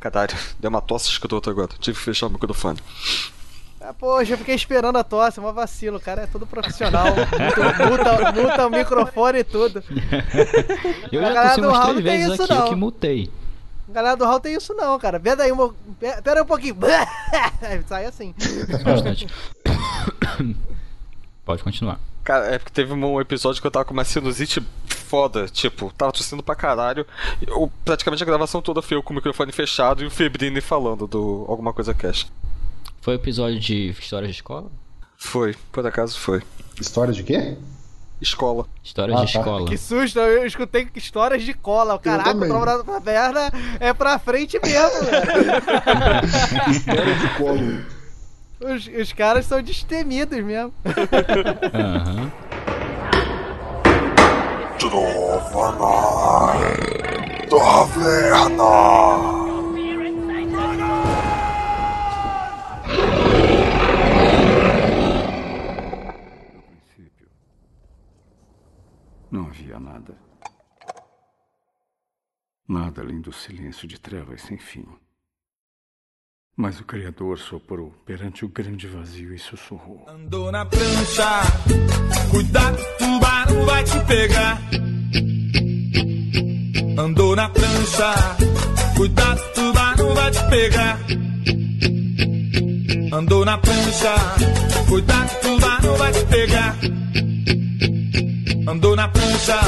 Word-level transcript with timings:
Caralho, 0.00 0.34
deu 0.58 0.70
uma 0.70 0.80
tosse 0.80 1.08
escrota 1.10 1.50
agora. 1.50 1.68
Tive 1.78 1.98
que 1.98 2.04
fechar 2.04 2.26
o 2.26 2.30
microfone. 2.30 2.78
Ah, 3.82 3.94
poxa, 3.94 4.34
eu 4.34 4.38
fiquei 4.38 4.54
esperando 4.54 4.96
a 4.98 5.04
tosse, 5.04 5.40
uma 5.40 5.52
vacilo, 5.52 5.96
o 5.96 6.00
cara 6.00 6.22
é 6.22 6.26
todo 6.26 6.46
profissional. 6.46 7.06
Muta, 7.14 7.86
muta, 7.86 8.32
muta 8.32 8.66
o 8.66 8.70
microfone 8.70 9.38
e 9.38 9.44
tudo. 9.44 9.82
Eu 11.10 11.20
A 11.24 11.28
já 11.28 11.32
galera 11.32 11.56
do 11.62 11.68
umas 11.68 11.78
Raul 11.78 11.94
três 11.94 11.96
não 11.96 12.02
tem 12.04 12.18
vezes 12.20 12.32
isso, 12.34 12.42
aqui, 12.42 12.52
eu 12.52 12.58
não. 12.58 12.68
que 12.68 12.74
mutei. 12.74 13.30
A 13.88 13.92
galera 13.92 14.16
do 14.16 14.24
Hall 14.24 14.38
tem 14.38 14.54
isso 14.54 14.72
não, 14.74 14.96
cara. 15.00 15.18
Pera 15.18 15.42
aí, 15.42 15.50
uma... 15.50 15.70
pe- 15.98 16.22
pera 16.22 16.40
aí 16.40 16.42
um 16.42 16.46
pouquinho. 16.46 16.76
Sai 17.88 18.04
assim. 18.06 18.34
Bastante. 18.84 19.26
Pode 21.44 21.62
continuar. 21.62 21.98
Cara, 22.22 22.46
é 22.54 22.58
porque 22.58 22.72
teve 22.72 22.92
um 22.92 23.20
episódio 23.20 23.60
que 23.60 23.66
eu 23.66 23.70
tava 23.70 23.84
com 23.84 23.92
uma 23.94 24.04
sinusite 24.04 24.62
foda, 25.10 25.46
tipo, 25.48 25.92
tava 25.98 26.12
tossindo 26.12 26.40
pra 26.42 26.54
caralho. 26.54 27.04
Eu, 27.44 27.70
praticamente 27.84 28.22
a 28.22 28.26
gravação 28.26 28.62
toda 28.62 28.80
foi 28.80 28.96
eu 28.96 29.02
com 29.02 29.12
o 29.12 29.16
microfone 29.16 29.50
fechado 29.50 30.04
e 30.04 30.06
o 30.06 30.10
Febrini 30.10 30.60
falando 30.60 31.04
do 31.08 31.44
Alguma 31.48 31.72
Coisa 31.72 31.92
Cash. 31.92 32.28
Foi 33.00 33.14
o 33.14 33.16
episódio 33.16 33.58
de 33.58 33.90
histórias 33.90 34.30
de 34.30 34.36
escola? 34.36 34.70
Foi, 35.16 35.56
por 35.72 35.84
acaso 35.84 36.16
foi. 36.18 36.40
História 36.80 37.12
de 37.12 37.24
quê? 37.24 37.56
Escola. 38.20 38.66
Histórias 38.84 39.18
Ah, 39.20 39.24
de 39.24 39.32
tá. 39.32 39.38
escola. 39.40 39.66
Que 39.66 39.76
susto, 39.76 40.18
eu 40.20 40.46
escutei 40.46 40.86
histórias 40.94 41.42
de 41.42 41.54
cola. 41.54 41.98
Caraca, 41.98 42.30
o 42.30 42.32
também. 42.34 42.48
Trombado 42.48 42.84
pra 42.84 43.00
perna 43.00 43.50
é 43.80 43.92
pra 43.92 44.18
frente 44.18 44.60
mesmo, 44.62 45.04
velho. 45.06 46.70
História 46.70 47.14
de 47.16 47.28
colo. 47.36 47.80
Os, 48.60 48.86
os 48.86 49.12
caras 49.14 49.46
são 49.46 49.60
destemidos 49.62 50.38
mesmo. 50.44 50.72
Aham. 51.74 52.30
Princípio, 66.62 67.28
não 69.30 69.48
havia 69.48 69.78
nada. 69.78 70.16
Nada 72.66 73.02
além 73.02 73.20
do 73.20 73.32
silêncio 73.34 73.86
de 73.86 74.00
trevas 74.00 74.40
sem 74.40 74.56
fim. 74.56 74.86
Mas 76.60 76.78
o 76.78 76.84
Criador 76.84 77.38
soprou 77.38 77.90
perante 78.04 78.44
o 78.44 78.48
grande 78.48 78.86
vazio 78.86 79.34
e 79.34 79.38
sussurrou. 79.38 80.04
Andou 80.06 80.52
na 80.52 80.66
prancha, 80.66 81.40
cuidado, 82.30 82.76
tubarão 82.98 83.64
vai 83.64 83.82
te 83.82 83.98
pegar. 84.00 84.60
Andou 86.98 87.34
na 87.34 87.48
prancha, 87.48 88.14
cuidado, 88.94 89.40
tubarão 89.54 90.14
vai 90.14 90.30
te 90.30 90.50
pegar. 90.50 91.00
Andou 93.10 93.42
na 93.46 93.56
prancha, 93.56 94.14
cuidado, 94.86 95.40
tubarão 95.40 95.96
vai 95.96 96.12
te 96.12 96.26
pegar. 96.26 96.76
Andou 98.68 98.94
na 98.94 99.08
prancha, 99.08 99.58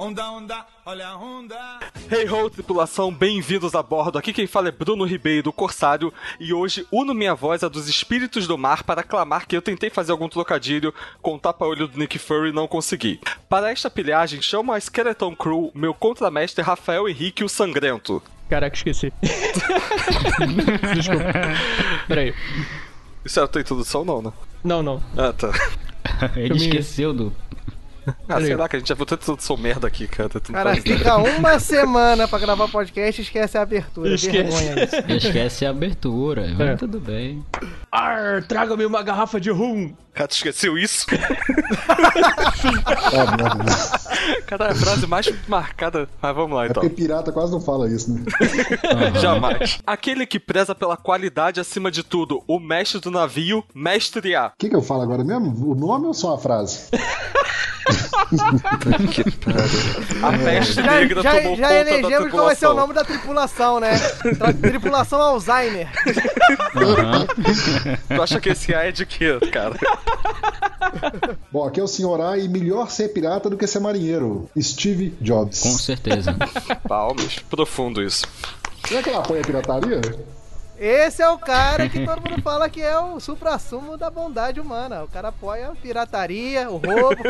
Onda, 0.00 0.30
onda, 0.30 0.64
olha 0.86 1.08
a 1.08 1.16
onda. 1.16 1.80
Hey 2.08 2.30
ho, 2.30 2.48
tripulação, 2.48 3.12
bem-vindos 3.12 3.74
a 3.74 3.82
bordo. 3.82 4.16
Aqui 4.16 4.32
quem 4.32 4.46
fala 4.46 4.68
é 4.68 4.70
Bruno 4.70 5.02
Ribeiro, 5.04 5.52
Corsário, 5.52 6.14
e 6.38 6.52
hoje 6.54 6.86
uno 6.92 7.12
minha 7.12 7.34
voz 7.34 7.64
a 7.64 7.68
dos 7.68 7.88
espíritos 7.88 8.46
do 8.46 8.56
mar 8.56 8.84
para 8.84 9.02
clamar 9.02 9.44
que 9.48 9.56
eu 9.56 9.60
tentei 9.60 9.90
fazer 9.90 10.12
algum 10.12 10.28
trocadilho 10.28 10.94
com 11.20 11.34
o 11.34 11.38
tapa-olho 11.40 11.88
do 11.88 11.98
Nick 11.98 12.16
Fury 12.16 12.50
e 12.50 12.52
não 12.52 12.68
consegui. 12.68 13.18
Para 13.48 13.72
esta 13.72 13.90
pilhagem, 13.90 14.40
chamo 14.40 14.72
a 14.72 14.78
Skeleton 14.78 15.34
Crew, 15.34 15.72
meu 15.74 15.92
contramestre 15.92 16.62
Rafael 16.62 17.08
Henrique 17.08 17.42
o 17.42 17.48
Sangrento. 17.48 18.22
Caraca, 18.48 18.76
esqueci. 18.76 19.12
Desculpa. 20.94 21.24
Peraí. 22.06 22.32
Isso 23.24 23.40
era 23.40 23.46
a 23.46 23.48
tua 23.48 23.60
introdução, 23.62 24.04
não, 24.04 24.22
né? 24.22 24.32
Não, 24.62 24.80
não. 24.80 25.02
Ah, 25.16 25.32
tá. 25.32 25.50
Ele 26.38 26.50
Eu 26.52 26.54
me- 26.54 26.66
esqueceu 26.68 27.12
do. 27.12 27.34
Ah, 28.28 28.40
sei 28.40 28.54
lá, 28.56 28.68
que 28.68 28.76
a 28.76 28.78
gente 28.78 28.88
já 28.88 28.94
viu 28.94 29.06
tanta 29.06 29.22
introdução 29.22 29.56
merda 29.56 29.86
aqui, 29.86 30.06
cara. 30.06 30.28
Cara, 30.28 30.74
fica 30.76 31.16
uma 31.16 31.58
semana 31.58 32.26
pra 32.28 32.38
gravar 32.38 32.68
podcast 32.68 33.20
e 33.20 33.24
esquece 33.24 33.56
a 33.58 33.62
abertura. 33.62 34.14
Esquece. 34.14 35.04
Esquece 35.08 35.66
a 35.66 35.70
abertura. 35.70 36.46
Mas 36.56 36.68
É. 36.68 36.76
tudo 36.76 37.00
bem. 37.00 37.44
Ar, 37.90 38.42
traga-me 38.44 38.84
uma 38.84 39.02
garrafa 39.02 39.40
de 39.40 39.50
rum. 39.50 39.94
Cara, 40.14 40.28
tu 40.28 40.32
esqueceu 40.34 40.76
isso? 40.76 41.06
Merda. 43.36 43.88
Cara, 44.46 44.66
é 44.66 44.70
a 44.72 44.74
frase 44.74 45.06
mais 45.06 45.32
marcada. 45.46 46.08
Mas 46.20 46.34
vamos 46.34 46.56
lá 46.56 46.64
É 46.64 46.68
então. 46.68 46.82
porque 46.82 46.94
pirata 46.96 47.30
quase 47.32 47.52
não 47.52 47.60
fala 47.60 47.88
isso, 47.88 48.12
né? 48.12 48.22
Jamais. 49.20 49.78
Aquele 49.86 50.26
que 50.26 50.38
preza 50.40 50.74
pela 50.74 50.96
qualidade 50.96 51.60
acima 51.60 51.90
de 51.90 52.02
tudo, 52.02 52.42
o 52.46 52.58
mestre 52.58 53.00
do 53.00 53.10
navio, 53.10 53.64
mestre 53.74 54.34
A. 54.34 54.48
O 54.48 54.52
que, 54.58 54.68
que 54.68 54.76
eu 54.76 54.82
falo 54.82 55.02
agora 55.02 55.22
mesmo? 55.24 55.70
O 55.70 55.74
nome 55.74 56.06
ou 56.06 56.14
só 56.14 56.34
a 56.34 56.38
frase? 56.38 56.88
A 60.22 60.38
peste 60.38 60.74
Já, 60.74 60.82
negra 60.82 61.22
já, 61.22 61.30
tomou 61.36 61.56
já 61.56 61.68
conta 61.68 61.74
da 61.74 61.80
elegemos 61.90 62.30
qual 62.30 62.44
vai 62.46 62.56
ser 62.56 62.66
o 62.66 62.70
tripulação. 62.70 62.74
nome 62.76 62.94
da 62.94 63.04
tripulação, 63.04 63.80
né? 63.80 63.98
Tra- 64.38 64.52
tripulação 64.52 65.20
Alzheimer. 65.20 65.88
Tu 68.08 68.22
acha 68.22 68.40
que 68.40 68.48
esse 68.50 68.74
A 68.74 68.84
é 68.86 68.92
de 68.92 69.06
quê, 69.06 69.38
cara? 69.52 69.74
Bom, 71.52 71.66
aqui 71.66 71.80
é 71.80 71.82
o 71.82 71.88
senhor 71.88 72.20
A 72.20 72.36
e 72.38 72.48
melhor 72.48 72.90
ser 72.90 73.08
pirata 73.08 73.48
do 73.50 73.56
que 73.56 73.66
ser 73.66 73.80
marinheiro. 73.80 74.48
Steve 74.60 75.14
Jobs. 75.20 75.60
Com 75.60 75.72
certeza. 75.72 76.34
Palmas. 76.88 77.38
Profundo 77.50 78.02
isso. 78.02 78.26
Será 78.86 79.02
que 79.02 79.10
ele 79.10 79.16
apoia 79.18 79.40
a 79.42 79.44
pirataria? 79.44 80.00
Esse 80.78 81.22
é 81.22 81.28
o 81.28 81.38
cara 81.38 81.88
que 81.88 82.04
todo 82.04 82.28
mundo 82.28 82.40
fala 82.40 82.70
que 82.70 82.80
é 82.80 82.96
o 82.96 83.18
supra-sumo 83.18 83.96
da 83.96 84.08
bondade 84.08 84.60
humana. 84.60 85.02
O 85.02 85.08
cara 85.08 85.28
apoia 85.28 85.70
a 85.70 85.74
pirataria, 85.74 86.70
o 86.70 86.76
roubo. 86.76 87.22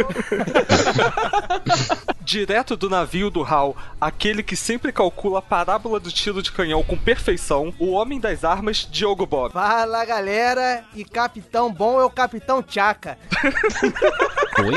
Direto 2.20 2.76
do 2.76 2.90
navio 2.90 3.30
do 3.30 3.42
Hal, 3.42 3.74
aquele 3.98 4.42
que 4.42 4.54
sempre 4.54 4.92
calcula 4.92 5.38
a 5.38 5.42
parábola 5.42 5.98
do 5.98 6.12
tiro 6.12 6.42
de 6.42 6.52
canhão 6.52 6.82
com 6.82 6.98
perfeição, 6.98 7.72
o 7.78 7.92
homem 7.92 8.20
das 8.20 8.44
armas, 8.44 8.86
Diogo 8.90 9.24
Bob. 9.24 9.52
Fala 9.52 10.04
galera, 10.04 10.84
e 10.94 11.02
capitão 11.02 11.72
bom 11.72 11.98
é 11.98 12.04
o 12.04 12.10
capitão 12.10 12.62
Tchaka. 12.62 13.16
Oi? 14.64 14.74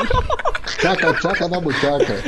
Tchaca, 0.77 1.13
tchaca 1.13 1.47
na 1.47 1.59
buchaca. 1.59 2.21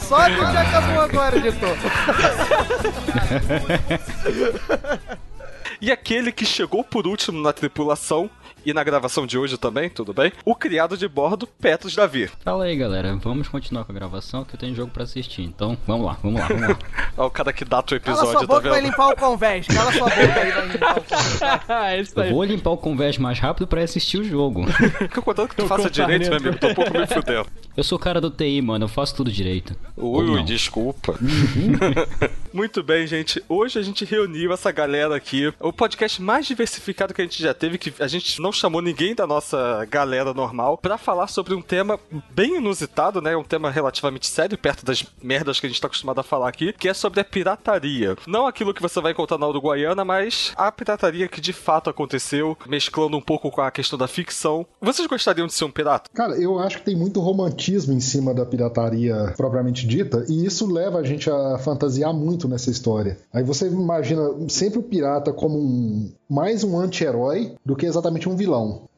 Só 0.00 0.24
que 0.24 0.36
já 0.36 0.62
acabou 0.62 1.00
agora, 1.00 1.36
editor. 1.36 1.76
E 5.80 5.92
aquele 5.92 6.32
que 6.32 6.44
chegou 6.44 6.82
por 6.82 7.06
último 7.06 7.40
na 7.40 7.52
tripulação, 7.52 8.28
e 8.68 8.74
na 8.74 8.84
gravação 8.84 9.26
de 9.26 9.38
hoje 9.38 9.56
também, 9.56 9.88
tudo 9.88 10.12
bem? 10.12 10.30
O 10.44 10.54
criado 10.54 10.94
de 10.94 11.08
bordo, 11.08 11.46
Petros 11.46 11.96
Davi. 11.96 12.30
Fala 12.44 12.64
aí, 12.64 12.76
galera. 12.76 13.16
Vamos 13.16 13.48
continuar 13.48 13.86
com 13.86 13.92
a 13.92 13.94
gravação 13.94 14.44
que 14.44 14.56
eu 14.56 14.60
tenho 14.60 14.74
jogo 14.74 14.92
pra 14.92 15.04
assistir. 15.04 15.40
Então, 15.40 15.74
vamos 15.86 16.04
lá, 16.04 16.18
vamos 16.22 16.38
lá, 16.38 16.48
vamos 16.48 16.68
lá. 16.68 16.78
Ó, 17.16 17.26
o 17.28 17.30
cara 17.30 17.50
que 17.50 17.64
data 17.64 17.96
o 17.96 18.00
Cala 18.00 18.18
episódio, 18.18 18.38
sua 18.38 18.46
tá 18.46 18.46
boca 18.46 18.68
vai 18.68 18.82
vendo? 18.82 18.90
limpar 18.90 19.08
o 19.08 19.16
convés. 19.16 19.66
Cala 19.66 19.90
sua 19.90 20.10
boca 20.10 20.20
aí, 20.20 20.50
vai 20.50 20.68
limpar 20.68 20.98
o 20.98 21.02
convés. 21.02 22.08
Isso 22.08 22.20
Eu 22.20 22.30
vou 22.30 22.44
limpar 22.44 22.70
o 22.72 22.76
convés 22.76 23.16
mais 23.16 23.38
rápido 23.38 23.66
pra 23.66 23.82
assistir 23.82 24.18
o 24.18 24.24
jogo. 24.24 24.66
Fica 25.00 25.22
contando 25.22 25.48
que 25.48 25.56
tu 25.56 25.66
faça 25.66 25.88
direito, 25.88 26.28
meu 26.28 26.36
amigo. 26.36 26.58
Tô 26.58 26.68
um 26.68 26.74
pouco 26.74 26.92
me 26.92 27.06
fudendo. 27.06 27.46
Eu 27.74 27.84
sou 27.84 27.96
o 27.96 28.00
cara 28.00 28.20
do 28.20 28.30
TI, 28.30 28.60
mano. 28.60 28.84
Eu 28.84 28.88
faço 28.88 29.14
tudo 29.14 29.32
direito. 29.32 29.74
Ui, 29.96 30.42
desculpa. 30.42 31.18
Muito 32.52 32.82
bem, 32.82 33.06
gente. 33.06 33.42
Hoje 33.48 33.78
a 33.78 33.82
gente 33.82 34.04
reuniu 34.04 34.52
essa 34.52 34.70
galera 34.70 35.16
aqui. 35.16 35.52
O 35.58 35.72
podcast 35.72 36.20
mais 36.20 36.46
diversificado 36.46 37.14
que 37.14 37.22
a 37.22 37.24
gente 37.24 37.40
já 37.42 37.54
teve, 37.54 37.78
que 37.78 37.94
a 38.00 38.08
gente 38.08 38.42
não 38.42 38.52
chamou 38.58 38.82
ninguém 38.82 39.14
da 39.14 39.26
nossa 39.26 39.86
galera 39.90 40.34
normal, 40.34 40.78
pra 40.78 40.98
falar 40.98 41.28
sobre 41.28 41.54
um 41.54 41.62
tema 41.62 41.98
bem 42.30 42.56
inusitado, 42.56 43.20
né? 43.20 43.36
Um 43.36 43.44
tema 43.44 43.70
relativamente 43.70 44.26
sério, 44.26 44.58
perto 44.58 44.84
das 44.84 45.04
merdas 45.22 45.60
que 45.60 45.66
a 45.66 45.68
gente 45.68 45.80
tá 45.80 45.86
acostumado 45.86 46.20
a 46.20 46.24
falar 46.24 46.48
aqui, 46.48 46.72
que 46.72 46.88
é 46.88 46.94
sobre 46.94 47.20
a 47.20 47.24
pirataria. 47.24 48.16
Não 48.26 48.46
aquilo 48.46 48.74
que 48.74 48.82
você 48.82 49.00
vai 49.00 49.12
encontrar 49.12 49.38
na 49.38 49.48
Uruguaiana, 49.48 50.04
mas 50.04 50.52
a 50.56 50.70
pirataria 50.70 51.28
que 51.28 51.40
de 51.40 51.52
fato 51.52 51.90
aconteceu, 51.90 52.56
mesclando 52.66 53.16
um 53.16 53.20
pouco 53.20 53.50
com 53.50 53.60
a 53.60 53.70
questão 53.70 53.98
da 53.98 54.08
ficção. 54.08 54.66
Vocês 54.80 55.06
gostariam 55.06 55.46
de 55.46 55.54
ser 55.54 55.64
um 55.64 55.70
pirata? 55.70 56.10
Cara, 56.12 56.34
eu 56.40 56.58
acho 56.58 56.78
que 56.78 56.84
tem 56.84 56.96
muito 56.96 57.20
romantismo 57.20 57.92
em 57.92 58.00
cima 58.00 58.34
da 58.34 58.44
pirataria 58.44 59.34
propriamente 59.36 59.86
dita, 59.86 60.24
e 60.28 60.44
isso 60.44 60.70
leva 60.70 60.98
a 60.98 61.02
gente 61.02 61.30
a 61.30 61.58
fantasiar 61.58 62.12
muito 62.12 62.48
nessa 62.48 62.70
história. 62.70 63.18
Aí 63.32 63.42
você 63.42 63.66
imagina 63.66 64.22
sempre 64.48 64.78
o 64.78 64.82
pirata 64.82 65.32
como 65.32 65.58
um, 65.58 66.12
mais 66.28 66.64
um 66.64 66.78
anti-herói 66.78 67.54
do 67.64 67.76
que 67.76 67.86
exatamente 67.86 68.28
um 68.28 68.36
vilão. 68.36 68.47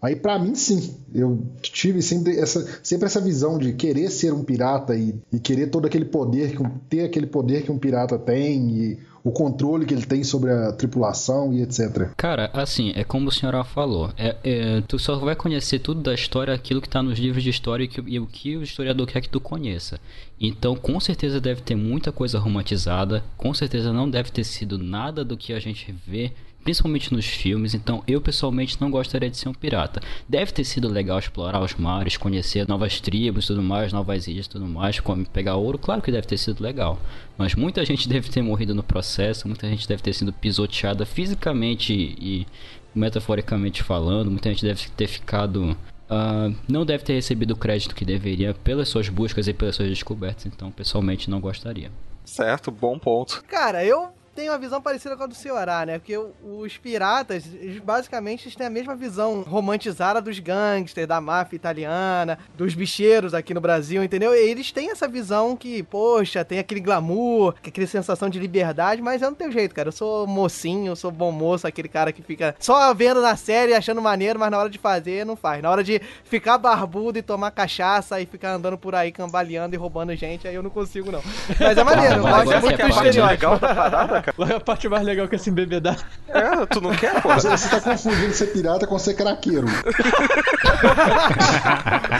Aí 0.02 0.16
pra 0.16 0.38
mim 0.38 0.54
sim, 0.54 0.94
eu 1.14 1.42
tive 1.60 2.00
sempre 2.02 2.38
essa, 2.38 2.66
sempre 2.82 3.06
essa 3.06 3.20
visão 3.20 3.58
de 3.58 3.72
querer 3.74 4.10
ser 4.10 4.32
um 4.32 4.42
pirata 4.42 4.96
e, 4.96 5.14
e 5.32 5.38
querer 5.38 5.66
todo 5.68 5.86
aquele 5.86 6.06
poder, 6.06 6.52
que 6.56 6.62
um- 6.62 6.70
ter 6.88 7.02
aquele 7.04 7.26
poder 7.26 7.62
que 7.62 7.70
um 7.72 7.78
pirata 7.78 8.18
tem 8.18 8.70
e 8.70 8.98
o 9.22 9.30
controle 9.30 9.84
que 9.84 9.92
ele 9.92 10.06
tem 10.06 10.24
sobre 10.24 10.50
a 10.50 10.72
tripulação 10.72 11.52
e 11.52 11.60
etc. 11.60 12.08
Cara, 12.16 12.48
assim, 12.54 12.90
é 12.96 13.04
como 13.04 13.28
o 13.28 13.32
senhor 13.32 13.62
falou. 13.66 14.10
É, 14.16 14.34
é, 14.42 14.80
tu 14.88 14.98
só 14.98 15.16
vai 15.18 15.36
conhecer 15.36 15.78
tudo 15.80 16.00
da 16.00 16.14
história 16.14 16.54
aquilo 16.54 16.80
que 16.80 16.88
tá 16.88 17.02
nos 17.02 17.18
livros 17.18 17.42
de 17.44 17.50
história 17.50 17.84
e, 17.84 17.88
que- 17.88 18.02
e 18.06 18.18
o 18.18 18.26
que 18.26 18.56
o 18.56 18.62
historiador 18.62 19.06
quer 19.06 19.20
que 19.20 19.28
tu 19.28 19.38
conheça. 19.38 20.00
Então, 20.40 20.74
com 20.74 20.98
certeza 20.98 21.38
deve 21.38 21.60
ter 21.60 21.74
muita 21.74 22.10
coisa 22.10 22.38
romantizada. 22.38 23.22
Com 23.36 23.52
certeza 23.52 23.92
não 23.92 24.08
deve 24.08 24.30
ter 24.30 24.44
sido 24.44 24.78
nada 24.78 25.22
do 25.22 25.36
que 25.36 25.52
a 25.52 25.60
gente 25.60 25.94
vê. 26.06 26.32
Principalmente 26.62 27.12
nos 27.12 27.26
filmes, 27.26 27.74
então 27.74 28.02
eu 28.06 28.20
pessoalmente 28.20 28.78
não 28.80 28.90
gostaria 28.90 29.30
de 29.30 29.36
ser 29.36 29.48
um 29.48 29.54
pirata. 29.54 30.00
Deve 30.28 30.52
ter 30.52 30.64
sido 30.64 30.88
legal 30.88 31.18
explorar 31.18 31.60
os 31.62 31.74
mares, 31.74 32.16
conhecer 32.16 32.68
novas 32.68 33.00
tribos, 33.00 33.46
tudo 33.46 33.62
mais, 33.62 33.92
novas 33.92 34.26
ilhas, 34.26 34.46
tudo 34.46 34.66
mais, 34.66 35.00
como 35.00 35.26
pegar 35.26 35.56
ouro, 35.56 35.78
claro 35.78 36.02
que 36.02 36.12
deve 36.12 36.26
ter 36.26 36.36
sido 36.36 36.62
legal. 36.62 36.98
Mas 37.38 37.54
muita 37.54 37.84
gente 37.84 38.06
deve 38.10 38.28
ter 38.28 38.42
morrido 38.42 38.74
no 38.74 38.82
processo, 38.82 39.48
muita 39.48 39.68
gente 39.68 39.88
deve 39.88 40.02
ter 40.02 40.12
sido 40.12 40.32
pisoteada 40.32 41.06
fisicamente 41.06 41.92
e 41.94 42.46
metaforicamente 42.94 43.82
falando, 43.82 44.30
muita 44.30 44.50
gente 44.50 44.64
deve 44.64 44.88
ter 44.90 45.06
ficado. 45.06 45.76
ah, 46.08 46.50
não 46.68 46.84
deve 46.84 47.04
ter 47.04 47.14
recebido 47.14 47.52
o 47.52 47.56
crédito 47.56 47.94
que 47.94 48.04
deveria 48.04 48.52
pelas 48.52 48.88
suas 48.88 49.08
buscas 49.08 49.48
e 49.48 49.54
pelas 49.54 49.76
suas 49.76 49.88
descobertas, 49.88 50.46
então 50.46 50.70
pessoalmente 50.70 51.30
não 51.30 51.40
gostaria. 51.40 51.90
Certo, 52.24 52.70
bom 52.70 52.98
ponto. 52.98 53.42
Cara, 53.48 53.84
eu 53.84 54.12
tenho 54.34 54.52
uma 54.52 54.58
visão 54.58 54.80
parecida 54.80 55.16
com 55.16 55.24
a 55.24 55.26
do 55.26 55.34
Ceará, 55.34 55.84
né? 55.84 55.98
Porque 55.98 56.16
os 56.16 56.76
piratas, 56.78 57.44
eles 57.54 57.78
basicamente 57.80 58.44
eles 58.46 58.56
têm 58.56 58.66
a 58.66 58.70
mesma 58.70 58.94
visão 58.94 59.42
romantizada 59.42 60.20
dos 60.20 60.38
gangsters, 60.38 61.06
da 61.06 61.20
máfia 61.20 61.56
italiana, 61.56 62.38
dos 62.54 62.74
bicheiros 62.74 63.34
aqui 63.34 63.52
no 63.52 63.60
Brasil, 63.60 64.02
entendeu? 64.02 64.34
E 64.34 64.38
eles 64.38 64.70
têm 64.72 64.90
essa 64.90 65.08
visão 65.08 65.56
que, 65.56 65.82
poxa, 65.82 66.44
tem 66.44 66.58
aquele 66.58 66.80
glamour, 66.80 67.54
aquela 67.66 67.86
sensação 67.86 68.28
de 68.28 68.38
liberdade, 68.38 69.02
mas 69.02 69.22
eu 69.22 69.30
não 69.30 69.34
tenho 69.36 69.52
jeito, 69.52 69.74
cara. 69.74 69.88
Eu 69.88 69.92
sou 69.92 70.26
mocinho, 70.26 70.92
eu 70.92 70.96
sou 70.96 71.10
bom 71.10 71.32
moço, 71.32 71.66
aquele 71.66 71.88
cara 71.88 72.12
que 72.12 72.22
fica 72.22 72.54
só 72.58 72.92
vendo 72.94 73.20
na 73.20 73.36
série, 73.36 73.74
achando 73.74 74.00
maneiro, 74.00 74.38
mas 74.38 74.50
na 74.50 74.58
hora 74.58 74.70
de 74.70 74.78
fazer, 74.78 75.26
não 75.26 75.36
faz. 75.36 75.62
Na 75.62 75.70
hora 75.70 75.82
de 75.84 76.00
ficar 76.24 76.56
barbudo 76.58 77.18
e 77.18 77.22
tomar 77.22 77.50
cachaça 77.50 78.20
e 78.20 78.26
ficar 78.26 78.52
andando 78.52 78.78
por 78.78 78.94
aí 78.94 79.12
cambaleando 79.12 79.74
e 79.74 79.78
roubando 79.78 80.14
gente, 80.14 80.46
aí 80.46 80.54
eu 80.54 80.62
não 80.62 80.70
consigo, 80.70 81.10
não. 81.10 81.22
Mas 81.58 81.76
é 81.76 81.84
maneiro, 81.84 82.14
eu 82.16 82.22
Mas 82.22 82.44
gosto 82.44 82.60
muito 82.60 82.80
é 82.80 82.84
do 82.84 82.90
estereótipo. 82.90 83.26
legal 83.26 83.58
da 83.58 83.74
parada, 83.74 84.22
cara. 84.22 84.29
A 84.38 84.60
parte 84.60 84.88
mais 84.88 85.04
legal 85.04 85.28
que 85.28 85.34
é 85.34 85.38
se 85.38 85.50
embebedar. 85.50 85.96
É, 86.28 86.66
tu 86.66 86.80
não 86.80 86.94
quer, 86.94 87.20
pô? 87.22 87.28
Você, 87.34 87.48
você 87.50 87.68
tá 87.68 87.80
confundindo 87.80 88.32
ser 88.32 88.46
pirata 88.48 88.86
com 88.86 88.98
ser 88.98 89.14
craqueiro. 89.14 89.66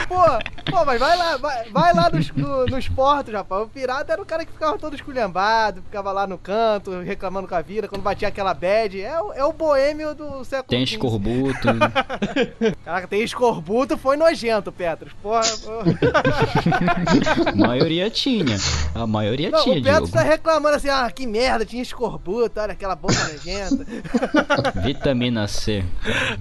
Pô, 0.07 0.71
pô, 0.71 0.85
mas 0.85 0.99
vai 0.99 1.17
lá, 1.17 1.37
vai, 1.37 1.69
vai 1.69 1.93
lá 1.93 2.09
nos, 2.09 2.29
no- 2.31 2.65
nos 2.65 2.87
portos, 2.89 3.33
rapaz. 3.33 3.63
O 3.63 3.67
pirata 3.67 4.13
era 4.13 4.21
o 4.21 4.25
cara 4.25 4.45
que 4.45 4.51
ficava 4.51 4.77
todo 4.77 4.95
esculhambado, 4.95 5.81
ficava 5.83 6.11
lá 6.11 6.27
no 6.27 6.37
canto, 6.37 6.91
reclamando 7.01 7.47
com 7.47 7.55
a 7.55 7.61
vida, 7.61 7.87
quando 7.87 8.01
batia 8.01 8.27
aquela 8.27 8.53
bad. 8.53 9.01
É, 9.01 9.19
o- 9.21 9.33
é 9.33 9.43
o 9.43 9.51
boêmio 9.53 10.13
do 10.13 10.43
século 10.43 10.67
Tem 10.69 10.83
escorbuto. 10.83 11.67
Caraca, 12.85 13.07
tem 13.07 13.23
escorbuto, 13.23 13.97
foi 13.97 14.17
nojento, 14.17 14.71
Petros. 14.71 15.11
Porra, 15.21 15.41
porra. 15.63 15.85
a 17.51 17.55
maioria 17.55 18.09
tinha. 18.09 18.57
A 18.93 19.07
maioria 19.07 19.49
Não, 19.49 19.63
tinha, 19.63 19.79
o 19.79 19.83
Petros 19.83 20.09
Diogo. 20.09 20.13
tá 20.13 20.21
reclamando 20.21 20.75
assim, 20.75 20.89
ah, 20.89 21.09
que 21.13 21.25
merda, 21.25 21.65
tinha 21.65 21.81
escorbuto, 21.91 22.59
olha 22.59 22.73
aquela 22.73 22.95
boca 22.95 23.13
nojenta. 23.13 23.85
Vitamina 24.81 25.47
C. 25.47 25.83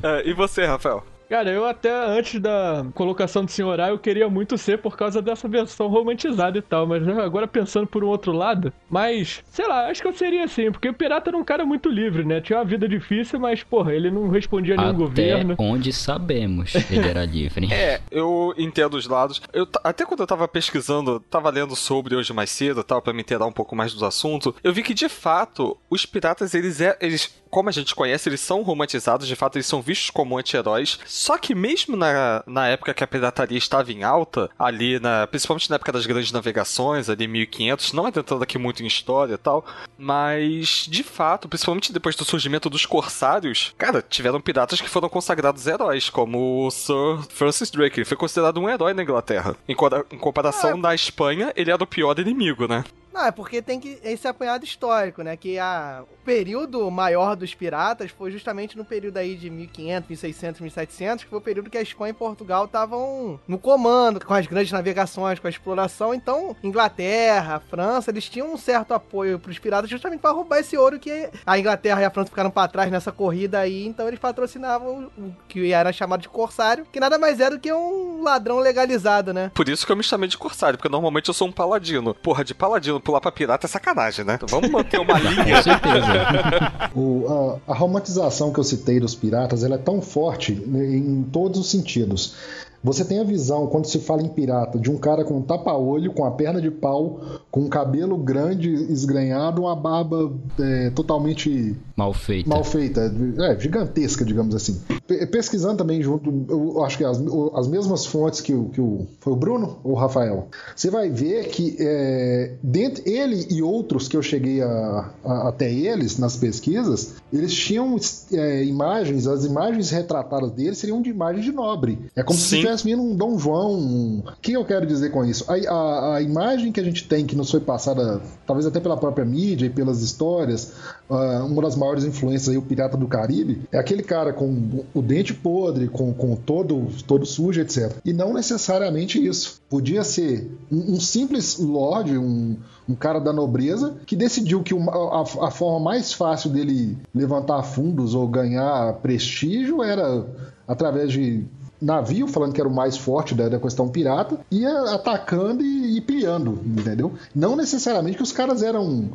É, 0.03 0.29
e 0.29 0.33
você, 0.33 0.65
Rafael? 0.65 1.05
Cara, 1.31 1.49
eu 1.49 1.65
até 1.65 1.93
antes 1.93 2.41
da 2.41 2.85
colocação 2.93 3.45
do 3.45 3.51
senhor 3.53 3.81
A, 3.81 3.91
eu 3.91 3.99
queria 4.01 4.29
muito 4.29 4.59
ser 4.59 4.79
por 4.79 4.97
causa 4.97 5.23
dessa 5.23 5.47
versão 5.47 5.87
romantizada 5.87 6.59
e 6.59 6.61
tal, 6.61 6.89
mas 6.89 7.07
agora 7.07 7.47
pensando 7.47 7.87
por 7.87 8.03
um 8.03 8.09
outro 8.09 8.33
lado, 8.33 8.73
mas, 8.91 9.41
sei 9.49 9.65
lá, 9.69 9.87
acho 9.87 10.03
que 10.03 10.09
eu 10.09 10.13
seria 10.13 10.43
assim, 10.43 10.73
porque 10.73 10.89
o 10.89 10.93
pirata 10.93 11.31
era 11.31 11.37
um 11.37 11.45
cara 11.45 11.65
muito 11.65 11.89
livre, 11.89 12.25
né? 12.25 12.41
Tinha 12.41 12.59
uma 12.59 12.65
vida 12.65 12.89
difícil, 12.89 13.39
mas, 13.39 13.63
porra, 13.63 13.95
ele 13.95 14.11
não 14.11 14.29
respondia 14.29 14.75
a 14.75 14.79
nenhum 14.79 14.89
Até 14.91 14.99
governo. 14.99 15.55
onde 15.57 15.93
sabemos 15.93 16.75
ele 16.91 17.09
era 17.09 17.23
livre. 17.27 17.73
É, 17.73 18.01
eu 18.11 18.53
entendo 18.59 18.95
os 18.95 19.07
lados. 19.07 19.41
Eu, 19.53 19.69
até 19.85 20.05
quando 20.05 20.21
eu 20.21 20.27
tava 20.27 20.49
pesquisando, 20.49 21.21
tava 21.21 21.49
lendo 21.49 21.77
sobre 21.77 22.17
hoje 22.17 22.33
mais 22.33 22.51
cedo, 22.51 22.83
tal, 22.83 23.01
para 23.01 23.13
me 23.13 23.21
inteirar 23.21 23.47
um 23.47 23.53
pouco 23.53 23.77
mais 23.77 23.95
do 23.95 24.05
assunto, 24.05 24.53
eu 24.65 24.73
vi 24.73 24.83
que 24.83 24.93
de 24.93 25.09
fato 25.09 25.79
os 25.89 26.05
piratas 26.05 26.55
eles 26.55 26.81
é, 26.81 26.99
eles 27.01 27.39
como 27.51 27.69
a 27.69 27.73
gente 27.73 27.95
conhece, 27.95 28.29
eles 28.29 28.41
são 28.41 28.63
romantizados, 28.63 29.27
de 29.27 29.35
fato 29.35 29.57
eles 29.57 29.67
são 29.67 29.83
vistos 29.83 30.09
como 30.11 30.39
anti-heróis. 30.39 30.99
Só 31.21 31.37
que 31.37 31.55
mesmo 31.55 31.99
na, 31.99 32.43
na 32.47 32.69
época 32.69 32.95
que 32.95 33.05
a 33.05 33.07
pirataria 33.07 33.59
estava 33.59 33.93
em 33.93 34.03
alta, 34.03 34.49
ali 34.59 34.99
na, 34.99 35.27
principalmente 35.27 35.69
na 35.69 35.77
época 35.77 35.93
das 35.93 36.07
grandes 36.07 36.33
navegações, 36.33 37.11
ali 37.11 37.29
1500, 37.29 37.93
não 37.93 38.09
entrando 38.09 38.43
aqui 38.43 38.57
muito 38.57 38.83
em 38.83 38.87
história 38.87 39.35
e 39.35 39.37
tal, 39.37 39.63
mas 39.99 40.87
de 40.89 41.05
fato, 41.05 41.47
principalmente 41.47 41.93
depois 41.93 42.17
do 42.17 42.25
surgimento 42.25 42.71
dos 42.71 42.87
corsários, 42.87 43.75
cara, 43.77 44.01
tiveram 44.01 44.41
piratas 44.41 44.81
que 44.81 44.89
foram 44.89 45.11
consagrados 45.11 45.67
heróis, 45.67 46.09
como 46.09 46.67
o 46.67 46.71
Sir 46.71 47.19
Francis 47.29 47.71
Drake. 47.71 48.01
Ele 48.01 48.07
foi 48.07 48.17
considerado 48.17 48.59
um 48.59 48.71
herói 48.71 48.95
na 48.95 49.03
Inglaterra. 49.03 49.55
Em, 49.69 49.77
em 50.13 50.19
comparação 50.19 50.79
na 50.79 50.95
Espanha, 50.95 51.53
ele 51.55 51.71
era 51.71 51.85
o 51.85 51.87
pior 51.87 52.19
inimigo, 52.19 52.67
né? 52.67 52.83
Não, 53.13 53.27
é 53.27 53.31
porque 53.31 53.61
tem 53.61 53.81
que 53.81 53.99
esse 54.05 54.27
apanhado 54.29 54.65
histórico, 54.65 55.23
né? 55.23 55.37
Que 55.37 55.59
a, 55.59 56.03
o 56.03 56.25
período 56.25 56.91
maior 56.91 57.35
dos 57.35 57.55
piratas 57.55 58.11
foi 58.11 58.31
justamente 58.31 58.77
no 58.77 58.85
período 58.85 59.17
aí 59.17 59.35
de 59.35 59.51
1500, 59.51 60.09
1600, 60.09 60.61
1700, 60.61 61.25
que 61.25 61.31
foi 61.31 61.39
o 61.39 61.43
período 61.43 61.71
que 61.71 61.79
a 61.79 61.83
Espanha 61.83 62.11
e 62.11 62.15
Portugal 62.15 62.67
estavam 62.67 63.41
no 63.49 63.59
comando, 63.59 64.25
com 64.25 64.33
as 64.33 64.47
grandes 64.47 64.73
navegações, 64.73 65.39
com 65.39 65.47
a 65.47 65.51
exploração. 65.51 66.15
Então, 66.15 66.57
Inglaterra, 66.63 67.61
França, 67.69 68.11
eles 68.11 68.29
tinham 68.29 68.53
um 68.53 68.57
certo 68.57 68.95
apoio 68.95 69.39
pros 69.39 69.59
piratas 69.59 69.91
justamente 69.91 70.21
para 70.21 70.31
roubar 70.31 70.59
esse 70.59 70.77
ouro 70.77 70.99
que 70.99 71.31
a 71.45 71.59
Inglaterra 71.59 72.03
e 72.03 72.05
a 72.05 72.11
França 72.11 72.31
ficaram 72.31 72.51
para 72.51 72.69
trás 72.69 72.91
nessa 72.91 73.11
corrida 73.11 73.59
aí. 73.59 73.87
Então, 73.87 74.07
eles 74.07 74.21
patrocinavam 74.21 75.11
o 75.19 75.35
que 75.49 75.73
era 75.73 75.93
chamado 75.93 76.21
de 76.21 76.29
corsário, 76.29 76.87
que 76.93 77.01
nada 77.01 77.19
mais 77.19 77.41
é 77.41 77.51
do 77.51 77.59
que 77.59 77.73
um 77.73 78.23
ladrão 78.23 78.61
legalizado, 78.61 79.33
né? 79.33 79.51
Por 79.55 79.69
isso 79.69 79.85
que 79.85 79.91
eu 79.91 79.97
me 79.97 80.03
chamei 80.03 80.29
de 80.29 80.39
corsário, 80.39 80.79
porque 80.79 80.89
normalmente 80.89 81.29
eu 81.29 81.35
sou 81.35 81.49
um 81.49 81.53
paladino. 81.53 82.15
Porra, 82.15 82.45
de 82.45 82.55
paladino 82.55 83.00
pular 83.01 83.21
pra 83.21 83.33
pirata 83.33 83.67
é 83.67 83.69
sacanagem, 83.69 84.25
né? 84.25 84.35
Então 84.35 84.49
vamos 84.49 84.71
manter 84.71 84.99
uma 85.01 85.19
linha. 85.19 85.57
Com 85.57 85.63
certeza. 85.63 86.91
O- 86.95 87.59
a, 87.69 87.73
a 87.73 87.75
romantização 87.77 88.53
que 88.53 88.61
eu 88.61 88.65
citei 88.65 89.01
dos 89.01 89.15
piratas 89.15 89.65
ela 89.65 89.75
é 89.77 89.79
tão 89.79 90.01
forte 90.03 90.53
em 90.53 91.23
todos 91.33 91.61
os 91.61 91.71
sentidos. 91.71 92.35
Você 92.83 93.05
tem 93.05 93.21
a 93.21 93.25
visão, 93.25 93.67
quando 93.67 93.85
se 93.87 93.99
fala 93.99 94.23
em 94.23 94.29
pirata, 94.29 94.79
de 94.79 94.91
um 94.91 94.97
cara 94.97 95.23
com 95.25 95.35
um 95.39 95.43
tapa-olho, 95.43 96.13
com 96.15 96.25
a 96.25 96.31
perna 96.31 96.61
de 96.63 96.71
pau, 96.71 97.21
com 97.51 97.61
um 97.61 97.69
cabelo 97.69 98.17
grande, 98.17 98.71
esgranhado, 98.91 99.63
uma 99.63 99.77
barba 99.77 100.33
é, 100.59 100.91
totalmente 100.91 101.77
Mal 101.97 102.15
feita. 102.15 102.49
mal 102.49 102.65
feita, 102.65 103.15
é, 103.39 103.61
gigantesca, 103.61 104.25
digamos 104.25 104.55
assim. 104.55 104.81
Pe- 105.07 105.27
pesquisando 105.27 105.77
também 105.77 106.01
junto, 106.03 106.33
eu 106.49 106.83
acho 106.83 106.97
que 106.97 107.05
as, 107.05 107.21
as 107.55 107.69
mesmas 107.69 108.07
fontes 108.07 108.41
que 108.41 108.55
o, 108.55 108.71
que 108.71 108.81
o. 108.81 109.07
Foi 109.21 109.33
o 109.35 109.37
Bruno 109.37 109.79
ou 109.85 109.93
o 109.93 109.95
Rafael? 109.95 110.49
Você 110.75 110.89
vai 110.91 111.11
ver 111.11 111.49
que 111.49 111.77
é, 111.79 112.55
dentro, 112.63 113.03
ele 113.07 113.47
e 113.51 113.61
outros 113.63 114.09
que 114.09 114.17
eu 114.17 114.23
cheguei 114.23 114.63
a, 114.63 115.11
a- 115.25 115.49
até 115.49 115.71
eles 115.71 116.17
nas 116.19 116.37
pesquisas, 116.37 117.15
eles 117.31 117.53
tinham 117.53 117.97
é, 118.33 118.65
imagens, 118.65 119.27
as 119.27 119.45
imagens 119.45 119.91
retratadas 119.91 120.51
deles 120.53 120.79
seriam 120.79 121.03
de 121.03 121.11
imagem 121.11 121.43
de 121.43 121.53
nobre. 121.53 121.99
É 122.17 122.23
como 122.23 122.39
se 122.39 122.47
Sim. 122.49 122.57
estivesse 122.57 122.70
vindo 122.77 123.03
um 123.03 123.15
Dom 123.17 123.39
João. 123.39 123.73
um- 123.75 124.23
O 124.27 124.41
que 124.41 124.53
eu 124.53 124.65
quero 124.65 124.87
dizer 124.87 125.11
com 125.11 125.25
isso? 125.25 125.45
A, 125.51 125.55
a- 125.55 126.17
a 126.17 126.23
imagem 126.23 126.73
que 126.73 126.81
a 126.81 126.85
gente 126.85 127.07
tem, 127.07 127.25
que 127.27 127.37
nos 127.37 127.51
foi 127.51 127.61
passada, 127.61 128.21
talvez 128.47 128.67
até 128.67 128.81
pela 128.81 128.97
própria 128.97 129.25
mídia 129.25 129.67
e 129.67 129.71
pelas 129.71 130.01
histórias, 130.03 130.73
ah, 131.09 131.45
uma 131.47 131.63
das 131.63 131.77
maiores 131.77 132.05
influências 132.05 132.49
aí, 132.49 132.57
o 132.57 132.63
Pirata 132.63 132.97
do 132.97 133.07
Caribe, 133.07 133.63
é 133.73 133.79
aquele 133.79 134.03
cara 134.03 134.33
com 134.33 134.85
o 134.95 135.03
dente 135.03 135.35
podre, 135.35 135.89
com, 135.89 136.13
com 136.15 136.35
todo, 136.37 136.87
todo 137.07 137.25
sujo, 137.27 137.61
etc. 137.61 137.93
E 138.05 138.13
não 138.13 138.33
necessariamente 138.33 139.25
isso. 139.25 139.61
Podia 139.69 140.03
ser 140.05 140.51
um, 140.71 140.95
um 140.95 141.01
simples 141.01 141.59
lord, 141.59 142.17
um, 142.19 142.57
um 142.89 142.95
cara 142.95 143.21
da 143.21 143.33
nobreza, 143.33 143.95
que 144.07 144.17
decidiu 144.17 144.63
que 144.63 144.75
uma- 144.75 144.93
a, 144.93 145.23
a 145.47 145.51
forma 145.51 145.79
mais 145.81 146.13
fácil 146.13 146.51
dele 146.51 146.99
levantar 147.15 147.63
fundos 147.63 148.15
ou 148.15 148.27
ganhar 148.27 148.95
prestígio 148.95 149.83
era 149.83 150.27
através 150.67 151.11
de 151.13 151.45
navio, 151.81 152.27
falando 152.27 152.53
que 152.53 152.61
era 152.61 152.69
o 152.69 152.75
mais 152.75 152.97
forte 152.97 153.35
da, 153.35 153.49
da 153.49 153.59
questão 153.59 153.89
pirata, 153.89 154.39
ia 154.51 154.95
atacando 154.95 155.63
e, 155.63 155.97
e 155.97 156.01
pilhando, 156.01 156.61
entendeu? 156.65 157.13
Não 157.35 157.57
necessariamente 157.57 158.17
que 158.17 158.23
os 158.23 158.33
caras 158.33 158.63
eram 158.63 159.11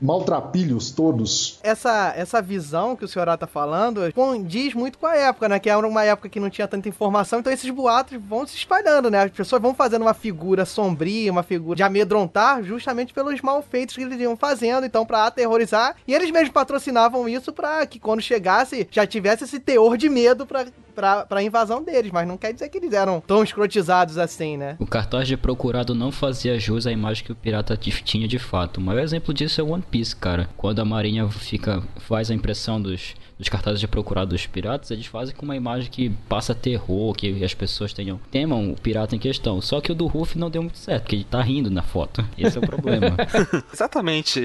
maltrapilhos 0.00 0.90
todos. 0.90 1.58
essa, 1.62 2.12
essa 2.16 2.42
visão 2.42 2.96
que 2.96 3.04
o 3.04 3.08
senhor 3.08 3.26
tá 3.36 3.46
falando 3.46 4.12
condiz 4.12 4.74
muito 4.74 4.98
com 4.98 5.06
a 5.06 5.16
época, 5.16 5.48
né? 5.48 5.58
Que 5.58 5.70
era 5.70 5.86
uma 5.86 6.04
época 6.04 6.28
que 6.28 6.40
não 6.40 6.50
tinha 6.50 6.66
tanta 6.66 6.88
informação, 6.88 7.40
então 7.40 7.52
esses 7.52 7.70
boatos 7.70 8.18
vão 8.20 8.46
se 8.46 8.56
espalhando, 8.56 9.10
né? 9.10 9.24
As 9.24 9.30
pessoas 9.30 9.60
vão 9.62 9.74
fazendo 9.74 10.02
uma 10.02 10.14
figura 10.14 10.64
sombria, 10.64 11.30
uma 11.30 11.42
figura 11.42 11.76
de 11.76 11.82
amedrontar, 11.82 12.62
justamente 12.62 13.12
pelos 13.12 13.40
malfeitos 13.40 13.96
que 13.96 14.02
eles 14.02 14.20
iam 14.20 14.36
fazendo, 14.36 14.86
então 14.86 15.06
pra 15.06 15.26
aterrorizar. 15.26 15.96
E 16.06 16.14
eles 16.14 16.30
mesmos 16.30 16.50
patrocinavam 16.50 17.28
isso 17.28 17.52
pra 17.52 17.86
que 17.86 17.98
quando 17.98 18.20
chegasse 18.20 18.88
já 18.90 19.06
tivesse 19.06 19.44
esse 19.44 19.60
teor 19.60 19.96
de 19.96 20.08
medo 20.08 20.46
pra 20.46 20.66
pra, 21.00 21.24
pra 21.24 21.42
invasão 21.42 21.82
deles, 21.82 22.10
mas 22.12 22.28
não 22.28 22.36
quer 22.36 22.52
dizer 22.52 22.68
que 22.68 22.76
eles 22.76 22.92
eram 22.92 23.20
tão 23.20 23.42
escrotizados 23.42 24.18
assim, 24.18 24.56
né? 24.56 24.76
O 24.78 24.86
cartaz 24.86 25.26
de 25.26 25.36
procurado 25.36 25.94
não 25.94 26.12
fazia 26.12 26.58
jus 26.58 26.86
à 26.86 26.92
imagem 26.92 27.24
que 27.24 27.32
o 27.32 27.34
pirata 27.34 27.76
tinha 27.76 28.28
de 28.28 28.38
fato. 28.38 28.78
O 28.78 28.80
maior 28.80 29.00
exemplo 29.00 29.32
disso 29.32 29.60
é 29.60 29.64
o 29.64 29.70
One 29.70 29.82
Piece, 29.90 30.14
cara. 30.14 30.48
Quando 30.56 30.80
a 30.80 30.84
marinha 30.84 31.28
fica 31.28 31.82
faz 31.98 32.30
a 32.30 32.34
impressão 32.34 32.80
dos 32.80 33.14
dos 33.40 33.48
cartazes 33.48 33.80
de 33.80 33.88
procurado 33.88 34.30
dos 34.30 34.46
piratas, 34.46 34.90
eles 34.90 35.06
fazem 35.06 35.34
com 35.34 35.46
uma 35.46 35.56
imagem 35.56 35.90
que 35.90 36.10
passa 36.28 36.54
terror, 36.54 37.14
que 37.14 37.42
as 37.42 37.54
pessoas 37.54 37.90
tenham 37.90 38.20
temam 38.30 38.72
o 38.72 38.76
pirata 38.76 39.16
em 39.16 39.18
questão. 39.18 39.62
Só 39.62 39.80
que 39.80 39.90
o 39.90 39.94
do 39.94 40.06
Ruff 40.06 40.38
não 40.38 40.50
deu 40.50 40.60
muito 40.60 40.76
certo, 40.76 41.04
porque 41.04 41.16
ele 41.16 41.24
tá 41.24 41.40
rindo 41.40 41.70
na 41.70 41.82
foto. 41.82 42.22
Esse 42.36 42.58
é 42.58 42.60
o 42.60 42.66
problema. 42.66 43.16
Exatamente. 43.72 44.40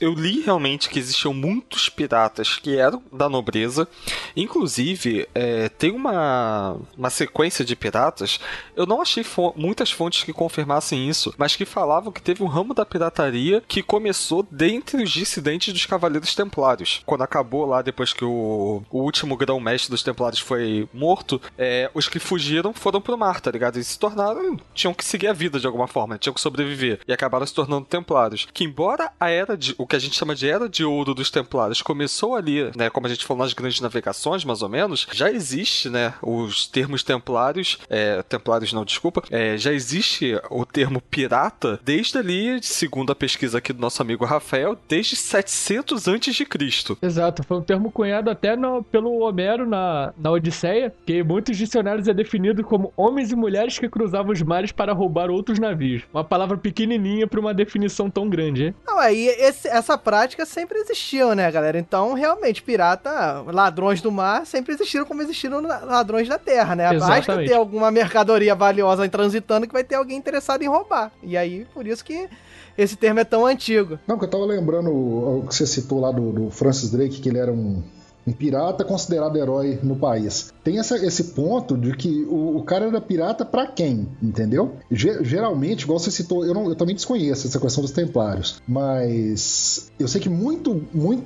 Eu 0.00 0.12
li 0.14 0.40
realmente 0.40 0.90
que 0.90 0.98
existiam 0.98 1.32
muitos 1.32 1.88
piratas 1.88 2.58
que 2.58 2.76
eram 2.76 3.00
da 3.12 3.28
nobreza. 3.28 3.86
Inclusive, 4.36 5.28
é, 5.32 5.68
tem 5.68 5.92
uma, 5.92 6.76
uma 6.98 7.10
sequência 7.10 7.64
de 7.64 7.76
piratas. 7.76 8.40
Eu 8.74 8.84
não 8.84 9.00
achei 9.00 9.22
fo 9.22 9.54
muitas 9.56 9.92
fontes 9.92 10.24
que 10.24 10.32
confirmassem 10.32 11.08
isso, 11.08 11.32
mas 11.38 11.54
que 11.54 11.64
falavam 11.64 12.10
que 12.10 12.20
teve 12.20 12.42
um 12.42 12.48
ramo 12.48 12.74
da 12.74 12.84
pirataria 12.84 13.62
que 13.68 13.80
começou 13.80 14.44
dentre 14.50 15.00
os 15.00 15.10
dissidentes 15.10 15.72
dos 15.72 15.86
Cavaleiros 15.86 16.34
Templários. 16.34 17.00
Quando 17.06 17.22
acabou 17.22 17.64
lá, 17.64 17.80
depois 17.80 18.12
que 18.12 18.23
o, 18.24 18.82
o 18.90 19.02
último 19.02 19.36
grão-mestre 19.36 19.90
dos 19.90 20.02
Templários 20.02 20.40
foi 20.40 20.88
morto, 20.92 21.40
é, 21.56 21.90
os 21.94 22.08
que 22.08 22.18
fugiram 22.18 22.72
foram 22.72 23.00
pro 23.00 23.18
mar, 23.18 23.40
tá 23.40 23.50
ligado? 23.50 23.78
E 23.78 23.84
se 23.84 23.98
tornaram. 23.98 24.58
tinham 24.74 24.94
que 24.94 25.04
seguir 25.04 25.28
a 25.28 25.32
vida 25.32 25.60
de 25.60 25.66
alguma 25.66 25.86
forma, 25.86 26.18
tinham 26.18 26.34
que 26.34 26.40
sobreviver. 26.40 27.00
E 27.06 27.12
acabaram 27.12 27.46
se 27.46 27.54
tornando 27.54 27.84
Templários. 27.84 28.46
Que 28.52 28.64
embora 28.64 29.12
a 29.20 29.30
era 29.30 29.56
de. 29.56 29.74
o 29.78 29.86
que 29.86 29.96
a 29.96 29.98
gente 29.98 30.16
chama 30.16 30.34
de 30.34 30.48
era 30.48 30.68
de 30.68 30.84
ouro 30.84 31.14
dos 31.14 31.30
Templários 31.30 31.82
começou 31.82 32.34
ali, 32.34 32.70
né? 32.76 32.90
Como 32.90 33.06
a 33.06 33.10
gente 33.10 33.24
falou 33.24 33.42
nas 33.42 33.52
grandes 33.52 33.80
navegações, 33.80 34.44
mais 34.44 34.62
ou 34.62 34.68
menos, 34.68 35.06
já 35.12 35.30
existe, 35.30 35.88
né? 35.88 36.14
Os 36.22 36.66
termos 36.66 37.02
Templários. 37.02 37.78
É, 37.88 38.22
templários 38.22 38.72
não, 38.72 38.84
desculpa. 38.84 39.22
É, 39.30 39.56
já 39.56 39.72
existe 39.72 40.38
o 40.50 40.64
termo 40.64 41.00
pirata 41.00 41.78
desde 41.84 42.18
ali, 42.18 42.62
segundo 42.62 43.12
a 43.12 43.14
pesquisa 43.14 43.58
aqui 43.58 43.72
do 43.72 43.80
nosso 43.80 44.00
amigo 44.02 44.24
Rafael, 44.24 44.76
desde 44.88 45.16
700 45.16 46.08
antes 46.08 46.34
de 46.34 46.44
Cristo. 46.44 46.96
Exato, 47.00 47.42
foi 47.42 47.56
um 47.56 47.62
termo 47.62 47.90
cunhado 47.90 48.13
cunhado 48.14 48.30
até 48.30 48.56
no, 48.56 48.82
pelo 48.82 49.20
Homero 49.20 49.66
na, 49.66 50.12
na 50.16 50.30
Odisseia, 50.30 50.92
que 51.04 51.14
em 51.14 51.22
muitos 51.22 51.56
dicionários 51.56 52.06
é 52.06 52.14
definido 52.14 52.62
como 52.62 52.92
homens 52.96 53.32
e 53.32 53.36
mulheres 53.36 53.78
que 53.78 53.88
cruzavam 53.88 54.32
os 54.32 54.42
mares 54.42 54.70
para 54.70 54.92
roubar 54.92 55.30
outros 55.30 55.58
navios. 55.58 56.02
Uma 56.12 56.24
palavra 56.24 56.56
pequenininha 56.56 57.26
para 57.26 57.40
uma 57.40 57.52
definição 57.52 58.08
tão 58.08 58.28
grande, 58.28 58.66
hein? 58.66 58.74
Não, 58.86 58.98
aí 58.98 59.26
esse, 59.26 59.68
essa 59.68 59.98
prática 59.98 60.46
sempre 60.46 60.78
existiu, 60.78 61.34
né, 61.34 61.50
galera? 61.50 61.78
Então, 61.78 62.14
realmente, 62.14 62.62
pirata, 62.62 63.42
ladrões 63.46 64.00
do 64.00 64.12
mar 64.12 64.46
sempre 64.46 64.74
existiram 64.74 65.04
como 65.04 65.22
existiram 65.22 65.60
ladrões 65.60 66.28
da 66.28 66.38
terra, 66.38 66.76
né? 66.76 66.94
Exatamente. 66.94 67.26
Basta 67.26 67.44
ter 67.44 67.54
alguma 67.54 67.90
mercadoria 67.90 68.54
valiosa 68.54 69.08
transitando 69.08 69.66
que 69.66 69.72
vai 69.72 69.84
ter 69.84 69.96
alguém 69.96 70.16
interessado 70.16 70.62
em 70.62 70.68
roubar. 70.68 71.10
E 71.22 71.36
aí, 71.36 71.66
por 71.74 71.86
isso 71.86 72.04
que 72.04 72.28
esse 72.76 72.96
termo 72.96 73.20
é 73.20 73.24
tão 73.24 73.46
antigo. 73.46 73.98
Não, 74.06 74.18
que 74.18 74.24
eu 74.24 74.30
tava 74.30 74.44
lembrando 74.44 74.90
o, 74.90 75.40
o 75.40 75.46
que 75.46 75.54
você 75.54 75.66
citou 75.66 76.00
lá 76.00 76.10
do, 76.10 76.32
do 76.32 76.50
Francis 76.50 76.90
Drake, 76.90 77.20
que 77.20 77.28
ele 77.28 77.38
era 77.38 77.52
um 77.52 77.82
um 78.26 78.32
pirata 78.32 78.84
considerado 78.84 79.36
herói 79.36 79.78
no 79.82 79.96
país. 79.96 80.52
Tem 80.62 80.78
essa, 80.78 80.96
esse 80.96 81.24
ponto 81.24 81.76
de 81.76 81.96
que 81.96 82.24
o, 82.24 82.56
o 82.56 82.62
cara 82.62 82.86
era 82.86 83.00
pirata 83.00 83.44
para 83.44 83.66
quem, 83.66 84.08
entendeu? 84.22 84.76
Ge 84.90 85.22
geralmente, 85.22 85.82
igual 85.82 85.98
você 85.98 86.10
citou, 86.10 86.44
eu, 86.44 86.54
não, 86.54 86.68
eu 86.68 86.74
também 86.74 86.94
desconheço 86.94 87.46
essa 87.46 87.60
questão 87.60 87.82
dos 87.82 87.92
templários, 87.92 88.62
mas 88.66 89.90
eu 89.98 90.08
sei 90.08 90.20
que 90.20 90.28
muito, 90.28 90.82
muito 90.92 91.24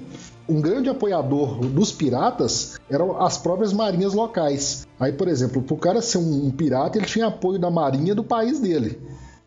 um 0.48 0.60
grande 0.60 0.88
apoiador 0.88 1.60
dos 1.60 1.92
piratas 1.92 2.80
eram 2.88 3.20
as 3.20 3.36
próprias 3.36 3.72
marinhas 3.72 4.14
locais. 4.14 4.86
Aí, 4.98 5.12
por 5.12 5.28
exemplo, 5.28 5.62
para 5.62 5.74
o 5.74 5.78
cara 5.78 6.00
ser 6.00 6.18
um, 6.18 6.46
um 6.46 6.50
pirata, 6.50 6.98
ele 6.98 7.06
tinha 7.06 7.26
apoio 7.26 7.58
da 7.58 7.70
marinha 7.70 8.14
do 8.14 8.24
país 8.24 8.58
dele 8.58 8.98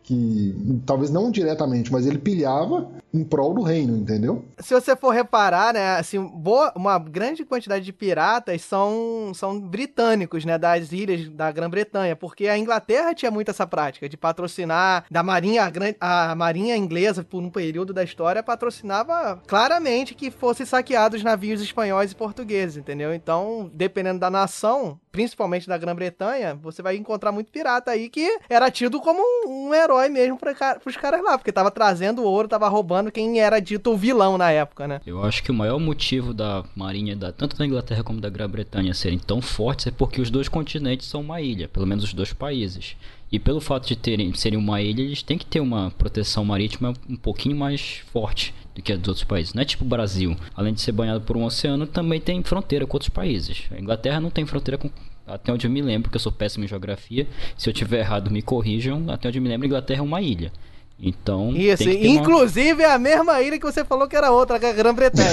que 0.02 0.82
talvez 0.84 1.10
não 1.10 1.30
diretamente, 1.30 1.92
mas 1.92 2.06
ele 2.06 2.18
pilhava 2.18 2.90
em 3.12 3.24
prol 3.24 3.54
do 3.54 3.62
reino, 3.62 3.96
entendeu? 3.96 4.44
Se 4.58 4.72
você 4.72 4.96
for 4.96 5.10
reparar, 5.10 5.74
né, 5.74 5.96
assim, 5.96 6.18
boa, 6.24 6.72
uma 6.74 6.98
grande 6.98 7.44
quantidade 7.44 7.84
de 7.84 7.92
piratas 7.92 8.62
são, 8.62 9.32
são 9.34 9.60
britânicos, 9.60 10.44
né, 10.44 10.56
das 10.56 10.92
ilhas 10.92 11.28
da 11.28 11.50
Grã-Bretanha, 11.52 12.16
porque 12.16 12.48
a 12.48 12.56
Inglaterra 12.56 13.14
tinha 13.14 13.30
muito 13.30 13.50
essa 13.50 13.66
prática 13.66 14.08
de 14.08 14.16
patrocinar 14.16 15.04
da 15.10 15.22
marinha 15.22 15.70
a, 16.00 16.34
marinha 16.34 16.76
inglesa 16.76 17.22
por 17.22 17.42
um 17.42 17.50
período 17.50 17.92
da 17.92 18.02
história 18.02 18.42
patrocinava 18.42 19.42
claramente 19.46 20.14
que 20.14 20.30
fossem 20.30 20.64
saqueados 20.64 21.22
navios 21.22 21.60
espanhóis 21.60 22.12
e 22.12 22.16
portugueses, 22.16 22.76
entendeu? 22.76 23.12
Então, 23.14 23.70
dependendo 23.74 24.18
da 24.18 24.30
nação, 24.30 24.98
principalmente 25.10 25.68
da 25.68 25.76
Grã-Bretanha, 25.76 26.58
você 26.60 26.82
vai 26.82 26.96
encontrar 26.96 27.32
muito 27.32 27.52
pirata 27.52 27.90
aí 27.90 28.08
que 28.08 28.38
era 28.48 28.70
tido 28.70 29.00
como 29.00 29.20
um, 29.20 29.68
um 29.68 29.74
herói 29.74 30.08
mesmo 30.08 30.38
para 30.38 30.80
os 30.84 30.96
caras 30.96 31.22
lá, 31.22 31.36
porque 31.36 31.52
tava 31.52 31.70
trazendo 31.70 32.24
ouro, 32.24 32.48
tava 32.48 32.68
roubando 32.68 33.01
quem 33.10 33.40
era 33.40 33.58
dito 33.60 33.90
o 33.90 33.96
vilão 33.96 34.38
na 34.38 34.50
época, 34.50 34.86
né? 34.86 35.00
Eu 35.06 35.24
acho 35.24 35.42
que 35.42 35.50
o 35.50 35.54
maior 35.54 35.78
motivo 35.78 36.32
da 36.32 36.64
marinha, 36.76 37.16
da, 37.16 37.32
tanto 37.32 37.56
da 37.56 37.66
Inglaterra 37.66 38.04
como 38.04 38.20
da 38.20 38.28
Grã-Bretanha, 38.28 38.94
serem 38.94 39.18
tão 39.18 39.40
fortes 39.40 39.86
é 39.86 39.90
porque 39.90 40.20
os 40.20 40.30
dois 40.30 40.48
continentes 40.48 41.08
são 41.08 41.20
uma 41.20 41.40
ilha, 41.40 41.68
pelo 41.68 41.86
menos 41.86 42.04
os 42.04 42.14
dois 42.14 42.32
países. 42.32 42.96
E 43.30 43.38
pelo 43.38 43.62
fato 43.62 43.88
de 43.88 43.96
terem, 43.96 44.34
serem 44.34 44.58
uma 44.58 44.82
ilha, 44.82 45.00
eles 45.00 45.22
têm 45.22 45.38
que 45.38 45.46
ter 45.46 45.60
uma 45.60 45.90
proteção 45.90 46.44
marítima 46.44 46.92
um 47.08 47.16
pouquinho 47.16 47.56
mais 47.56 48.02
forte 48.12 48.54
do 48.74 48.82
que 48.82 48.92
a 48.92 48.96
dos 48.96 49.08
outros 49.08 49.24
países. 49.24 49.54
Não 49.54 49.62
é 49.62 49.64
tipo 49.64 49.84
o 49.84 49.88
Brasil. 49.88 50.36
Além 50.54 50.74
de 50.74 50.82
ser 50.82 50.92
banhado 50.92 51.22
por 51.22 51.36
um 51.36 51.44
oceano, 51.44 51.86
também 51.86 52.20
tem 52.20 52.42
fronteira 52.42 52.86
com 52.86 52.94
outros 52.94 53.08
países. 53.08 53.64
A 53.70 53.80
Inglaterra 53.80 54.20
não 54.20 54.28
tem 54.28 54.44
fronteira 54.44 54.76
com 54.76 54.90
até 55.26 55.52
onde 55.52 55.66
eu 55.66 55.70
me 55.70 55.80
lembro, 55.80 56.04
porque 56.04 56.16
eu 56.16 56.20
sou 56.20 56.32
péssimo 56.32 56.64
em 56.64 56.68
geografia. 56.68 57.26
Se 57.56 57.70
eu 57.70 57.72
tiver 57.72 58.00
errado, 58.00 58.30
me 58.30 58.42
corrijam. 58.42 59.04
Até 59.08 59.28
onde 59.28 59.38
eu 59.38 59.42
me 59.42 59.48
lembro, 59.48 59.64
a 59.64 59.68
Inglaterra 59.68 60.00
é 60.00 60.02
uma 60.02 60.20
ilha. 60.20 60.52
Então. 60.98 61.52
Isso, 61.56 61.88
inclusive 61.90 62.84
uma... 62.84 62.84
é 62.84 62.94
a 62.94 62.98
mesma 62.98 63.42
ilha 63.42 63.58
que 63.58 63.64
você 63.64 63.84
falou 63.84 64.06
que 64.06 64.16
era 64.16 64.30
outra, 64.30 64.58
que 64.58 64.66
é 64.66 64.70
a 64.70 64.72
Grã-Bretanha. 64.72 65.28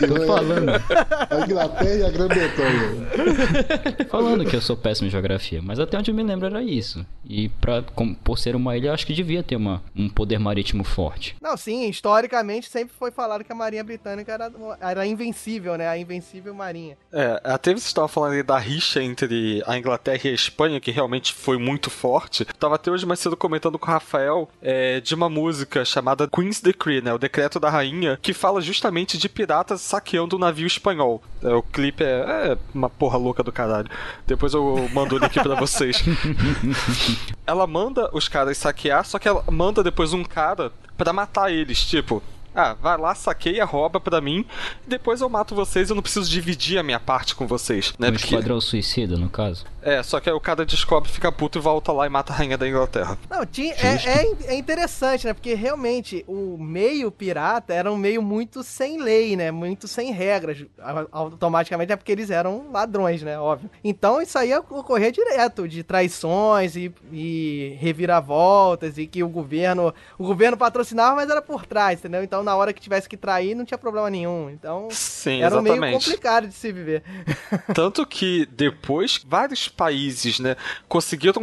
eu 0.00 0.08
tô 0.08 0.26
falando. 0.26 0.70
A 1.30 1.44
Inglaterra 1.44 1.94
e 1.94 2.04
a 2.04 2.10
Grã-Bretanha. 2.10 3.06
Falando 4.10 4.44
que 4.44 4.56
eu 4.56 4.60
sou 4.60 4.76
péssimo 4.76 5.06
em 5.06 5.10
geografia, 5.10 5.60
mas 5.62 5.78
até 5.78 5.96
onde 5.96 6.10
eu 6.10 6.14
me 6.14 6.22
lembro 6.22 6.46
era 6.46 6.62
isso. 6.62 7.06
E 7.24 7.48
pra, 7.48 7.82
com, 7.82 8.14
por 8.14 8.38
ser 8.38 8.56
uma 8.56 8.76
ilha, 8.76 8.88
eu 8.88 8.94
acho 8.94 9.06
que 9.06 9.14
devia 9.14 9.42
ter 9.42 9.56
uma, 9.56 9.82
um 9.94 10.08
poder 10.08 10.38
marítimo 10.38 10.84
forte. 10.84 11.36
Não, 11.40 11.56
sim, 11.56 11.88
historicamente 11.88 12.68
sempre 12.68 12.94
foi 12.98 13.10
falado 13.10 13.44
que 13.44 13.52
a 13.52 13.54
Marinha 13.54 13.84
Britânica 13.84 14.32
era, 14.32 14.52
era 14.80 15.06
invencível, 15.06 15.76
né? 15.76 15.88
A 15.88 15.98
invencível 15.98 16.54
Marinha. 16.54 16.96
É, 17.12 17.40
até 17.44 17.72
você 17.72 17.86
estava 17.86 18.08
falando 18.08 18.32
aí 18.32 18.42
da 18.42 18.58
rixa 18.58 19.02
entre 19.02 19.62
a 19.66 19.78
Inglaterra 19.78 20.20
e 20.24 20.28
a 20.28 20.34
Espanha, 20.34 20.80
que 20.80 20.90
realmente 20.90 21.32
foi 21.32 21.58
muito 21.58 21.90
forte. 21.90 22.45
Tava 22.58 22.76
até 22.76 22.90
hoje 22.90 23.06
mais 23.06 23.20
cedo 23.20 23.36
comentando 23.36 23.78
com 23.78 23.86
o 23.86 23.90
Rafael 23.90 24.48
é, 24.62 25.00
de 25.00 25.14
uma 25.14 25.28
música 25.28 25.84
chamada 25.84 26.28
Queen's 26.28 26.60
Decree, 26.60 27.00
né? 27.00 27.12
O 27.12 27.18
Decreto 27.18 27.60
da 27.60 27.70
Rainha, 27.70 28.18
que 28.20 28.32
fala 28.32 28.60
justamente 28.60 29.18
de 29.18 29.28
piratas 29.28 29.80
saqueando 29.80 30.36
um 30.36 30.38
navio 30.38 30.66
espanhol. 30.66 31.22
É, 31.42 31.54
o 31.54 31.62
clipe 31.62 32.04
é, 32.04 32.52
é, 32.52 32.58
uma 32.74 32.88
porra 32.88 33.18
louca 33.18 33.42
do 33.42 33.52
caralho. 33.52 33.90
Depois 34.26 34.54
eu 34.54 34.88
mando 34.92 35.16
o 35.16 35.18
link 35.18 35.34
pra 35.34 35.54
vocês. 35.60 36.02
ela 37.46 37.66
manda 37.66 38.10
os 38.12 38.28
caras 38.28 38.58
saquear, 38.58 39.04
só 39.04 39.18
que 39.18 39.28
ela 39.28 39.44
manda 39.50 39.82
depois 39.82 40.12
um 40.12 40.24
cara 40.24 40.72
para 40.96 41.12
matar 41.12 41.52
eles, 41.52 41.84
tipo, 41.84 42.22
ah, 42.56 42.74
vai 42.74 42.96
lá, 42.96 43.14
saqueia, 43.14 43.64
rouba 43.64 44.00
pra 44.00 44.20
mim, 44.20 44.46
depois 44.86 45.20
eu 45.20 45.28
mato 45.28 45.54
vocês, 45.54 45.90
eu 45.90 45.94
não 45.94 46.02
preciso 46.02 46.30
dividir 46.30 46.78
a 46.78 46.82
minha 46.82 46.98
parte 46.98 47.34
com 47.34 47.46
vocês. 47.46 47.92
Né? 47.98 48.08
Um 48.08 48.12
Porque... 48.12 48.24
esquadrão 48.24 48.60
suicida, 48.60 49.16
no 49.16 49.28
caso. 49.28 49.64
É, 49.82 50.02
só 50.02 50.18
que 50.18 50.28
aí 50.28 50.34
o 50.34 50.40
cara 50.40 50.66
descobre, 50.66 51.08
fica 51.08 51.30
puto 51.30 51.58
e 51.58 51.60
volta 51.60 51.92
lá 51.92 52.06
e 52.06 52.08
mata 52.08 52.32
a 52.32 52.36
rainha 52.36 52.58
da 52.58 52.66
Inglaterra. 52.68 53.16
Não, 53.30 53.46
tinha, 53.46 53.72
é, 53.74 53.94
é, 53.94 54.54
é, 54.54 54.54
interessante, 54.56 55.26
né? 55.26 55.32
Porque 55.32 55.54
realmente 55.54 56.24
o 56.26 56.56
meio 56.58 57.08
pirata 57.10 57.72
era 57.72 57.92
um 57.92 57.96
meio 57.96 58.20
muito 58.20 58.64
sem 58.64 59.00
lei, 59.00 59.36
né? 59.36 59.52
Muito 59.52 59.86
sem 59.86 60.10
regras. 60.10 60.64
Automaticamente 61.12 61.92
é 61.92 61.96
porque 61.96 62.10
eles 62.10 62.30
eram 62.30 62.66
ladrões, 62.72 63.22
né? 63.22 63.38
Óbvio. 63.38 63.70
Então 63.84 64.20
isso 64.20 64.36
aí 64.36 64.52
ocorria 64.56 65.12
direto, 65.12 65.68
de 65.68 65.84
traições 65.84 66.74
e, 66.74 66.92
e 67.12 67.76
reviravoltas, 67.78 68.98
e 68.98 69.06
que 69.06 69.22
o 69.22 69.28
governo. 69.28 69.94
O 70.18 70.26
governo 70.26 70.56
patrocinava, 70.56 71.14
mas 71.14 71.30
era 71.30 71.42
por 71.42 71.64
trás, 71.64 72.00
entendeu? 72.00 72.24
Então 72.24 72.42
na 72.46 72.54
hora 72.54 72.72
que 72.72 72.80
tivesse 72.80 73.08
que 73.08 73.16
trair, 73.16 73.56
não 73.56 73.64
tinha 73.64 73.76
problema 73.76 74.08
nenhum. 74.08 74.48
Então, 74.48 74.88
Sim, 74.90 75.38
era 75.38 75.48
exatamente. 75.48 75.76
um 75.76 75.80
meio 75.80 75.98
complicado 75.98 76.46
de 76.46 76.54
se 76.54 76.72
viver. 76.72 77.02
Tanto 77.74 78.06
que 78.06 78.46
depois, 78.52 79.20
vários 79.26 79.68
países, 79.68 80.38
né, 80.38 80.56
conseguiram 80.88 81.42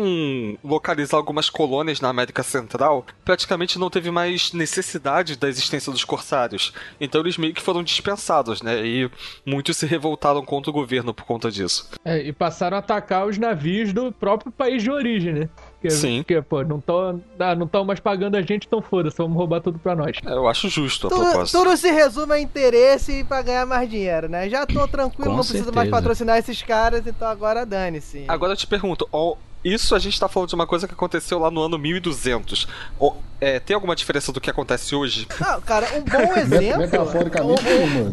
localizar 0.63 1.17
algumas 1.17 1.49
colônias 1.49 1.99
na 1.99 2.07
América 2.07 2.41
Central, 2.41 3.05
praticamente 3.25 3.77
não 3.77 3.89
teve 3.89 4.09
mais 4.09 4.53
necessidade 4.53 5.35
da 5.35 5.49
existência 5.49 5.91
dos 5.91 6.05
corsários. 6.05 6.73
Então 6.99 7.19
eles 7.19 7.37
meio 7.37 7.53
que 7.53 7.61
foram 7.61 7.83
dispensados, 7.83 8.61
né, 8.61 8.85
e 8.85 9.11
muitos 9.45 9.75
se 9.75 9.85
revoltaram 9.85 10.43
contra 10.45 10.69
o 10.69 10.73
governo 10.73 11.13
por 11.13 11.25
conta 11.25 11.51
disso. 11.51 11.89
É, 12.05 12.17
e 12.17 12.31
passaram 12.31 12.77
a 12.77 12.79
atacar 12.79 13.27
os 13.27 13.37
navios 13.37 13.91
do 13.91 14.09
próprio 14.11 14.51
país 14.51 14.81
de 14.81 14.89
origem, 14.89 15.33
né? 15.33 15.49
Porque, 15.83 15.91
Sim. 15.97 16.23
Porque, 16.23 16.41
pô, 16.41 16.63
não 16.63 16.77
estão 16.77 17.21
ah, 17.37 17.53
não 17.55 17.67
tão 17.67 17.83
mais 17.83 17.99
pagando 17.99 18.35
a 18.37 18.41
gente, 18.41 18.65
então 18.65 18.81
foda-se, 18.81 19.17
vamos 19.17 19.35
roubar 19.35 19.59
tudo 19.59 19.77
pra 19.77 19.93
nós. 19.93 20.15
É, 20.25 20.31
Eu 20.31 20.47
acho 20.47 20.69
justo 20.69 21.07
a 21.07 21.09
Tudo, 21.09 21.21
proposta. 21.25 21.57
tudo 21.57 21.75
se 21.75 21.91
resume 21.91 22.31
a 22.33 22.39
interesse 22.39 23.25
pra 23.25 23.41
ganhar 23.41 23.65
mais 23.65 23.89
dinheiro, 23.89 24.29
né? 24.29 24.49
Já 24.49 24.65
tô 24.65 24.87
tranquilo, 24.87 25.25
Com 25.25 25.29
não 25.31 25.37
preciso 25.39 25.57
certeza. 25.65 25.75
mais 25.75 25.89
patrocinar 25.89 26.37
esses 26.37 26.61
caras, 26.61 27.05
então 27.05 27.27
agora 27.27 27.65
dane-se. 27.65 28.23
Agora 28.29 28.53
eu 28.53 28.57
te 28.57 28.65
pergunto, 28.65 29.05
ó, 29.11 29.35
isso 29.63 29.95
a 29.95 29.99
gente 29.99 30.19
tá 30.19 30.27
falando 30.27 30.49
de 30.49 30.55
uma 30.55 30.67
coisa 30.67 30.87
que 30.87 30.93
aconteceu 30.93 31.39
lá 31.39 31.49
no 31.51 31.61
ano 31.61 31.77
1200. 31.77 32.67
Ó, 32.99 33.13
é, 33.41 33.59
tem 33.59 33.73
alguma 33.75 33.95
diferença 33.95 34.31
do 34.31 34.39
que 34.39 34.49
acontece 34.49 34.95
hoje? 34.95 35.27
Não, 35.39 35.59
cara, 35.61 35.87
um 35.97 36.01
bom 36.01 36.33
exemplo. 36.39 36.77
Metaforicamente, 36.79 37.61
um- 37.61 37.65
nenhuma. 37.65 38.09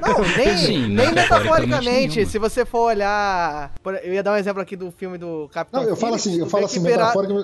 Não, 0.00 0.36
nem, 0.36 0.56
Sim, 0.56 0.88
nem 0.88 1.12
metaforicamente. 1.12 2.26
Se 2.26 2.38
você 2.38 2.64
for 2.64 2.86
olhar. 2.86 3.72
Eu 4.02 4.12
ia 4.14 4.22
dar 4.22 4.32
um 4.32 4.36
exemplo 4.36 4.60
aqui 4.60 4.74
do 4.76 4.90
filme 4.90 5.16
do 5.16 5.48
Capitão 5.52 5.82
Não, 5.82 5.88
eu 5.88 5.96
falo 5.96 6.14
assim, 6.14 6.38
eu 6.38 6.46
falo 6.46 6.64
assim, 6.64 6.84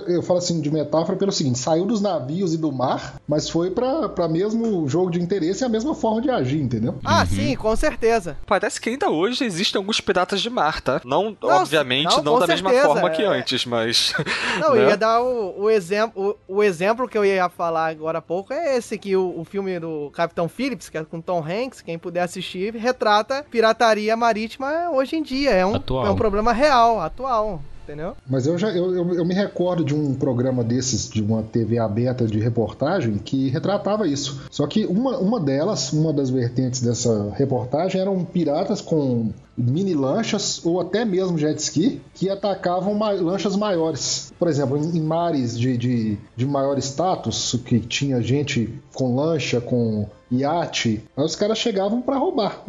eu 0.09 0.23
falo 0.23 0.39
assim 0.39 0.61
de 0.61 0.71
metáfora 0.71 1.17
pelo 1.17 1.31
seguinte, 1.33 1.59
saiu 1.59 1.85
dos 1.85 2.01
navios 2.01 2.53
e 2.53 2.59
do 2.59 2.71
mar, 2.73 3.15
mas 3.29 3.49
foi 3.49 3.71
pra, 3.71 4.09
pra 4.09 4.29
mesmo 4.29 4.89
jogo 4.89 5.11
de 5.11 5.21
interesse 5.21 5.63
e 5.63 5.67
a 5.67 5.69
mesma 5.69 5.95
forma 5.95 6.21
de 6.21 6.31
agir, 6.31 6.61
entendeu? 6.61 6.99
Ah, 7.05 7.25
sim, 7.27 7.55
com 7.57 7.75
certeza. 7.77 8.37
Parece 8.47 8.81
que 8.81 8.91
ainda 8.91 9.09
hoje 9.09 9.45
existem 9.45 9.79
alguns 9.79 10.01
piratas 10.01 10.41
de 10.41 10.51
mar, 10.51 10.81
tá? 10.81 11.01
Não, 11.05 11.37
Não, 11.41 11.49
obviamente, 11.51 12.17
não, 12.17 12.23
não, 12.25 12.39
da 12.41 12.47
mesma 12.47 12.71
certeza, 12.71 12.93
forma 12.93 13.11
que 13.11 13.23
é. 13.23 13.24
Antes, 13.25 13.65
mas. 13.65 14.13
Não, 14.61 14.75
né? 14.75 14.83
eu 14.83 14.89
ia 14.89 14.97
dar 14.97 15.23
o, 15.23 15.63
o 15.63 15.71
exemplo. 15.71 16.39
O, 16.49 16.57
o 16.57 16.63
exemplo 16.63 17.09
que 17.09 17.17
eu 17.17 17.25
ia 17.25 17.49
falar 17.49 17.89
agora 17.89 18.19
há 18.19 18.23
pouco 18.23 18.53
é 18.53 18.77
esse 18.77 18.99
que 18.99 19.17
o, 19.17 19.41
o 19.41 19.45
filme 19.45 19.79
do 19.79 20.11
Capitão 20.11 20.49
Phillips, 20.49 20.89
que 20.89 20.99
é 20.99 21.05
com 21.05 21.21
Tom 21.21 21.45
Hanks, 21.45 21.81
quem 21.81 21.99
puder 21.99 22.23
assistir, 22.23 22.75
retrata 22.75 23.45
pirataria 23.51 24.17
marítima 24.17 24.91
hoje 24.91 25.17
em 25.17 25.23
dia. 25.23 25.51
É 25.51 25.65
um, 25.65 25.77
Atual. 25.77 26.07
é 26.07 26.11
um 26.11 26.17
problema 26.17 26.53
real, 26.53 27.01
atual. 27.01 27.61
Entendeu? 27.85 28.17
Mas 28.27 28.47
eu 28.47 28.57
já 28.57 28.71
eu, 28.71 28.95
eu, 28.95 29.15
eu 29.15 29.25
me 29.27 29.35
recordo 29.35 29.85
de 29.85 29.95
um 29.95 30.15
programa 30.15 30.65
desses, 30.65 31.07
de 31.07 31.23
uma 31.23 31.43
TV 31.43 31.79
aberta 31.79 32.27
de 32.27 32.41
reportagem, 32.41 33.19
que 33.19 33.51
retratava 33.51 34.09
isso. 34.09 34.43
Só 34.51 34.67
que 34.67 34.87
uma, 34.87 35.19
uma 35.19 35.39
delas, 35.39 35.93
uma 35.93 36.11
das 36.11 36.31
vertentes 36.31 36.81
dessa 36.81 37.31
reportagem, 37.37 38.01
eram 38.01 38.25
piratas 38.25 38.81
com 38.81 39.31
mini 39.57 39.95
lanchas 39.95 40.65
ou 40.65 40.81
até 40.81 41.05
mesmo 41.05 41.39
jet 41.39 41.59
ski 41.61 42.01
que 42.15 42.29
atacavam 42.29 42.99
lanchas 42.99 43.57
maiores. 43.57 44.33
Por 44.39 44.49
exemplo, 44.49 44.77
em, 44.77 44.97
em 44.97 45.01
mares 45.01 45.59
de, 45.59 45.77
de, 45.77 46.19
de 46.37 46.47
maior 46.47 46.79
status, 46.79 47.59
que 47.65 47.81
tinha 47.81 48.21
gente 48.21 48.83
com 48.95 49.17
lancha, 49.17 49.61
com 49.61 50.09
iate, 50.31 51.03
aí 51.17 51.25
os 51.25 51.37
caras 51.37 51.59
chegavam 51.59 52.01
para 52.03 52.17
roubar. 52.17 52.63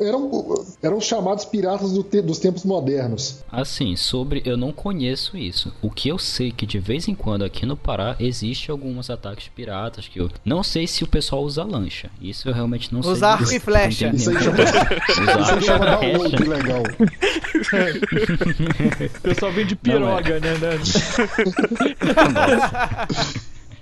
Eram, 0.00 0.64
eram 0.82 0.96
os 0.98 1.04
chamados 1.04 1.44
piratas 1.44 1.92
do 1.92 2.02
te- 2.02 2.22
dos 2.22 2.38
tempos 2.38 2.64
modernos. 2.64 3.44
Assim, 3.52 3.94
sobre. 3.96 4.42
Eu 4.44 4.56
não 4.56 4.72
conheço 4.72 5.36
isso. 5.36 5.72
O 5.82 5.90
que 5.90 6.08
eu 6.08 6.18
sei 6.18 6.48
é 6.48 6.52
que 6.52 6.64
de 6.66 6.78
vez 6.80 7.06
em 7.06 7.14
quando 7.14 7.44
aqui 7.44 7.64
no 7.66 7.76
Pará 7.76 8.16
existe 8.18 8.70
alguns 8.70 9.08
ataques 9.10 9.46
piratas 9.48 10.08
que 10.08 10.18
eu. 10.20 10.30
Não 10.44 10.62
sei 10.64 10.86
se 10.86 11.04
o 11.04 11.06
pessoal 11.06 11.42
usa 11.42 11.62
lancha. 11.62 12.10
Isso 12.20 12.48
eu 12.48 12.52
realmente 12.54 12.92
não 12.92 13.02
sei. 13.02 13.12
Usa 13.12 13.28
arco 13.28 13.52
e 13.52 13.60
flecha. 13.60 14.06
Não 14.08 14.14
Isso 14.14 14.30
aí 14.30 14.42
chama, 14.42 14.62
Usar 14.62 15.38
isso 15.38 15.54
aí 15.54 15.62
chama 15.62 15.86
download 15.86 16.36
flecha. 16.36 16.62
legal. 16.62 16.82
O 19.16 19.20
pessoal 19.20 19.52
vem 19.52 19.66
de 19.66 19.76
piroga, 19.76 20.40
né? 20.40 20.54
né? 20.58 20.78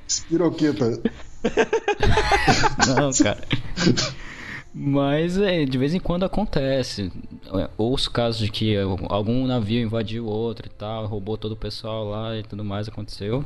Espiroqueta. 0.07 1.01
Não, 2.87 3.11
cara. 3.13 3.43
Mas 4.75 5.37
é, 5.37 5.65
de 5.65 5.77
vez 5.77 5.93
em 5.95 6.01
quando 6.01 6.25
acontece. 6.25 7.13
É, 7.55 7.69
Ouço 7.77 8.11
casos 8.11 8.41
de 8.41 8.51
que 8.51 8.75
algum 9.09 9.47
navio 9.47 9.83
invadiu 9.83 10.27
outro 10.27 10.67
e 10.67 10.71
tal, 10.71 11.07
roubou 11.07 11.37
todo 11.37 11.53
o 11.53 11.57
pessoal 11.57 12.09
lá 12.09 12.37
e 12.37 12.43
tudo 12.43 12.65
mais 12.65 12.89
aconteceu. 12.89 13.45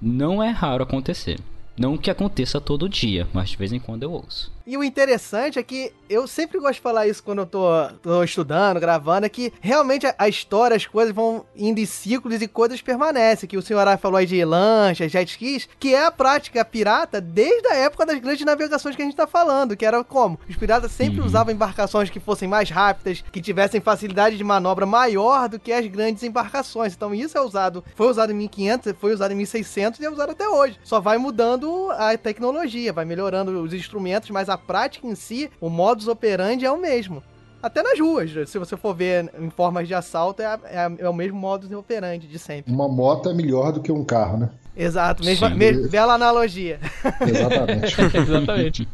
Não 0.00 0.42
é 0.42 0.50
raro 0.50 0.82
acontecer. 0.82 1.38
Não 1.78 1.96
que 1.96 2.10
aconteça 2.10 2.60
todo 2.60 2.88
dia, 2.88 3.26
mas 3.32 3.50
de 3.50 3.56
vez 3.56 3.72
em 3.72 3.78
quando 3.78 4.02
eu 4.02 4.12
ouço. 4.12 4.52
E 4.66 4.76
o 4.76 4.84
interessante 4.84 5.58
é 5.58 5.62
que 5.62 5.92
eu 6.08 6.26
sempre 6.26 6.58
gosto 6.60 6.74
de 6.74 6.80
falar 6.80 7.06
isso 7.08 7.22
quando 7.22 7.38
eu 7.40 7.46
tô, 7.46 7.68
tô 8.02 8.22
estudando, 8.22 8.78
gravando, 8.78 9.26
é 9.26 9.28
que 9.28 9.52
realmente 9.60 10.06
a, 10.06 10.14
a 10.18 10.28
história, 10.28 10.76
as 10.76 10.86
coisas 10.86 11.14
vão 11.14 11.44
indo 11.56 11.80
em 11.80 11.86
ciclos 11.86 12.40
e 12.40 12.46
coisas 12.48 12.80
permanecem. 12.80 13.48
Que 13.48 13.56
o 13.56 13.62
senhor 13.62 13.82
falou 13.98 14.18
aí 14.18 14.26
de 14.26 14.44
lanchas, 14.44 15.10
jet 15.10 15.28
skis, 15.30 15.68
que 15.78 15.94
é 15.94 16.04
a 16.04 16.10
prática 16.10 16.64
pirata 16.64 17.20
desde 17.20 17.66
a 17.68 17.74
época 17.74 18.06
das 18.06 18.18
grandes 18.20 18.44
navegações 18.44 18.94
que 18.94 19.02
a 19.02 19.04
gente 19.04 19.16
tá 19.16 19.26
falando, 19.26 19.76
que 19.76 19.84
era 19.86 20.02
como? 20.04 20.38
Os 20.48 20.56
piratas 20.56 20.92
sempre 20.92 21.20
Uhum. 21.20 21.26
usavam 21.26 21.52
embarcações 21.52 22.08
que 22.10 22.20
fossem 22.20 22.48
mais 22.48 22.70
rápidas, 22.70 23.22
que 23.32 23.40
tivessem 23.40 23.80
facilidade 23.80 24.36
de 24.36 24.44
manobra 24.44 24.86
maior 24.86 25.48
do 25.48 25.58
que 25.58 25.72
as 25.72 25.86
grandes 25.86 26.22
embarcações. 26.22 26.94
Então 26.94 27.12
isso 27.14 27.36
é 27.36 27.40
usado, 27.40 27.84
foi 27.94 28.06
usado 28.08 28.32
em 28.32 28.34
1500, 28.36 28.92
foi 28.98 29.12
usado 29.12 29.32
em 29.32 29.36
1600 29.36 29.98
e 30.00 30.04
é 30.04 30.10
usado 30.10 30.30
até 30.30 30.48
hoje. 30.48 30.78
Só 30.84 31.00
vai 31.00 31.18
mudando 31.18 31.90
a 31.92 32.16
tecnologia, 32.16 32.92
vai 32.92 33.04
melhorando 33.04 33.62
os 33.62 33.72
instrumentos, 33.72 34.30
mas 34.30 34.48
a 34.52 34.58
prática 34.58 35.06
em 35.06 35.14
si, 35.14 35.50
o 35.60 35.68
modus 35.68 36.08
operandi 36.08 36.64
é 36.64 36.70
o 36.70 36.80
mesmo. 36.80 37.22
Até 37.62 37.80
nas 37.82 37.98
ruas, 37.98 38.30
se 38.50 38.58
você 38.58 38.76
for 38.76 38.92
ver 38.94 39.32
em 39.38 39.48
formas 39.48 39.86
de 39.86 39.94
assalto, 39.94 40.42
é, 40.42 40.46
a- 40.46 40.60
é 40.64 40.78
a- 40.78 40.92
é 40.98 41.08
o 41.08 41.14
mesmo 41.14 41.38
modus 41.38 41.70
operandi 41.70 42.26
de 42.26 42.38
sempre. 42.38 42.72
Uma 42.72 42.88
moto 42.88 43.28
é 43.30 43.34
melhor 43.34 43.72
do 43.72 43.80
que 43.80 43.92
um 43.92 44.04
carro, 44.04 44.36
né? 44.38 44.50
Exato, 44.76 45.22
mesma, 45.24 45.48
me- 45.50 45.86
bela 45.88 46.14
analogia. 46.14 46.80
Exatamente. 47.20 47.94
Exatamente. 48.18 48.88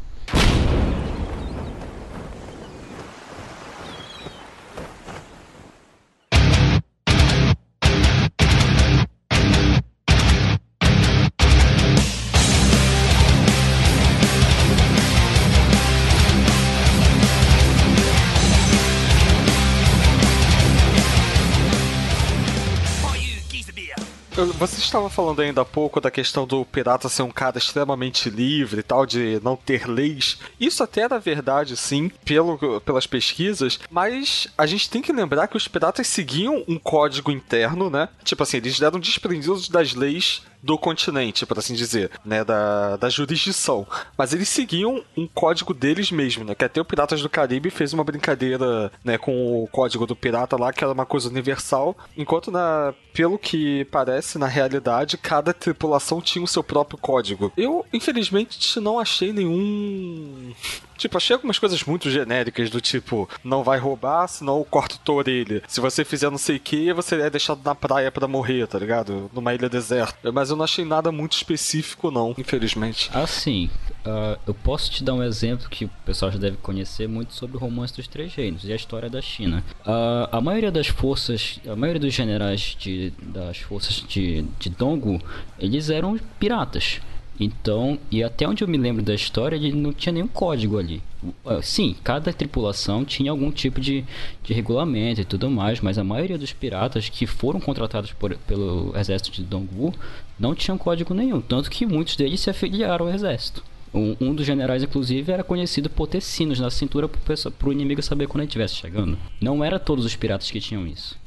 Você 24.45 24.79
estava 24.79 25.09
falando 25.09 25.41
ainda 25.41 25.61
há 25.61 25.65
pouco 25.65 25.99
da 25.99 26.09
questão 26.09 26.47
do 26.47 26.63
pirata 26.63 27.09
ser 27.09 27.23
um 27.23 27.31
cara 27.31 27.57
extremamente 27.57 28.29
livre 28.29 28.79
e 28.79 28.83
tal, 28.83 29.05
de 29.05 29.39
não 29.43 29.57
ter 29.57 29.85
leis. 29.85 30.37
Isso 30.57 30.81
até 30.81 31.01
era 31.01 31.19
verdade, 31.19 31.75
sim, 31.75 32.09
pelo, 32.23 32.79
pelas 32.81 33.05
pesquisas, 33.05 33.79
mas 33.91 34.47
a 34.57 34.65
gente 34.65 34.89
tem 34.89 35.01
que 35.01 35.11
lembrar 35.11 35.47
que 35.47 35.57
os 35.57 35.67
piratas 35.67 36.07
seguiam 36.07 36.63
um 36.67 36.77
código 36.77 37.31
interno, 37.31 37.89
né? 37.89 38.07
Tipo 38.23 38.43
assim, 38.43 38.57
eles 38.57 38.81
eram 38.81 38.99
desprendidos 38.99 39.67
das 39.67 39.93
leis 39.93 40.41
do 40.61 40.77
continente, 40.77 41.45
por 41.45 41.57
assim 41.57 41.73
dizer, 41.73 42.11
né, 42.23 42.43
da, 42.43 42.97
da 42.97 43.09
jurisdição. 43.09 43.87
Mas 44.17 44.33
eles 44.33 44.49
seguiam 44.49 45.03
um 45.15 45.27
código 45.27 45.73
deles 45.73 46.11
mesmo, 46.11 46.43
né, 46.43 46.55
que 46.55 46.65
até 46.65 46.81
o 46.81 46.85
Piratas 46.85 47.21
do 47.21 47.29
Caribe 47.29 47.69
fez 47.69 47.93
uma 47.93 48.03
brincadeira, 48.03 48.91
né, 49.03 49.17
com 49.17 49.63
o 49.63 49.67
código 49.67 50.05
do 50.05 50.15
pirata 50.15 50.57
lá, 50.57 50.73
que 50.73 50.83
era 50.83 50.93
uma 50.93 51.05
coisa 51.05 51.29
universal, 51.29 51.95
enquanto 52.17 52.51
na, 52.51 52.93
pelo 53.13 53.37
que 53.37 53.85
parece, 53.85 54.37
na 54.37 54.47
realidade, 54.47 55.17
cada 55.17 55.53
tripulação 55.53 56.21
tinha 56.21 56.43
o 56.43 56.47
seu 56.47 56.63
próprio 56.63 56.97
código. 56.99 57.51
Eu, 57.55 57.85
infelizmente, 57.93 58.79
não 58.79 58.99
achei 58.99 59.31
nenhum 59.31 60.53
Tipo, 60.99 61.17
achei 61.17 61.33
algumas 61.33 61.57
coisas 61.57 61.81
muito 61.83 62.09
genéricas, 62.09 62.69
do 62.69 62.81
tipo, 62.81 63.27
não 63.41 63.63
vai 63.63 63.79
roubar, 63.79 64.27
senão 64.27 64.57
eu 64.57 64.65
corto 64.65 64.99
tua 64.99 65.15
orelha. 65.15 65.63
Se 65.65 65.79
você 65.79 66.03
fizer 66.03 66.29
não 66.29 66.37
sei 66.37 66.57
o 66.57 66.59
que, 66.59 66.91
você 66.91 67.15
é 67.15 67.29
deixado 67.29 67.61
na 67.63 67.73
praia 67.73 68.11
pra 68.11 68.27
morrer, 68.27 68.67
tá 68.67 68.77
ligado? 68.77 69.31
Numa 69.33 69.53
ilha 69.53 69.69
deserta. 69.69 70.29
Mas 70.31 70.49
eu 70.49 70.57
não 70.57 70.65
achei 70.65 70.83
nada 70.83 71.09
muito 71.09 71.31
específico, 71.31 72.11
não, 72.11 72.35
infelizmente. 72.37 73.09
Assim, 73.13 73.69
ah, 74.05 74.37
eu 74.45 74.53
posso 74.53 74.91
te 74.91 75.03
dar 75.03 75.13
um 75.13 75.23
exemplo 75.23 75.69
que 75.69 75.85
o 75.85 75.91
pessoal 76.05 76.31
já 76.31 76.37
deve 76.37 76.57
conhecer 76.57 77.07
muito 77.07 77.33
sobre 77.33 77.55
o 77.55 77.59
romance 77.59 77.95
dos 77.95 78.07
Três 78.07 78.35
Reinos 78.35 78.65
e 78.65 78.73
a 78.73 78.75
história 78.75 79.09
da 79.09 79.21
China. 79.21 79.63
Ah, 79.85 80.27
a 80.33 80.41
maioria 80.41 80.71
das 80.71 80.87
forças, 80.87 81.61
a 81.65 81.75
maioria 81.77 82.01
dos 82.01 82.13
generais 82.13 82.75
de, 82.77 83.13
das 83.21 83.59
forças 83.59 84.03
de, 84.05 84.41
de 84.59 84.69
Dongwu, 84.69 85.21
eles 85.57 85.89
eram 85.89 86.19
piratas. 86.39 86.99
Então, 87.39 87.97
e 88.11 88.21
até 88.23 88.47
onde 88.47 88.63
eu 88.63 88.67
me 88.67 88.77
lembro 88.77 89.01
da 89.01 89.13
história, 89.15 89.55
ele 89.55 89.71
não 89.71 89.93
tinha 89.93 90.11
nenhum 90.11 90.27
código 90.27 90.77
ali. 90.77 91.01
Ah, 91.45 91.61
Sim, 91.61 91.95
cada 92.03 92.33
tripulação 92.33 93.05
tinha 93.05 93.31
algum 93.31 93.49
tipo 93.51 93.79
de, 93.79 94.03
de 94.43 94.53
regulamento 94.53 95.21
e 95.21 95.25
tudo 95.25 95.49
mais, 95.49 95.79
mas 95.79 95.97
a 95.97 96.03
maioria 96.03 96.37
dos 96.37 96.51
piratas 96.51 97.07
que 97.07 97.25
foram 97.25 97.59
contratados 97.59 98.11
por- 98.13 98.35
pelo 98.39 98.93
exército 98.97 99.31
de 99.31 99.43
Dongwu 99.43 99.93
não 100.39 100.53
tinham 100.53 100.77
código 100.77 101.13
nenhum, 101.13 101.39
tanto 101.39 101.69
que 101.69 101.85
muitos 101.85 102.15
deles 102.15 102.39
se 102.41 102.49
afiliaram 102.49 103.07
ao 103.07 103.13
exército. 103.13 103.63
Um, 103.93 104.15
um 104.21 104.35
dos 104.35 104.45
generais, 104.45 104.83
inclusive, 104.83 105.31
era 105.31 105.43
conhecido 105.43 105.89
por 105.89 106.07
ter 106.07 106.21
sinos 106.21 106.59
na 106.59 106.69
cintura 106.69 107.07
para 107.09 107.69
o 107.69 107.71
inimigo 107.71 108.03
saber 108.03 108.27
quando 108.27 108.41
ele 108.41 108.47
estivesse 108.49 108.75
chegando. 108.75 109.17
Não 109.41 109.63
era 109.63 109.79
todos 109.79 110.05
os 110.05 110.15
piratas 110.15 110.51
que 110.51 110.59
tinham 110.59 110.85
isso. 110.85 111.17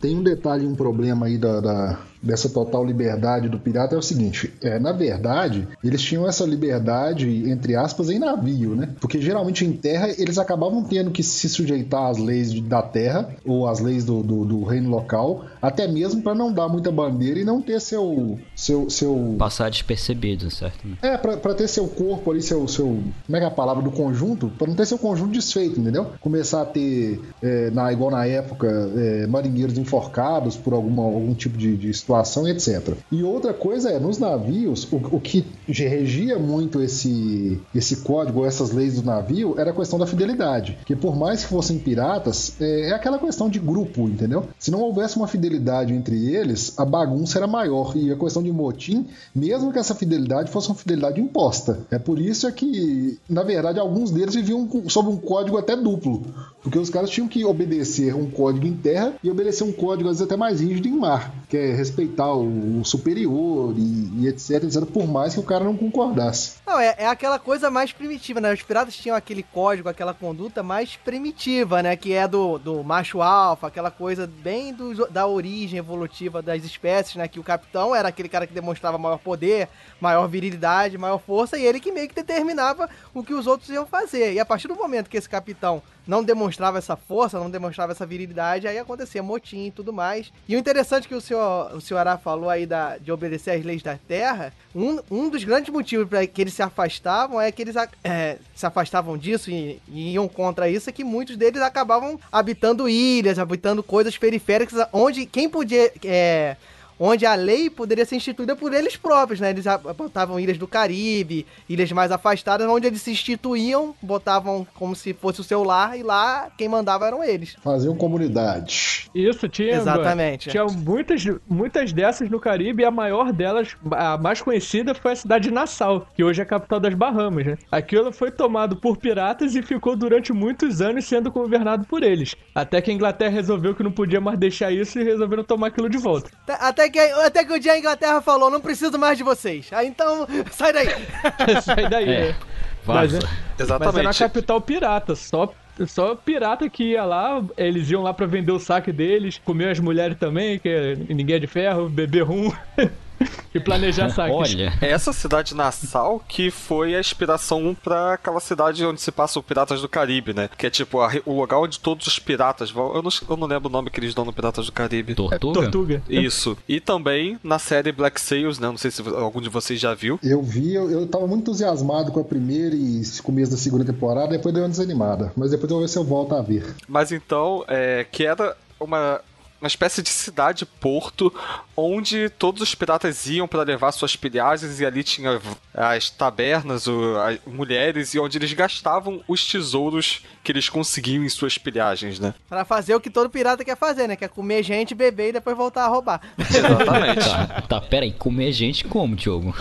Tem 0.00 0.14
um 0.16 0.22
detalhe, 0.22 0.66
um 0.66 0.74
problema 0.74 1.26
aí 1.26 1.38
da, 1.38 1.60
da- 1.60 1.98
dessa 2.22 2.48
total 2.48 2.84
liberdade 2.84 3.48
do 3.48 3.58
pirata 3.58 3.94
é 3.94 3.98
o 3.98 4.02
seguinte: 4.02 4.52
é, 4.60 4.78
na 4.78 4.92
verdade, 4.92 5.66
eles 5.82 6.02
tinham 6.02 6.26
essa 6.28 6.44
liberdade, 6.44 7.48
entre 7.50 7.74
aspas, 7.76 8.10
em 8.10 8.18
navio, 8.18 8.74
né? 8.76 8.90
Porque 9.00 9.20
geralmente 9.20 9.64
em 9.64 9.72
terra 9.72 10.08
eles 10.18 10.36
acabavam 10.38 10.82
tendo 10.84 11.10
que 11.10 11.22
se 11.22 11.48
sujeitar 11.48 12.10
às 12.10 12.18
leis 12.18 12.52
da 12.60 12.82
terra 12.82 13.30
ou 13.44 13.66
às 13.66 13.80
leis 13.80 14.04
do, 14.04 14.22
do- 14.22 14.44
do 14.44 14.64
reino 14.64 14.90
local, 14.90 15.44
até 15.62 15.86
mesmo 15.88 16.20
para 16.22 16.34
não 16.34 16.52
dar 16.52 16.68
muita 16.68 16.90
bandeira 16.92 17.38
e 17.40 17.44
não 17.44 17.62
ter 17.62 17.80
seu. 17.80 18.38
Seu, 18.66 18.90
seu 18.90 19.36
Passar 19.38 19.70
despercebido, 19.70 20.50
certo? 20.50 20.86
é, 21.00 21.16
pra, 21.16 21.36
pra 21.36 21.54
ter 21.54 21.68
seu 21.68 21.86
corpo 21.86 22.30
ali, 22.32 22.42
seu, 22.42 22.66
seu. 22.66 22.84
Como 22.84 23.36
é 23.36 23.38
que 23.38 23.44
é 23.44 23.48
a 23.48 23.50
palavra 23.50 23.82
do 23.82 23.90
conjunto? 23.90 24.48
Pra 24.58 24.66
não 24.66 24.74
ter 24.74 24.86
seu 24.86 24.98
conjunto 24.98 25.32
desfeito, 25.32 25.80
entendeu? 25.80 26.12
Começar 26.20 26.62
a 26.62 26.64
ter, 26.64 27.20
é, 27.42 27.70
na, 27.70 27.92
igual 27.92 28.10
na 28.10 28.26
época, 28.26 28.66
é, 28.96 29.26
marinheiros 29.26 29.78
enforcados 29.78 30.56
por 30.56 30.72
alguma, 30.72 31.04
algum 31.04 31.34
tipo 31.34 31.56
de, 31.56 31.76
de 31.76 31.94
situação, 31.94 32.48
etc. 32.48 32.94
E 33.10 33.22
outra 33.22 33.54
coisa 33.54 33.90
é, 33.90 33.98
nos 34.00 34.18
navios, 34.18 34.90
o, 34.92 34.96
o 34.96 35.20
que 35.20 35.44
regia 35.68 36.38
muito 36.38 36.82
esse, 36.82 37.60
esse 37.74 37.96
código, 37.98 38.44
essas 38.44 38.72
leis 38.72 38.94
do 39.00 39.06
navio, 39.06 39.54
era 39.58 39.70
a 39.70 39.74
questão 39.74 39.98
da 39.98 40.06
fidelidade. 40.06 40.78
Que 40.84 40.96
por 40.96 41.16
mais 41.16 41.44
que 41.44 41.50
fossem 41.50 41.78
piratas, 41.78 42.60
é, 42.60 42.90
é 42.90 42.92
aquela 42.92 43.18
questão 43.18 43.48
de 43.48 43.58
grupo, 43.58 44.08
entendeu? 44.08 44.44
Se 44.58 44.70
não 44.70 44.80
houvesse 44.80 45.16
uma 45.16 45.28
fidelidade 45.28 45.92
entre 45.92 46.34
eles, 46.34 46.74
a 46.76 46.84
bagunça 46.84 47.38
era 47.38 47.46
maior. 47.46 47.96
E 47.96 48.10
a 48.10 48.16
questão 48.16 48.42
de 48.42 48.55
motim, 48.56 49.06
mesmo 49.34 49.72
que 49.72 49.78
essa 49.78 49.94
fidelidade 49.94 50.50
fosse 50.50 50.68
uma 50.68 50.74
fidelidade 50.74 51.20
imposta. 51.20 51.86
É 51.90 51.98
por 51.98 52.18
isso 52.18 52.46
é 52.46 52.52
que, 52.52 53.18
na 53.28 53.42
verdade, 53.42 53.78
alguns 53.78 54.10
deles 54.10 54.34
viviam 54.34 54.68
sob 54.88 55.08
um 55.08 55.16
código 55.16 55.58
até 55.58 55.76
duplo. 55.76 56.22
Porque 56.66 56.80
os 56.80 56.90
caras 56.90 57.10
tinham 57.10 57.28
que 57.28 57.44
obedecer 57.44 58.12
um 58.12 58.28
código 58.28 58.66
em 58.66 58.74
terra 58.74 59.14
e 59.22 59.30
obedecer 59.30 59.62
um 59.62 59.70
código, 59.70 60.08
às 60.08 60.16
vezes, 60.16 60.22
até 60.22 60.36
mais 60.36 60.60
rígido 60.60 60.88
em 60.88 60.98
mar, 60.98 61.32
que 61.48 61.56
é 61.56 61.72
respeitar 61.72 62.34
o, 62.34 62.84
superior 62.84 63.72
e, 63.78 64.22
e 64.24 64.26
etc, 64.26 64.64
etc, 64.64 64.84
por 64.84 65.06
mais 65.06 65.34
que 65.34 65.38
o 65.38 65.44
cara 65.44 65.62
não 65.62 65.76
concordasse. 65.76 66.56
Não, 66.66 66.76
é, 66.76 66.96
é 66.98 67.06
aquela 67.06 67.38
coisa 67.38 67.70
mais 67.70 67.92
primitiva, 67.92 68.40
né? 68.40 68.52
Os 68.52 68.62
piratas 68.62 68.96
tinham 68.96 69.16
aquele 69.16 69.44
código, 69.44 69.88
aquela 69.88 70.12
conduta 70.12 70.60
mais 70.60 70.96
primitiva, 70.96 71.84
né? 71.84 71.94
Que 71.94 72.14
é 72.14 72.26
do, 72.26 72.58
do 72.58 72.82
macho 72.82 73.22
alfa, 73.22 73.68
aquela 73.68 73.92
coisa 73.92 74.26
bem 74.26 74.74
do- 74.74 75.06
da 75.08 75.24
origem 75.24 75.78
evolutiva 75.78 76.42
das 76.42 76.64
espécies, 76.64 77.14
né? 77.14 77.28
Que 77.28 77.38
o 77.38 77.44
capitão 77.44 77.94
era 77.94 78.08
aquele 78.08 78.28
cara 78.28 78.44
que 78.44 78.52
demonstrava 78.52 78.98
maior 78.98 79.18
poder, 79.18 79.68
maior 80.00 80.26
virilidade, 80.26 80.98
maior 80.98 81.20
força, 81.20 81.56
e 81.56 81.64
ele 81.64 81.78
que 81.78 81.92
meio 81.92 82.08
que 82.08 82.14
determinava 82.16 82.90
o 83.14 83.22
que 83.22 83.34
os 83.34 83.46
outros 83.46 83.70
iam 83.70 83.86
fazer. 83.86 84.32
E 84.32 84.40
a 84.40 84.44
partir 84.44 84.66
do 84.66 84.74
momento 84.74 85.08
que 85.08 85.16
esse 85.16 85.28
capitão 85.28 85.80
não 86.06 86.22
demonstrava 86.22 86.78
essa 86.78 86.96
força, 86.96 87.38
não 87.38 87.50
demonstrava 87.50 87.92
essa 87.92 88.06
virilidade, 88.06 88.66
aí 88.66 88.78
acontecia 88.78 89.22
motim 89.22 89.66
e 89.66 89.70
tudo 89.70 89.92
mais. 89.92 90.32
E 90.48 90.56
o 90.56 90.58
interessante 90.58 91.08
que 91.08 91.14
o 91.14 91.20
senhor, 91.20 91.74
o 91.74 91.80
senhor 91.80 92.00
Ará 92.00 92.16
falou 92.16 92.48
aí 92.48 92.66
da, 92.66 92.96
de 92.96 93.10
obedecer 93.10 93.52
às 93.52 93.64
leis 93.64 93.82
da 93.82 93.96
terra, 93.96 94.52
um, 94.74 94.98
um 95.10 95.28
dos 95.28 95.42
grandes 95.44 95.72
motivos 95.72 96.08
para 96.08 96.26
que 96.26 96.40
eles 96.40 96.54
se 96.54 96.62
afastavam 96.62 97.40
é 97.40 97.50
que 97.50 97.62
eles 97.62 97.74
é, 98.04 98.38
se 98.54 98.66
afastavam 98.66 99.16
disso 99.16 99.50
e, 99.50 99.80
e 99.88 100.12
iam 100.12 100.28
contra 100.28 100.68
isso, 100.68 100.88
é 100.88 100.92
que 100.92 101.04
muitos 101.04 101.36
deles 101.36 101.62
acabavam 101.62 102.18
habitando 102.30 102.88
ilhas, 102.88 103.38
habitando 103.38 103.82
coisas 103.82 104.16
periféricas, 104.16 104.86
onde 104.92 105.26
quem 105.26 105.48
podia. 105.48 105.92
é, 106.04 106.56
onde 106.98 107.26
a 107.26 107.34
lei 107.34 107.68
poderia 107.70 108.04
ser 108.04 108.16
instituída 108.16 108.54
por 108.56 108.72
eles 108.72 108.96
próprios, 108.96 109.40
né? 109.40 109.50
Eles 109.50 109.64
botavam 109.96 110.38
ilhas 110.40 110.58
do 110.58 110.66
Caribe, 110.68 111.46
ilhas 111.68 111.90
mais 111.92 112.10
afastadas, 112.10 112.68
onde 112.68 112.86
eles 112.86 113.02
se 113.02 113.10
instituíam, 113.10 113.94
botavam 114.02 114.66
como 114.74 114.94
se 114.96 115.12
fosse 115.12 115.40
o 115.40 115.44
seu 115.44 115.62
lar, 115.62 115.98
e 115.98 116.02
lá 116.02 116.48
quem 116.56 116.68
mandava 116.68 117.06
eram 117.06 117.22
eles. 117.22 117.56
Faziam 117.62 117.94
comunidade. 117.96 119.08
Isso, 119.14 119.48
tinha. 119.48 119.76
Exatamente. 119.76 120.50
Tinha 120.50 120.64
muitas, 120.66 121.24
muitas 121.48 121.92
dessas 121.92 122.28
no 122.28 122.38
Caribe 122.40 122.82
e 122.82 122.86
a 122.86 122.90
maior 122.90 123.32
delas, 123.32 123.76
a 123.92 124.18
mais 124.18 124.40
conhecida, 124.42 124.94
foi 124.94 125.12
a 125.12 125.16
cidade 125.16 125.48
de 125.48 125.54
Nassau, 125.54 126.06
que 126.14 126.22
hoje 126.24 126.40
é 126.40 126.42
a 126.42 126.46
capital 126.46 126.80
das 126.80 126.94
Bahamas, 126.94 127.46
né? 127.46 127.58
Aquilo 127.70 128.12
foi 128.12 128.30
tomado 128.30 128.76
por 128.76 128.96
piratas 128.96 129.54
e 129.54 129.62
ficou 129.62 129.96
durante 129.96 130.32
muitos 130.32 130.80
anos 130.80 131.04
sendo 131.06 131.30
governado 131.30 131.86
por 131.86 132.02
eles. 132.02 132.34
Até 132.54 132.80
que 132.80 132.90
a 132.90 132.94
Inglaterra 132.94 133.30
resolveu 133.32 133.74
que 133.74 133.82
não 133.82 133.92
podia 133.92 134.20
mais 134.20 134.38
deixar 134.38 134.70
isso 134.72 134.98
e 134.98 135.04
resolveram 135.04 135.44
tomar 135.44 135.68
aquilo 135.68 135.88
de 135.88 135.98
volta. 135.98 136.30
Até- 136.46 136.54
Até 136.86 136.90
que, 136.90 136.98
até 136.98 137.44
que 137.44 137.52
o 137.52 137.58
dia 137.60 137.72
a 137.72 137.78
Inglaterra 137.78 138.20
falou, 138.22 138.50
não 138.50 138.60
preciso 138.60 138.98
mais 138.98 139.18
de 139.18 139.24
vocês. 139.24 139.68
Aí 139.72 139.86
então, 139.88 140.26
sai 140.52 140.72
daí. 140.72 140.88
Sai 141.62 141.88
daí, 141.88 142.08
É. 142.08 142.20
né? 142.28 142.36
Vaza. 142.84 143.00
Mas 143.02 143.14
é- 143.14 143.18
Mas 143.18 143.26
era 143.26 143.64
Exatamente. 143.64 144.04
na 144.04 144.14
capital 144.14 144.60
pirata, 144.60 145.14
só. 145.16 145.52
Só 145.86 146.14
pirata 146.14 146.70
que 146.70 146.92
ia 146.92 147.04
lá, 147.04 147.44
eles 147.54 147.90
iam 147.90 148.02
lá 148.02 148.14
pra 148.14 148.24
vender 148.26 148.50
o 148.50 148.58
saque 148.58 148.90
deles, 148.90 149.38
comer 149.44 149.68
as 149.68 149.78
mulheres 149.78 150.16
também, 150.18 150.58
que 150.58 150.96
ninguém 151.10 151.36
é 151.36 151.38
de 151.38 151.46
ferro, 151.46 151.86
beber 151.90 152.22
rum 152.22 152.50
e 153.54 153.60
planejar 153.60 154.10
saques. 154.10 154.34
Olha, 154.34 154.72
Essa 154.80 155.12
cidade 155.12 155.54
Nassau 155.54 156.22
que 156.28 156.50
foi 156.50 156.94
a 156.94 157.00
inspiração 157.00 157.76
pra 157.82 158.14
aquela 158.14 158.40
cidade 158.40 158.84
onde 158.84 159.00
se 159.00 159.10
passa 159.10 159.38
o 159.38 159.42
Piratas 159.42 159.80
do 159.80 159.88
Caribe, 159.88 160.34
né? 160.34 160.48
Que 160.56 160.66
é 160.66 160.70
tipo 160.70 161.00
a 161.00 161.10
o 161.24 161.40
lugar 161.40 161.58
onde 161.58 161.80
todos 161.80 162.06
os 162.06 162.18
piratas 162.18 162.70
vão. 162.70 162.94
Eu 162.94 163.02
não, 163.02 163.10
eu 163.28 163.36
não 163.36 163.46
lembro 163.46 163.68
o 163.68 163.72
nome 163.72 163.90
que 163.90 163.98
eles 163.98 164.14
dão 164.14 164.24
no 164.24 164.32
Piratas 164.32 164.66
do 164.66 164.72
Caribe. 164.72 165.14
tortuga? 165.14 165.62
Tortuga. 165.62 166.02
Isso. 166.08 166.56
E 166.68 166.80
também 166.80 167.38
na 167.42 167.58
série 167.58 167.92
Black 167.92 168.20
Sails, 168.20 168.58
né? 168.58 168.66
Não 168.66 168.76
sei 168.76 168.90
se 168.90 169.02
algum 169.02 169.40
de 169.40 169.48
vocês 169.48 169.80
já 169.80 169.94
viu. 169.94 170.18
Eu 170.22 170.42
vi, 170.42 170.74
eu, 170.74 170.90
eu 170.90 171.06
tava 171.06 171.26
muito 171.26 171.42
entusiasmado 171.42 172.12
com 172.12 172.20
a 172.20 172.24
primeira 172.24 172.74
e 172.74 173.02
começo 173.22 173.50
da 173.50 173.56
segunda 173.56 173.84
temporada, 173.84 174.28
depois 174.28 174.54
deu 174.54 174.62
uma 174.62 174.68
desanimada. 174.68 175.32
Mas 175.36 175.50
depois 175.50 175.70
eu 175.70 175.76
vou 175.76 175.86
ver 175.86 175.88
se 175.88 175.98
eu 175.98 176.04
volto 176.04 176.34
a 176.34 176.42
ver. 176.42 176.74
Mas 176.88 177.12
então, 177.12 177.64
é, 177.68 178.06
que 178.10 178.24
era 178.24 178.56
uma, 178.78 179.20
uma 179.60 179.68
espécie 179.68 180.02
de 180.02 180.10
cidade-porto 180.10 181.32
onde 181.76 182.28
todos 182.30 182.62
os 182.62 182.74
piratas 182.74 183.26
iam 183.26 183.46
para 183.46 183.62
levar 183.62 183.92
suas 183.92 184.16
pilhagens 184.16 184.80
e 184.80 184.86
ali 184.86 185.02
tinha 185.04 185.40
as 185.74 186.08
tabernas, 186.10 186.86
o- 186.86 187.16
as 187.18 187.38
mulheres 187.46 188.14
e 188.14 188.18
onde 188.18 188.38
eles 188.38 188.52
gastavam 188.52 189.20
os 189.28 189.44
tesouros 189.46 190.22
que 190.42 190.52
eles 190.52 190.68
conseguiam 190.68 191.24
em 191.24 191.28
suas 191.28 191.58
pilhagens, 191.58 192.18
né? 192.18 192.32
Pra 192.48 192.64
fazer 192.64 192.94
o 192.94 193.00
que 193.00 193.10
todo 193.10 193.28
pirata 193.28 193.64
quer 193.64 193.76
fazer, 193.76 194.06
né? 194.06 194.16
Que 194.16 194.24
é 194.24 194.28
comer 194.28 194.62
gente, 194.62 194.94
beber 194.94 195.28
e 195.30 195.32
depois 195.32 195.56
voltar 195.56 195.84
a 195.84 195.88
roubar. 195.88 196.20
Exatamente. 196.38 197.26
Tá, 197.36 197.62
tá, 197.68 197.80
pera 197.80 198.04
aí, 198.04 198.12
comer 198.12 198.52
gente 198.52 198.84
como, 198.84 199.14
Diogo? 199.16 199.54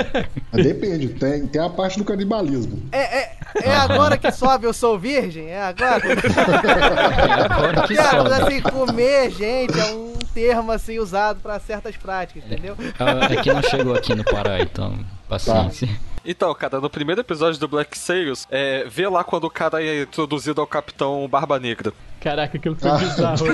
Depende, 0.52 1.08
tem, 1.08 1.46
tem 1.46 1.62
a 1.62 1.70
parte 1.70 1.98
do 1.98 2.04
canibalismo. 2.04 2.82
É, 2.92 3.18
é, 3.20 3.36
é 3.62 3.74
agora 3.76 4.16
que 4.16 4.30
sobe 4.32 4.66
Eu 4.66 4.72
Sou 4.72 4.98
Virgem? 4.98 5.48
É 5.48 5.62
agora? 5.62 6.02
Agora 7.54 7.86
que 7.86 7.94
Cara, 7.94 8.10
sobe. 8.10 8.30
mas 8.30 8.40
assim, 8.42 8.60
comer 8.62 9.30
gente 9.30 9.78
é 9.78 9.84
um 9.92 10.13
termo 10.34 10.72
assim 10.72 10.98
usado 10.98 11.40
pra 11.40 11.58
certas 11.60 11.96
práticas, 11.96 12.44
entendeu? 12.44 12.76
Ah, 12.98 13.32
É 13.32 13.36
que 13.42 13.52
não 13.52 13.62
chegou 13.62 13.94
aqui 13.94 14.14
no 14.14 14.24
Pará, 14.24 14.58
então 14.60 14.98
paciência. 15.28 15.88
Então, 16.26 16.54
cara, 16.54 16.80
no 16.80 16.88
primeiro 16.88 17.20
episódio 17.20 17.60
do 17.60 17.68
Black 17.68 17.96
Sails, 17.98 18.46
é, 18.50 18.84
vê 18.88 19.06
lá 19.08 19.22
quando 19.22 19.44
o 19.44 19.50
cara 19.50 19.82
é 19.82 20.02
introduzido 20.02 20.60
ao 20.60 20.66
Capitão 20.66 21.28
Barba 21.28 21.58
Negra. 21.60 21.92
Caraca, 22.18 22.56
aquilo 22.56 22.74
foi 22.76 22.90
Ah. 22.90 22.96
bizarro. 22.96 23.46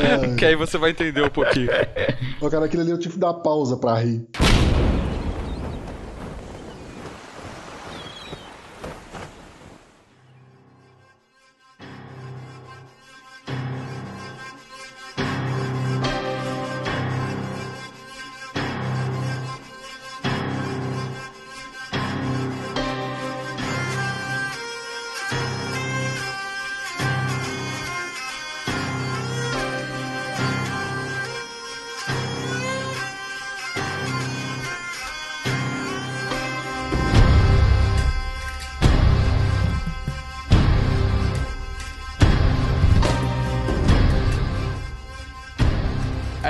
É, 0.00 0.34
Que 0.38 0.44
aí 0.44 0.54
você 0.54 0.78
vai 0.78 0.90
entender 0.90 1.22
um 1.22 1.28
pouquinho. 1.30 1.68
o 2.40 2.48
cara, 2.48 2.66
aquele 2.66 2.82
ali 2.82 2.90
eu 2.92 2.98
tive 2.98 3.14
que 3.14 3.20
dar 3.20 3.34
pausa 3.34 3.76
pra 3.76 3.94
rir. 3.98 4.24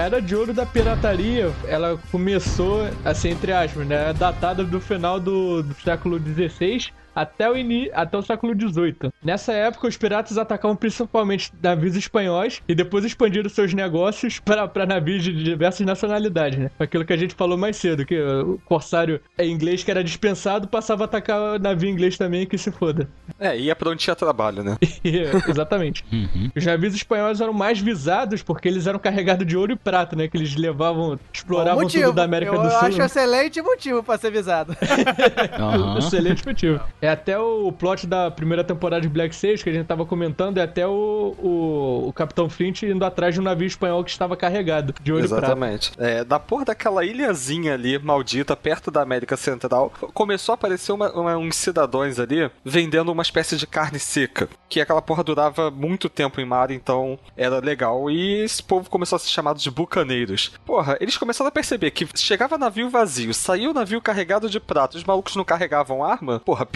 Era 0.08 0.22
de 0.22 0.34
Ouro 0.34 0.54
da 0.54 0.64
Pirataria, 0.64 1.54
ela 1.66 1.98
começou, 2.10 2.90
assim, 3.04 3.28
entre 3.28 3.52
aspas, 3.52 3.86
né? 3.86 4.10
Datada 4.14 4.64
do 4.64 4.80
final 4.80 5.20
do, 5.20 5.62
do 5.62 5.74
século 5.82 6.18
XVI 6.18 6.90
até 7.18 7.50
o, 7.50 7.56
ini... 7.56 7.90
até 7.92 8.16
o 8.16 8.22
século 8.22 8.54
XVIII. 8.54 9.12
Nessa 9.22 9.52
época, 9.52 9.88
os 9.88 9.96
piratas 9.96 10.38
atacavam 10.38 10.76
principalmente 10.76 11.52
navios 11.60 11.96
espanhóis 11.96 12.62
e 12.68 12.74
depois 12.74 13.04
expandiram 13.04 13.48
seus 13.50 13.74
negócios 13.74 14.38
para 14.38 14.86
navios 14.86 15.24
de 15.24 15.32
diversas 15.42 15.84
nacionalidades, 15.84 16.58
né? 16.58 16.70
Aquilo 16.78 17.04
que 17.04 17.12
a 17.12 17.16
gente 17.16 17.34
falou 17.34 17.58
mais 17.58 17.76
cedo, 17.76 18.06
que 18.06 18.20
o 18.20 18.60
corsário 18.64 19.20
é 19.36 19.44
inglês 19.46 19.82
que 19.82 19.90
era 19.90 20.04
dispensado, 20.04 20.68
passava 20.68 21.04
a 21.04 21.06
atacar 21.06 21.58
navio 21.58 21.88
inglês 21.88 22.16
também, 22.16 22.46
que 22.46 22.56
se 22.56 22.70
foda. 22.70 23.08
É, 23.38 23.58
ia 23.58 23.74
pra 23.74 23.90
onde 23.90 24.00
tinha 24.00 24.14
trabalho, 24.14 24.62
né? 24.62 24.76
Exatamente. 25.48 26.04
Uhum. 26.12 26.50
Os 26.54 26.64
navios 26.64 26.94
espanhóis 26.94 27.40
eram 27.40 27.52
mais 27.52 27.80
visados 27.80 28.42
porque 28.42 28.68
eles 28.68 28.86
eram 28.86 28.98
carregados 28.98 29.46
de 29.46 29.56
ouro 29.56 29.72
e 29.72 29.76
prata, 29.76 30.14
né? 30.14 30.28
Que 30.28 30.36
eles 30.36 30.54
levavam, 30.54 31.18
exploravam 31.32 31.86
tudo 31.88 32.12
da 32.12 32.22
América 32.22 32.54
eu 32.54 32.62
do 32.62 32.70
Sul. 32.70 32.78
acho 32.78 33.02
excelente 33.02 33.60
motivo 33.60 34.02
pra 34.02 34.16
ser 34.18 34.30
visado. 34.30 34.76
Aham. 35.58 35.98
Excelente 35.98 36.46
motivo. 36.46 36.80
É 37.00 37.07
até 37.08 37.38
o 37.38 37.70
plot 37.72 38.06
da 38.06 38.30
primeira 38.30 38.62
temporada 38.64 39.02
de 39.02 39.08
Black 39.08 39.34
Sails, 39.34 39.62
que 39.62 39.70
a 39.70 39.72
gente 39.72 39.86
tava 39.86 40.04
comentando, 40.06 40.58
é 40.58 40.62
até 40.62 40.86
o, 40.86 41.34
o, 41.38 42.08
o 42.08 42.12
Capitão 42.12 42.48
Flint 42.48 42.82
indo 42.82 43.04
atrás 43.04 43.34
de 43.34 43.40
um 43.40 43.44
navio 43.44 43.66
espanhol 43.66 44.02
que 44.04 44.10
estava 44.10 44.36
carregado 44.36 44.94
de 45.02 45.12
ouro 45.12 45.24
e 45.24 45.28
prata. 45.28 45.46
Exatamente. 45.46 45.92
É, 45.98 46.24
da 46.24 46.38
porra 46.38 46.64
daquela 46.66 47.04
ilhazinha 47.04 47.74
ali, 47.74 47.98
maldita, 47.98 48.56
perto 48.56 48.90
da 48.90 49.02
América 49.02 49.36
Central, 49.36 49.92
começou 50.14 50.52
a 50.52 50.54
aparecer 50.54 50.92
uma- 50.92 51.10
uma- 51.12 51.36
uns 51.36 51.56
cidadãos 51.56 52.18
ali 52.18 52.50
vendendo 52.64 53.10
uma 53.12 53.22
espécie 53.22 53.56
de 53.56 53.66
carne 53.66 53.98
seca. 53.98 54.48
Que 54.68 54.80
aquela 54.80 55.00
porra 55.02 55.24
durava 55.24 55.70
muito 55.70 56.08
tempo 56.08 56.40
em 56.40 56.44
mar, 56.44 56.70
então 56.70 57.18
era 57.36 57.58
legal. 57.58 58.10
E 58.10 58.42
esse 58.42 58.62
povo 58.62 58.88
começou 58.90 59.16
a 59.16 59.18
ser 59.18 59.28
chamado 59.28 59.58
de 59.58 59.70
bucaneiros. 59.70 60.52
Porra, 60.64 60.96
eles 61.00 61.16
começaram 61.16 61.48
a 61.48 61.52
perceber 61.52 61.90
que 61.90 62.06
chegava 62.16 62.58
navio 62.58 62.90
vazio, 62.90 63.32
saiu 63.32 63.72
navio 63.72 64.00
carregado 64.00 64.48
de 64.50 64.60
prato, 64.60 64.96
os 64.96 65.04
malucos 65.04 65.36
não 65.36 65.44
carregavam 65.44 66.04
arma, 66.04 66.40
porra, 66.44 66.66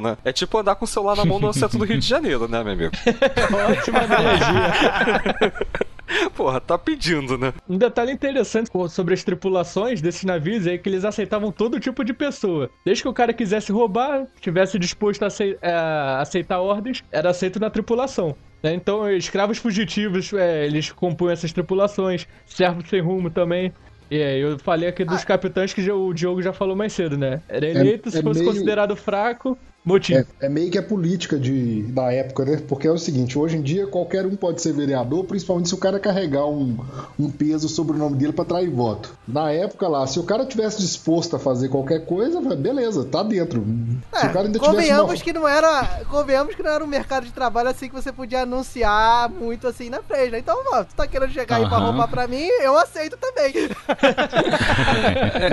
né? 0.00 0.16
É 0.24 0.32
tipo 0.32 0.58
andar 0.58 0.74
com 0.74 0.84
o 0.84 0.88
celular 0.88 1.16
na 1.16 1.24
mão 1.24 1.38
no 1.40 1.52
centro 1.52 1.78
do 1.78 1.84
Rio 1.84 1.98
de 1.98 2.06
Janeiro, 2.06 2.48
né, 2.48 2.62
meu 2.64 2.72
amigo? 2.72 2.92
Ótima 3.78 4.00
analogia. 4.00 5.52
Porra, 6.34 6.60
tá 6.60 6.76
pedindo, 6.76 7.38
né? 7.38 7.52
Um 7.68 7.78
detalhe 7.78 8.10
interessante 8.10 8.68
sobre 8.88 9.14
as 9.14 9.22
tripulações 9.22 10.00
desses 10.02 10.24
navios 10.24 10.66
é 10.66 10.76
que 10.76 10.88
eles 10.88 11.04
aceitavam 11.04 11.52
todo 11.52 11.78
tipo 11.78 12.04
de 12.04 12.12
pessoa. 12.12 12.68
Desde 12.84 13.02
que 13.04 13.08
o 13.08 13.12
cara 13.12 13.32
quisesse 13.32 13.70
roubar, 13.70 14.26
estivesse 14.34 14.76
disposto 14.78 15.22
a 15.24 15.28
a 15.62 16.20
aceitar 16.20 16.58
ordens, 16.60 17.02
era 17.12 17.30
aceito 17.30 17.60
na 17.60 17.70
tripulação. 17.70 18.34
né? 18.62 18.74
Então, 18.74 19.08
escravos 19.10 19.58
fugitivos, 19.58 20.32
é, 20.32 20.66
eles 20.66 20.90
compunham 20.90 21.32
essas 21.32 21.52
tripulações, 21.52 22.26
servos 22.44 22.88
sem 22.88 23.00
rumo 23.00 23.30
também. 23.30 23.72
E 24.10 24.18
é, 24.18 24.38
eu 24.38 24.58
falei 24.58 24.88
aqui 24.88 25.04
dos 25.04 25.22
capitães 25.24 25.72
que 25.72 25.88
o 25.88 26.12
Diogo 26.12 26.42
já 26.42 26.52
falou 26.52 26.74
mais 26.74 26.92
cedo, 26.92 27.16
né? 27.16 27.40
Era 27.48 27.64
eleito, 27.68 28.10
se 28.10 28.18
é 28.18 28.22
fosse 28.22 28.40
meio- 28.40 28.52
considerado 28.52 28.96
fraco, 28.96 29.56
motim. 29.84 30.14
É, 30.14 30.26
é 30.40 30.48
meio 30.48 30.70
que 30.70 30.78
a 30.78 30.82
política 30.82 31.38
de, 31.38 31.82
da 31.84 32.12
época, 32.12 32.44
né? 32.44 32.62
Porque 32.68 32.86
é 32.86 32.90
o 32.90 32.98
seguinte, 32.98 33.38
hoje 33.38 33.56
em 33.56 33.62
dia 33.62 33.86
qualquer 33.86 34.26
um 34.26 34.36
pode 34.36 34.60
ser 34.60 34.72
vereador, 34.72 35.24
principalmente 35.24 35.68
se 35.68 35.74
o 35.74 35.78
cara 35.78 35.98
carregar 35.98 36.46
um, 36.46 36.76
um 37.18 37.30
peso 37.30 37.68
sobre 37.68 37.96
o 37.96 37.98
nome 37.98 38.16
dele 38.16 38.32
pra 38.32 38.44
trair 38.44 38.70
voto. 38.70 39.14
Na 39.26 39.50
época 39.52 39.88
lá, 39.88 40.06
se 40.06 40.18
o 40.18 40.22
cara 40.24 40.44
tivesse 40.44 40.80
disposto 40.80 41.36
a 41.36 41.38
fazer 41.38 41.68
qualquer 41.68 42.04
coisa, 42.06 42.40
beleza, 42.56 43.04
tá 43.04 43.22
dentro. 43.22 43.64
se 44.12 44.26
o 44.26 44.32
cara 44.32 44.46
ainda 44.46 44.58
tivesse 44.58 44.64
É, 44.64 44.68
convenhamos 44.74 45.12
uma... 45.14 45.24
que 45.24 45.32
não 45.32 45.48
era. 45.48 46.00
Convenhamos 46.08 46.54
que 46.54 46.62
não 46.62 46.70
era 46.70 46.84
um 46.84 46.88
mercado 46.88 47.24
de 47.26 47.32
trabalho 47.32 47.68
assim 47.68 47.88
que 47.88 47.94
você 47.94 48.12
podia 48.12 48.42
anunciar 48.42 49.28
muito 49.30 49.66
assim 49.66 49.88
na 49.90 50.02
frente, 50.02 50.30
né? 50.32 50.38
Então, 50.40 50.56
ó, 50.72 50.84
tu 50.84 50.94
tá 50.94 51.06
querendo 51.06 51.32
chegar 51.32 51.56
aí 51.56 51.66
pra 51.66 51.76
Aham. 51.78 51.86
roubar 51.86 52.08
pra 52.08 52.26
mim, 52.28 52.46
eu 52.62 52.76
aceito 52.76 53.16
também. 53.16 53.52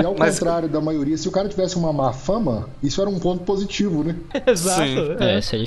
E 0.01 0.05
ao 0.05 0.15
Mas- 0.17 0.39
contrário 0.39 0.67
da 0.69 0.81
maioria, 0.81 1.17
se 1.17 1.27
o 1.27 1.31
cara 1.31 1.47
tivesse 1.47 1.75
uma 1.75 1.91
má 1.93 2.11
fama, 2.13 2.69
isso 2.83 3.01
era 3.01 3.09
um 3.09 3.19
ponto 3.19 3.43
positivo, 3.43 4.03
né? 4.03 4.15
Exato. 4.47 4.81
Sim. 4.83 5.15
é. 5.19 5.37
É, 5.37 5.41
se 5.41 5.55
ele, 5.55 5.65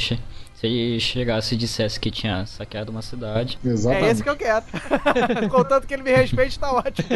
se 0.61 0.67
ele 0.67 1.01
chegasse 1.01 1.55
e 1.55 1.59
dissesse 1.59 1.99
que 1.99 2.11
tinha 2.11 2.45
saqueado 2.45 2.93
uma 2.93 3.01
cidade. 3.01 3.59
Exatamente. 3.65 4.05
É 4.05 4.11
esse 4.11 4.23
que 4.23 4.29
eu 4.29 4.37
quero. 4.37 4.65
Contanto 5.49 5.87
que 5.87 5.95
ele 5.95 6.03
me 6.03 6.13
respeite, 6.13 6.59
tá 6.59 6.71
ótimo. 6.71 7.09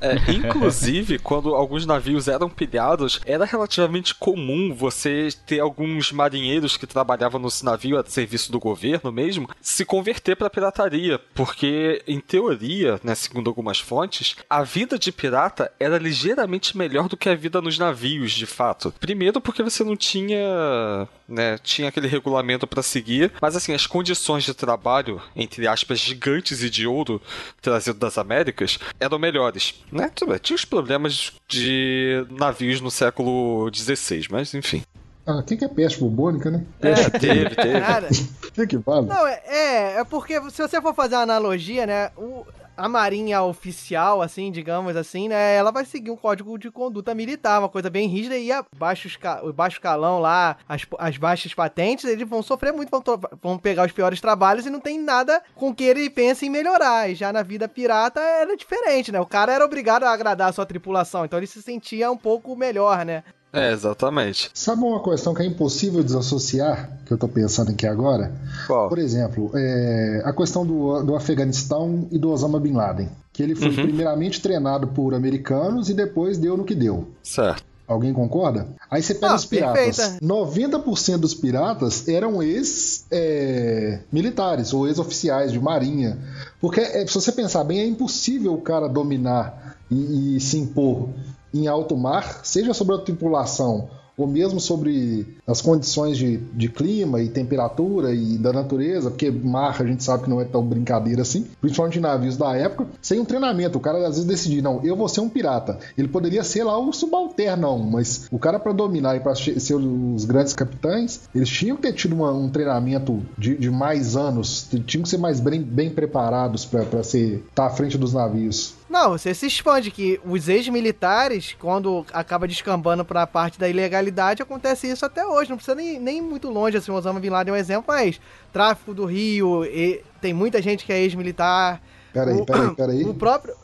É, 0.00 0.32
inclusive, 0.32 1.18
quando 1.18 1.54
alguns 1.56 1.84
navios 1.84 2.28
eram 2.28 2.48
pilhados, 2.48 3.20
era 3.26 3.44
relativamente 3.44 4.14
comum 4.14 4.72
você 4.72 5.28
ter 5.44 5.58
alguns 5.58 6.12
marinheiros 6.12 6.76
que 6.76 6.86
trabalhavam 6.86 7.40
nesse 7.40 7.64
navio 7.64 7.98
a 7.98 8.04
serviço 8.04 8.52
do 8.52 8.60
governo 8.60 9.10
mesmo 9.10 9.48
se 9.60 9.84
converter 9.84 10.36
para 10.36 10.50
pirataria, 10.50 11.18
porque 11.34 12.02
em 12.06 12.20
teoria, 12.20 13.00
né, 13.02 13.14
segundo 13.14 13.48
algumas 13.48 13.80
fontes, 13.80 14.36
a 14.48 14.62
vida 14.62 14.98
de 14.98 15.10
pirata 15.10 15.72
era 15.80 15.98
ligeiramente 15.98 16.76
melhor 16.76 17.08
do 17.08 17.16
que 17.16 17.28
a 17.28 17.34
vida 17.34 17.60
nos 17.60 17.78
navios, 17.78 18.32
de 18.32 18.46
fato. 18.46 18.92
Primeiro 19.00 19.40
porque 19.40 19.62
você 19.62 19.82
não 19.82 19.96
tinha, 19.96 21.08
né, 21.28 21.58
tinha 21.58 21.88
aquele 21.88 22.06
regulamento 22.06 22.51
para 22.58 22.82
seguir, 22.82 23.32
mas 23.40 23.56
assim, 23.56 23.72
as 23.74 23.86
condições 23.86 24.44
de 24.44 24.54
trabalho, 24.54 25.20
entre 25.34 25.66
aspas, 25.66 25.98
gigantes 25.98 26.62
e 26.62 26.70
de 26.70 26.86
ouro 26.86 27.20
trazido 27.60 27.98
das 27.98 28.18
Américas, 28.18 28.78
eram 28.98 29.18
melhores, 29.18 29.74
né? 29.90 30.10
Tinha 30.40 30.56
os 30.56 30.64
problemas 30.64 31.32
de 31.48 32.26
navios 32.30 32.80
no 32.80 32.90
século 32.90 33.70
XVI, 33.72 34.26
mas 34.30 34.54
enfim. 34.54 34.82
Ah, 35.24 35.36
o 35.36 35.42
que 35.42 35.56
que 35.56 35.64
é 35.64 35.68
peste 35.68 36.00
bubônica, 36.00 36.50
né? 36.50 36.64
É, 36.80 36.94
teve, 37.10 37.54
teve. 37.54 37.80
Cara, 37.80 38.08
que 38.54 38.66
que 38.66 38.76
vale? 38.78 39.06
não, 39.06 39.26
é, 39.26 39.42
é, 39.46 40.00
é 40.00 40.04
porque 40.04 40.40
se 40.50 40.60
você 40.60 40.80
for 40.80 40.94
fazer 40.94 41.14
uma 41.14 41.22
analogia, 41.22 41.86
né, 41.86 42.10
o, 42.16 42.44
a 42.76 42.88
marinha 42.88 43.42
oficial, 43.42 44.22
assim, 44.22 44.50
digamos 44.50 44.96
assim, 44.96 45.28
né, 45.28 45.54
ela 45.54 45.70
vai 45.70 45.84
seguir 45.84 46.10
um 46.10 46.16
código 46.16 46.58
de 46.58 46.70
conduta 46.70 47.14
militar, 47.14 47.58
uma 47.60 47.68
coisa 47.68 47.90
bem 47.90 48.08
rígida, 48.08 48.36
e 48.36 48.50
a 48.50 48.64
baixo, 48.76 49.08
o 49.42 49.52
baixo 49.52 49.80
calão 49.80 50.18
lá, 50.18 50.56
as, 50.68 50.86
as 50.98 51.16
baixas 51.16 51.54
patentes, 51.54 52.04
eles 52.04 52.28
vão 52.28 52.42
sofrer 52.42 52.72
muito, 52.72 52.90
vão, 52.90 53.02
vão 53.42 53.58
pegar 53.58 53.86
os 53.86 53.92
piores 53.92 54.20
trabalhos 54.20 54.66
e 54.66 54.70
não 54.70 54.80
tem 54.80 54.98
nada 54.98 55.42
com 55.54 55.74
que 55.74 55.84
ele 55.84 56.08
pense 56.08 56.46
em 56.46 56.50
melhorar. 56.50 57.10
E 57.10 57.14
já 57.14 57.32
na 57.32 57.42
vida 57.42 57.68
pirata 57.68 58.20
era 58.20 58.56
diferente, 58.56 59.12
né, 59.12 59.20
o 59.20 59.26
cara 59.26 59.52
era 59.52 59.64
obrigado 59.64 60.04
a 60.04 60.12
agradar 60.12 60.48
a 60.48 60.52
sua 60.52 60.66
tripulação, 60.66 61.24
então 61.24 61.38
ele 61.38 61.46
se 61.46 61.62
sentia 61.62 62.10
um 62.10 62.16
pouco 62.16 62.56
melhor, 62.56 63.04
né. 63.04 63.22
É, 63.52 63.72
exatamente. 63.72 64.50
Sabe 64.54 64.82
uma 64.82 65.02
questão 65.02 65.34
que 65.34 65.42
é 65.42 65.46
impossível 65.46 66.02
desassociar, 66.02 66.88
que 67.04 67.12
eu 67.12 67.18
tô 67.18 67.28
pensando 67.28 67.70
aqui 67.70 67.86
agora? 67.86 68.32
Qual? 68.66 68.88
Por 68.88 68.98
exemplo, 68.98 69.50
é, 69.54 70.22
a 70.24 70.32
questão 70.32 70.64
do, 70.64 71.02
do 71.02 71.14
Afeganistão 71.14 72.08
e 72.10 72.18
do 72.18 72.30
Osama 72.30 72.58
Bin 72.58 72.72
Laden. 72.72 73.10
Que 73.32 73.42
ele 73.42 73.54
foi 73.54 73.68
Uhum. 73.68 73.74
primeiramente 73.84 74.40
treinado 74.40 74.86
por 74.88 75.12
americanos 75.14 75.90
e 75.90 75.94
depois 75.94 76.38
deu 76.38 76.56
no 76.56 76.64
que 76.64 76.74
deu. 76.74 77.08
Certo. 77.22 77.62
Alguém 77.86 78.12
concorda? 78.14 78.66
Aí 78.90 79.02
você 79.02 79.14
pega 79.14 79.32
Ah, 79.32 79.36
os 79.36 79.44
piratas. 79.44 79.96
perfeita. 79.96 80.24
90% 80.24 81.18
dos 81.18 81.34
piratas 81.34 82.08
eram 82.08 82.42
ex-militares 82.42 84.72
ou 84.72 84.86
ex-oficiais 84.86 85.52
de 85.52 85.60
marinha. 85.60 86.16
Porque, 86.60 86.80
é, 86.80 87.06
se 87.06 87.14
você 87.14 87.32
pensar 87.32 87.64
bem, 87.64 87.80
é 87.80 87.86
impossível 87.86 88.54
o 88.54 88.60
cara 88.60 88.88
dominar 88.88 89.76
e, 89.90 90.36
e 90.36 90.40
se 90.40 90.56
impor 90.58 91.08
em 91.52 91.66
alto 91.66 91.96
mar, 91.96 92.40
seja 92.44 92.72
sobre 92.74 92.94
a 92.94 92.98
tripulação 92.98 93.88
ou 94.16 94.26
mesmo 94.26 94.60
sobre 94.60 95.26
as 95.46 95.60
condições 95.60 96.16
de, 96.16 96.36
de 96.36 96.68
clima 96.68 97.20
e 97.20 97.28
temperatura 97.28 98.12
e 98.14 98.38
da 98.38 98.52
natureza, 98.52 99.10
porque 99.10 99.30
mar 99.30 99.76
a 99.82 99.86
gente 99.86 100.04
sabe 100.04 100.24
que 100.24 100.30
não 100.30 100.40
é 100.40 100.44
tão 100.44 100.62
brincadeira 100.64 101.22
assim, 101.22 101.46
principalmente 101.60 101.98
em 101.98 102.02
navios 102.02 102.36
da 102.36 102.56
época, 102.56 102.86
sem 103.00 103.18
um 103.18 103.24
treinamento. 103.24 103.76
O 103.78 103.80
cara 103.80 103.98
às 103.98 104.14
vezes 104.14 104.24
decidir, 104.24 104.62
não, 104.62 104.80
eu 104.84 104.94
vou 104.96 105.08
ser 105.08 105.20
um 105.20 105.28
pirata. 105.28 105.78
Ele 105.98 106.08
poderia 106.08 106.44
ser 106.44 106.62
lá 106.64 106.78
o 106.78 106.92
subalterno, 106.92 107.78
mas 107.78 108.26
o 108.30 108.38
cara 108.38 108.58
para 108.60 108.72
dominar 108.72 109.16
e 109.16 109.20
para 109.20 109.34
ser 109.34 109.74
os 109.74 110.24
grandes 110.24 110.52
capitães, 110.52 111.22
eles 111.34 111.48
tinham 111.48 111.76
que 111.76 111.82
ter 111.82 111.92
tido 111.92 112.14
uma- 112.14 112.32
um 112.32 112.48
treinamento 112.48 113.20
de, 113.36 113.56
de 113.56 113.70
mais 113.70 114.16
anos, 114.16 114.68
tinham 114.86 115.02
que 115.02 115.08
ser 115.08 115.18
mais 115.18 115.40
bem, 115.40 115.60
bem 115.60 115.90
preparados 115.90 116.64
para 116.64 117.02
ser 117.02 117.44
estar 117.48 117.66
à 117.66 117.70
frente 117.70 117.98
dos 117.98 118.12
navios. 118.12 118.74
Não, 118.88 119.12
você 119.12 119.32
se 119.34 119.46
expande 119.46 119.90
que 119.90 120.20
os 120.24 120.48
ex-militares, 120.48 121.56
quando 121.58 122.04
acaba 122.12 122.46
descambando 122.46 123.04
pra 123.04 123.26
parte 123.26 123.58
da 123.58 123.66
ilegalidade, 123.68 124.42
acontece 124.42 124.86
isso 124.86 125.04
até 125.06 125.24
hoje. 125.26 125.31
Não 125.48 125.56
precisa 125.56 125.74
nem, 125.74 125.98
nem 125.98 126.20
muito 126.22 126.48
longe, 126.50 126.76
assim, 126.76 126.90
o 126.90 126.94
Osama 126.94 127.20
Bin 127.20 127.30
Laden 127.30 127.54
é 127.54 127.56
um 127.56 127.60
exemplo, 127.60 127.84
mas 127.88 128.20
tráfico 128.52 128.94
do 128.94 129.04
Rio, 129.04 129.64
e 129.64 130.02
tem 130.20 130.32
muita 130.32 130.62
gente 130.62 130.84
que 130.84 130.92
é 130.92 131.00
ex-militar. 131.00 131.80
Peraí, 132.12 132.36
O- 132.40 132.46
peraí, 132.46 132.70
peraí. 132.74 133.04
O 133.04 133.14
próprio... 133.14 133.54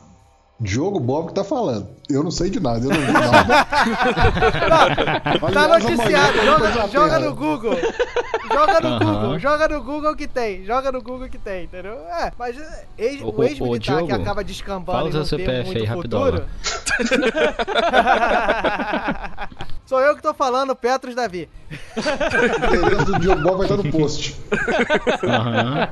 Diogo 0.61 0.99
Bob 0.99 1.27
que 1.29 1.33
tá 1.35 1.43
falando. 1.45 1.87
Eu 2.09 2.21
não 2.21 2.31
sei 2.31 2.49
de 2.49 2.59
nada, 2.59 2.79
eu 2.85 2.89
não 2.89 2.99
vi 2.99 3.11
nada. 3.29 3.65
Tá 5.53 5.63
Aliás, 5.63 5.83
noticiado, 5.85 6.37
joga, 6.43 6.87
joga 6.89 7.19
no 7.19 7.33
Google. 7.33 7.77
Joga 8.51 8.79
no 8.81 8.87
Aham. 8.89 8.99
Google, 9.21 9.39
joga 9.39 9.67
no 9.69 9.81
Google 9.83 10.15
que 10.17 10.27
tem, 10.27 10.65
joga 10.65 10.91
no 10.91 11.01
Google 11.01 11.29
que 11.29 11.37
tem, 11.37 11.63
entendeu? 11.63 11.93
É, 12.09 12.33
mas 12.37 12.57
é, 12.57 12.83
ex- 12.97 13.21
o 13.21 13.33
ô, 13.39 13.43
ex-militar 13.43 14.03
que 14.03 14.11
acaba 14.11 14.43
descambando 14.43 14.97
fala 14.97 15.07
e 15.07 15.11
o 15.13 15.17
não 15.19 15.23
seu 15.23 15.37
tem 15.37 15.47
CPF 15.47 15.65
muito 15.67 15.81
aí, 15.81 15.87
futuro... 15.87 16.43
Sou 19.89 19.99
eu 19.99 20.15
que 20.15 20.21
tô 20.21 20.35
falando, 20.35 20.75
Petros 20.75 21.15
Davi. 21.15 21.49
O 21.71 22.75
endereço 22.75 23.05
do 23.05 23.17
Diogo 23.19 23.41
Bob 23.41 23.57
vai 23.57 23.65
estar 23.65 23.77
no 23.77 23.91
post. 23.91 24.35
Aham. 25.23 25.87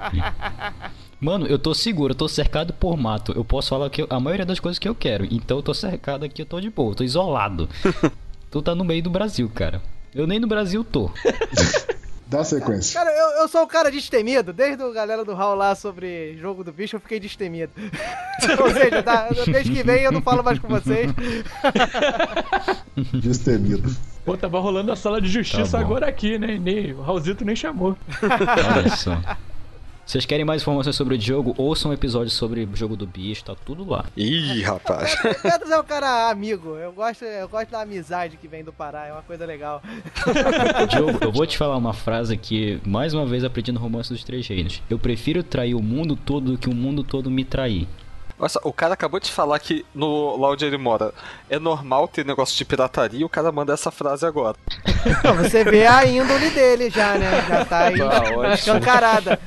Mano, 1.20 1.48
eu 1.48 1.58
tô 1.58 1.74
seguro, 1.74 2.12
eu 2.12 2.16
tô 2.16 2.28
cercado 2.28 2.74
por 2.74 2.96
mato. 2.96 3.34
Eu 3.36 3.44
posso 3.44 3.70
falar 3.70 3.90
que 3.90 4.04
eu- 4.04 4.08
a 4.08 4.20
maioria 4.20 4.46
das 4.46 4.60
coisas 4.60 4.78
que 4.78 4.88
eu 4.88 4.94
quero. 4.94 5.26
Então 5.32 5.58
eu 5.58 5.64
tô 5.64 5.74
cercado 5.74 6.24
aqui, 6.26 6.44
eu 6.44 6.46
tô 6.46 6.62
de 6.62 6.70
boa, 6.70 6.92
eu 6.92 6.96
tô 6.96 7.04
isolado. 7.04 7.68
tu 8.52 8.62
tá 8.62 8.76
no 8.76 8.86
meio 8.86 9.02
do 9.02 9.10
Brasil, 9.10 9.50
cara. 9.50 9.82
Eu 10.14 10.28
nem 10.28 10.40
no 10.40 10.46
Brasil 10.46 10.84
tô. 10.84 11.10
Dá 12.30 12.44
sequência. 12.44 13.00
Cara, 13.00 13.10
eu, 13.16 13.42
eu 13.42 13.48
sou 13.48 13.64
um 13.64 13.68
cara 13.68 13.90
destemido. 13.90 14.52
Desde 14.52 14.84
o 14.84 14.92
galera 14.92 15.24
do 15.24 15.34
Raul 15.34 15.56
lá 15.56 15.74
sobre 15.76 16.38
jogo 16.38 16.64
do 16.64 16.74
bicho, 16.74 16.98
eu 16.98 17.00
fiquei 17.00 17.20
destemido. 17.20 17.72
Ou 18.62 18.70
seja, 18.72 19.02
tá, 19.02 19.30
desde 19.46 19.72
que 19.72 19.84
vem 19.84 20.04
eu 20.04 20.12
não 20.12 20.22
falo 20.22 20.44
mais 20.44 20.60
com 20.60 20.68
vocês. 20.68 21.10
Destemido. 23.14 23.96
Pô, 24.26 24.36
tava 24.36 24.60
rolando 24.60 24.92
a 24.92 24.96
sala 24.96 25.22
de 25.22 25.30
justiça 25.30 25.78
Tá 25.78 25.80
agora 25.80 26.08
aqui, 26.08 26.38
né? 26.38 26.58
Nem, 26.58 26.94
o 26.94 27.02
Raulzito 27.02 27.46
nem 27.46 27.56
chamou. 27.56 27.98
Olha 28.22 28.90
só. 28.90 29.18
Vocês 30.08 30.26
querem 30.26 30.46
mais 30.46 30.62
informações 30.62 30.96
sobre 30.96 31.16
o 31.18 31.20
jogo? 31.22 31.54
Ouçam 31.58 31.92
um 31.92 31.94
episódio 31.94 32.30
sobre 32.30 32.64
o 32.64 32.74
jogo 32.74 32.96
do 32.96 33.06
bicho, 33.06 33.44
tá 33.44 33.54
tudo 33.66 33.84
lá. 33.90 34.06
Ih, 34.16 34.62
rapaz. 34.62 35.14
Pedro 35.44 35.70
é 35.74 35.78
um 35.78 35.84
cara 35.84 36.30
amigo. 36.30 36.78
Eu 36.78 36.94
gosto, 36.94 37.26
eu 37.26 37.50
gosto 37.50 37.70
da 37.72 37.82
amizade 37.82 38.38
que 38.38 38.48
vem 38.48 38.64
do 38.64 38.72
Pará. 38.72 39.08
É 39.08 39.12
uma 39.12 39.22
coisa 39.22 39.46
legal. 39.46 39.82
Diogo, 40.90 41.18
eu 41.22 41.30
vou 41.30 41.46
te 41.46 41.58
falar 41.60 41.76
uma 41.76 41.92
frase 41.94 42.38
que, 42.38 42.80
mais 42.86 43.14
uma 43.14 43.26
vez, 43.26 43.44
aprendi 43.44 43.74
no 43.74 43.82
Romance 43.82 44.08
dos 44.10 44.24
Três 44.24 44.48
Reinos. 44.48 44.82
Eu 44.90 44.98
prefiro 44.98 45.44
trair 45.44 45.76
o 45.76 45.82
mundo 45.84 46.16
todo 46.16 46.54
do 46.54 46.58
que 46.58 46.70
o 46.70 46.74
mundo 46.74 47.04
todo 47.04 47.30
me 47.30 47.44
trair. 47.44 47.86
Olha 48.40 48.48
só, 48.50 48.62
o 48.64 48.72
cara 48.72 48.94
acabou 48.94 49.20
de 49.20 49.30
falar 49.32 49.60
que 49.60 49.84
no, 49.94 50.38
lá 50.38 50.52
onde 50.52 50.64
ele 50.64 50.78
mora 50.78 51.12
é 51.50 51.58
normal 51.60 52.08
ter 52.08 52.24
negócio 52.24 52.56
de 52.56 52.64
pirataria 52.64 53.22
e 53.22 53.26
o 53.26 53.30
cara 53.30 53.52
manda 53.52 53.74
essa 53.74 53.90
frase 53.92 54.26
agora. 54.26 54.56
Então, 55.06 55.36
você 55.36 55.64
vê 55.66 55.86
a 55.88 56.06
índole 56.06 56.50
dele 56.52 56.90
já, 56.90 57.16
né? 57.18 57.44
Já 57.50 57.66
tá 57.66 57.80
aí 57.88 57.98
Tá 57.98 58.08
ótimo. 58.08 58.54
escancarada. 58.54 59.40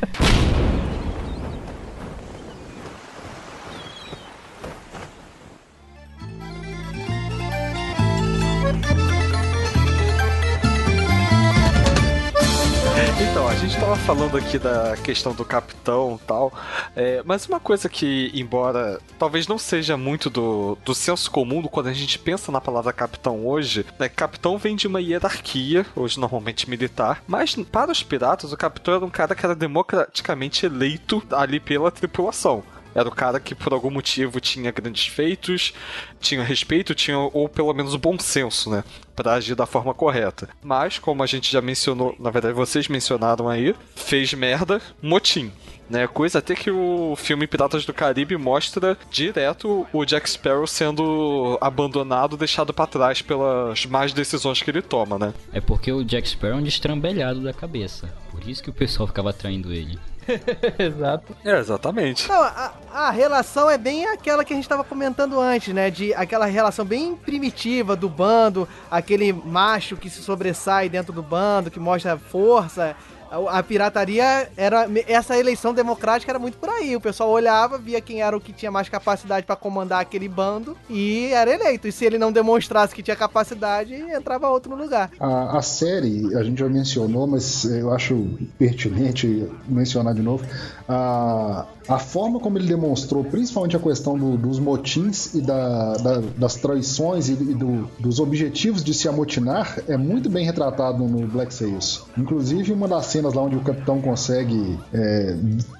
Gente 13.60 13.78
tava 13.78 13.94
falando 13.94 14.38
aqui 14.38 14.58
da 14.58 14.96
questão 14.96 15.34
do 15.34 15.44
capitão 15.44 16.18
e 16.20 16.26
tal, 16.26 16.50
é, 16.96 17.22
mas 17.26 17.46
uma 17.46 17.60
coisa 17.60 17.90
que, 17.90 18.30
embora 18.32 18.98
talvez 19.18 19.46
não 19.46 19.58
seja 19.58 19.98
muito 19.98 20.30
do, 20.30 20.78
do 20.82 20.94
senso 20.94 21.30
comum 21.30 21.62
quando 21.64 21.88
a 21.88 21.92
gente 21.92 22.18
pensa 22.18 22.50
na 22.50 22.58
palavra 22.58 22.90
capitão 22.90 23.46
hoje, 23.46 23.84
né, 23.98 24.08
capitão 24.08 24.56
vem 24.56 24.74
de 24.74 24.86
uma 24.86 24.98
hierarquia, 24.98 25.84
hoje 25.94 26.18
normalmente 26.18 26.70
militar, 26.70 27.22
mas 27.28 27.54
para 27.54 27.92
os 27.92 28.02
piratas, 28.02 28.50
o 28.50 28.56
capitão 28.56 28.94
era 28.94 29.04
um 29.04 29.10
cara 29.10 29.34
que 29.34 29.44
era 29.44 29.54
democraticamente 29.54 30.64
eleito 30.64 31.22
ali 31.30 31.60
pela 31.60 31.90
tripulação. 31.90 32.64
Era 32.94 33.08
o 33.08 33.14
cara 33.14 33.40
que 33.40 33.54
por 33.54 33.72
algum 33.72 33.90
motivo 33.90 34.40
tinha 34.40 34.70
grandes 34.70 35.06
feitos, 35.06 35.72
tinha 36.20 36.42
respeito, 36.42 36.94
tinha 36.94 37.18
ou 37.18 37.48
pelo 37.48 37.72
menos 37.72 37.94
bom 37.96 38.18
senso, 38.18 38.70
né? 38.70 38.84
Pra 39.14 39.34
agir 39.34 39.54
da 39.54 39.66
forma 39.66 39.94
correta. 39.94 40.48
Mas, 40.62 40.98
como 40.98 41.22
a 41.22 41.26
gente 41.26 41.52
já 41.52 41.60
mencionou, 41.60 42.14
na 42.18 42.30
verdade 42.30 42.54
vocês 42.54 42.88
mencionaram 42.88 43.48
aí, 43.48 43.74
fez 43.94 44.32
merda, 44.34 44.80
motim. 45.02 45.52
Né, 45.88 46.06
coisa 46.06 46.38
até 46.38 46.54
que 46.54 46.70
o 46.70 47.16
filme 47.16 47.48
Piratas 47.48 47.84
do 47.84 47.92
Caribe 47.92 48.36
mostra 48.36 48.96
direto 49.10 49.84
o 49.92 50.04
Jack 50.04 50.30
Sparrow 50.30 50.64
sendo 50.64 51.58
abandonado, 51.60 52.36
deixado 52.36 52.72
pra 52.72 52.86
trás 52.86 53.20
pelas 53.20 53.84
más 53.86 54.12
decisões 54.12 54.62
que 54.62 54.70
ele 54.70 54.82
toma, 54.82 55.18
né? 55.18 55.34
É 55.52 55.60
porque 55.60 55.90
o 55.90 56.04
Jack 56.04 56.28
Sparrow 56.28 56.58
é 56.58 56.60
um 56.60 56.62
destrambelhado 56.62 57.40
da 57.40 57.52
cabeça. 57.52 58.08
Por 58.30 58.48
isso 58.48 58.62
que 58.62 58.70
o 58.70 58.72
pessoal 58.72 59.08
ficava 59.08 59.32
traindo 59.32 59.72
ele. 59.72 59.98
Exato. 60.78 61.36
É, 61.44 61.58
exatamente. 61.58 62.28
Não, 62.28 62.42
a, 62.42 62.72
a 62.92 63.10
relação 63.10 63.70
é 63.70 63.78
bem 63.78 64.06
aquela 64.06 64.44
que 64.44 64.52
a 64.52 64.56
gente 64.56 64.68
tava 64.68 64.84
comentando 64.84 65.40
antes, 65.40 65.72
né? 65.74 65.90
De 65.90 66.12
aquela 66.14 66.46
relação 66.46 66.84
bem 66.84 67.14
primitiva 67.14 67.96
do 67.96 68.08
bando, 68.08 68.68
aquele 68.90 69.32
macho 69.32 69.96
que 69.96 70.10
se 70.10 70.22
sobressai 70.22 70.88
dentro 70.88 71.12
do 71.12 71.22
bando, 71.22 71.70
que 71.70 71.80
mostra 71.80 72.16
força. 72.18 72.96
A, 73.30 73.62
pirataria 73.62 74.48
era. 74.56 74.88
Essa 75.06 75.38
eleição 75.38 75.72
democrática 75.72 76.32
era 76.32 76.38
muito 76.38 76.58
por 76.58 76.68
aí. 76.68 76.96
O 76.96 77.00
pessoal 77.00 77.30
olhava, 77.30 77.78
via 77.78 78.00
quem 78.00 78.20
era 78.22 78.36
o 78.36 78.40
que 78.40 78.52
tinha 78.52 78.70
mais 78.70 78.88
capacidade 78.88 79.46
pra 79.46 79.54
comandar 79.56 80.00
aquele 80.00 80.28
bando 80.28 80.76
e 80.88 81.26
era 81.32 81.52
eleito. 81.54 81.86
E 81.86 81.92
se 81.92 82.04
ele 82.04 82.18
não 82.18 82.32
demonstrasse 82.32 82.94
que 82.94 83.02
tinha 83.02 83.16
capacidade, 83.16 83.94
entrava 83.94 84.48
outro 84.48 84.74
no 84.74 84.82
lugar. 84.82 85.10
A, 85.20 85.58
a 85.58 85.62
série, 85.62 86.34
a 86.36 86.42
gente 86.42 86.58
já 86.58 86.68
mencionou, 86.68 87.26
mas 87.26 87.64
eu 87.64 87.92
acho 87.92 88.28
pertinente 88.58 89.48
mencionar 89.68 90.14
de 90.14 90.22
novo. 90.22 90.44
A, 90.88 91.66
a 91.88 91.98
forma 91.98 92.40
como 92.40 92.58
ele 92.58 92.66
demonstrou, 92.66 93.22
principalmente 93.24 93.76
a 93.76 93.78
questão 93.80 94.18
do- 94.18 94.36
dos 94.36 94.58
motins 94.58 95.34
e 95.34 95.40
da- 95.40 95.94
da- 95.94 96.22
das 96.36 96.56
traições 96.56 97.28
e, 97.28 97.32
e 97.32 97.54
do- 97.54 97.88
dos 97.98 98.18
objetivos 98.18 98.82
de 98.82 98.92
se 98.92 99.08
amotinar, 99.08 99.78
é 99.88 99.96
muito 99.96 100.28
bem 100.28 100.44
retratado 100.44 101.04
no 101.04 101.26
Black 101.26 101.54
Sails. 101.54 102.04
Inclusive, 102.18 102.72
uma 102.72 102.88
das 102.88 103.06
cenas 103.06 103.19
lá 103.28 103.42
onde 103.42 103.56
o 103.56 103.60
capitão 103.60 104.00
consegue 104.00 104.78
é, 104.92 105.36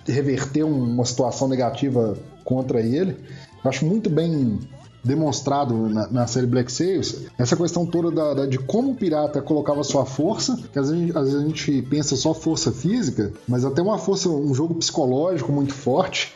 reverter 0.07 0.65
um- 0.65 0.83
uma 0.95 1.05
situação 1.05 1.49
negativa 1.49 2.17
contra 2.45 2.81
ele, 2.81 3.17
acho 3.65 3.85
muito 3.87 4.09
bem 4.11 4.59
demonstrado 5.03 5.89
na, 5.89 6.07
na 6.09 6.27
série 6.27 6.47
Black 6.47 6.71
Sails, 6.71 7.25
essa 7.39 7.57
questão 7.57 7.87
toda 7.87 8.11
da- 8.11 8.35
da- 8.35 8.47
de 8.47 8.59
como 8.59 8.91
o 8.93 8.95
pirata 8.95 9.41
colocava 9.41 9.83
sua 9.83 10.05
força, 10.05 10.59
que 10.73 10.79
às 10.79 10.91
vezes, 10.91 11.17
às 11.17 11.25
vezes 11.25 11.41
a 11.43 11.47
gente 11.47 11.83
pensa 11.89 12.17
só 12.17 12.35
força 12.35 12.71
física, 12.71 13.33
mas 13.49 13.65
até 13.65 13.81
uma 13.81 13.97
força, 13.99 14.29
um 14.29 14.53
jogo 14.55 14.75
psicológico 14.75 15.51
muito 15.51 15.73
forte. 15.73 16.35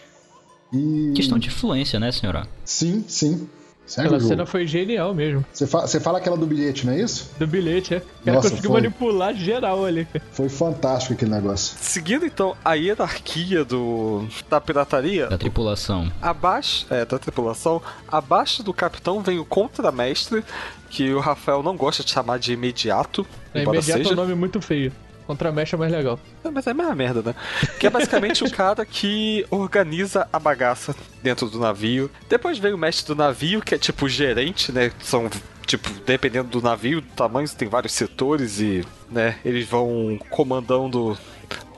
E. 0.73 1.12
Questão 1.14 1.38
de 1.38 1.49
influência, 1.49 2.01
né, 2.01 2.11
senhora? 2.11 2.47
Sim, 2.64 3.05
sim. 3.07 3.47
Segue 3.87 4.07
Aquela 4.07 4.18
jogo. 4.18 4.29
cena 4.31 4.47
foi 4.47 4.66
genial 4.66 5.12
mesmo. 5.14 5.44
Você, 5.53 5.66
fa- 5.66 5.83
você 5.87 6.01
fala 6.01 6.16
aquela 6.18 6.37
do 6.38 6.47
bilhete, 6.47 6.87
não 6.87 6.94
é 6.94 7.01
isso? 7.01 7.31
Do 7.38 7.47
bilhete, 7.47 7.94
é. 7.94 8.03
Nossa, 8.25 8.49
conseguiu 8.49 8.70
foi. 8.70 8.81
manipular 8.81 9.35
geral 9.35 9.85
ali. 9.85 10.09
Foi 10.33 10.49
fantástico 10.49 11.12
aquele 11.12 11.31
negócio. 11.31 11.77
Seguindo 11.79 12.25
então 12.25 12.57
a 12.64 12.75
hierarquia 12.75 13.62
do 13.62 14.27
da 14.49 14.59
pirataria, 14.61 15.27
Da 15.27 15.37
tripulação. 15.37 16.11
Abaixo 16.23 16.87
é, 16.88 17.05
da 17.05 17.18
tripulação, 17.18 17.83
abaixo 18.09 18.62
do 18.62 18.73
capitão 18.73 19.20
vem 19.20 19.38
o 19.38 19.44
contramestre, 19.44 20.42
que 20.88 21.12
o 21.12 21.20
Rafael 21.20 21.62
não 21.62 21.77
gosta 21.77 22.03
de 22.03 22.11
chamar 22.11 22.38
de 22.38 22.53
imediato, 22.55 23.27
É, 23.53 23.64
imediato 23.64 24.01
é 24.01 24.05
seja. 24.05 24.12
um 24.14 24.16
nome 24.16 24.35
muito 24.35 24.62
feio. 24.62 24.92
Contramesh 25.27 25.73
é 25.75 25.77
mais 25.77 25.93
legal. 25.93 26.19
É, 26.45 26.51
Mas 26.51 26.67
é 26.67 26.75
mesma 26.75 26.95
merda, 26.95 27.23
né? 27.23 27.35
Que 27.79 27.87
é 27.87 27.91
basicamente 27.91 28.45
o 28.45 28.51
cara 28.51 28.85
que 28.85 29.47
organiza 29.51 30.29
a 30.33 30.39
bagaça 30.39 30.95
dentro 31.23 31.49
do 31.49 31.59
navio. 31.59 32.11
Depois 32.29 32.59
vem 32.59 32.73
o 32.73 32.79
mestre 32.79 33.07
do 33.07 33.17
navio, 33.17 33.61
que 33.63 33.75
é 33.75 33.79
tipo 33.79 34.09
gerente, 34.09 34.71
né? 34.71 34.93
São, 35.01 35.31
tipo, 35.67 35.89
dependendo 36.05 36.49
do 36.49 36.63
navio, 36.63 37.01
do 37.01 37.09
tamanho, 37.09 37.49
tem 37.49 37.69
vários 37.69 37.93
setores 37.93 38.61
e, 38.61 38.85
né, 39.11 39.37
eles 39.45 39.67
vão 39.67 40.19
comandando 40.31 41.17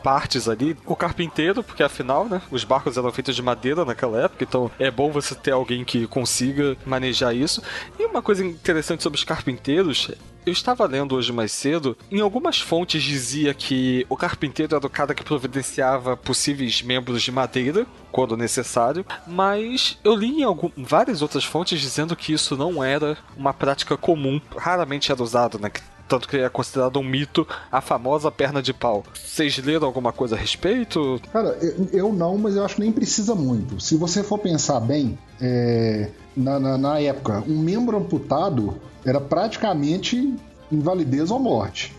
partes 0.06 0.48
ali. 0.48 0.76
O 0.86 0.94
carpinteiro, 0.94 1.64
porque 1.64 1.82
afinal, 1.82 2.26
né, 2.26 2.40
os 2.48 2.62
barcos 2.62 2.96
eram 2.96 3.10
feitos 3.10 3.34
de 3.34 3.42
madeira 3.42 3.84
naquela 3.84 4.22
época, 4.22 4.44
então 4.44 4.70
é 4.78 4.88
bom 4.88 5.10
você 5.10 5.34
ter 5.34 5.50
alguém 5.50 5.84
que 5.84 6.06
consiga 6.06 6.76
manejar 6.86 7.34
isso. 7.34 7.60
E 7.98 8.06
uma 8.06 8.22
coisa 8.22 8.44
interessante 8.46 9.02
sobre 9.02 9.18
os 9.18 9.24
carpinteiros 9.24 10.12
eu 10.46 10.52
estava 10.52 10.86
lendo 10.86 11.16
hoje 11.16 11.32
mais 11.32 11.50
cedo, 11.50 11.98
em 12.08 12.20
algumas 12.20 12.60
fontes 12.60 13.02
dizia 13.02 13.52
que 13.52 14.06
o 14.08 14.16
carpinteiro 14.16 14.76
era 14.76 14.86
o 14.86 14.88
cara 14.88 15.12
que 15.12 15.24
providenciava 15.24 16.16
possíveis 16.16 16.82
membros 16.82 17.20
de 17.20 17.32
madeira 17.32 17.84
quando 18.12 18.36
necessário, 18.36 19.04
mas 19.26 19.98
eu 20.04 20.14
li 20.14 20.28
em 20.28 20.44
algum, 20.44 20.70
várias 20.76 21.20
outras 21.20 21.44
fontes 21.44 21.80
dizendo 21.80 22.14
que 22.14 22.32
isso 22.32 22.56
não 22.56 22.82
era 22.82 23.18
uma 23.36 23.52
prática 23.52 23.96
comum, 23.96 24.40
raramente 24.56 25.10
era 25.10 25.20
usado, 25.20 25.58
né? 25.58 25.68
Tanto 26.08 26.28
que 26.28 26.36
é 26.36 26.48
considerado 26.48 26.98
um 26.98 27.02
mito 27.02 27.46
a 27.70 27.80
famosa 27.80 28.30
perna 28.30 28.62
de 28.62 28.72
pau. 28.72 29.02
Vocês 29.12 29.58
leram 29.58 29.86
alguma 29.86 30.12
coisa 30.12 30.36
a 30.36 30.38
respeito? 30.38 31.20
Cara, 31.32 31.58
eu, 31.92 32.12
não, 32.12 32.38
mas 32.38 32.54
eu 32.54 32.64
acho 32.64 32.76
que 32.76 32.80
nem 32.82 32.92
precisa 32.92 33.34
muito. 33.34 33.80
Se 33.80 33.96
você 33.96 34.22
for 34.22 34.38
pensar 34.38 34.78
bem, 34.80 35.18
é, 35.40 36.10
na, 36.36 36.60
na- 36.60 36.78
na 36.78 37.00
época, 37.00 37.42
um 37.48 37.58
membro 37.58 37.96
amputado 37.96 38.76
era 39.04 39.20
praticamente 39.20 40.34
invalidez 40.70 41.30
ou 41.30 41.38
morte. 41.38 41.94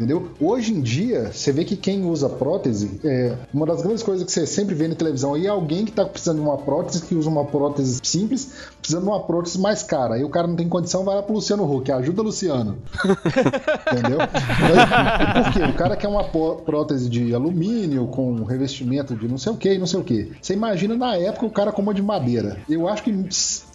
Entendeu? 0.00 0.30
Hoje 0.40 0.72
em 0.72 0.80
dia, 0.80 1.30
você 1.30 1.52
vê 1.52 1.62
que 1.62 1.76
quem 1.76 2.06
usa 2.06 2.26
prótese, 2.26 2.98
é, 3.04 3.34
uma 3.52 3.66
das 3.66 3.82
grandes 3.82 4.02
coisas 4.02 4.24
que 4.24 4.32
você 4.32 4.46
sempre 4.46 4.74
vê 4.74 4.88
na 4.88 4.94
televisão 4.94 5.34
aí 5.34 5.44
é 5.44 5.50
alguém 5.50 5.84
que 5.84 5.90
está 5.90 6.06
precisando 6.06 6.36
de 6.36 6.42
uma 6.42 6.56
prótese, 6.56 7.02
que 7.02 7.14
usa 7.14 7.28
uma 7.28 7.44
prótese 7.44 8.00
simples, 8.02 8.50
precisando 8.80 9.02
de 9.02 9.08
uma 9.10 9.20
prótese 9.20 9.58
mais 9.58 9.82
cara. 9.82 10.14
Aí 10.14 10.24
o 10.24 10.30
cara 10.30 10.46
não 10.46 10.56
tem 10.56 10.66
condição, 10.70 11.04
vai 11.04 11.16
lá 11.16 11.22
pro 11.22 11.34
Luciano 11.34 11.70
Huck, 11.70 11.92
ajuda 11.92 12.22
Luciano. 12.22 12.78
Entendeu? 13.92 14.18
Mas, 14.18 15.44
por 15.46 15.52
quê? 15.52 15.62
O 15.64 15.74
cara 15.74 15.96
quer 15.96 16.08
uma 16.08 16.24
prótese 16.24 17.08
de 17.10 17.34
alumínio 17.34 18.06
com 18.06 18.42
revestimento 18.44 19.14
de 19.14 19.28
não 19.28 19.36
sei 19.36 19.52
o 19.52 19.56
que, 19.56 19.76
não 19.76 19.86
sei 19.86 20.00
o 20.00 20.04
que. 20.04 20.32
Você 20.40 20.54
imagina 20.54 20.96
na 20.96 21.14
época 21.16 21.44
o 21.44 21.50
cara 21.50 21.72
com 21.72 21.82
uma 21.82 21.92
de 21.92 22.00
madeira. 22.02 22.56
Eu 22.68 22.88
acho 22.88 23.02
que 23.02 23.12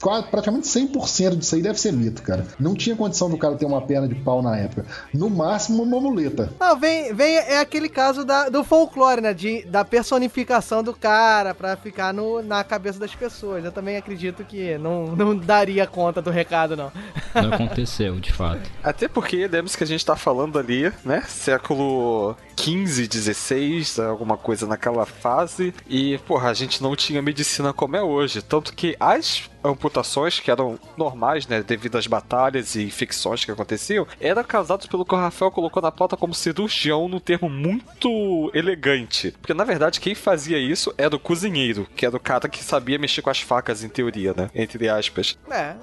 quase- 0.02 0.28
praticamente 0.32 0.68
100% 0.68 1.36
disso 1.38 1.54
aí 1.54 1.62
deve 1.62 1.80
ser 1.80 1.94
mito, 1.94 2.24
cara. 2.24 2.48
Não 2.60 2.74
tinha 2.74 2.96
condição 2.96 3.30
do 3.30 3.38
cara 3.38 3.56
ter 3.56 3.66
uma 3.66 3.82
perna 3.82 4.08
de 4.08 4.16
pau 4.16 4.42
na 4.42 4.58
época. 4.58 4.86
No 5.14 5.30
máximo, 5.30 5.84
uma 5.84 6.00
muleta. 6.16 6.52
Não, 6.60 6.80
vem, 6.80 7.14
vem 7.14 7.38
é 7.38 7.60
aquele 7.60 7.90
caso 7.90 8.24
da, 8.24 8.50
do 8.50 8.64
folclore, 8.64 9.22
né? 9.22 9.34
De, 9.34 9.66
da 9.66 9.84
personificação 9.84 10.82
do 10.82 10.94
cara 10.94 11.54
pra 11.54 11.76
ficar 11.76 12.14
no, 12.14 12.42
na 12.42 12.64
cabeça 12.64 13.00
das 13.00 13.14
pessoas. 13.14 13.64
Eu 13.64 13.72
também 13.72 13.98
acredito 13.98 14.44
que 14.44 14.78
não, 14.78 15.16
não 15.16 15.36
daria 15.36 15.86
conta 15.86 16.22
do 16.22 16.30
recado, 16.30 16.76
não. 16.76 16.92
Não 17.34 17.54
aconteceu, 17.54 18.20
de 18.20 18.32
fato. 18.32 18.70
Até 18.84 19.08
porque, 19.08 19.48
lembre-se 19.48 19.78
que 19.78 19.84
a 19.84 19.88
gente 19.88 20.06
tá 20.06 20.16
falando 20.16 20.58
ali, 20.58 20.92
né? 21.04 21.24
Século 21.28 22.36
15, 22.56 23.08
16, 23.08 24.00
alguma 24.00 24.38
coisa 24.38 24.66
naquela 24.66 25.06
fase. 25.06 25.74
E, 25.88 26.18
porra, 26.20 26.50
a 26.50 26.54
gente 26.54 26.82
não 26.82 26.96
tinha 26.96 27.22
medicina 27.22 27.74
como 27.74 27.96
é 27.96 28.02
hoje. 28.02 28.42
Tanto 28.42 28.74
que 28.74 28.96
as 29.00 29.50
amputações, 29.64 30.40
que 30.40 30.52
eram 30.52 30.80
normais, 30.96 31.48
né? 31.48 31.64
Devido 31.64 31.98
às 31.98 32.08
batalhas 32.08 32.76
e 32.76 32.84
infecções 32.84 33.44
que 33.44 33.52
aconteciam, 33.52 34.08
eram 34.20 34.44
causadas 34.44 34.86
pelo 34.86 35.06
que 35.06 35.16
o 35.16 35.18
Rafael 35.18 35.52
colocou 35.52 35.82
na 35.82 35.92
pauta 35.92 36.16
como 36.16 36.34
cirurgião, 36.34 37.08
num 37.08 37.20
termo 37.20 37.50
muito 37.50 38.52
elegante. 38.54 39.32
Porque, 39.42 39.54
na 39.54 39.64
verdade, 39.64 40.00
quem 40.00 40.14
fazia 40.14 40.58
isso 40.58 40.94
era 40.98 41.16
o 41.16 41.20
cozinheiro, 41.20 41.88
que 41.96 42.06
era 42.06 42.16
o 42.16 42.20
cara 42.20 42.48
que 42.48 42.64
sabia 42.64 43.00
mexer 43.00 43.22
com 43.22 43.30
as 43.30 43.42
facas, 43.42 43.84
em 43.84 43.90
teoria, 43.90 44.34
né? 44.36 44.50
Entre 44.54 44.88
aspas. 44.88 45.38
É, 45.50 45.76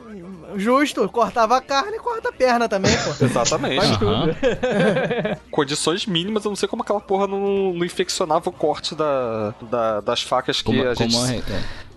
justo. 0.56 1.08
Cortava 1.08 1.56
a 1.56 1.60
carne 1.60 1.96
e 1.96 2.00
corta 2.00 2.28
a 2.28 2.32
perna 2.32 2.68
também, 2.68 2.92
pô. 2.96 3.24
Exatamente. 3.24 3.76
Faz 3.76 3.96
tudo. 3.96 4.10
Aham. 4.12 4.28
Condições 5.50 6.06
mínimas, 6.06 6.44
eu 6.44 6.50
não 6.50 6.56
sei 6.56 6.68
como 6.68 6.82
aquela 6.82 7.00
porra 7.00 7.26
não, 7.26 7.72
não 7.74 7.84
infeccionava 7.84 8.48
o 8.48 8.52
corte 8.52 8.94
da, 8.94 9.54
da- 9.62 10.00
das 10.00 10.22
facas 10.22 10.58
que 10.58 10.64
Como, 10.64 10.82
a 10.86 10.94
gente. 10.94 11.12
como 11.14 11.24
a- 11.24 11.28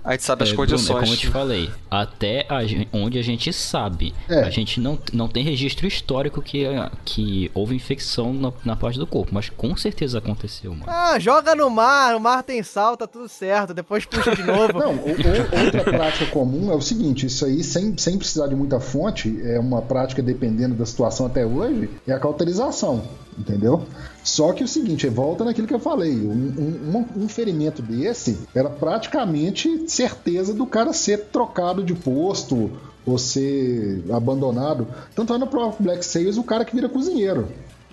A 0.05 0.11
gente 0.11 0.23
sabe 0.23 0.43
as 0.43 0.49
É, 0.49 0.53
Bruno, 0.53 0.67
é 0.67 0.71
condições. 0.71 0.99
como 0.99 1.13
eu 1.13 1.17
te 1.17 1.27
falei, 1.27 1.69
até 1.89 2.45
a 2.47 2.59
onde 2.93 3.17
a 3.17 3.23
gente 3.23 3.51
sabe, 3.51 4.13
É. 4.29 4.41
a 4.41 4.49
gente 4.51 4.79
não, 4.79 4.99
não 5.11 5.27
tem 5.27 5.43
registro 5.43 5.87
histórico 5.87 6.41
que, 6.41 6.63
que 7.03 7.49
houve 7.53 7.75
infecção 7.75 8.31
na, 8.33 8.53
na 8.63 8.75
parte 8.75 8.99
do 8.99 9.07
corpo, 9.07 9.31
mas 9.33 9.49
com 9.49 9.75
certeza 9.75 10.19
aconteceu, 10.19 10.71
mano. 10.71 10.83
Ah, 10.87 11.17
joga 11.19 11.55
no 11.55 11.69
mar, 11.69 12.15
o 12.15 12.19
mar 12.19 12.43
tem 12.43 12.61
sal, 12.61 12.95
tá 12.95 13.07
tudo 13.07 13.27
certo. 13.27 13.73
Depois 13.73 14.05
puxa 14.05 14.35
de 14.35 14.43
novo. 14.43 14.73
Não, 14.77 14.93
o- 14.93 14.95
o- 14.95 15.65
outra 15.65 15.83
prática 15.83 16.25
comum 16.27 16.71
é 16.71 16.75
o 16.75 16.81
seguinte: 16.81 17.25
isso 17.25 17.43
aí, 17.45 17.63
sem, 17.63 17.97
sem 17.97 18.17
precisar 18.17 18.47
de 18.47 18.55
muita 18.55 18.79
fonte, 18.79 19.35
é 19.43 19.59
uma 19.59 19.81
prática 19.81 20.21
dependendo 20.21 20.75
da 20.75 20.85
situação 20.85 21.25
até 21.25 21.45
hoje, 21.45 21.89
é 22.07 22.13
a 22.13 22.19
cauterização, 22.19 23.03
entendeu? 23.37 23.85
Só 24.23 24.53
que 24.53 24.63
o 24.63 24.67
seguinte, 24.67 25.07
volta 25.07 25.43
naquilo 25.45 25.67
que 25.67 25.73
eu 25.73 25.79
falei: 25.79 26.11
um, 26.13 26.79
um- 26.93 27.23
um- 27.23 27.27
ferimento 27.29 27.81
desse 27.81 28.37
era 28.55 28.69
praticamente 28.69 29.89
certeza 29.89 30.53
do 30.53 30.65
cara 30.65 30.93
ser 30.93 31.25
trocado 31.25 31.83
de 31.83 31.93
posto 31.93 32.71
ou 33.05 33.17
ser 33.17 34.03
abandonado. 34.11 34.87
Tanto 35.15 35.33
é 35.33 35.37
no 35.37 35.47
próprio 35.47 35.83
Black 35.83 36.03
Sails 36.05 36.37
o 36.37 36.43
cara 36.43 36.65
que 36.65 36.75
vira 36.75 36.89
cozinheiro. 36.89 37.47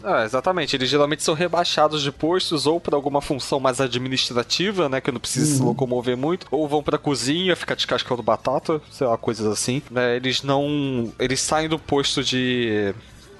Ah, 0.05 0.25
exatamente. 0.25 0.75
Eles 0.75 0.89
geralmente 0.89 1.23
são 1.23 1.33
rebaixados 1.33 2.03
de 2.03 2.11
postos 2.11 2.67
ou 2.67 2.81
para 2.81 2.97
alguma 2.97 3.21
função 3.21 3.61
mais 3.61 3.81
administrativa, 3.81 4.89
né? 4.89 5.01
Que 5.01 5.13
não 5.13 5.21
precisa 5.21 5.55
se 5.55 5.63
locomover 5.63 6.17
muito. 6.17 6.47
Ou 6.51 6.67
vão 6.67 6.83
pra 6.83 6.99
cozinha, 6.99 7.55
ficar 7.55 7.77
descascando 7.77 8.21
batata, 8.23 8.81
sei 8.91 9.07
lá, 9.07 9.17
coisas 9.17 9.47
assim. 9.47 9.81
Né, 9.91 10.17
eles 10.17 10.43
não. 10.43 11.13
Eles 11.21 11.41
saem 11.41 11.69
do 11.69 11.79
posto 11.79 12.23
de. 12.25 12.93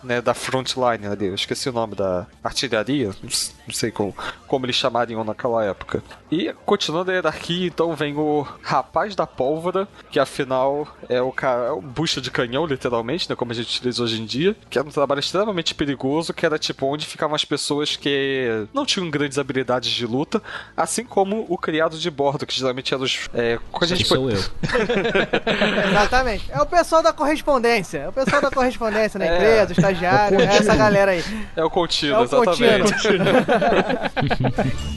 Né, 0.03 0.21
da 0.21 0.35
frontline 0.35 1.07
ali, 1.07 1.27
eu 1.27 1.35
esqueci 1.35 1.69
o 1.69 1.73
nome 1.73 1.95
da 1.95 2.27
artilharia, 2.43 3.11
não 3.23 3.73
sei 3.75 3.91
como, 3.93 4.15
como 4.49 4.67
eles 4.67 4.75
chamariam 4.75 5.23
naquela 5.23 5.65
época. 5.65 6.03
E 6.31 6.53
continuando 6.67 7.11
a 7.11 7.15
hierarquia, 7.15 7.67
então 7.69 7.95
vem 7.95 8.17
o 8.17 8.45
rapaz 8.63 9.15
da 9.15 9.27
pólvora, 9.27 9.87
que 10.11 10.19
afinal 10.19 10.89
é 11.09 11.21
o 11.23 11.31
cara, 11.31 11.67
é 11.67 11.71
o 11.71 11.81
bucha 11.81 12.21
de 12.21 12.31
canhão, 12.33 12.67
literalmente, 12.67 13.31
né, 13.31 13.37
como 13.37 13.53
a 13.53 13.55
gente 13.55 13.69
utiliza 13.69 14.03
hoje 14.03 14.21
em 14.21 14.25
dia, 14.27 14.57
que 14.69 14.79
era 14.79 14.87
um 14.89 14.91
trabalho 14.91 15.21
extremamente 15.21 15.75
perigoso, 15.75 16.35
que 16.35 16.45
era 16.45 16.59
tipo 16.59 16.87
onde 16.87 17.07
ficavam 17.07 17.37
as 17.37 17.45
pessoas 17.45 17.95
que 17.95 18.67
não 18.75 18.85
tinham 18.85 19.09
grandes 19.09 19.39
habilidades 19.39 19.91
de 19.91 20.07
luta, 20.07 20.43
assim 20.77 21.05
como 21.05 21.47
o 21.49 21.57
criado 21.57 21.97
de 21.97 22.11
bordo, 22.11 22.45
que 22.47 22.55
geralmente 22.59 22.93
era 22.93 23.03
os. 23.03 23.29
É, 23.35 23.59
a 23.81 23.87
gente 23.87 24.05
sou 24.05 24.31
eu. 24.31 24.39
Exatamente. 25.91 26.51
É 26.51 26.61
o 26.61 26.67
pessoal 26.67 27.03
da 27.03 27.13
correspondência. 27.13 27.99
É 27.99 28.09
o 28.09 28.13
pessoal 28.13 28.43
da 28.43 28.51
correspondência 28.51 29.19
na 29.19 29.27
É. 29.33 29.37
empresa, 29.37 29.73
o 29.73 29.75
estagiário, 29.93 30.41
É 30.41 30.45
o 30.45 30.51
é 30.51 30.57
essa 30.57 30.77
galera 30.77 31.11
aí. 31.13 31.25
É 31.57 31.65
o 31.65 31.71
contínuo, 31.71 32.17
É 32.17 32.21
o 32.21 32.25
exatamente. 32.25 32.93
contínuo. 32.93 33.27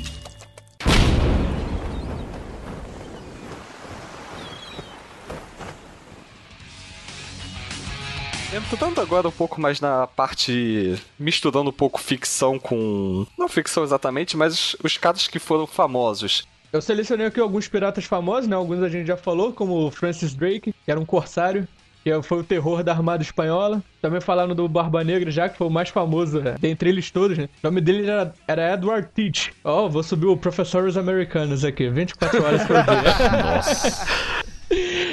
Entrando 8.53 9.01
agora 9.01 9.27
um 9.27 9.31
pouco 9.31 9.59
mais 9.59 9.81
na 9.81 10.07
parte. 10.07 10.95
misturando 11.19 11.69
um 11.69 11.73
pouco 11.73 11.99
ficção 11.99 12.57
com. 12.57 13.25
Não 13.37 13.49
ficção 13.49 13.83
exatamente, 13.83 14.37
mas 14.37 14.53
os, 14.53 14.75
os 14.83 14.97
caras 14.97 15.27
que 15.27 15.39
foram 15.39 15.67
famosos. 15.67 16.47
Eu 16.71 16.81
selecionei 16.81 17.25
aqui 17.27 17.39
alguns 17.39 17.67
piratas 17.67 18.05
famosos, 18.05 18.47
né? 18.47 18.55
Alguns 18.55 18.81
a 18.81 18.89
gente 18.89 19.07
já 19.07 19.17
falou, 19.17 19.51
como 19.51 19.87
o 19.87 19.91
Francis 19.91 20.33
Drake, 20.33 20.73
que 20.73 20.91
era 20.91 20.99
um 20.99 21.05
corsário, 21.05 21.67
que 22.05 22.21
foi 22.21 22.39
o 22.39 22.43
terror 22.43 22.83
da 22.83 22.91
Armada 22.91 23.23
Espanhola. 23.23 23.81
Também 23.99 24.21
falaram 24.21 24.53
do 24.53 24.69
Barba 24.69 25.03
Negra, 25.03 25.31
já 25.31 25.49
que 25.49 25.57
foi 25.57 25.65
o 25.65 25.71
mais 25.71 25.89
famoso 25.89 26.39
né? 26.39 26.55
dentre 26.59 26.89
eles 26.89 27.09
todos, 27.09 27.35
né? 27.35 27.45
O 27.63 27.67
nome 27.67 27.81
dele 27.81 28.07
era, 28.07 28.31
era 28.47 28.73
Edward 28.75 29.09
Teach. 29.15 29.51
Ó, 29.63 29.89
vou 29.89 30.03
subir 30.03 30.27
o 30.27 30.37
Professores 30.37 30.97
Americanos 30.97 31.65
aqui, 31.65 31.89
24 31.89 32.43
horas 32.43 32.61
por 32.63 32.75
dia. 32.75 33.41
Nossa. 33.55 34.05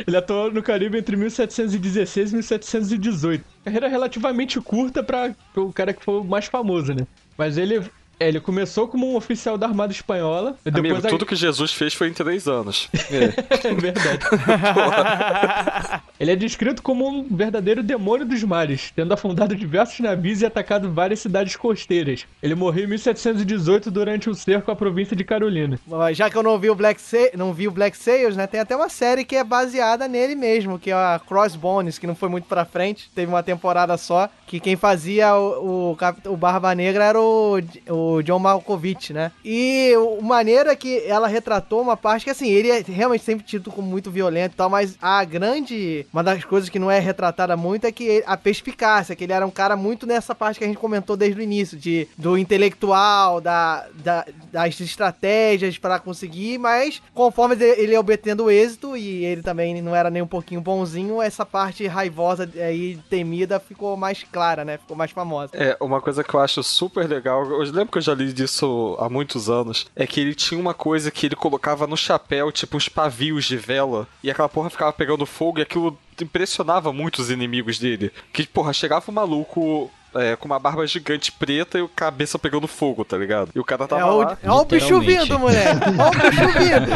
Ele 0.07 0.17
atuou 0.17 0.53
no 0.53 0.63
Caribe 0.63 0.99
entre 0.99 1.17
1716 1.17 2.31
e 2.31 2.35
1718. 2.35 3.45
Carreira 3.65 3.89
relativamente 3.89 4.61
curta 4.61 5.03
para 5.03 5.35
o 5.57 5.73
cara 5.73 5.95
que 5.95 6.05
foi 6.05 6.21
o 6.21 6.25
mais 6.25 6.45
famoso, 6.45 6.93
né? 6.93 7.07
Mas 7.39 7.57
ele, 7.57 7.83
é, 8.23 8.29
ele 8.29 8.41
começou 8.41 8.87
como 8.87 9.11
um 9.11 9.17
oficial 9.17 9.59
da 9.59 9.67
Armada 9.67 9.93
Espanhola. 9.93 10.57
E 10.65 10.69
Amigo, 10.69 10.83
depois 10.83 11.05
a- 11.05 11.09
tudo 11.09 11.27
que 11.27 11.35
Jesus 11.35 11.73
fez 11.73 11.93
foi 11.95 12.09
em 12.09 12.13
três 12.13 12.47
anos. 12.47 12.89
É. 13.11 13.33
É 13.73 13.75
verdade. 13.75 14.25
Ele 16.19 16.31
é 16.31 16.37
descrito 16.37 16.83
como 16.83 17.07
um 17.09 17.27
verdadeiro 17.31 17.83
demônio 17.83 18.25
dos 18.27 18.43
mares, 18.43 18.93
tendo 18.95 19.13
afundado 19.13 19.55
diversos 19.55 19.99
navios 20.01 20.41
e 20.41 20.47
atacado 20.47 20.91
várias 20.91 21.21
cidades 21.21 21.57
costeiras. 21.57 22.27
Ele 22.43 22.55
morreu 22.55 22.85
em 22.85 22.89
1718 22.89 23.91
durante 23.91 24.29
o 24.31 24.35
cerco 24.35 24.71
à 24.71 24.77
província 24.77 25.17
de 25.17 25.25
Carolina. 25.25 25.79
Já 26.13 26.31
que 26.31 26.37
eu 26.37 26.43
não 26.43 26.59
vi 26.59 26.71
o 26.71 26.75
Black 26.75 27.01
Sa 27.01 27.19
não 27.37 27.53
vi 27.53 27.67
o 27.69 27.71
Black 27.71 27.97
Sails, 27.97 28.37
né? 28.37 28.47
Tem 28.47 28.61
até 28.61 28.77
uma 28.77 28.89
série 28.89 29.25
que 29.25 29.37
é 29.37 29.45
baseada 29.45 30.07
nele 30.09 30.35
mesmo, 30.35 30.79
que 30.79 30.91
é 30.91 30.95
a 30.95 31.21
Crossbones, 31.27 31.99
que 31.99 32.07
não 32.07 32.15
foi 32.15 32.29
muito 32.29 32.47
pra 32.47 32.65
frente, 32.65 33.11
teve 33.15 33.31
uma 33.31 33.43
temporada 33.43 33.97
só, 33.97 34.29
que 34.47 34.61
quem 34.61 34.77
fazia 34.77 35.35
o, 35.35 35.95
o, 35.95 36.31
o 36.31 36.37
Barba 36.37 36.75
Negra 36.75 37.05
era 37.05 37.21
o, 37.21 37.59
o 37.89 38.12
John 38.21 38.39
Malkovich, 38.39 39.13
né? 39.13 39.31
E 39.45 39.95
o 39.97 40.21
maneiro 40.21 40.69
é 40.69 40.77
que 40.77 41.03
ela 41.07 41.27
retratou 41.29 41.81
uma 41.81 41.97
parte 41.97 42.25
que, 42.25 42.31
assim, 42.31 42.49
ele 42.51 42.71
é 42.71 42.81
realmente 42.87 43.25
sempre 43.25 43.45
tido 43.45 43.71
como 43.71 43.87
muito 43.89 44.11
violento 44.11 44.53
e 44.53 44.57
tal, 44.57 44.69
mas 44.69 44.97
a 45.01 45.25
grande. 45.25 46.05
Uma 46.13 46.23
das 46.25 46.45
coisas 46.45 46.69
que 46.69 46.79
não 46.79 46.91
é 46.91 46.99
retratada 46.99 47.57
muito 47.57 47.87
é 47.87 47.93
que 47.93 48.05
ele- 48.05 48.25
a 48.27 48.37
perspicácia, 48.37 49.15
que 49.17 49.25
ele 49.25 49.33
era 49.33 49.47
um 49.47 49.51
cara 49.51 49.77
muito 49.77 50.07
nessa 50.07 50.35
parte 50.35 50.59
que 50.59 50.65
a 50.65 50.67
gente 50.69 50.77
comentou 50.79 51.17
desde 51.17 51.41
o 51.41 51.43
início, 51.43 51.79
de, 51.79 52.09
do 52.19 52.37
intelectual, 52.37 53.41
da, 53.41 53.87
da- 53.95 54.27
das 54.53 54.81
estratégias 54.81 55.79
pra 55.79 55.99
conseguir, 55.99 56.59
mas 56.59 57.03
conforme 57.15 57.55
ele 57.57 57.93
ia 57.93 58.01
obtendo 58.01 58.51
êxito 58.51 58.97
e 58.97 59.25
ele 59.25 59.43
também 59.43 59.81
não 59.83 59.95
era 59.95 60.11
nem 60.11 60.23
um 60.23 60.27
pouquinho 60.27 60.61
bonzinho, 60.61 61.21
essa 61.23 61.45
parte 61.45 61.87
raivosa 61.87 62.49
e 62.73 62.99
temida 63.09 63.61
ficou 63.61 63.97
mais 63.97 64.23
clara, 64.25 64.65
né? 64.65 64.79
Ficou 64.79 64.97
mais 64.97 65.11
famosa. 65.11 65.51
É, 65.55 65.77
uma 65.81 66.01
coisa 66.01 66.25
que 66.25 66.35
eu 66.35 66.41
acho 66.41 66.63
super 66.63 67.09
legal, 67.09 67.45
eu 67.45 67.59
lembro 67.63 67.89
que 67.93 67.99
eu 67.99 68.02
já 68.03 68.15
li 68.15 68.33
disso 68.33 68.97
há 69.01 69.09
muitos 69.09 69.49
anos, 69.49 69.87
é 69.97 70.07
que 70.07 70.21
ele 70.21 70.35
tinha 70.35 70.61
uma 70.61 70.75
coisa 70.75 71.11
que 71.11 71.27
ele 71.27 71.37
colocava 71.37 71.87
no 71.87 71.97
chapéu, 71.97 72.51
tipo 72.53 72.77
uns 72.77 72.89
pavios 72.89 73.45
de 73.45 73.57
vela, 73.57 74.07
e 74.23 74.31
aquela 74.31 74.49
porra 74.49 74.71
ficava 74.71 74.93
pegando 74.93 75.25
fogo 75.25 75.59
e 75.59 75.63
aquilo 75.63 75.97
impressionava 76.21 76.93
muito 76.93 77.21
os 77.21 77.31
inimigos 77.31 77.79
dele. 77.79 78.13
Que, 78.33 78.47
porra, 78.47 78.73
chegava 78.73 79.11
um 79.11 79.15
maluco 79.15 79.91
é, 80.15 80.37
com 80.37 80.47
uma 80.47 80.59
barba 80.59 80.87
gigante 80.87 81.33
preta 81.33 81.79
e 81.79 81.83
o 81.83 81.89
cabeça 81.89 82.39
pegando 82.39 82.69
fogo, 82.69 83.05
tá 83.05 83.17
ligado? 83.17 83.51
E 83.55 83.61
o 83.61 83.65
cara 83.65 83.89
tava 83.89 84.03
É 84.03 84.05
o, 84.05 84.19
lá. 84.19 84.39
é 84.43 84.51
o 84.51 84.65
bicho 84.65 85.01
vindo, 85.01 85.39
moleque! 85.39 85.81
Ó 85.99 86.09
o 86.09 86.11
bicho 86.11 86.49
vindo! 86.59 86.93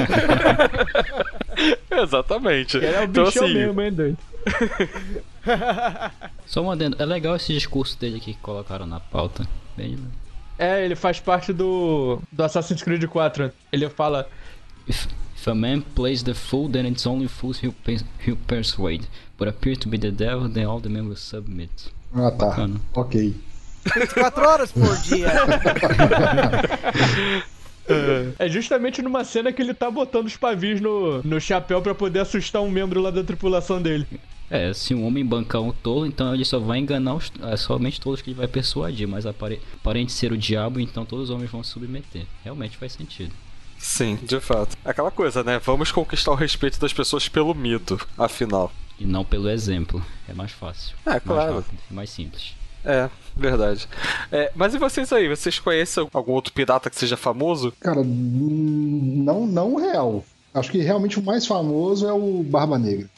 Exatamente. 2.03 2.77
Ele 2.77 2.87
é 2.87 3.01
o 3.01 3.05
então, 3.05 3.25
bichão 3.25 3.45
assim, 3.45 3.55
mesmo, 3.55 3.81
hein, 3.81 3.93
doido? 3.93 4.19
Só 6.47 6.71
adendo, 6.71 6.97
é 7.01 7.05
legal 7.05 7.37
esse 7.37 7.53
discurso 7.53 7.99
dele 7.99 8.17
aqui 8.17 8.35
que 8.35 8.41
colocaram 8.41 8.87
na 8.87 9.01
pauta. 9.01 9.47
Bem, 9.77 9.99
É, 10.59 10.85
ele 10.85 10.97
faz 10.97 11.21
parte 11.21 11.53
do, 11.53 12.21
do 12.33 12.43
Assassin's 12.45 12.83
Creed 12.83 13.05
4. 13.07 13.53
Ele 13.73 13.89
fala: 13.91 14.29
if, 14.89 15.07
if 15.37 15.49
a 15.49 15.55
man 15.55 15.81
plays 15.95 16.23
the 16.23 16.35
fool, 16.35 16.69
then 16.69 16.87
it's 16.87 17.07
only 17.07 17.29
fools 17.29 17.63
who, 17.63 17.73
pers- 17.85 18.05
who 18.27 18.37
persuade. 18.37 19.07
But 19.39 19.49
appear 19.49 19.77
to 19.77 19.89
be 19.89 19.99
the 19.99 20.11
devil, 20.11 20.49
then 20.49 20.67
all 20.67 20.81
the 20.81 20.89
men 20.89 21.07
will 21.07 21.17
submit. 21.17 21.71
Ah, 22.15 22.31
tá. 22.31 22.47
Bacana. 22.47 22.81
Ok. 22.95 23.35
24 23.95 24.49
horas 24.49 24.73
por 24.73 24.97
dia. 25.03 25.29
É 28.39 28.49
justamente 28.49 29.01
numa 29.01 29.23
cena 29.25 29.53
que 29.53 29.63
ele 29.63 29.73
tá 29.73 29.89
botando 29.89 30.27
os 30.27 30.37
pavis 30.37 30.81
no, 30.81 31.23
no 31.23 31.41
chapéu 31.41 31.81
pra 31.81 31.95
poder 31.95 32.19
assustar 32.19 32.61
um 32.61 32.69
membro 32.69 33.01
lá 33.01 33.13
da 33.13 33.23
tripulação 33.23 33.81
dele. 33.81 34.05
É, 34.51 34.73
se 34.73 34.95
um 34.95 35.05
homem 35.05 35.25
bancar 35.25 35.61
um 35.61 35.73
tolo, 35.73 36.07
então 36.07 36.33
ele 36.33 36.45
só 36.45 36.59
vai 36.59 36.79
enganar 36.79 37.15
os, 37.15 37.33
é, 37.43 37.57
somente 37.57 38.01
todos 38.01 38.23
que 38.23 38.31
ele 38.31 38.39
vai 38.39 38.47
persuadir, 38.47 39.09
mas 39.09 39.27
apare, 39.27 39.61
aparente 39.75 40.13
ser 40.13 40.33
o 40.33 40.39
diabo, 40.39 40.79
então 40.79 41.05
todos 41.05 41.31
os 41.31 41.35
homens 41.35 41.51
vão 41.51 41.65
se 41.65 41.71
submeter. 41.71 42.27
Realmente 42.45 42.77
faz 42.77 42.93
sentido. 42.93 43.33
Sim, 43.79 44.19
de 44.23 44.41
fato. 44.41 44.77
Aquela 44.85 45.11
coisa, 45.11 45.43
né? 45.43 45.59
Vamos 45.59 45.93
conquistar 45.93 46.33
o 46.33 46.37
respeito 46.37 46.81
das 46.81 46.93
pessoas 46.93 47.29
pelo 47.29 47.55
mito, 47.55 48.01
afinal. 48.17 48.73
E 48.99 49.05
não 49.05 49.25
pelo 49.25 49.51
exemplo. 49.51 50.05
É 50.29 50.33
mais 50.33 50.53
fácil. 50.53 50.97
É, 51.05 51.21
claro. 51.21 51.55
Mais 51.55 51.67
rápido, 51.67 51.79
mais 51.91 52.11
simples. 52.11 52.55
É, 52.85 53.11
verdade. 53.37 53.89
É, 54.31 54.53
mas 54.55 54.75
e 54.75 54.79
vocês 54.79 55.13
aí? 55.13 55.29
Vocês 55.29 55.59
conhecem 55.59 56.09
algum 56.13 56.33
outro 56.33 56.53
pirata 56.53 56.89
que 56.89 56.97
seja 56.97 57.17
famoso? 57.17 57.73
Cara, 57.81 58.03
não, 58.05 59.47
não 59.47 59.75
real. 59.75 60.25
Acho 60.55 60.71
que 60.71 60.79
realmente 60.79 61.19
o 61.19 61.23
mais 61.23 61.47
famoso 61.47 62.07
é 62.07 62.13
o 62.13 62.43
Barba 62.43 62.79
Negra. 62.79 63.11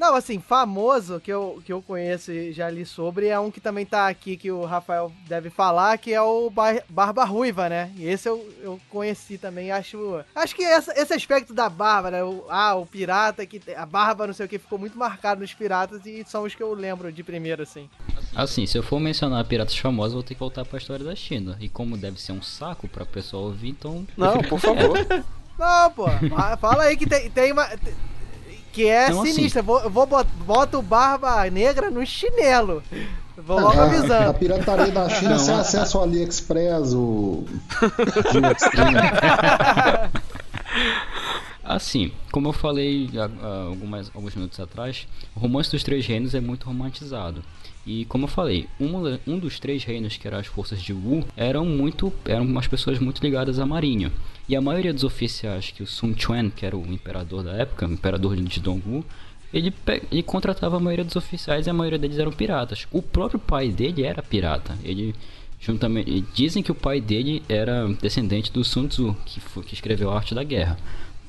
Não, 0.00 0.14
assim, 0.14 0.38
famoso 0.40 1.20
que 1.20 1.30
eu, 1.30 1.60
que 1.62 1.70
eu 1.70 1.82
conheço 1.82 2.32
e 2.32 2.52
já 2.54 2.70
li 2.70 2.86
sobre 2.86 3.26
é 3.26 3.38
um 3.38 3.50
que 3.50 3.60
também 3.60 3.84
tá 3.84 4.08
aqui 4.08 4.34
que 4.34 4.50
o 4.50 4.64
Rafael 4.64 5.12
deve 5.28 5.50
falar, 5.50 5.98
que 5.98 6.10
é 6.14 6.22
o 6.22 6.48
Bar 6.48 6.82
Barba 6.88 7.22
Ruiva, 7.22 7.68
né? 7.68 7.92
E 7.98 8.06
esse 8.06 8.26
eu, 8.26 8.42
eu 8.62 8.80
conheci 8.88 9.36
também, 9.36 9.70
acho. 9.70 10.24
Acho 10.34 10.56
que 10.56 10.64
essa, 10.64 10.98
esse 10.98 11.12
aspecto 11.12 11.52
da 11.52 11.68
barba, 11.68 12.10
né? 12.10 12.24
O, 12.24 12.46
ah, 12.48 12.76
o 12.76 12.86
pirata, 12.86 13.44
que 13.44 13.60
a 13.76 13.84
barba, 13.84 14.26
não 14.26 14.32
sei 14.32 14.46
o 14.46 14.48
que, 14.48 14.58
ficou 14.58 14.78
muito 14.78 14.96
marcado 14.96 15.42
nos 15.42 15.52
piratas 15.52 16.06
e 16.06 16.24
são 16.26 16.44
os 16.44 16.54
que 16.54 16.62
eu 16.62 16.72
lembro 16.72 17.12
de 17.12 17.22
primeiro, 17.22 17.62
assim. 17.62 17.86
Assim, 18.34 18.64
se 18.64 18.78
eu 18.78 18.82
for 18.82 18.98
mencionar 18.98 19.44
piratas 19.44 19.76
famosos, 19.76 20.14
vou 20.14 20.22
ter 20.22 20.32
que 20.32 20.40
voltar 20.40 20.64
pra 20.64 20.78
história 20.78 21.04
da 21.04 21.14
China. 21.14 21.58
E 21.60 21.68
como 21.68 21.98
deve 21.98 22.18
ser 22.18 22.32
um 22.32 22.40
saco 22.40 22.88
pra 22.88 23.04
pessoa 23.04 23.48
ouvir, 23.48 23.68
então. 23.68 24.06
Não, 24.16 24.38
por 24.44 24.58
favor. 24.58 24.96
Não, 25.60 25.90
pô, 25.90 26.08
fa- 26.08 26.56
fala 26.56 26.84
aí 26.84 26.96
que 26.96 27.06
tem, 27.06 27.28
tem 27.28 27.52
uma. 27.52 27.68
Que 28.72 28.88
é 28.88 29.08
Então, 29.08 29.22
assim- 29.22 29.32
sinistra. 29.32 29.62
Vou, 29.62 29.80
eu 29.80 29.90
vou 29.90 30.06
bot, 30.06 30.28
boto 30.46 30.78
o 30.78 30.82
Barba 30.82 31.44
Negra 31.50 31.90
no 31.90 32.04
chinelo. 32.06 32.82
Vou 33.36 33.58
logo 33.58 33.80
A, 33.80 33.82
a 33.82 33.86
avisando. 33.86 34.34
pirataria 34.34 34.92
da 34.92 35.08
China 35.08 35.38
sem 35.38 35.54
a- 35.54 35.60
acesso 35.60 35.96
ao 35.98 36.04
AliExpress, 36.04 36.92
o. 36.94 37.44
Assim, 41.64 42.10
como 42.32 42.48
eu 42.48 42.52
falei 42.52 43.08
há- 43.16 43.46
há 43.46 43.62
algumas, 43.66 44.10
alguns 44.14 44.34
minutos 44.34 44.58
atrás, 44.58 45.06
o 45.36 45.40
romance 45.40 45.70
dos 45.70 45.82
três 45.84 46.04
reinos 46.06 46.34
é 46.34 46.40
muito 46.40 46.64
romantizado. 46.66 47.42
E 47.86 48.04
como 48.04 48.24
eu 48.24 48.28
falei, 48.28 48.68
um, 48.78 49.18
um 49.26 49.38
dos 49.38 49.58
três 49.58 49.84
reinos, 49.84 50.16
que 50.16 50.26
eram 50.26 50.38
as 50.38 50.46
forças 50.46 50.82
de 50.82 50.92
Wu, 50.92 51.24
eram 51.36 51.64
muito. 51.64 52.12
eram 52.24 52.44
umas 52.44 52.66
pessoas 52.66 52.98
muito 52.98 53.22
ligadas 53.22 53.58
à 53.58 53.66
marinha. 53.66 54.12
E 54.48 54.54
a 54.54 54.60
maioria 54.60 54.92
dos 54.92 55.04
oficiais 55.04 55.70
que 55.70 55.82
o 55.82 55.86
Sun 55.86 56.14
Quan, 56.14 56.50
que 56.50 56.66
era 56.66 56.76
o 56.76 56.92
imperador 56.92 57.42
da 57.42 57.52
época, 57.52 57.86
o 57.86 57.92
imperador 57.92 58.36
de 58.36 58.60
Dongwu, 58.60 59.04
ele, 59.52 59.72
ele 60.10 60.22
contratava 60.22 60.76
a 60.76 60.80
maioria 60.80 61.04
dos 61.04 61.16
oficiais 61.16 61.66
e 61.66 61.70
a 61.70 61.72
maioria 61.72 61.98
deles 61.98 62.18
eram 62.18 62.32
piratas. 62.32 62.86
O 62.90 63.02
próprio 63.02 63.40
pai 63.40 63.68
dele 63.68 64.04
era 64.04 64.22
pirata. 64.22 64.76
Ele 64.84 65.14
juntamente 65.60 66.24
dizem 66.34 66.62
que 66.62 66.72
o 66.72 66.74
pai 66.74 67.00
dele 67.00 67.42
era 67.48 67.86
descendente 68.00 68.52
do 68.52 68.64
Sun 68.64 68.88
Tzu, 68.88 69.16
que, 69.24 69.40
foi, 69.40 69.62
que 69.62 69.74
escreveu 69.74 70.10
a 70.10 70.16
Arte 70.16 70.34
da 70.34 70.44
Guerra. 70.44 70.78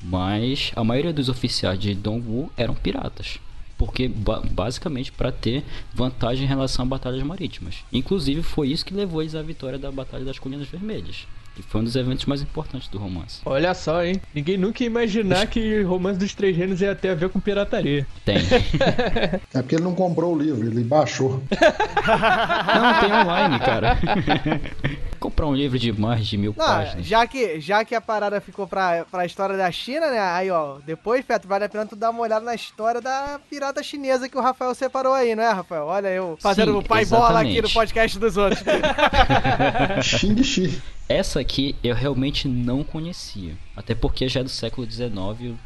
Mas 0.02 0.72
a 0.74 0.82
maioria 0.82 1.12
dos 1.12 1.28
oficiais 1.28 1.78
de 1.78 1.94
Dongwu 1.94 2.50
eram 2.56 2.74
piratas. 2.74 3.38
Porque 3.84 4.06
ba- 4.06 4.40
basicamente 4.48 5.10
para 5.10 5.32
ter 5.32 5.64
vantagem 5.92 6.44
em 6.44 6.48
relação 6.48 6.84
a 6.84 6.88
batalhas 6.88 7.22
marítimas. 7.24 7.76
Inclusive 7.92 8.40
foi 8.40 8.68
isso 8.68 8.84
que 8.84 8.94
levou 8.94 9.20
eles 9.20 9.34
à 9.34 9.42
vitória 9.42 9.76
da 9.76 9.90
Batalha 9.90 10.24
das 10.24 10.38
Colinas 10.38 10.68
Vermelhas. 10.68 11.26
Que 11.56 11.62
foi 11.62 11.80
um 11.80 11.84
dos 11.84 11.96
eventos 11.96 12.24
mais 12.24 12.40
importantes 12.40 12.88
do 12.88 12.96
romance. 12.96 13.40
Olha 13.44 13.74
só, 13.74 14.02
hein? 14.04 14.20
Ninguém 14.32 14.56
nunca 14.56 14.82
ia 14.82 14.86
imaginar 14.86 15.46
que 15.48 15.82
Romance 15.82 16.18
dos 16.18 16.32
Três 16.32 16.56
Reinos 16.56 16.80
ia 16.80 16.94
ter 16.94 17.10
a 17.10 17.14
ver 17.14 17.28
com 17.28 17.40
pirataria. 17.40 18.06
Tem. 18.24 18.36
É 19.52 19.60
porque 19.60 19.74
ele 19.74 19.84
não 19.84 19.94
comprou 19.94 20.34
o 20.34 20.38
livro, 20.38 20.66
ele 20.66 20.82
baixou. 20.82 21.42
Não, 21.50 23.00
tem 23.00 23.12
online, 23.12 23.58
cara. 23.58 23.98
Comprar 25.22 25.46
um 25.46 25.54
livro 25.54 25.78
de 25.78 25.92
mais 25.92 26.26
de 26.26 26.36
mil 26.36 26.52
Não, 26.56 26.64
páginas. 26.66 27.06
já 27.06 27.24
que, 27.26 27.60
já 27.60 27.84
que 27.84 27.94
a 27.94 28.00
parada 28.00 28.40
ficou 28.40 28.66
pra, 28.66 29.04
pra 29.10 29.24
história 29.24 29.56
da 29.56 29.70
China, 29.70 30.10
né? 30.10 30.18
Aí, 30.18 30.50
ó, 30.50 30.78
depois, 30.84 31.24
Feto, 31.24 31.46
vale 31.46 31.64
a 31.64 31.68
pena 31.68 31.86
tu 31.86 31.94
dar 31.94 32.10
uma 32.10 32.20
olhada 32.22 32.44
na 32.44 32.54
história 32.54 33.00
da 33.00 33.40
pirata 33.48 33.82
chinesa 33.82 34.28
que 34.28 34.36
o 34.36 34.40
Rafael 34.40 34.74
separou 34.74 35.14
aí, 35.14 35.34
não 35.36 35.42
é, 35.44 35.52
Rafael? 35.52 35.84
Olha 35.86 36.08
eu 36.08 36.36
fazendo 36.40 36.72
Sim, 36.72 36.78
o 36.78 36.82
pai 36.82 37.04
bola 37.06 37.40
aqui 37.40 37.50
exatamente. 37.50 37.62
no 37.62 37.70
podcast 37.70 38.18
dos 38.18 38.36
outros. 38.36 38.62
Xing 40.02 40.42
Xi. 40.42 40.82
Essa 41.08 41.40
aqui 41.40 41.76
eu 41.84 41.94
realmente 41.94 42.48
não 42.48 42.82
conhecia. 42.82 43.54
Até 43.76 43.94
porque 43.94 44.28
já 44.28 44.40
é 44.40 44.44
do 44.44 44.48
século 44.48 44.90
XIX, 44.90 45.12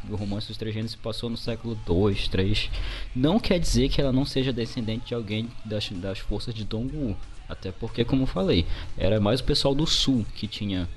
o 0.09 0.15
romance 0.15 0.47
dos 0.47 0.57
três 0.57 0.73
gêneros 0.73 0.91
se 0.91 0.97
passou 0.97 1.29
no 1.29 1.37
século 1.37 1.75
2, 1.85 2.27
3. 2.27 2.69
Não 3.15 3.39
quer 3.39 3.57
dizer 3.59 3.89
que 3.89 4.01
ela 4.01 4.11
não 4.11 4.25
seja 4.25 4.51
descendente 4.51 5.07
de 5.07 5.13
alguém 5.15 5.49
das, 5.63 5.89
das 5.89 6.19
forças 6.19 6.53
de 6.53 6.63
Dongwu. 6.65 7.15
Até 7.49 7.71
porque, 7.71 8.03
como 8.03 8.23
eu 8.23 8.27
falei, 8.27 8.65
era 8.97 9.19
mais 9.19 9.39
o 9.39 9.43
pessoal 9.43 9.73
do 9.73 9.85
sul 9.87 10.25
que 10.35 10.47
tinha 10.47 10.87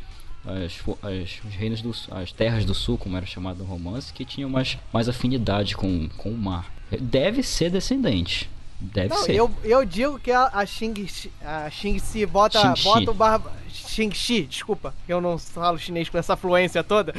as, 0.45 0.81
as- 1.03 1.41
os 1.45 1.55
reinos 1.55 1.81
do 1.83 1.95
as 2.11 2.33
terras 2.33 2.65
do 2.65 2.75
sul, 2.75 2.97
como 2.99 3.17
era 3.17 3.27
chamado 3.27 3.59
no 3.59 3.65
romance, 3.65 4.13
que 4.13 4.25
tinham 4.25 4.49
mais, 4.51 4.79
mais 4.93 5.09
afinidade 5.09 5.77
com, 5.77 6.09
com 6.17 6.31
o 6.31 6.37
mar. 6.39 6.73
Deve 7.01 7.43
ser 7.43 7.71
descendente. 7.71 8.51
Deve 8.81 9.11
Não, 9.11 9.23
ser. 9.25 9.35
eu, 9.35 9.51
eu 9.63 9.85
digo 9.85 10.19
que 10.19 10.31
a, 10.33 10.47
a 10.55 10.65
Xing, 10.65 11.07
Xi- 11.07 11.31
a 11.45 11.69
Xing 11.71 11.99
Si 11.99 12.25
bota, 12.25 12.75
Xing 12.75 12.83
bota 12.85 13.11
o 13.11 13.15
barba. 13.15 13.53
Xing 13.71 14.13
Xi, 14.13 14.43
desculpa, 14.43 14.95
que 15.07 15.13
eu 15.13 15.21
não 15.21 15.39
falo 15.39 15.79
chinês 15.79 16.09
com 16.09 16.19
essa 16.19 16.37
fluência 16.37 16.83
toda. 16.85 17.13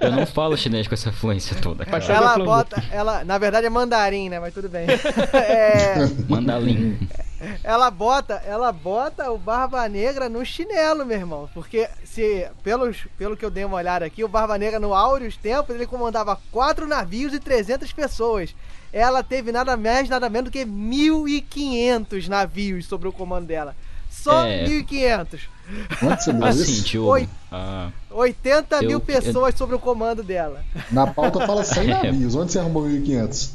Eu 0.00 0.12
não 0.12 0.26
falo 0.26 0.56
chinês 0.56 0.86
com 0.86 0.94
essa 0.94 1.12
fluência 1.12 1.56
toda, 1.60 1.84
cara. 1.84 2.04
Ela 2.04 2.38
bota, 2.38 2.84
ela, 2.90 3.24
na 3.24 3.38
verdade 3.38 3.66
é 3.66 3.70
mandarim, 3.70 4.28
né? 4.28 4.40
Mas 4.40 4.54
tudo 4.54 4.68
bem. 4.68 4.86
É, 5.34 5.96
Mandalim. 6.28 6.98
ela 7.62 7.90
bota, 7.90 8.34
ela 8.46 8.72
bota 8.72 9.30
o 9.30 9.38
Barba 9.38 9.86
Negra 9.88 10.28
no 10.28 10.44
chinelo, 10.44 11.04
meu 11.04 11.16
irmão. 11.16 11.50
Porque 11.52 11.88
se 12.04 12.48
pelos, 12.62 13.06
pelo 13.18 13.36
que 13.36 13.44
eu 13.44 13.50
dei 13.50 13.64
uma 13.64 13.76
olhada 13.76 14.04
aqui, 14.04 14.24
o 14.24 14.28
Barba 14.28 14.56
Negra 14.56 14.78
no 14.78 14.94
áureos 14.94 15.36
tempos, 15.36 15.74
ele 15.74 15.86
comandava 15.86 16.38
quatro 16.50 16.86
navios 16.86 17.34
e 17.34 17.40
300 17.40 17.92
pessoas. 17.92 18.54
Ela 18.92 19.22
teve 19.22 19.50
nada 19.50 19.76
mais, 19.76 20.08
nada 20.08 20.28
menos 20.30 20.50
do 20.50 20.52
que 20.52 20.64
1.500 20.64 22.28
navios 22.28 22.86
sobre 22.86 23.08
o 23.08 23.12
comando 23.12 23.46
dela. 23.46 23.74
Só 24.24 24.44
É. 24.46 24.64
1.500. 24.64 25.40
Onde 26.02 26.22
você 26.24 26.32
leu 26.32 26.44
Assim, 26.46 26.60
isso? 26.62 26.82
Diogo. 26.84 27.10
Oi. 27.10 27.28
ah, 27.52 27.90
80 28.10 28.76
Eu- 28.82 28.88
mil 28.88 29.00
pessoas 29.00 29.54
sobre 29.54 29.76
o 29.76 29.78
comando 29.78 30.22
dela. 30.22 30.62
Na 30.90 31.06
pauta 31.06 31.46
fala 31.46 31.62
100 31.62 31.84
É. 31.92 32.02
navios. 32.04 32.34
Onde 32.34 32.52
você 32.52 32.58
arrumou 32.58 32.84
1.500? 32.86 33.50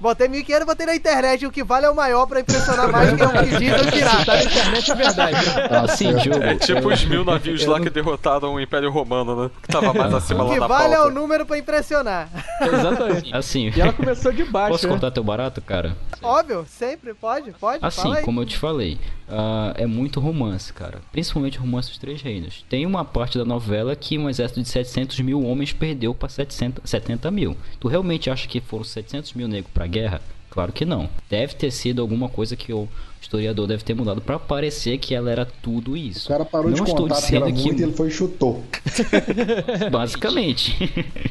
Botei 0.00 0.28
1.500 0.28 0.64
botei 0.64 0.86
na 0.86 0.96
internet. 0.96 1.46
O 1.46 1.50
que 1.50 1.62
vale 1.62 1.84
é 1.86 1.90
o 1.90 1.94
maior 1.94 2.26
pra 2.26 2.40
impressionar 2.40 2.90
mais 2.90 3.12
que 3.12 3.22
é 3.22 3.26
o 3.26 3.30
que 3.32 3.58
diz 3.58 3.72
o 3.80 3.84
Tá 3.84 3.90
pirata. 3.92 4.34
na 4.36 4.42
internet 4.44 4.90
é 4.90 4.94
verdade. 4.94 5.44
Tá 5.68 5.80
assim, 5.82 6.04
certo. 6.12 6.22
Diogo. 6.22 6.42
É 6.44 6.54
tipo 6.56 6.80
eu- 6.80 6.94
os 6.94 7.04
mil 7.04 7.24
navios 7.24 7.66
lá 7.66 7.78
que 7.80 7.90
derrotaram 7.90 8.54
o 8.54 8.60
Império 8.60 8.90
Romano, 8.90 9.44
né? 9.44 9.50
Que 9.62 9.68
tava 9.68 9.92
mais 9.92 10.14
acima 10.14 10.42
O 10.44 10.48
lá 10.48 10.54
que 10.54 10.60
na 10.60 10.66
vale 10.66 10.94
é 10.94 11.00
o 11.02 11.10
número 11.10 11.44
pra 11.44 11.58
impressionar. 11.58 12.28
Exatamente. 12.60 13.34
Assim, 13.34 13.70
E 13.76 13.80
ela 13.80 13.92
começou 13.92 14.32
de 14.32 14.44
baixo, 14.44 14.70
posso 14.72 14.86
né? 14.86 14.90
cortar 14.92 15.10
teu 15.10 15.22
barato, 15.24 15.60
cara? 15.60 15.96
Óbvio, 16.22 16.64
sempre, 16.68 17.14
pode, 17.14 17.50
pode. 17.52 17.84
Assim, 17.84 18.02
fala 18.02 18.16
aí. 18.18 18.24
como 18.24 18.40
eu 18.40 18.46
te 18.46 18.56
falei, 18.56 18.98
ah, 19.28 19.72
é 19.76 19.86
muito 19.86 20.20
romance, 20.20 20.72
cara. 20.72 20.98
Principalmente 21.12 21.58
o 21.58 21.62
romance 21.62 21.88
dos 21.88 21.98
Três 21.98 22.20
Reinos. 22.20 22.64
Tem 22.68 22.84
uma 22.86 23.04
parte 23.04 23.38
da 23.38 23.44
novela 23.44 23.94
que 23.96 24.18
um 24.18 24.28
exército 24.28 24.62
de 24.62 24.68
700 24.68 25.18
mil 25.20 25.42
homens 25.44 25.72
perdeu 25.72 26.14
pra 26.14 26.28
700, 26.28 26.88
70 26.88 27.30
mil. 27.30 27.56
Tu 27.78 27.88
realmente 27.88 28.28
acha 28.30 28.46
que 28.46 28.60
foram 28.60 28.84
700 28.84 29.32
mil 29.34 29.48
negros 29.48 29.70
pra 29.72 29.86
guerra? 29.90 30.20
Claro 30.48 30.72
que 30.72 30.84
não. 30.84 31.08
Deve 31.28 31.54
ter 31.54 31.70
sido 31.70 32.00
alguma 32.02 32.28
coisa 32.28 32.56
que 32.56 32.72
o 32.72 32.88
historiador 33.22 33.68
deve 33.68 33.84
ter 33.84 33.94
mudado 33.94 34.20
pra 34.20 34.36
parecer 34.38 34.98
que 34.98 35.14
ela 35.14 35.30
era 35.30 35.46
tudo 35.62 35.92
O 35.92 35.96
isso. 35.96 36.26
cara 36.28 36.44
parou 36.44 36.66
não 36.70 36.74
de 36.74 36.82
estou 36.82 36.96
contar 37.06 37.20
dizendo 37.20 37.44
muito 37.50 37.60
e 37.60 37.74
que 37.76 37.82
ele 37.84 37.92
foi 37.92 38.08
e 38.08 38.10
chutou. 38.10 38.64
basicamente. 39.92 40.76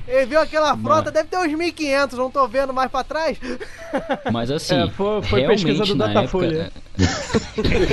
Ele 0.08 0.26
viu 0.26 0.40
aquela 0.40 0.78
frota, 0.78 1.06
Mas- 1.06 1.14
deve 1.14 1.28
ter 1.30 1.38
uns 1.38 1.52
1.500, 1.52 2.14
não 2.14 2.32
tô 2.32 2.48
vendo 2.48 2.74
mais 2.74 2.90
pra 2.90 3.04
trás. 3.04 3.38
Mas 4.32 4.50
assim, 4.52 4.76
É, 4.76 4.88
foi- 4.92 5.22
foi 5.24 5.40
realmente 5.42 5.66
pesquisa 5.66 5.86
do 5.86 5.96
na 5.96 6.08
Datafolha. 6.08 6.72
época... 6.98 7.90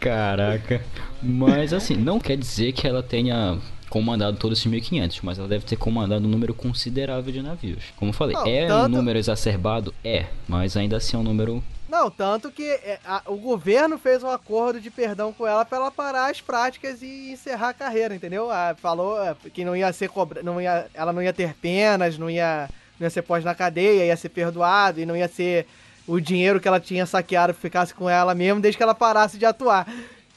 Caraca. 0.00 0.82
Mas 1.22 1.72
assim, 1.72 1.94
não 1.96 2.18
quer 2.18 2.36
dizer 2.36 2.72
que 2.72 2.86
ela 2.86 3.02
tenha 3.02 3.58
comandado 3.92 4.38
todos 4.38 4.56
esses 4.58 4.70
1500, 4.70 5.20
mas 5.20 5.38
ela 5.38 5.46
deve 5.46 5.66
ter 5.66 5.76
comandado 5.76 6.24
um 6.26 6.30
número 6.30 6.54
considerável 6.54 7.30
de 7.30 7.42
navios. 7.42 7.84
Como 7.96 8.08
eu 8.08 8.14
falei, 8.14 8.34
Não, 8.34 8.46
é 8.46 8.64
um 8.64 8.68
tanto- 8.68 8.88
número 8.96 9.18
exacerbado? 9.18 9.94
É, 10.02 10.24
mas 10.48 10.78
ainda 10.78 10.96
assim 10.96 11.14
é 11.14 11.20
um 11.20 11.22
número... 11.22 11.62
Não, 11.90 12.10
tanto 12.10 12.50
que 12.50 12.62
é, 12.66 12.98
a- 13.04 13.20
o 13.26 13.36
governo 13.36 13.98
fez 13.98 14.22
um 14.22 14.30
acordo 14.30 14.80
de 14.80 14.90
perdão 14.90 15.30
com 15.30 15.46
ela 15.46 15.62
pra 15.62 15.76
ela 15.76 15.90
parar 15.90 16.30
as 16.30 16.40
práticas 16.40 17.02
e 17.02 17.32
encerrar 17.32 17.68
a 17.68 17.74
carreira, 17.74 18.14
entendeu? 18.14 18.50
Ah, 18.50 18.74
falou 18.80 19.22
é, 19.22 19.36
que 19.52 19.62
não 19.62 19.76
ia 19.76 19.92
ser 19.92 20.08
cobra, 20.08 20.42
não 20.42 20.58
ia, 20.58 20.86
ela 20.94 21.12
não 21.12 21.22
ia 21.22 21.34
ter 21.34 21.52
penas, 21.60 22.16
não 22.16 22.30
ia, 22.30 22.70
não 22.98 23.04
ia 23.04 23.10
ser 23.10 23.20
posta 23.20 23.44
na 23.46 23.54
cadeia, 23.54 24.06
ia 24.06 24.16
ser 24.16 24.30
perdoado 24.30 25.00
e 25.00 25.04
não 25.04 25.14
ia 25.14 25.28
ser 25.28 25.66
o 26.08 26.18
dinheiro 26.18 26.58
que 26.60 26.66
ela 26.66 26.80
tinha 26.80 27.04
saqueado 27.04 27.52
ficasse 27.52 27.92
com 27.94 28.08
ela 28.08 28.34
mesmo 28.34 28.58
desde 28.58 28.78
que 28.78 28.82
ela 28.82 28.94
parasse 28.94 29.36
de 29.36 29.44
atuar. 29.44 29.86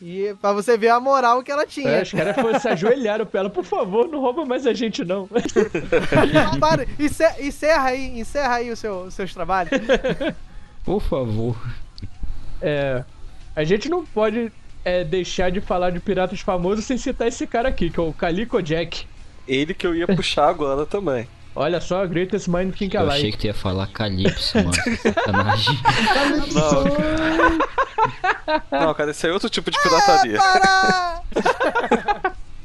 E 0.08 0.36
pra 0.40 0.54
você 0.54 0.78
ver 0.78 0.90
a 0.90 1.00
moral 1.00 1.42
que 1.42 1.52
ela 1.52 1.66
tinha. 1.66 1.90
É, 1.90 2.02
os 2.04 2.12
caras 2.12 2.36
foram- 2.36 2.60
se 2.60 2.68
ajoelharam 2.68 3.26
pra 3.26 3.40
ela, 3.40 3.50
por 3.50 3.64
favor, 3.64 4.08
não 4.08 4.20
rouba 4.22 4.46
mais 4.46 4.68
a 4.68 4.72
gente, 4.74 5.04
não. 5.04 5.28
Para, 6.60 6.86
encerra, 7.00 7.42
encerra 7.42 7.84
aí, 7.90 8.20
encerra 8.20 8.56
aí 8.58 8.70
os 8.70 8.78
seu, 8.78 9.02
os 9.06 9.16
seus 9.16 9.34
trabalhos. 9.34 9.72
Por 10.84 11.02
favor. 11.02 11.58
É, 12.62 13.04
a 13.56 13.64
gente 13.64 13.90
não 13.90 14.06
pode 14.06 14.52
é, 14.84 15.04
deixar 15.04 15.50
de 15.50 15.60
falar 15.60 15.90
de 15.90 16.00
piratas 16.00 16.40
famosos 16.40 16.86
sem 16.86 16.98
citar 17.00 17.28
esse 17.28 17.48
cara 17.48 17.70
aqui, 17.70 17.90
que 17.90 18.00
é 18.00 18.04
o 18.04 18.14
Calico 18.14 18.62
Jack. 18.62 19.08
Ele 19.48 19.74
que 19.74 19.88
eu 19.88 19.96
ia 19.96 20.06
puxar 20.06 20.50
agora 20.50 20.86
também. 20.86 21.28
Olha 21.56 21.80
só, 21.80 22.06
Greatest 22.06 22.48
Mind 22.50 22.74
Think 22.76 22.96
Eu 22.96 23.02
Alike. 23.04 23.16
achei 23.18 23.32
que 23.32 23.38
tu 23.38 23.46
ia 23.48 23.54
falar 23.54 23.88
Calypso, 23.88 24.58
mano. 24.58 24.74
Sacanagem. 25.02 25.80
Não, 28.72 28.94
cara, 28.94 29.12
esse 29.12 29.28
é 29.28 29.32
outro 29.32 29.50
tipo 29.50 29.72
de 29.72 29.82
pirataria. 29.82 30.38
Pará! 30.38 31.22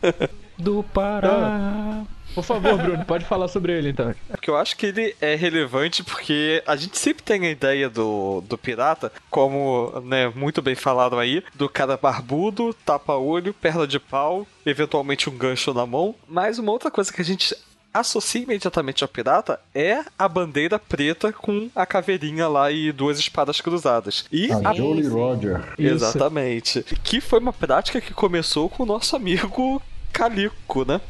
Do 0.58 0.82
Pará. 0.82 2.02
Por 2.34 2.44
favor, 2.44 2.76
Bruno, 2.78 3.04
pode 3.04 3.24
falar 3.24 3.48
sobre 3.48 3.72
ele 3.72 3.88
então. 3.90 4.14
Porque 4.28 4.50
eu 4.50 4.56
acho 4.56 4.76
que 4.76 4.86
ele 4.86 5.16
é 5.20 5.34
relevante 5.34 6.04
porque 6.04 6.62
a 6.66 6.76
gente 6.76 6.96
sempre 6.98 7.22
tem 7.24 7.44
a 7.46 7.50
ideia 7.50 7.88
do, 7.88 8.40
do 8.42 8.56
pirata, 8.56 9.10
como 9.28 9.92
né, 10.04 10.28
muito 10.34 10.62
bem 10.62 10.74
falado 10.76 11.18
aí, 11.18 11.42
do 11.54 11.68
cara 11.68 11.96
barbudo, 11.96 12.72
tapa-olho, 12.84 13.52
perna 13.54 13.86
de 13.86 13.98
pau, 13.98 14.46
eventualmente 14.64 15.28
um 15.28 15.36
gancho 15.36 15.74
na 15.74 15.84
mão. 15.86 16.14
Mas 16.28 16.58
uma 16.58 16.70
outra 16.70 16.90
coisa 16.90 17.12
que 17.12 17.20
a 17.20 17.24
gente 17.24 17.56
associa 17.92 18.42
imediatamente 18.42 19.02
ao 19.02 19.08
pirata 19.08 19.60
é 19.74 20.02
a 20.18 20.28
bandeira 20.28 20.78
preta 20.78 21.32
com 21.32 21.68
a 21.74 21.84
caveirinha 21.84 22.48
lá 22.48 22.70
e 22.70 22.92
duas 22.92 23.18
espadas 23.18 23.60
cruzadas. 23.60 24.24
E 24.30 24.50
A 24.52 24.70
a 24.70 24.74
Jolly 24.74 25.06
Roger. 25.06 25.60
Isso. 25.78 25.94
Exatamente. 25.94 26.82
Que 27.02 27.20
foi 27.20 27.38
uma 27.40 27.52
prática 27.52 28.00
que 28.00 28.14
começou 28.14 28.68
com 28.68 28.82
o 28.84 28.86
nosso 28.86 29.16
amigo 29.16 29.82
Calico, 30.12 30.84
né? 30.84 31.00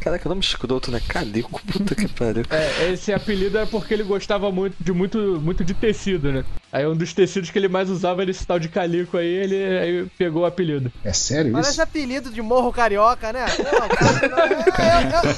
Caraca, 0.00 0.28
nome 0.28 0.40
escroto, 0.40 0.90
né? 0.90 1.00
Calico, 1.08 1.60
puta 1.70 1.94
que 1.94 2.08
pariu. 2.08 2.44
É, 2.50 2.90
esse 2.92 3.12
apelido 3.12 3.58
é 3.58 3.66
porque 3.66 3.92
ele 3.94 4.02
gostava 4.04 4.50
muito 4.50 4.76
de 4.80 4.92
muito, 4.92 5.18
muito 5.42 5.64
de 5.64 5.74
tecido, 5.74 6.32
né? 6.32 6.44
Aí 6.72 6.86
um 6.86 6.94
dos 6.96 7.12
tecidos 7.14 7.50
que 7.50 7.58
ele 7.58 7.68
mais 7.68 7.88
usava 7.88 8.22
era 8.22 8.30
esse 8.30 8.46
tal 8.46 8.58
de 8.58 8.68
calico 8.68 9.16
aí, 9.16 9.26
ele 9.26 9.56
aí 9.56 10.06
pegou 10.18 10.42
o 10.42 10.46
apelido. 10.46 10.92
É 11.02 11.12
sério 11.12 11.50
Parece 11.52 11.70
isso? 11.72 11.82
apelido 11.82 12.30
de 12.30 12.42
morro 12.42 12.70
carioca, 12.72 13.32
né? 13.32 13.46
Pô, 13.56 13.64
cara, 13.96 14.48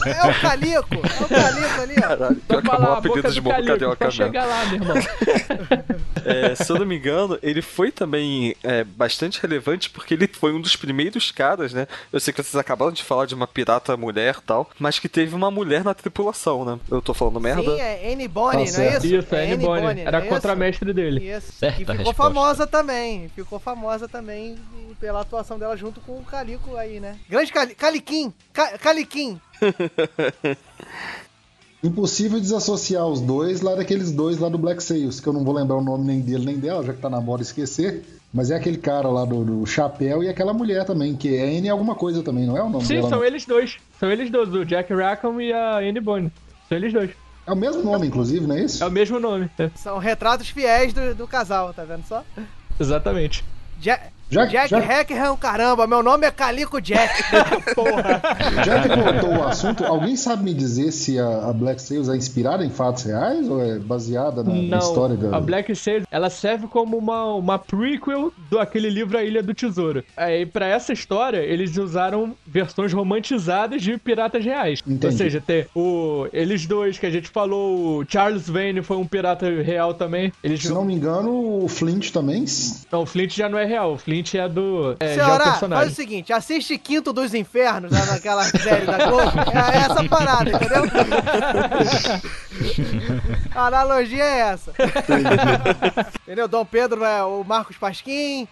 é, 0.07 0.11
é- 0.11 0.17
é 0.17 0.31
o 0.31 0.41
Calico. 0.41 0.95
É 0.95 1.25
o 1.25 1.29
Calico 1.29 1.81
ali, 1.83 1.95
ó. 1.99 2.01
Caralho, 2.01 2.37
pior 2.37 2.63
que 2.63 2.69
é 2.69 2.73
a 2.73 2.93
apelido 2.99 3.33
de 3.33 3.41
morro 3.41 3.55
calico 3.57 3.73
carioca 3.73 3.97
pra 3.97 4.07
mesmo. 4.09 4.25
chegar 4.25 4.45
lá, 4.47 4.65
meu 4.67 4.75
irmão. 4.75 4.97
É, 6.23 6.55
se 6.55 6.71
eu 6.71 6.79
não 6.79 6.85
me 6.85 6.99
engano, 6.99 7.39
ele 7.43 7.63
foi 7.63 7.91
também 7.91 8.55
é, 8.63 8.85
bastante 8.85 9.41
relevante 9.41 9.89
porque 9.89 10.13
ele 10.13 10.29
foi 10.31 10.53
um 10.53 10.61
dos 10.61 10.77
primeiros 10.77 11.31
caras, 11.31 11.73
né? 11.73 11.87
Eu 12.13 12.21
sei 12.21 12.31
que 12.33 12.43
vocês 12.43 12.55
acabaram 12.57 12.93
de 12.93 13.03
falar 13.03 13.25
de 13.25 13.35
uma 13.35 13.47
pirata 13.47 13.97
mulher 13.97 14.37
tal, 14.51 14.69
mas 14.81 14.99
que 14.99 15.09
teve 15.09 15.33
uma 15.33 15.49
mulher 15.49 15.85
na 15.85 15.95
tripulação, 15.95 16.65
né? 16.65 16.81
Eu 16.91 17.01
tô 17.01 17.15
falando 17.15 17.39
merda? 17.41 17.63
Sim, 17.63 17.81
é 17.81 18.13
Annie 18.13 18.27
Bonny, 18.27 18.69
Tá 18.69 18.79
não 18.79 18.85
é 18.85 18.97
isso? 18.97 19.07
Isso, 19.07 19.35
é 19.37 19.45
Annie 19.45 19.57
Bonny. 19.57 20.01
Era 20.01 20.19
não 20.19 20.25
é 20.25 20.29
a 20.29 20.29
contramestre 20.29 20.93
dele. 20.93 21.21
Isso. 21.31 21.39
Isso. 21.51 21.53
Certa 21.53 21.77
e 21.77 21.85
ficou 21.85 21.95
resposta. 21.95 22.23
famosa 22.23 22.67
também. 22.67 23.29
Ficou 23.29 23.61
famosa 23.61 24.09
também 24.09 24.59
pela 24.99 25.21
atuação 25.21 25.57
dela 25.57 25.77
junto 25.77 26.01
com 26.01 26.19
o 26.19 26.25
Calico 26.25 26.75
aí, 26.77 26.99
né? 26.99 27.17
Grande 27.29 27.53
Cali 27.53 27.75
Caliquim. 27.77 28.35
Ca 28.53 28.77
Caliquim. 28.79 29.41
Impossível 31.83 32.39
desassociar 32.39 33.07
os 33.07 33.21
dois 33.23 33.63
lá 33.63 33.75
daqueles 33.75 34.13
dois 34.13 34.39
lá 34.39 34.49
do 34.51 34.59
Black 34.59 34.83
Sails, 34.83 35.19
que 35.19 35.27
eu 35.27 35.33
não 35.33 35.43
vou 35.45 35.55
lembrar 35.55 35.77
o 35.77 35.83
nome 35.83 36.05
nem 36.05 36.21
dele 36.21 36.45
nem 36.45 36.59
dela, 36.59 36.85
já 36.85 36.93
que 36.93 37.01
tá 37.01 37.09
na 37.09 37.21
moda 37.21 37.43
esquecer. 37.43 38.05
Mas 38.33 38.51
é 38.51 38.57
aquele 38.57 38.77
cara 38.77 39.09
lá 39.09 39.25
do, 39.25 39.43
do 39.45 39.67
chapéu 39.67 40.23
e 40.23 40.29
aquela 40.29 40.53
mulher 40.53 40.85
também, 40.85 41.17
que 41.17 41.35
é 41.37 41.53
N 41.55 41.69
alguma 41.69 41.95
coisa 41.95 42.23
também, 42.23 42.47
não 42.47 42.57
é 42.57 42.63
o 42.63 42.69
nome 42.69 42.85
Sim, 42.85 42.97
dela? 42.97 43.09
são 43.09 43.19
não? 43.19 43.25
eles 43.25 43.45
dois. 43.47 43.79
São 43.99 44.11
eles 44.11 44.31
dois, 44.31 44.53
o 44.55 44.65
Jack 44.65 44.93
Rackham 44.93 45.41
e 45.41 45.53
a 45.53 45.79
Annie 45.79 46.01
Bonny. 46.01 46.31
São 46.69 46.79
eles 46.79 46.93
dois. 46.93 47.11
É 47.47 47.53
o 47.53 47.57
mesmo 47.57 47.83
nome, 47.83 48.07
inclusive, 48.07 48.47
não 48.47 48.55
é 48.55 48.63
isso? 48.63 48.85
É 48.85 48.87
o 48.87 48.91
mesmo 48.91 49.19
nome. 49.19 49.51
é. 49.59 49.71
São 49.75 49.99
retratos 49.99 50.49
fiéis 50.51 50.93
do, 50.93 51.15
do 51.15 51.27
casal, 51.27 51.73
tá 51.75 51.83
vendo 51.83 52.05
só? 52.07 52.23
Exatamente. 52.79 53.45
Jack, 53.81 54.13
Jack- 54.31 54.53
Jack 54.53 54.69
Jack- 54.71 54.87
Hackham, 55.13 55.37
caramba, 55.37 55.87
meu 55.87 56.03
nome 56.03 56.27
é 56.27 56.31
Calico 56.31 56.81
Jack. 56.81 57.23
Porra. 57.75 58.23
Já 58.65 58.83
que 58.83 58.89
voltou 58.89 59.39
o 59.39 59.43
assunto, 59.47 59.85
alguém 59.85 60.17
sabe 60.17 60.45
me 60.45 60.55
dizer 60.55 60.93
se 60.93 61.19
a, 61.19 61.49
a 61.49 61.53
Black 61.53 61.83
Sails 61.83 62.09
é 62.09 62.17
inspirada 62.17 62.65
em 62.65 62.71
fatos 62.71 63.05
reais 63.05 63.49
ou 63.49 63.61
é 63.63 63.79
baseada 63.79 64.43
na, 64.45 64.53
na 64.55 64.63
Não, 64.63 64.79
história 64.79 65.17
da. 65.17 65.37
a 65.37 65.41
Black 65.41 65.75
Sails, 65.75 66.05
ela 66.11 66.31
serve 66.31 66.67
como 66.69 66.97
uma, 66.97 67.25
uma 67.35 67.59
prequel 67.59 68.33
do 68.49 68.59
aquele 68.59 68.89
livro 68.89 69.19
A 69.19 69.25
Ilha 69.25 69.43
do 69.43 69.53
Tesouro. 69.53 70.05
Aí, 70.17 70.47
pra 70.47 70.67
essa 70.67 70.93
história, 70.93 71.39
eles 71.39 71.77
usaram 71.77 72.35
versões 72.47 72.93
romantizadas 72.93 73.83
de 73.83 73.97
piratas 73.99 74.45
reais. 74.45 74.81
Entendi. 74.87 75.07
Ou 75.07 75.13
seja, 75.13 75.41
tem 75.45 75.67
o, 75.75 76.27
eles 76.33 76.67
dois 76.67 76.99
que 76.99 77.07
a 77.07 77.11
gente 77.11 77.29
falou, 77.29 77.99
o 78.01 78.05
Charles 78.09 78.49
Vane 78.49 78.83
foi 78.83 78.97
um 78.97 79.07
pirata 79.07 79.49
real 79.63 79.95
também. 79.95 80.33
Eles, 80.43 80.61
Se 80.63 80.69
não 80.73 80.85
me 80.85 80.95
engano, 80.95 81.65
o 81.65 81.69
Flint 81.69 82.11
também. 82.11 82.45
Não, 82.93 83.03
o 83.03 83.07
Flint 83.07 83.35
já 83.37 83.49
não 83.49 83.59
é 83.59 83.65
real, 83.65 83.95
o 83.95 83.99
Flint 83.99 84.20
é 84.39 84.49
do... 84.49 84.97
É, 85.01 85.15
já 85.15 85.23
é 85.23 85.25
o 85.25 85.27
Senhora, 85.27 85.45
faz 85.77 85.93
o 85.93 85.95
seguinte, 85.95 86.33
assiste 86.33 86.77
Quinto 86.79 87.13
dos 87.13 87.35
Infernos, 87.35 87.91
lá 87.93 88.05
naquela 88.07 88.45
série 88.45 88.87
da 88.87 89.07
Globo. 89.07 89.31
É 89.73 89.77
essa 89.79 90.05
parada, 90.09 90.51
entendeu? 90.51 90.83
A 93.55 93.67
analogia 93.67 94.25
é 94.25 94.39
essa. 94.41 94.73
Entendeu? 96.23 96.49
Dom 96.49 96.65
Pedro 96.65 97.05
é 97.05 97.23
o 97.25 97.45
Marcos 97.45 97.77
Pasquim, 97.77 98.47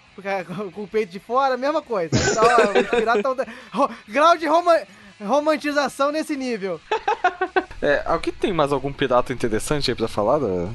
com 0.74 0.82
o 0.82 0.88
peito 0.88 1.12
de 1.12 1.18
fora, 1.20 1.56
mesma 1.56 1.82
coisa. 1.82 2.10
Então, 2.14 2.44
os 2.82 2.88
piratas 2.88 3.16
estão... 3.24 3.36
Ro- 3.72 3.90
Grau 4.08 4.36
de 4.36 4.46
roma- 4.46 4.80
romantização 5.24 6.10
nesse 6.12 6.36
nível. 6.36 6.80
É, 7.82 8.02
alguém 8.06 8.32
tem 8.32 8.52
mais 8.52 8.72
algum 8.72 8.92
pirata 8.92 9.32
interessante 9.32 9.90
aí 9.90 9.94
pra 9.96 10.08
falar? 10.08 10.38
Da... 10.38 10.68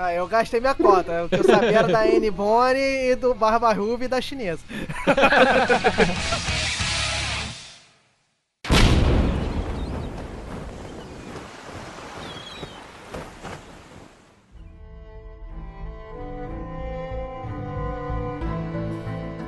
Ah, 0.00 0.14
eu 0.14 0.28
gastei 0.28 0.60
minha 0.60 0.76
cota. 0.76 1.24
O 1.24 1.28
que 1.28 1.34
eu 1.34 1.42
sabia 1.42 1.80
era 1.80 1.88
da 1.88 2.02
Anne 2.02 2.30
Bonny 2.30 2.78
e 2.78 3.16
do 3.16 3.34
Barba 3.34 3.72
Ruby 3.72 4.04
e 4.04 4.08
da 4.08 4.20
chinesa. 4.20 4.62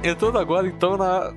Entrando 0.02 0.36
agora 0.36 0.66
então 0.66 0.96
na, 0.96 1.32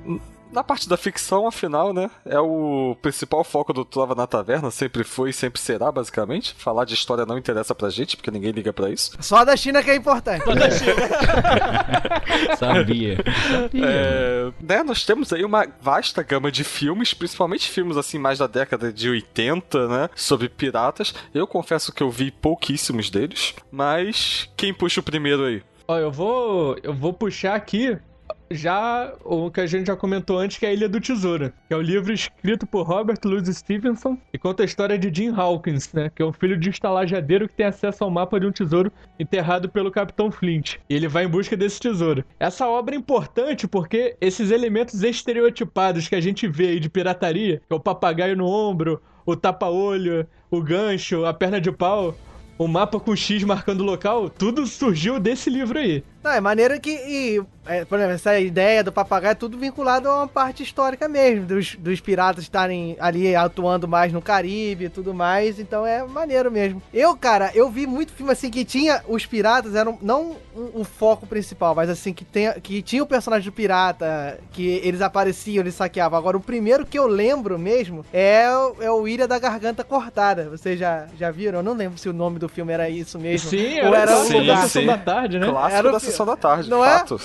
na 0.54 0.64
parte 0.64 0.88
da 0.88 0.96
ficção, 0.96 1.48
afinal, 1.48 1.94
né? 1.94 2.10
É 2.26 2.40
o 2.40 2.96
principal 3.02 3.44
foco 3.44 3.74
do 3.74 3.84
Trova 3.84 4.16
na 4.16 4.28
Taverna, 4.28 4.72
sempre 4.72 5.04
foi 5.04 5.32
e 5.32 5.34
sempre 5.34 5.60
será, 5.60 5.92
basicamente. 5.92 6.56
Falar 6.58 6.86
de 6.86 6.94
história 6.94 7.26
não 7.26 7.38
interessa 7.38 7.74
pra 7.74 7.90
gente, 7.90 8.16
porque 8.16 8.32
ninguém 8.32 8.52
liga 8.52 8.72
pra 8.72 8.90
isso. 8.90 9.12
Só 9.20 9.38
a 9.38 9.44
da 9.44 9.58
China 9.58 9.84
que 9.84 9.90
é 9.90 9.96
importante. 9.96 10.44
Sabia. 12.58 13.18
É, 13.74 14.52
né, 14.62 14.84
nós 14.84 15.06
temos 15.06 15.34
aí 15.34 15.44
uma 15.44 15.68
vasta 15.82 16.22
gama 16.24 16.52
de 16.52 16.64
filmes, 16.64 17.14
principalmente 17.14 17.70
filmes 17.70 17.98
assim 17.98 18.20
mais 18.20 18.40
da 18.40 18.48
década 18.48 18.94
de 18.94 19.10
80, 19.10 19.88
né, 19.88 20.10
sobre 20.16 20.48
piratas. 20.48 21.14
Eu 21.34 21.48
confesso 21.48 21.92
que 21.92 22.04
eu 22.04 22.12
vi 22.12 22.32
pouquíssimos 22.32 23.10
deles, 23.10 23.56
mas 23.72 24.50
quem 24.56 24.74
puxa 24.74 25.00
o 25.00 25.04
primeiro 25.04 25.46
aí? 25.46 25.64
Ó, 25.88 25.98
eu 25.98 26.12
vou, 26.12 26.78
eu 26.84 26.94
vou 26.94 27.12
puxar 27.12 27.56
aqui 27.56 27.98
já 28.54 29.14
o 29.24 29.50
que 29.50 29.62
a 29.62 29.66
gente 29.66 29.88
já 29.88 29.96
comentou 29.96 30.40
antes, 30.40 30.58
que 30.58 30.66
é 30.66 30.70
a 30.70 30.74
Ilha 30.74 30.90
do 30.90 31.00
Tesouro, 31.00 31.52
que 31.68 31.74
é 31.74 31.78
o 31.78 31.82
livro 31.82 32.14
escrito 32.14 32.66
por 32.66 32.84
Robert 32.84 33.20
Louis 33.24 33.48
Stevenson 33.48 34.18
e 34.32 34.38
conta 34.38 34.64
a 34.64 34.66
história 34.66 34.98
de 34.98 35.14
Jim 35.14 35.34
Hawkins, 35.36 35.92
né, 35.94 36.12
que 36.14 36.22
é 36.22 36.26
um 36.26 36.34
filho 36.34 36.58
de 36.58 36.70
estalajadeiro 36.70 37.48
que 37.48 37.56
tem 37.56 37.66
acesso 37.66 38.04
ao 38.04 38.10
mapa 38.10 38.40
de 38.40 38.46
um 38.46 38.52
tesouro 38.52 38.92
enterrado 39.20 39.70
pelo 39.70 39.92
Capitão 39.92 40.32
Flint. 40.32 40.76
E 40.90 40.96
ele 40.96 41.08
vai 41.08 41.26
em 41.26 41.30
busca 41.30 41.58
desse 41.58 41.80
tesouro. 41.80 42.24
Essa 42.40 42.68
obra 42.68 42.96
é 42.96 42.98
importante 42.98 43.68
porque 43.68 44.16
esses 44.20 44.52
elementos 44.52 45.04
estereotipados 45.04 46.08
que 46.08 46.16
a 46.16 46.22
gente 46.22 46.48
vê 46.48 46.68
aí 46.70 46.80
de 46.80 46.90
pirataria, 46.90 47.62
que 47.68 47.74
é 47.74 47.76
o 47.76 47.80
papagaio 47.80 48.36
no 48.36 48.48
ombro, 48.48 49.02
o 49.26 49.36
tapa-olho, 49.36 50.28
o 50.52 50.62
gancho, 50.62 51.26
a 51.26 51.34
perna 51.34 51.60
de 51.60 51.72
pau, 51.72 52.16
o 52.58 52.68
mapa 52.68 53.00
com 53.00 53.16
X 53.16 53.44
marcando 53.44 53.82
o 53.82 53.86
local, 53.86 54.30
tudo 54.30 54.66
surgiu 54.68 55.20
desse 55.20 55.50
livro 55.50 55.80
aí. 55.80 56.04
Não, 56.24 56.32
é 56.32 56.40
maneiro 56.40 56.80
que, 56.80 56.90
e, 56.90 57.42
é, 57.66 57.84
por 57.84 57.98
exemplo, 57.98 58.16
essa 58.16 58.40
ideia 58.40 58.82
do 58.84 58.92
papagaio 58.94 59.32
é 59.32 59.36
tudo 59.36 59.58
vinculado 59.58 60.08
a 60.08 60.20
uma 60.20 60.28
parte 60.28 60.64
histórica 60.64 61.08
mesmo, 61.10 61.46
dos, 61.46 61.76
dos 61.76 62.00
piratas 62.00 62.44
estarem 62.44 62.96
ali 63.00 63.36
atuando 63.36 63.88
mais 63.90 64.14
no 64.14 64.22
Caribe 64.22 64.86
e 64.86 64.90
tudo 64.90 65.14
mais, 65.14 65.60
então 65.60 65.86
é 65.86 66.02
maneiro 66.06 66.50
mesmo. 66.50 66.82
Eu, 66.94 67.16
cara, 67.18 67.52
eu 67.54 67.70
vi 67.70 67.86
muito 67.86 68.14
filme 68.14 68.32
assim 68.32 68.50
que 68.50 68.64
tinha 68.64 69.04
os 69.08 69.26
piratas, 69.26 69.76
eram 69.76 69.98
não 70.02 70.38
o, 70.56 70.82
o 70.82 70.84
foco 70.86 71.28
principal, 71.28 71.76
mas 71.76 71.90
assim, 71.90 72.14
que, 72.14 72.24
tem, 72.24 72.52
que 72.62 72.82
tinha 72.82 73.04
o 73.04 73.08
personagem 73.08 73.50
do 73.50 73.54
pirata, 73.54 74.40
que 74.52 74.80
eles 74.84 75.02
apareciam, 75.02 75.62
eles 75.62 75.76
saqueavam. 75.76 76.18
Agora, 76.18 76.38
o 76.38 76.42
primeiro 76.42 76.86
que 76.86 76.98
eu 76.98 77.06
lembro 77.08 77.60
mesmo 77.60 78.06
é, 78.14 78.50
o- 78.50 78.76
é 78.82 78.90
o 78.92 79.06
Ilha 79.08 79.28
da 79.28 79.38
Garganta 79.40 79.84
Cortada. 79.84 80.50
Vocês 80.50 80.80
já, 80.80 81.08
já 81.20 81.32
viram? 81.32 81.60
Eu 81.60 81.64
não 81.64 81.74
lembro 81.74 81.98
se 81.98 82.08
o 82.08 82.14
nome 82.14 82.40
do 82.40 82.48
filme 82.48 82.72
era 82.72 82.90
isso 82.90 83.20
mesmo. 83.20 83.50
Sim, 83.50 83.82
Ou 83.82 83.94
era, 83.94 84.12
era 84.12 84.18
o 84.20 84.24
Sim, 84.26 84.40
um 84.42 84.46
da 84.48 84.56
sim. 84.56 84.62
sessão 84.64 84.86
da 84.86 84.98
tarde, 84.98 85.38
né? 85.40 85.48
Clássico 85.50 85.76
Era 85.78 85.88
o 85.90 85.92
sessão 86.14 86.26
da 86.26 86.36
tarde, 86.38 86.70
Não 86.70 86.82
de 86.82 86.88
é? 86.88 86.98
fato. 87.00 87.22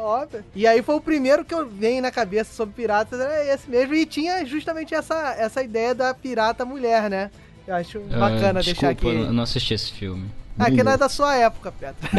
Óbvio. 0.00 0.44
E 0.54 0.66
aí 0.66 0.82
foi 0.82 0.96
o 0.96 1.00
primeiro 1.00 1.44
que 1.44 1.54
eu 1.54 1.68
venho 1.68 2.02
na 2.02 2.10
cabeça 2.10 2.52
sobre 2.52 2.74
piratas, 2.74 3.20
era 3.20 3.54
esse 3.54 3.70
mesmo. 3.70 3.94
E 3.94 4.04
tinha 4.04 4.44
justamente 4.44 4.94
essa, 4.94 5.34
essa 5.38 5.62
ideia 5.62 5.94
da 5.94 6.12
pirata 6.12 6.64
mulher, 6.64 7.08
né? 7.08 7.30
Eu 7.66 7.76
acho 7.76 8.00
bacana 8.00 8.58
Ah, 8.58 8.62
deixar 8.62 8.92
desculpa, 8.92 8.92
aqui. 8.92 9.06
eu 9.28 9.32
não 9.32 9.44
assisti 9.44 9.74
esse 9.74 9.92
filme. 9.92 10.28
Ah, 10.58 10.70
que 10.70 10.82
não 10.82 10.92
é 10.92 10.96
da 10.96 11.08
sua 11.08 11.34
época, 11.36 11.72
Petra. 11.72 12.10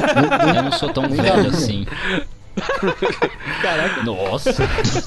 Eu 0.55 0.64
não 0.64 0.72
sou 0.72 0.91
tão 0.93 1.07
velho 1.09 1.49
assim. 1.49 1.86
Caraca, 3.62 4.04
Nossa! 4.04 4.51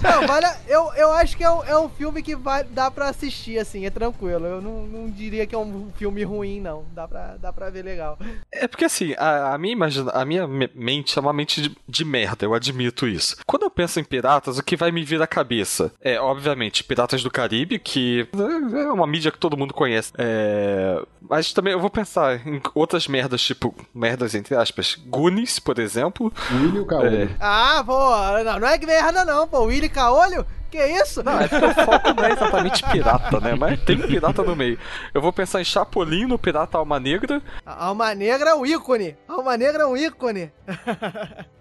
Não, 0.03 0.27
vale, 0.27 0.47
a- 0.47 0.57
eu, 0.69 0.93
eu 0.97 1.13
acho 1.13 1.37
que 1.37 1.45
é 1.45 1.51
um, 1.51 1.65
é 1.65 1.79
um 1.79 1.89
filme 1.89 2.23
que 2.23 2.35
vai, 2.37 2.65
dá 2.65 2.91
pra 2.91 3.09
assistir, 3.09 3.59
assim, 3.59 3.85
é 3.87 3.91
tranquilo. 3.91 4.47
Eu 4.47 4.61
não, 4.63 4.87
não 4.87 5.11
diria 5.11 5.47
que 5.47 5.55
é 5.55 5.59
um 5.59 5.91
filme 5.97 6.23
ruim, 6.25 6.61
não. 6.61 6.85
Dá 6.95 7.07
pra, 7.07 7.37
dá 7.37 7.53
pra 7.53 7.71
ver 7.71 7.85
legal. 7.85 8.19
É 8.53 8.67
porque 8.67 8.85
assim, 8.85 9.15
a, 9.19 9.55
a 9.55 9.59
minha 9.59 9.73
imagina, 9.73 10.11
a 10.13 10.25
minha 10.25 10.47
me- 10.47 10.71
mente 10.75 11.19
é 11.19 11.23
uma 11.23 11.33
mente 11.33 11.61
de, 11.63 11.77
de 11.89 12.05
merda, 12.05 12.45
eu 12.45 12.55
admito 12.55 13.07
isso. 13.07 13.37
Quando 13.47 13.63
eu 13.65 13.71
penso 13.71 14.01
em 14.01 14.05
piratas, 14.05 14.59
o 14.59 14.63
que 14.63 14.77
vai 14.77 14.91
me 14.91 15.05
vir 15.05 15.21
à 15.21 15.27
cabeça 15.27 15.93
é, 16.01 16.21
obviamente, 16.21 16.85
Piratas 16.85 17.23
do 17.23 17.31
Caribe, 17.31 17.79
que 17.79 18.29
é 18.75 18.91
uma 18.93 19.07
mídia 19.07 19.31
que 19.31 19.39
todo 19.39 19.57
mundo 19.57 19.75
conhece. 19.75 20.13
É, 20.19 21.03
mas 21.29 21.53
também 21.53 21.73
eu 21.73 21.81
vou 21.81 21.91
pensar 21.91 22.47
em 22.47 22.61
outras 22.75 23.07
merdas, 23.09 23.43
tipo, 23.43 23.75
merdas 23.95 24.35
entre 24.35 24.55
aspas, 24.55 24.95
Goonies, 25.07 25.59
por 25.59 25.79
exemplo. 25.79 26.33
Willy 26.53 26.77
e 26.77 26.81
o 26.81 26.87
Caolho. 26.87 27.23
É. 27.23 27.29
Ah, 27.41 27.83
pô, 27.85 28.43
não, 28.45 28.61
não 28.61 28.69
é 28.69 28.79
que 28.79 28.87
merda, 28.87 29.25
não, 29.25 29.47
pô. 29.47 29.65
Willy 29.65 29.89
Caolho? 29.89 30.47
Que 30.77 30.85
isso? 31.03 31.23
Não, 31.23 31.41
é 31.41 31.49
porque 31.49 31.65
o 31.65 31.75
foco 31.75 32.13
não 32.15 32.25
é 32.25 32.33
exatamente 32.33 32.83
pirata, 32.91 33.41
né? 33.41 33.55
Mas 33.55 33.81
tem 33.81 33.97
pirata 33.99 34.43
no 34.43 34.55
meio. 34.55 34.79
Eu 35.15 35.23
vou 35.23 35.33
pensar 35.33 35.61
em 35.61 35.65
Chapolin 35.65 36.27
no 36.27 36.39
Pirata 36.39 36.77
Alma 36.77 37.01
Negra. 37.01 37.41
A 37.65 37.87
Alma 37.87 38.15
Negra 38.15 38.51
é 38.51 38.55
um 38.55 38.67
ícone. 38.67 39.17
A 39.27 39.33
Alma 39.33 39.57
Negra 39.57 39.85
é 39.85 39.87
um 39.87 39.97
ícone. 39.97 40.53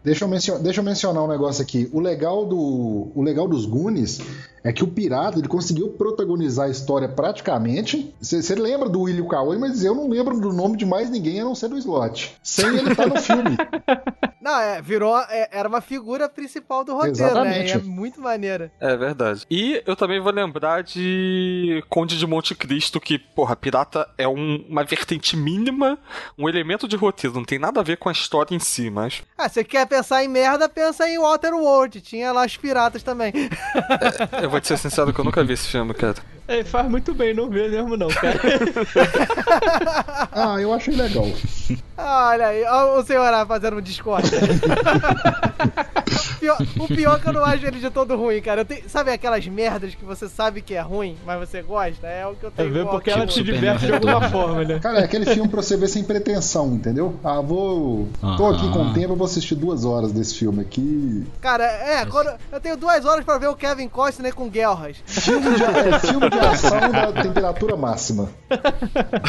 Deixa 0.03 0.23
eu, 0.23 0.27
mencio- 0.27 0.59
deixa 0.59 0.81
eu 0.81 0.83
mencionar 0.83 1.23
um 1.23 1.27
negócio 1.27 1.63
aqui. 1.63 1.89
O 1.91 1.99
legal, 1.99 2.45
do, 2.45 3.11
o 3.15 3.23
legal 3.23 3.47
dos 3.47 3.65
Goonies 3.65 4.19
é 4.63 4.71
que 4.71 4.83
o 4.83 4.87
pirata 4.87 5.39
ele 5.39 5.47
conseguiu 5.47 5.89
protagonizar 5.89 6.67
a 6.67 6.69
história 6.69 7.09
praticamente. 7.09 8.13
Você 8.21 8.53
lembra 8.53 8.87
do 8.87 9.01
Willy 9.01 9.27
Caolho, 9.27 9.59
mas 9.59 9.83
eu 9.83 9.95
não 9.95 10.07
lembro 10.07 10.39
do 10.39 10.53
nome 10.53 10.77
de 10.77 10.85
mais 10.85 11.09
ninguém 11.09 11.41
a 11.41 11.43
não 11.43 11.55
ser 11.55 11.69
do 11.69 11.77
Slot. 11.79 12.35
Sem 12.43 12.67
ele 12.67 12.91
estar 12.91 13.07
no 13.07 13.19
filme. 13.19 13.57
Não, 14.39 14.59
é, 14.59 14.79
virou. 14.79 15.17
é, 15.27 15.49
era 15.51 15.67
uma 15.67 15.81
figura 15.81 16.29
principal 16.29 16.83
do 16.83 16.93
roteiro, 16.93 17.15
Exatamente. 17.17 17.57
né? 17.57 17.65
E 17.69 17.71
é 17.71 17.77
muito 17.79 18.21
maneira. 18.21 18.71
É 18.79 18.89
verdade. 18.89 19.04
E 19.49 19.81
eu 19.85 19.95
também 19.95 20.19
vou 20.19 20.31
lembrar 20.31 20.83
de 20.83 21.83
Conde 21.89 22.17
de 22.17 22.25
Monte 22.25 22.55
Cristo, 22.55 22.99
que, 22.99 23.17
porra, 23.19 23.55
pirata 23.55 24.07
é 24.17 24.27
um- 24.27 24.65
uma 24.69 24.83
vertente 24.83 25.35
mínima, 25.37 25.97
um 26.37 26.47
elemento 26.49 26.87
de 26.87 26.95
roteiro, 26.95 27.35
não 27.35 27.43
tem 27.45 27.59
nada 27.59 27.79
a 27.79 27.83
ver 27.83 27.97
com 27.97 28.09
a 28.09 28.11
história 28.11 28.55
em 28.55 28.59
si, 28.59 28.89
mas. 28.89 29.21
Ah, 29.37 29.47
você 29.49 29.63
quer 29.63 29.85
pensar 29.87 30.23
em 30.23 30.27
merda, 30.27 30.67
pensa 30.69 31.07
em 31.09 31.19
Waterworld. 31.19 32.01
Tinha 32.01 32.31
lá 32.31 32.45
os 32.45 32.57
piratas 32.57 33.03
também. 33.03 33.31
Eu 34.41 34.49
vou 34.49 34.59
te 34.61 34.67
ser 34.67 34.77
sincero 34.77 35.13
que 35.13 35.19
eu 35.19 35.25
nunca 35.25 35.43
vi 35.43 35.53
esse 35.53 35.67
filme, 35.67 35.93
cara. 35.93 36.15
é, 36.47 36.63
faz 36.63 36.87
muito 36.89 37.13
bem 37.13 37.33
não 37.33 37.49
ver 37.49 37.69
mesmo 37.71 37.95
não, 37.97 38.07
cara. 38.09 38.39
Ah, 40.31 40.59
eu 40.59 40.73
achei 40.73 40.93
legal. 40.95 41.25
Olha 41.97 42.47
aí, 42.47 42.63
ó, 42.65 42.99
o 42.99 43.03
senhor 43.05 43.47
fazendo 43.47 43.77
um 43.77 43.81
Discord. 43.81 44.29
Pior- 46.45 46.57
o 46.79 46.87
pior 46.87 47.15
é 47.17 47.19
que 47.19 47.27
eu 47.29 47.33
não 47.33 47.43
acho 47.43 47.65
ele 47.65 47.79
de 47.79 47.89
todo 47.89 48.15
ruim, 48.15 48.41
cara. 48.41 48.61
Eu 48.61 48.65
tenho- 48.65 48.87
sabe 48.87 49.11
aquelas 49.11 49.45
merdas 49.47 49.95
que 49.95 50.05
você 50.05 50.27
sabe 50.29 50.61
que 50.61 50.73
é 50.75 50.81
ruim, 50.81 51.17
mas 51.25 51.39
você 51.39 51.61
gosta? 51.61 52.05
É 52.07 52.25
o 52.27 52.35
que 52.35 52.43
eu 52.45 52.49
É 52.49 52.51
tenho 52.57 52.71
ver 52.73 52.85
com 52.85 52.91
porque 52.91 53.09
ela 53.09 53.25
te 53.25 53.33
Super 53.33 53.53
diverte 53.53 53.85
de 53.87 53.93
alguma 53.93 54.29
forma, 54.29 54.63
né? 54.63 54.79
Cara, 54.79 54.99
é 54.99 55.03
aquele 55.03 55.25
filme 55.25 55.49
pra 55.49 55.61
você 55.61 55.75
ver 55.75 55.87
sem 55.87 56.03
pretensão, 56.03 56.67
entendeu? 56.75 57.15
Ah, 57.23 57.41
vou. 57.41 58.07
Tô 58.37 58.47
aqui 58.47 58.69
com 58.71 58.79
Aham. 58.81 58.93
tempo, 58.93 59.13
eu 59.13 59.15
vou 59.17 59.25
assistir 59.25 59.55
duas 59.55 59.85
horas 59.85 60.11
desse 60.11 60.35
filme 60.35 60.61
aqui. 60.61 61.23
Cara, 61.41 61.63
é, 61.65 62.05
quando 62.05 62.29
eu 62.51 62.59
tenho 62.59 62.77
duas 62.77 63.03
horas 63.05 63.25
pra 63.25 63.37
ver 63.37 63.47
o 63.49 63.55
Kevin 63.55 63.87
Costner 63.87 64.33
com 64.35 64.47
guerras. 64.49 64.97
Filme 65.05 65.55
de, 65.55 65.63
é, 65.63 65.99
filme 65.99 66.29
de 66.29 66.39
ação 66.39 66.91
da 66.91 67.11
temperatura 67.11 67.75
máxima. 67.75 68.29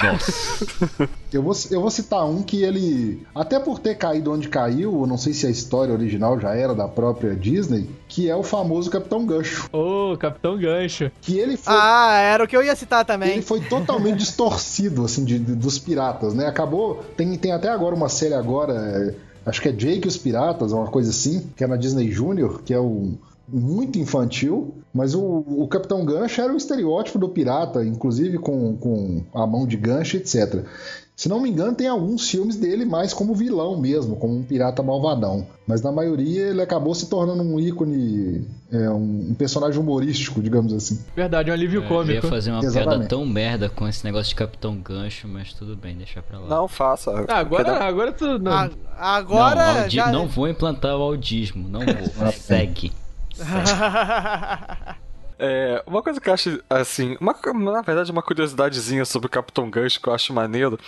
Nossa! 0.02 1.08
Eu 1.32 1.42
vou, 1.42 1.54
eu 1.70 1.80
vou 1.80 1.90
citar 1.90 2.24
um 2.24 2.42
que 2.42 2.62
ele, 2.62 3.26
até 3.34 3.58
por 3.58 3.78
ter 3.78 3.94
caído 3.96 4.32
onde 4.32 4.48
caiu, 4.48 5.00
eu 5.00 5.06
não 5.06 5.18
sei 5.18 5.32
se 5.32 5.46
a 5.46 5.50
história 5.50 5.92
original 5.92 6.38
já 6.40 6.54
era 6.54 6.74
da 6.74 6.88
própria 7.06 7.36
Disney, 7.36 7.88
que 8.08 8.28
é 8.28 8.34
o 8.34 8.42
famoso 8.42 8.90
Capitão 8.90 9.24
Gancho. 9.24 9.68
Ô, 9.72 10.16
Capitão 10.16 10.58
Gancho. 10.58 11.10
Que 11.20 11.38
ele 11.38 11.56
foi, 11.56 11.72
Ah, 11.76 12.16
era 12.18 12.42
o 12.44 12.48
que 12.48 12.56
eu 12.56 12.62
ia 12.64 12.74
citar 12.74 13.04
também. 13.04 13.30
ele 13.32 13.42
foi 13.42 13.60
totalmente 13.60 14.18
distorcido, 14.18 15.04
assim, 15.04 15.24
de- 15.24 15.38
de- 15.38 15.54
dos 15.54 15.78
piratas, 15.78 16.34
né? 16.34 16.46
Acabou. 16.46 17.04
Tem, 17.16 17.36
tem 17.36 17.52
até 17.52 17.68
agora 17.68 17.94
uma 17.94 18.08
série 18.08 18.34
agora. 18.34 18.72
é, 18.74 19.14
acho 19.48 19.60
que 19.62 19.68
é 19.68 19.72
Jake 19.72 20.06
e 20.06 20.08
os 20.08 20.16
Piratas, 20.16 20.72
uma 20.72 20.88
coisa 20.88 21.10
assim, 21.10 21.46
que 21.56 21.62
é 21.62 21.66
na 21.68 21.76
Disney 21.76 22.10
Junior, 22.10 22.60
que 22.64 22.74
é 22.74 22.80
um. 22.80 23.16
Muito 23.48 23.96
infantil, 23.96 24.74
mas 24.92 25.14
o, 25.14 25.22
o 25.46 25.68
Capitão 25.68 26.04
Gancho 26.04 26.40
era 26.40 26.52
o 26.52 26.56
estereótipo 26.56 27.16
do 27.16 27.28
pirata, 27.28 27.84
inclusive 27.84 28.38
com, 28.38 28.76
com 28.76 29.22
a 29.32 29.46
mão 29.46 29.64
de 29.68 29.76
gancho, 29.76 30.16
etc. 30.16 30.64
Se 31.16 31.30
não 31.30 31.40
me 31.40 31.48
engano, 31.48 31.74
tem 31.74 31.88
alguns 31.88 32.28
filmes 32.28 32.56
dele 32.56 32.84
mais 32.84 33.14
como 33.14 33.34
vilão 33.34 33.80
mesmo, 33.80 34.16
como 34.16 34.36
um 34.36 34.42
pirata 34.42 34.82
malvadão. 34.82 35.46
Mas 35.66 35.80
na 35.80 35.90
maioria 35.90 36.48
ele 36.48 36.60
acabou 36.60 36.94
se 36.94 37.08
tornando 37.08 37.42
um 37.42 37.58
ícone, 37.58 38.46
é, 38.70 38.90
um, 38.90 39.34
personagem 39.34 39.80
humorístico, 39.80 40.42
digamos 40.42 40.74
assim. 40.74 41.02
Verdade, 41.16 41.50
um 41.50 41.54
alívio 41.54 41.78
Eu 41.78 41.84
ia 41.84 41.88
cômico. 41.88 42.28
fazer 42.28 42.50
uma 42.50 42.60
piada 42.60 42.78
Exatamente. 42.80 43.08
tão 43.08 43.24
merda 43.24 43.70
com 43.70 43.88
esse 43.88 44.04
negócio 44.04 44.28
de 44.28 44.34
Capitão 44.34 44.76
Gancho, 44.76 45.26
mas 45.26 45.54
tudo 45.54 45.74
bem, 45.74 45.96
deixa 45.96 46.20
pra 46.20 46.38
lá. 46.38 46.48
Não, 46.48 46.68
faça. 46.68 47.10
Ah, 47.28 47.38
agora, 47.38 47.82
agora 47.82 48.12
tu. 48.12 48.38
Não. 48.38 48.52
A- 48.52 48.70
agora 48.98 49.72
não, 49.72 49.80
audi- 49.84 49.96
já... 49.96 50.12
não 50.12 50.28
vou 50.28 50.46
implantar 50.46 50.98
o 50.98 51.02
audismo, 51.02 51.66
não 51.66 51.80
vou. 51.80 52.30
Segue. 52.36 52.92
É, 55.38 55.82
uma 55.86 56.02
coisa 56.02 56.20
que 56.20 56.28
eu 56.28 56.34
acho, 56.34 56.62
assim, 56.68 57.16
uma, 57.20 57.34
na 57.54 57.82
verdade, 57.82 58.10
uma 58.10 58.22
curiosidadezinha 58.22 59.04
sobre 59.04 59.26
o 59.26 59.30
Capitão 59.30 59.68
Gancho 59.68 60.00
que 60.00 60.08
eu 60.08 60.14
acho 60.14 60.32
maneiro 60.32 60.78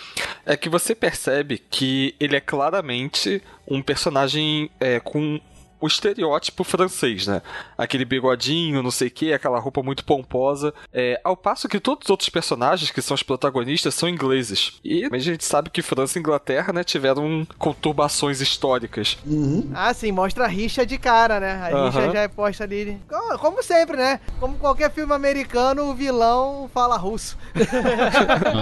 é 0.46 0.56
que 0.56 0.68
você 0.68 0.94
percebe 0.94 1.58
que 1.58 2.14
ele 2.18 2.36
é 2.36 2.40
claramente 2.40 3.42
um 3.66 3.82
personagem 3.82 4.70
é, 4.80 5.00
com 5.00 5.38
o 5.80 5.86
estereótipo 5.86 6.64
francês, 6.64 7.26
né? 7.26 7.42
Aquele 7.76 8.04
bigodinho, 8.04 8.82
não 8.82 8.90
sei 8.90 9.08
o 9.08 9.10
que, 9.10 9.32
aquela 9.32 9.58
roupa 9.58 9.82
muito 9.82 10.04
pomposa. 10.04 10.72
É, 10.92 11.20
ao 11.24 11.36
passo 11.36 11.68
que 11.68 11.78
todos 11.80 12.06
os 12.06 12.10
outros 12.10 12.28
personagens, 12.28 12.90
que 12.90 13.00
são 13.02 13.14
os 13.14 13.22
protagonistas, 13.22 13.94
são 13.94 14.08
ingleses. 14.08 14.78
E 14.84 15.04
a 15.10 15.18
gente 15.18 15.44
sabe 15.44 15.70
que 15.70 15.82
França 15.82 16.18
e 16.18 16.20
Inglaterra, 16.20 16.72
né, 16.72 16.82
tiveram 16.84 17.46
conturbações 17.58 18.40
históricas. 18.40 19.16
Uhum. 19.26 19.70
Ah, 19.74 19.92
sim, 19.94 20.10
mostra 20.12 20.44
a 20.44 20.48
rixa 20.48 20.84
de 20.84 20.98
cara, 20.98 21.38
né? 21.40 21.52
A 21.62 21.66
rixa 21.86 22.00
Aham. 22.00 22.12
já 22.12 22.20
é 22.20 22.28
posta 22.28 22.64
ali. 22.64 22.98
Co- 23.08 23.38
Como 23.38 23.62
sempre, 23.62 23.96
né? 23.96 24.20
Como 24.40 24.56
qualquer 24.56 24.90
filme 24.92 25.12
americano, 25.12 25.84
o 25.90 25.94
vilão 25.94 26.68
fala 26.72 26.96
russo. 26.96 27.36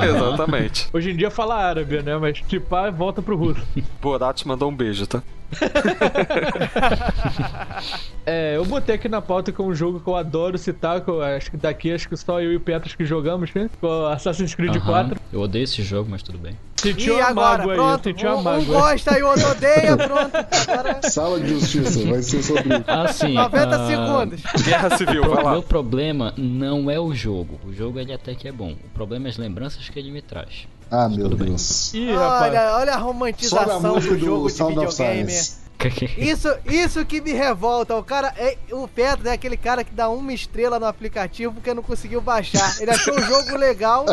Exatamente. 0.04 0.88
Hoje 0.92 1.10
em 1.10 1.16
dia 1.16 1.30
fala 1.30 1.56
árabe, 1.56 2.02
né? 2.02 2.16
Mas 2.16 2.40
tipar 2.40 2.90
volta 2.92 3.22
pro 3.22 3.36
russo. 3.36 3.62
Borat 4.00 4.44
mandou 4.44 4.70
um 4.70 4.74
beijo, 4.76 5.06
tá? 5.06 5.22
É, 8.28 8.56
eu 8.56 8.64
botei 8.64 8.96
aqui 8.96 9.08
na 9.08 9.22
pauta 9.22 9.52
que 9.52 9.60
é 9.60 9.64
um 9.64 9.72
jogo 9.72 10.00
que 10.00 10.08
eu 10.08 10.16
adoro 10.16 10.58
citar, 10.58 11.00
que 11.00 11.08
eu 11.08 11.22
acho 11.22 11.48
que 11.48 11.56
daqui 11.56 11.92
acho 11.92 12.08
que 12.08 12.16
só 12.16 12.40
eu 12.40 12.52
e 12.52 12.56
o 12.56 12.60
Petros 12.60 12.96
que 12.96 13.04
jogamos, 13.04 13.54
né? 13.54 13.70
O 13.80 14.06
Assassin's 14.06 14.52
Creed 14.52 14.74
Aham. 14.74 14.84
4. 14.84 15.20
Eu 15.32 15.40
odeio 15.40 15.62
esse 15.62 15.80
jogo, 15.80 16.10
mas 16.10 16.24
tudo 16.24 16.36
bem. 16.36 16.58
Senti 16.92 17.10
e 17.10 17.20
agora, 17.20 17.58
mágoa 17.58 17.72
aí, 17.72 17.78
pronto. 17.78 18.08
eu 18.08 18.12
senti 18.12 18.26
um, 18.26 18.48
um 18.48 18.64
gosta 18.64 19.18
e 19.18 19.22
o 19.22 19.28
outro 19.28 19.50
odeia, 19.50 19.96
pronto. 19.98 20.36
Agora, 20.68 21.10
Sala 21.10 21.40
de 21.40 21.48
Justiça, 21.48 22.04
vai 22.06 22.22
ser 22.22 22.42
sobre. 22.42 22.68
Ah, 22.86 23.08
sim. 23.12 23.34
90 23.34 23.76
ah, 23.76 23.86
segundos. 23.86 24.42
Guerra 24.62 24.96
Civil, 24.96 25.22
vai 25.22 25.42
O 25.42 25.44
lá. 25.44 25.52
meu 25.52 25.62
problema 25.62 26.32
não 26.36 26.90
é 26.90 26.98
o 26.98 27.14
jogo. 27.14 27.58
O 27.64 27.72
jogo 27.72 27.98
ele 27.98 28.12
até 28.12 28.34
que 28.34 28.46
é 28.46 28.52
bom. 28.52 28.72
O 28.72 28.88
problema 28.94 29.26
é 29.26 29.30
as 29.30 29.36
lembranças 29.36 29.88
que 29.88 29.98
ele 29.98 30.10
me 30.10 30.22
traz. 30.22 30.66
Ah, 30.90 31.08
meu 31.08 31.28
Tudo 31.28 31.36
bem. 31.36 31.48
Deus. 31.48 31.92
Ih, 31.94 32.12
rapaz. 32.12 32.52
Olha, 32.52 32.76
olha 32.76 32.92
a 32.92 32.96
a 32.96 32.98
romantização 32.98 33.94
música 33.94 34.14
do 34.14 34.24
jogo 34.24 34.42
do 34.42 34.46
de 34.46 34.52
Sound 34.52 34.78
of 34.78 34.90
videogame. 34.90 35.32
Isso, 36.16 36.48
isso 36.66 37.04
que 37.04 37.20
me 37.20 37.32
revolta. 37.32 37.94
O 37.96 38.02
cara, 38.02 38.32
é, 38.36 38.56
o 38.72 38.88
Petro 38.88 39.28
é 39.28 39.32
aquele 39.32 39.56
cara 39.56 39.84
que 39.84 39.92
dá 39.92 40.08
uma 40.08 40.32
estrela 40.32 40.78
no 40.78 40.86
aplicativo 40.86 41.54
porque 41.54 41.72
não 41.74 41.82
conseguiu 41.82 42.20
baixar. 42.20 42.80
Ele 42.80 42.90
achou 42.90 43.14
o 43.14 43.20
jogo 43.20 43.56
legal 43.56 44.04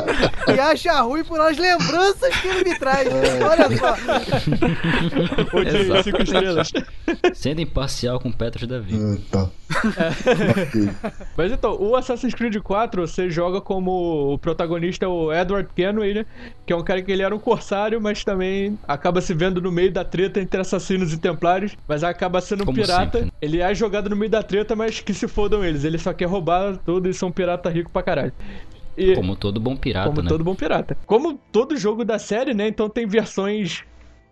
e 0.47 0.59
acha 0.59 0.99
ruim 1.01 1.23
por 1.23 1.39
as 1.39 1.57
lembranças 1.57 2.35
que 2.37 2.47
ele 2.47 2.69
me 2.69 2.77
traz. 2.77 3.07
Olha 3.07 3.77
só. 3.77 3.95
Exato. 5.59 6.03
cinco 6.03 6.21
estrelas. 6.21 6.71
Sendo 7.33 7.61
imparcial 7.61 8.19
com 8.19 8.31
Petros 8.31 8.67
da 8.67 8.79
vida. 8.79 9.19
Tá. 9.31 9.49
Ok. 10.61 10.89
Mas 11.35 11.51
então, 11.51 11.77
o 11.79 11.95
Assassin's 11.95 12.33
Creed 12.33 12.57
4, 12.57 13.07
você 13.07 13.29
joga 13.29 13.59
como 13.61 14.33
o 14.33 14.37
protagonista, 14.37 15.07
o 15.07 15.33
Edward 15.33 15.69
Kenway, 15.75 16.13
né? 16.13 16.25
Que 16.65 16.73
é 16.73 16.75
um 16.75 16.83
cara 16.83 17.01
que 17.01 17.11
ele 17.11 17.23
era 17.23 17.35
um 17.35 17.39
corsário, 17.39 17.99
mas 17.99 18.23
também 18.23 18.77
acaba 18.87 19.21
se 19.21 19.33
vendo 19.33 19.61
no 19.61 19.71
meio 19.71 19.91
da 19.91 20.03
treta 20.03 20.39
entre 20.39 20.59
assassinos 20.61 21.13
e 21.13 21.17
templários, 21.17 21.52
mas 21.87 22.03
acaba 22.03 22.41
sendo 22.41 22.69
um 22.69 22.73
pirata. 22.73 23.19
sempre. 23.19 23.33
Ele 23.41 23.61
é 23.61 23.73
jogado 23.73 24.09
no 24.09 24.15
meio 24.15 24.31
da 24.31 24.43
treta, 24.43 24.75
mas 24.75 24.99
que 24.99 25.13
se 25.13 25.27
fodam 25.27 25.63
eles. 25.63 25.83
Ele 25.83 25.97
só 25.97 26.13
quer 26.13 26.25
roubar 26.25 26.77
tudo 26.77 27.09
e 27.09 27.13
são 27.13 27.29
um 27.29 27.31
pirata 27.31 27.69
rico 27.69 27.89
pra 27.91 28.03
caralho. 28.03 28.33
E, 28.97 29.15
Como 29.15 29.35
todo 29.35 29.59
bom 29.59 29.75
pirata, 29.75 30.09
como 30.09 30.21
né? 30.21 30.29
todo 30.29 30.43
bom 30.43 30.55
pirata. 30.55 30.97
Como 31.05 31.39
todo 31.51 31.75
jogo 31.75 32.05
da 32.05 32.19
série, 32.19 32.53
né? 32.53 32.67
Então 32.67 32.87
tem 32.87 33.07
versões 33.07 33.83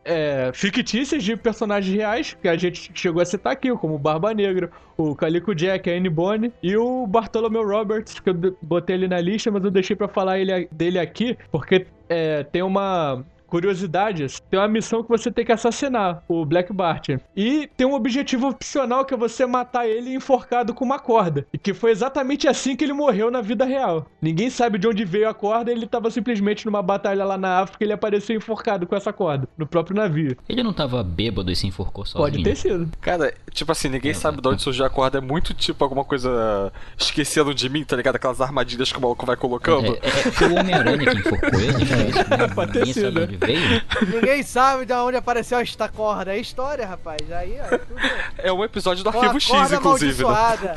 é, 0.03 0.51
fictícias 0.53 1.23
de 1.23 1.35
personagens 1.35 1.95
reais, 1.95 2.37
que 2.39 2.47
a 2.47 2.55
gente 2.57 2.91
chegou 2.93 3.21
a 3.21 3.25
citar 3.25 3.53
aqui, 3.53 3.71
como 3.75 3.95
o 3.95 3.99
Barba 3.99 4.33
Negra, 4.33 4.69
o 4.97 5.15
Calico 5.15 5.53
Jack, 5.53 5.89
a 5.89 5.93
Anne 5.93 6.09
Bonny 6.09 6.51
e 6.61 6.75
o 6.75 7.05
Bartholomew 7.07 7.65
Roberts, 7.67 8.19
que 8.19 8.29
eu 8.29 8.57
botei 8.61 8.95
ele 8.95 9.07
na 9.07 9.19
lista, 9.19 9.51
mas 9.51 9.63
eu 9.63 9.71
deixei 9.71 9.95
pra 9.95 10.07
falar 10.07 10.39
ele, 10.39 10.67
dele 10.71 10.99
aqui, 10.99 11.37
porque 11.51 11.85
é, 12.09 12.43
tem 12.43 12.61
uma 12.61 13.23
curiosidades, 13.51 14.41
tem 14.49 14.57
uma 14.57 14.67
missão 14.67 15.03
que 15.03 15.09
você 15.09 15.29
tem 15.29 15.43
que 15.43 15.51
assassinar 15.51 16.23
o 16.25 16.45
Black 16.45 16.71
Bart. 16.71 17.09
E 17.35 17.69
tem 17.75 17.85
um 17.85 17.93
objetivo 17.93 18.47
opcional 18.47 19.03
que 19.03 19.13
é 19.13 19.17
você 19.17 19.45
matar 19.45 19.85
ele 19.85 20.15
enforcado 20.15 20.73
com 20.73 20.85
uma 20.85 20.97
corda. 20.97 21.45
E 21.51 21.57
que 21.57 21.73
foi 21.73 21.91
exatamente 21.91 22.47
assim 22.47 22.77
que 22.77 22.85
ele 22.85 22.93
morreu 22.93 23.29
na 23.29 23.41
vida 23.41 23.65
real. 23.65 24.07
Ninguém 24.21 24.49
sabe 24.49 24.77
de 24.77 24.87
onde 24.87 25.03
veio 25.03 25.27
a 25.27 25.33
corda, 25.33 25.69
ele 25.69 25.85
tava 25.85 26.09
simplesmente 26.09 26.65
numa 26.65 26.81
batalha 26.81 27.25
lá 27.25 27.37
na 27.37 27.59
África 27.59 27.83
e 27.83 27.85
ele 27.85 27.93
apareceu 27.93 28.35
enforcado 28.35 28.87
com 28.87 28.95
essa 28.95 29.11
corda, 29.11 29.49
no 29.57 29.67
próprio 29.67 29.97
navio. 29.97 30.37
Ele 30.47 30.63
não 30.63 30.71
tava 30.71 31.03
bêbado 31.03 31.51
e 31.51 31.55
se 31.55 31.67
enforcou 31.67 32.05
sozinho. 32.05 32.31
Pode 32.31 32.43
ter 32.43 32.55
sido. 32.55 32.89
Cara, 33.01 33.33
tipo 33.51 33.69
assim, 33.73 33.89
ninguém 33.89 34.13
sabe 34.13 34.41
de 34.41 34.47
onde 34.47 34.61
surgiu 34.61 34.85
a 34.85 34.89
corda. 34.89 35.17
É 35.17 35.21
muito 35.21 35.53
tipo 35.53 35.83
alguma 35.83 36.05
coisa 36.05 36.71
esquecendo 36.97 37.53
de 37.53 37.67
mim, 37.67 37.83
tá 37.83 37.97
ligado? 37.97 38.15
Aquelas 38.15 38.39
armadilhas 38.39 38.93
que 38.93 38.97
o 38.97 39.01
maluco 39.01 39.25
vai 39.25 39.35
colocando. 39.35 39.97
É, 40.01 40.07
é, 40.07 40.31
foi 40.31 40.47
o 40.47 40.55
Homem-Aranha 40.55 41.11
que 41.11 41.17
enforcou 41.17 41.59
ele, 41.59 41.85
foi 41.85 41.97
isso 42.07 42.29
mesmo? 42.37 42.55
Pode 42.55 42.71
ter 42.71 42.85
sido, 42.93 43.27
né? 43.27 43.40
Veio. 43.41 43.81
Ninguém 44.07 44.43
sabe 44.43 44.85
de 44.85 44.93
onde 44.93 45.17
apareceu 45.17 45.59
esta 45.59 45.89
corda. 45.89 46.33
É 46.33 46.37
história, 46.39 46.85
rapaz. 46.85 47.19
Aí, 47.31 47.57
ó, 47.61 47.77
tudo... 47.77 47.95
É 48.37 48.51
um 48.53 48.63
episódio 48.63 49.03
do 49.03 49.09
Ó, 49.09 49.13
Arquivo 49.13 49.39
X, 49.39 49.49
corda 49.51 49.75
inclusive, 49.75 50.23
né? 50.23 50.29
amaldiçoada. 50.29 50.75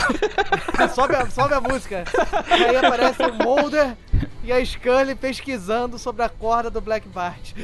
sobe, 0.95 1.15
a, 1.17 1.27
sobe 1.31 1.55
a 1.55 1.61
música. 1.61 2.05
E 2.49 2.53
aí 2.65 2.77
aparece 2.77 3.23
o 3.23 3.35
Mulder 3.35 3.95
e 4.43 4.53
a 4.53 4.65
Scully 4.65 5.15
pesquisando 5.15 5.99
sobre 5.99 6.23
a 6.23 6.29
corda 6.29 6.71
do 6.71 6.81
Black 6.81 7.09
Bart. 7.09 7.53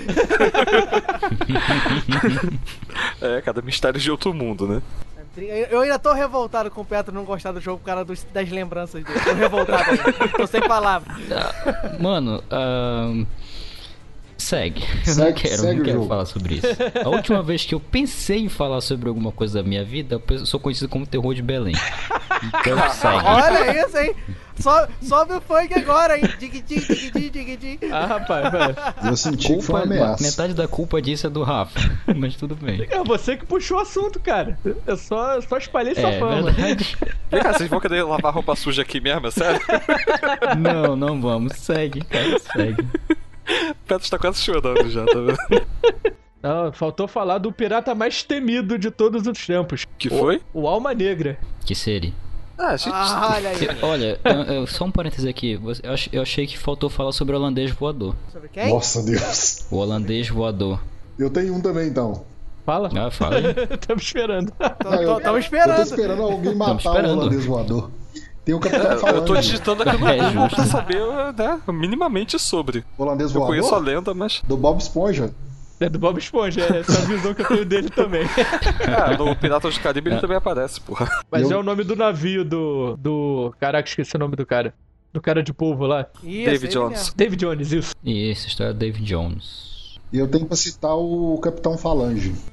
É, 3.20 3.40
cada 3.42 3.60
mistério 3.62 4.00
de 4.00 4.10
outro 4.10 4.32
mundo, 4.32 4.66
né? 4.66 4.82
Eu 5.70 5.80
ainda 5.80 5.98
tô 5.98 6.12
revoltado 6.12 6.70
com 6.70 6.80
o 6.80 6.84
Petro 6.84 7.14
não 7.14 7.24
gostar 7.24 7.52
do 7.52 7.60
jogo 7.60 7.78
por 7.78 7.86
causa 7.86 8.04
dos- 8.04 8.24
das 8.32 8.48
lembranças 8.50 9.04
dele. 9.04 9.20
Tô 9.20 9.32
revoltado 9.32 9.90
ainda. 9.90 10.28
Tô 10.36 10.46
sem 10.46 10.60
palavras. 10.60 11.16
Mano, 12.00 12.42
ahn, 12.50 13.24
segue. 14.40 14.82
Eu 15.06 15.14
não 15.16 15.24
Segue- 15.26 15.40
quero, 15.42 15.56
segue 15.62 15.76
não 15.78 15.84
quero 15.84 16.06
falar 16.06 16.24
sobre 16.26 16.54
isso. 16.54 16.66
A 17.04 17.08
última 17.08 17.42
vez 17.42 17.64
que 17.64 17.74
eu 17.74 17.80
pensei 17.80 18.38
em 18.40 18.48
falar 18.48 18.80
sobre 18.80 19.08
alguma 19.08 19.30
coisa 19.32 19.62
da 19.62 19.68
minha 19.68 19.84
vida, 19.84 20.20
eu 20.30 20.46
sou 20.46 20.58
conhecido 20.58 20.88
como 20.88 21.06
terror 21.06 21.34
de 21.34 21.42
Belém. 21.42 21.74
Então 22.42 22.78
segue. 22.90 23.24
Olha 23.24 23.86
isso, 23.86 23.98
hein? 23.98 24.14
So, 24.58 24.70
sobe 25.00 25.32
o 25.32 25.40
funk 25.40 25.72
agora, 25.72 26.18
hein? 26.18 26.24
Dig-dig, 26.38 26.80
dig-dig, 26.86 27.30
dig-dig. 27.30 27.78
Ah, 27.90 28.04
rapaz, 28.04 28.50
velho. 28.52 28.76
Eu 29.04 29.16
senti 29.16 29.56
que 29.56 29.62
foi 29.62 29.74
uma 29.76 29.80
Culpa, 29.86 29.94
ameaça. 30.04 30.22
metade 30.22 30.52
da 30.54 30.68
culpa 30.68 31.00
disso 31.00 31.26
é 31.26 31.30
do 31.30 31.42
Rafa, 31.42 31.80
mas 32.14 32.34
tudo 32.36 32.54
bem. 32.54 32.86
É 32.90 33.02
você 33.02 33.38
que 33.38 33.46
puxou 33.46 33.78
o 33.78 33.80
assunto, 33.80 34.20
cara. 34.20 34.58
Eu 34.86 34.98
só, 34.98 35.34
eu 35.36 35.42
só 35.42 35.56
espalhei 35.56 35.94
sua 35.94 36.10
É 36.10 36.18
fama. 36.18 36.50
verdade. 36.52 36.94
Vem 37.30 37.42
cá, 37.42 37.52
vocês 37.54 37.70
vão 37.70 37.80
querer 37.80 38.02
lavar 38.02 38.34
roupa 38.34 38.54
suja 38.54 38.82
aqui 38.82 39.00
mesmo, 39.00 39.28
é 39.28 39.30
sério? 39.30 39.60
Não, 40.58 40.94
não 40.94 41.20
vamos. 41.22 41.54
Segue, 41.56 42.02
cara, 42.04 42.38
segue. 42.52 42.86
O 43.70 43.74
Petro 43.86 44.04
está 44.04 44.18
quase 44.18 44.40
chorando 44.40 44.88
já, 44.90 45.04
tá 45.04 45.18
vendo? 45.20 45.66
Não, 46.42 46.72
faltou 46.72 47.06
falar 47.06 47.38
do 47.38 47.52
pirata 47.52 47.94
mais 47.94 48.22
temido 48.22 48.78
de 48.78 48.90
todos 48.90 49.26
os 49.26 49.46
tempos. 49.46 49.84
Que 49.98 50.08
foi? 50.08 50.40
O 50.54 50.66
Alma 50.66 50.94
Negra. 50.94 51.38
Que 51.66 51.74
seria? 51.74 52.12
Ah, 52.56 52.68
a 52.72 52.76
gente. 52.76 52.92
Ah, 52.94 53.32
olha 53.36 53.48
aí. 53.50 53.56
Olha, 53.82 54.20
eu- 54.24 54.54
eu- 54.54 54.66
só 54.66 54.84
um 54.84 54.90
parêntese 54.90 55.26
aqui. 55.28 55.58
Eu, 55.82 55.92
ach- 55.92 56.08
eu 56.12 56.20
achei 56.22 56.46
que 56.46 56.58
faltou 56.58 56.88
falar 56.90 57.12
sobre 57.12 57.34
o 57.34 57.38
holandês 57.38 57.70
voador. 57.70 58.14
Sobre 58.32 58.48
quem? 58.48 58.68
Nossa 58.70 59.02
Deus. 59.02 59.66
O 59.70 59.76
holandês 59.76 60.28
voador. 60.28 60.78
Eu 61.18 61.30
tenho 61.30 61.54
um 61.54 61.60
também, 61.60 61.88
então. 61.88 62.24
Fala. 62.66 62.90
Ah, 62.94 63.10
fala 63.10 63.36
aí. 63.36 63.54
Tamo 63.78 63.98
esperando. 64.00 64.50
Tô, 64.52 64.90
Não, 64.90 64.96
tô- 64.98 65.02
eu- 65.02 65.20
tamo 65.20 65.36
Eu 65.36 65.40
esperando. 65.40 65.76
tô 65.76 65.82
esperando 65.82 66.22
alguém 66.22 66.54
matar 66.54 66.76
esperando. 66.76 67.06
o 67.08 67.12
holandês 67.20 67.44
voador. 67.46 67.90
Tem 68.50 68.54
o 68.54 68.60
Capitão 68.60 69.08
É, 69.08 69.12
eu 69.12 69.24
tô 69.24 69.36
digitando 69.36 69.82
aqui 69.84 69.96
no 69.96 70.08
É, 70.08 70.16
Google 70.16 70.32
justo. 70.42 70.56
pra 70.56 70.66
saber, 70.66 71.00
né, 71.36 71.60
minimamente 71.68 72.36
sobre. 72.38 72.84
Holandês 72.98 73.32
Eu 73.34 73.42
conheço 73.42 73.68
a 73.68 73.78
voador? 73.78 73.94
lenda, 73.94 74.12
mas. 74.14 74.42
Do 74.46 74.56
Bob 74.56 74.78
Esponja. 74.80 75.32
É 75.78 75.88
do 75.88 75.98
Bob 75.98 76.18
Esponja, 76.18 76.60
é 76.62 76.80
essa 76.80 76.92
a 76.98 77.04
visão 77.06 77.32
que 77.32 77.40
eu 77.42 77.46
tenho 77.46 77.64
dele 77.64 77.88
também. 77.88 78.22
Ah, 79.02 79.16
no 79.16 79.34
Piratas 79.36 79.74
do 79.74 79.80
Caribe 79.80 80.10
ele 80.10 80.20
também 80.20 80.36
aparece, 80.36 80.80
porra. 80.80 81.08
Mas 81.30 81.48
Eu- 81.50 81.58
é 81.58 81.60
o 81.60 81.62
nome 81.62 81.84
do 81.84 81.94
navio 81.96 82.44
do. 82.44 82.96
do. 82.98 83.54
Caraca, 83.60 83.88
esqueci 83.88 84.16
o 84.16 84.18
nome 84.18 84.36
do 84.36 84.44
cara. 84.44 84.74
Do 85.12 85.20
cara 85.20 85.42
de 85.42 85.52
polvo 85.54 85.86
lá. 85.86 86.06
Isso, 86.22 86.50
David 86.50 86.72
Jones. 86.72 86.98
mesmo. 86.98 87.14
David 87.16 87.40
Jones, 87.44 87.72
isso. 87.72 87.94
E 88.04 88.30
essa 88.30 88.46
história 88.48 88.70
é 88.70 88.74
David 88.74 89.04
Jones. 89.06 89.98
E 90.12 90.18
eu 90.18 90.26
tenho 90.28 90.44
pra 90.44 90.56
citar 90.56 90.94
o 90.96 91.38
Capitão 91.40 91.78
Falange. 91.78 92.34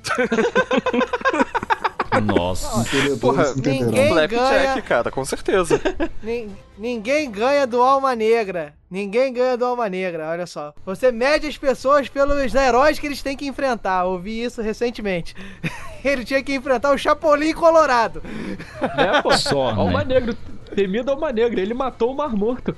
Nossa. 2.24 2.82
Entendeu? 2.82 3.18
Porra, 3.18 3.54
ninguém- 3.56 4.10
Blackjack, 4.10 4.50
ganha. 4.66 4.82
cara, 4.82 5.12
com 5.12 5.24
certeza. 5.26 5.80
Nin- 6.24 6.56
Ninguém 6.78 7.30
ganha 7.32 7.66
do 7.66 7.82
Alma 7.82 8.16
Negra. 8.16 8.74
Ninguém 8.90 9.34
ganha 9.34 9.58
do 9.58 9.66
Alma 9.66 9.90
Negra, 9.90 10.30
olha 10.30 10.46
só. 10.46 10.74
Você 10.86 11.12
mede 11.12 11.48
as 11.48 11.58
pessoas 11.58 12.08
pelos 12.08 12.54
heróis 12.54 13.00
que 13.00 13.08
eles 13.08 13.22
têm 13.22 13.36
que 13.36 13.48
enfrentar. 13.48 14.06
Ouvi 14.06 14.44
isso 14.44 14.62
recentemente. 14.62 15.36
Ele 16.06 16.24
tinha 16.24 16.42
que 16.44 16.54
enfrentar 16.54 16.92
o 16.94 16.98
Chapolin 16.98 17.54
Colorado. 17.54 18.22
Né, 18.96 19.22
pô? 19.24 19.36
Só, 19.36 19.74
né? 19.74 19.80
Alma 19.82 20.06
Temido 20.78 21.10
Alma 21.10 21.32
Negra. 21.34 21.60
Ele 21.60 21.74
matou 21.74 22.12
o 22.12 22.16
Mar 22.16 22.36
Morto. 22.36 22.76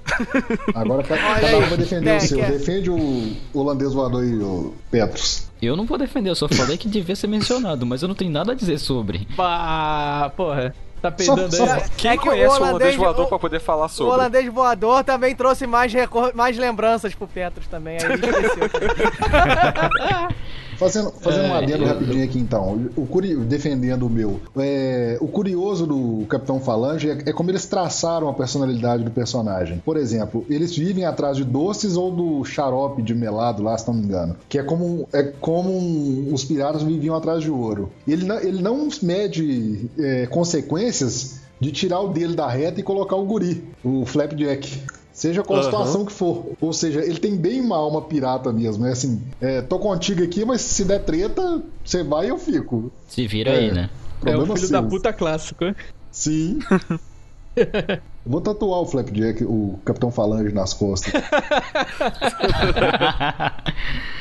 Agora 0.74 1.04
tá- 1.04 1.18
cada 1.18 1.58
um 1.58 1.62
vai 1.68 1.78
defender 1.78 2.10
É, 2.12 2.18
o 2.18 2.22
seu. 2.22 2.42
é- 2.42 2.52
Defende 2.52 2.90
o 2.90 3.36
holandês 3.54 3.94
voador 3.94 4.24
e 4.24 4.36
o 4.42 4.74
Petros. 4.90 5.50
Eu 5.62 5.76
não 5.76 5.86
vou 5.86 5.98
defender, 5.98 6.30
eu 6.30 6.36
só 6.36 6.48
falei 6.48 6.78
que 6.78 6.88
devia 6.88 7.14
ser 7.14 7.28
mencionado, 7.28 7.86
mas 7.86 8.02
eu 8.02 8.08
não 8.08 8.16
tenho 8.16 8.32
nada 8.32 8.54
a 8.54 8.56
dizer 8.56 8.78
sobre. 8.80 9.28
Pá, 9.36 10.32
porra. 10.38 10.74
Tá 11.02 11.10
peidando 11.12 11.56
Só- 11.56 11.64
aí. 11.64 11.70
só- 11.82 11.86
Quem 11.96 12.12
É 12.12 12.18
que 12.18 12.28
o 12.28 12.32
conhece 12.32 12.46
o 12.48 12.50
holandês- 12.50 12.70
holandês 12.70 12.96
voador 12.96 13.26
o- 13.26 13.30
pra 13.30 13.40
poder 13.40 13.60
falar 13.62 13.86
O 13.86 13.90
sobre? 13.90 14.14
holandês 14.14 14.54
voador 14.54 15.04
também 15.04 15.36
trouxe 15.36 15.66
mais, 15.66 15.94
recor- 15.94 16.32
mais 16.36 16.58
lembranças 16.58 17.14
pro 17.16 17.28
Petros 17.28 17.68
também. 17.68 17.98
Aí 18.00 18.06
ele 18.06 18.16
esqueceu. 18.16 18.70
Fazendo, 20.80 21.12
fazendo 21.20 21.44
um 21.50 21.56
É, 21.56 21.58
adendo 21.58 21.84
eu- 21.84 21.88
rapidinho 21.90 22.24
aqui 22.24 22.40
então, 22.40 22.88
o 22.96 23.06
curi- 23.06 23.36
defendendo 23.36 24.04
o 24.04 24.10
meu. 24.10 24.40
É, 24.58 25.18
o 25.20 25.28
curioso 25.28 25.86
do 25.86 26.26
Capitão 26.30 26.58
Falange 26.62 27.10
é, 27.10 27.18
é 27.26 27.34
como 27.34 27.52
eles 27.52 27.66
traçaram 27.66 28.30
a 28.30 28.34
personalidade 28.34 29.04
do 29.04 29.12
personagem. 29.12 29.80
Por 29.84 29.98
exemplo, 29.98 30.46
eles 30.50 30.74
vivem 30.74 31.04
atrás 31.04 31.36
de 31.36 31.44
doces 31.44 31.98
ou 31.98 32.10
do 32.10 32.46
xarope 32.46 33.02
de 33.02 33.14
melado 33.14 33.62
lá, 33.62 33.78
se 33.78 33.86
não 33.90 33.94
me 33.94 34.06
engano. 34.06 34.38
Que 34.48 34.58
é 34.58 34.64
como, 34.64 35.06
é 35.12 35.22
como 35.24 35.70
um- 35.70 36.30
os 36.34 36.46
piratas 36.46 36.82
viviam 36.82 37.14
atrás 37.14 37.44
de 37.44 37.52
ouro. 37.52 37.92
Ele 38.08 38.26
não, 38.26 38.40
ele 38.40 38.62
não 38.62 38.88
mede 39.04 39.90
é, 40.00 40.28
consequências 40.90 41.42
de 41.60 41.72
tirar 41.72 42.00
o 42.02 42.10
dele 42.10 42.36
da 42.36 42.48
reta 42.48 42.80
e 42.80 42.84
colocar 42.84 43.16
o 43.16 43.26
guri, 43.26 43.64
o 43.84 44.06
Flapjack. 44.06 44.82
Seja 45.12 45.44
qual 45.44 45.60
a 45.60 45.62
Aham. 45.62 45.72
situação 45.72 46.06
que 46.06 46.14
for. 46.14 46.54
Ou 46.62 46.72
seja, 46.72 47.02
ele 47.02 47.20
tem 47.20 47.36
bem 47.36 47.60
uma 47.60 47.76
alma 47.76 48.02
pirata 48.04 48.54
mesmo. 48.54 48.86
É 48.86 48.92
assim, 48.92 49.22
é, 49.42 49.62
tô 49.62 49.78
contigo 49.78 50.24
aqui, 50.24 50.46
mas 50.46 50.62
se 50.62 50.86
der 50.86 51.04
treta, 51.04 51.62
você 51.84 52.04
vai 52.04 52.28
e 52.28 52.30
eu 52.30 52.38
fico. 52.38 52.90
Se 53.10 53.28
vira 53.28 53.52
É. 53.52 53.58
aí, 53.58 53.72
né? 53.74 53.90
É 53.92 54.16
o 54.16 54.20
Problema 54.22 54.56
filho 54.56 54.68
seu. 54.68 54.82
da 54.82 54.88
puta 54.88 55.12
clássico. 55.12 55.66
hein? 55.66 55.76
Sim. 56.12 56.60
Vou 58.26 58.42
tatuar 58.42 58.82
o 58.82 58.86
Flapjack, 58.86 59.44
o 59.44 59.80
Capitão 59.84 60.12
Falange 60.12 60.54
nas 60.54 60.74
costas. 60.74 61.12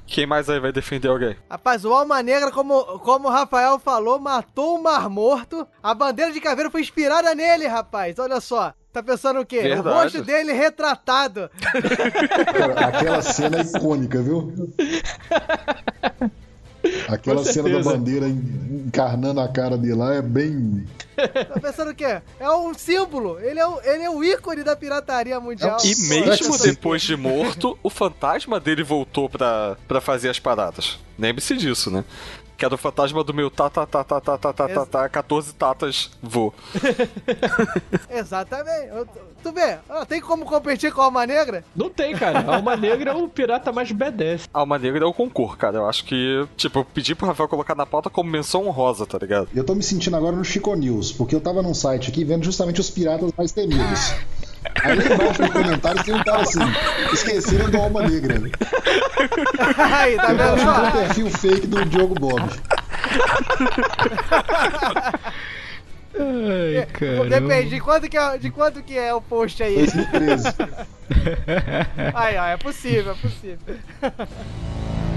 Quem 0.07 0.27
mais 0.27 0.49
aí 0.49 0.59
vai 0.59 0.73
defender 0.73 1.09
alguém? 1.09 1.37
Rapaz, 1.51 1.85
o 1.85 1.93
Alma 1.93 2.23
Negra, 2.23 2.51
como, 2.51 2.83
como 3.01 3.29
o 3.29 3.31
Rafael 3.31 3.79
falou, 3.79 4.19
matou 4.19 4.77
o 4.79 4.83
Mar 4.83 5.09
Morto. 5.11 5.67
A 5.83 5.93
bandeira 5.95 6.33
de 6.33 6.41
caveira 6.41 6.71
foi 6.71 6.81
inspirada 6.81 7.35
nele, 7.35 7.67
rapaz. 7.67 8.19
Olha 8.19 8.41
só. 8.41 8.73
Tá 8.93 9.03
pensando 9.03 9.41
o 9.41 9.47
quê? 9.47 9.59
O 9.59 9.63
Verdade. 9.63 9.89
rosto 9.89 10.23
dele 10.25 10.53
retratado. 10.53 11.51
Cara, 12.57 12.87
Aquela 12.87 13.21
cena 13.23 13.59
é 13.59 13.63
icônica, 13.63 14.23
viu? 14.23 14.55
Aquela 17.09 17.45
cena 17.45 17.69
da 17.69 17.83
bandeira 17.83 18.27
en- 18.27 18.85
encarnando 18.87 19.41
a 19.41 19.49
cara 19.49 19.77
dele 19.77 19.95
lá 19.95 20.15
é 20.15 20.23
bem. 20.23 20.87
Tá 21.27 21.61
pensando 21.61 21.91
o 21.91 21.95
quê? 21.95 22.21
É 22.39 22.51
um 22.51 22.73
símbolo. 22.75 23.39
Ele 23.41 23.59
é 23.59 23.67
o, 23.67 23.81
ele 23.83 24.03
é 24.05 24.11
o 24.11 24.23
ícone 24.23 24.63
da 24.63 24.77
pirataria 24.77 25.39
mundial. 25.41 25.77
É 25.83 25.87
E 25.87 26.09
mesmo 26.09 26.57
depois 26.59 27.03
de 27.03 27.17
morto, 27.17 27.79
o 27.83 27.91
fantasma 27.91 28.59
dele 28.61 28.83
voltou 28.83 29.29
pra, 29.29 29.77
pra 29.87 30.01
fazer 30.01 30.29
as 30.29 30.39
paradas. 30.39 30.99
Lembre-se 31.19 31.57
disso, 31.57 31.91
né? 31.91 32.05
Que 32.57 32.65
era 32.65 32.75
o 32.75 32.79
fantasma 32.79 33.23
do 33.23 33.33
meu 33.33 33.49
tá, 33.51 33.71
tá, 33.71 33.87
tá, 33.87 34.03
tá, 34.03 34.21
tá, 34.21 34.37
tá, 34.37 34.53
tá, 34.53 34.69
tá, 34.69 34.87
tá, 34.87 35.09
14 35.09 35.55
tatas 35.55 36.11
vou. 36.21 36.53
Exatamente. 38.11 38.89
Eu- 38.89 39.07
Tu 39.41 39.53
vê, 39.53 39.79
tem 40.09 40.21
como 40.21 40.45
competir 40.45 40.93
com 40.93 41.01
a 41.01 41.05
Alma 41.05 41.25
Negra? 41.25 41.63
Não 41.75 41.89
tem, 41.89 42.13
cara. 42.17 42.41
A 42.41 42.57
Alma 42.57 42.75
Negra 42.77 43.13
é 43.13 43.15
o 43.15 43.29
pirata 43.29 43.71
mais 43.71 43.93
B10. 43.93 44.49
Alma 44.53 44.77
Negra 44.77 45.05
é 45.05 45.07
o 45.07 45.15
concurso, 45.15 45.57
cara. 45.57 45.77
Eu 45.77 45.89
acho 45.89 46.05
que, 46.05 46.45
tipo, 46.57 46.81
eu 46.81 46.85
pedi 46.85 47.15
pro 47.15 47.29
Rafael 47.29 47.49
colocar 47.49 47.77
na 47.77 47.87
pauta 47.87 48.11
como 48.11 48.29
menção 48.29 48.67
honrosa, 48.67 49.07
tá 49.07 49.17
ligado? 49.17 49.49
Eu 49.55 49.63
tô 49.63 49.77
me 49.77 49.83
sentindo 49.85 50.17
agora 50.17 50.35
no 50.35 50.45
Chico 50.45 50.75
News, 50.75 51.08
porque 51.13 51.35
eu 51.35 51.41
tava 51.41 51.63
num 51.63 51.75
site 51.75 52.11
aqui 52.11 52.25
vendo 52.25 52.45
justamente 52.45 52.81
os 52.81 52.91
piratas 52.91 53.31
mais 53.37 53.53
temidos. 53.53 54.15
Aí 54.83 54.99
embaixo 54.99 55.43
no 55.43 55.53
comentário 55.53 56.05
tem 56.05 56.15
um 56.15 56.23
cara 56.25 56.43
assim, 56.43 56.59
esqueceram 57.13 57.71
do 57.71 57.79
Alma 57.79 58.03
Negra. 58.03 58.35
Aí, 59.97 60.17
tá 60.17 60.33
Eu 60.33 60.37
vendo? 60.37 60.43
acho 60.43 60.63
que 60.65 60.69
é 60.69 60.71
um 60.71 60.91
perfil 60.93 61.31
fake 61.31 61.67
do 61.67 61.85
Diogo 61.87 62.15
Bob. 62.15 62.43
Ai, 66.21 67.29
Depende 67.29 67.71
de 67.71 67.81
quanto, 67.81 68.09
que 68.09 68.17
é, 68.17 68.39
de 68.39 68.51
quanto 68.51 68.83
que 68.83 68.99
é 68.99 69.15
o 69.15 69.21
post 69.21 69.63
aí. 69.63 69.77
2013. 69.77 70.49
Aí, 72.15 72.37
ó, 72.37 72.47
é 72.47 72.57
possível, 72.57 73.13
é 73.13 73.15
possível. 73.15 73.59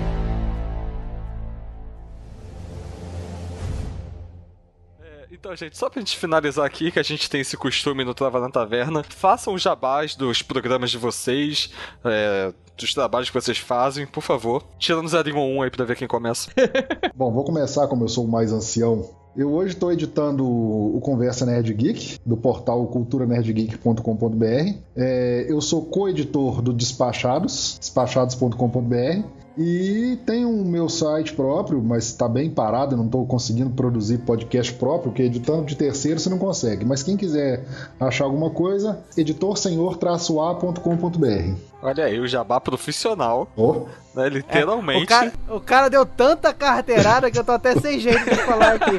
Então, 5.42 5.56
gente, 5.56 5.76
só 5.76 5.89
pra 5.89 6.00
gente 6.00 6.16
finalizar 6.16 6.64
aqui, 6.64 6.92
que 6.92 7.00
a 7.00 7.04
gente 7.04 7.28
tem 7.28 7.42
esse 7.42 7.58
costume 7.58 8.06
no 8.06 8.14
Trava 8.14 8.39
na 8.39 8.48
Taverna, 8.48 9.02
façam 9.02 9.56
os 9.56 9.62
jabás 9.64 10.14
dos 10.14 10.44
programas 10.44 10.92
de 10.92 11.00
vocês, 11.00 11.72
é, 12.06 12.54
dos 12.78 12.94
trabalhos 12.94 13.32
que 13.32 13.34
vocês 13.34 13.58
fazem, 13.58 14.06
por 14.06 14.22
favor. 14.22 14.64
Tirando 14.78 15.08
0 15.08 15.36
1 15.36 15.64
aí 15.64 15.72
pra 15.72 15.84
ver 15.84 15.96
quem 15.96 16.08
começa. 16.08 16.52
Bom, 17.16 17.32
vou 17.32 17.44
começar 17.44 17.88
como 17.88 18.04
eu 18.04 18.08
sou 18.08 18.26
o 18.26 18.28
mais 18.28 18.54
ancião. 18.54 19.10
Eu 19.36 19.52
hoje 19.52 19.74
estou 19.74 19.92
editando 19.92 20.46
o 20.46 21.02
Conversa 21.02 21.44
Nerd 21.44 21.74
Geek, 21.74 22.20
do 22.24 22.38
portal 22.38 22.86
culturanerdgeek.com.br. 22.86 24.76
É, 24.96 25.48
eu 25.50 25.60
sou 25.60 25.86
co-editor 25.86 26.62
do 26.62 26.72
Despachados, 26.72 27.80
despachados.com.br. 27.80 29.26
E 29.58 30.18
tem 30.26 30.45
um 30.45 30.64
meu 30.64 30.88
site 30.88 31.34
próprio, 31.34 31.82
mas 31.82 32.06
está 32.06 32.26
bem 32.28 32.49
parado, 32.49 32.93
eu 32.93 32.97
não 32.97 33.06
estou 33.06 33.26
conseguindo 33.26 33.70
produzir 33.72 34.20
podcast 34.20 34.72
próprio, 34.74 35.12
porque 35.12 35.24
editando 35.24 35.66
de 35.66 35.76
terceiro 35.76 36.20
você 36.20 36.30
não 36.30 36.38
consegue. 36.38 36.86
Mas 36.86 37.04
quem 37.04 37.18
quiser 37.18 37.66
achar 37.99 38.24
alguma 38.24 38.49
coisa, 38.49 38.99
editorsenhor-a.com.br. 39.18 41.56
Olha 41.84 42.06
aí, 42.06 42.20
o 42.20 42.28
jabá 42.28 42.62
profissional, 42.62 43.47
Oh, 43.58 43.86
né? 44.16 44.30
Literalmente. 44.30 45.04
O 45.04 45.08
cara, 45.08 45.34
o 45.49 45.60
cara 45.60 45.89
deu 45.89 46.06
tanta 46.06 46.54
carteirada 46.54 47.30
que 47.32 47.38
eu 47.38 47.43
tô 47.43 47.52
até 47.54 47.76
sem 47.76 47.99
jeito 47.99 48.24
de 48.24 48.36
falar 48.36 48.76
aqui. 48.76 48.91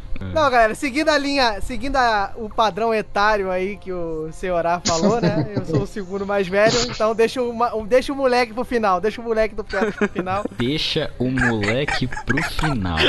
Não, 0.20 0.50
galera, 0.50 0.74
seguindo 0.74 1.08
a 1.08 1.16
linha, 1.18 1.60
seguindo 1.62 1.96
a- 1.96 2.32
o 2.36 2.48
padrão 2.48 2.92
etário 2.94 3.50
aí 3.50 3.76
que 3.76 3.90
o 3.92 4.28
Senhorá 4.32 4.80
falou, 4.84 5.20
né? 5.20 5.50
Eu 5.56 5.64
sou 5.64 5.82
o 5.82 5.86
segundo 5.86 6.26
mais 6.26 6.46
velho, 6.46 6.76
então 6.88 7.14
deixa 7.14 7.42
o, 7.42 7.52
ma- 7.54 7.72
deixa 7.86 8.12
o 8.12 8.16
moleque 8.16 8.52
pro 8.52 8.64
final, 8.64 9.00
deixa 9.00 9.20
o 9.20 9.24
moleque 9.24 9.54
do 9.54 9.64
pro 9.64 10.08
final. 10.08 10.44
Deixa 10.50 11.02
o 11.18 11.30
moleque 11.30 12.06
pro 12.26 12.42
final. 12.42 13.00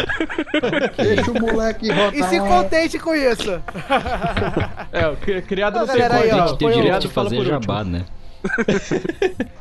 deixa 0.97 1.31
o 1.31 1.39
moleque 1.39 1.89
rodar. 1.91 2.13
E 2.15 2.23
se 2.23 2.39
contente 2.39 2.99
com 2.99 3.13
isso. 3.13 3.61
É, 4.91 5.07
o 5.07 5.17
criado 5.43 5.79
não 5.79 5.87
tem 5.87 5.97
galera 5.97 6.15
aí, 6.15 6.29
código. 6.29 6.37
ó, 6.39 6.43
A 6.43 6.47
gente 6.47 6.57
tem 6.59 6.71
direito 6.71 6.99
de 7.01 7.07
fazer 7.09 7.43
jabá, 7.45 7.83
né? 7.83 8.05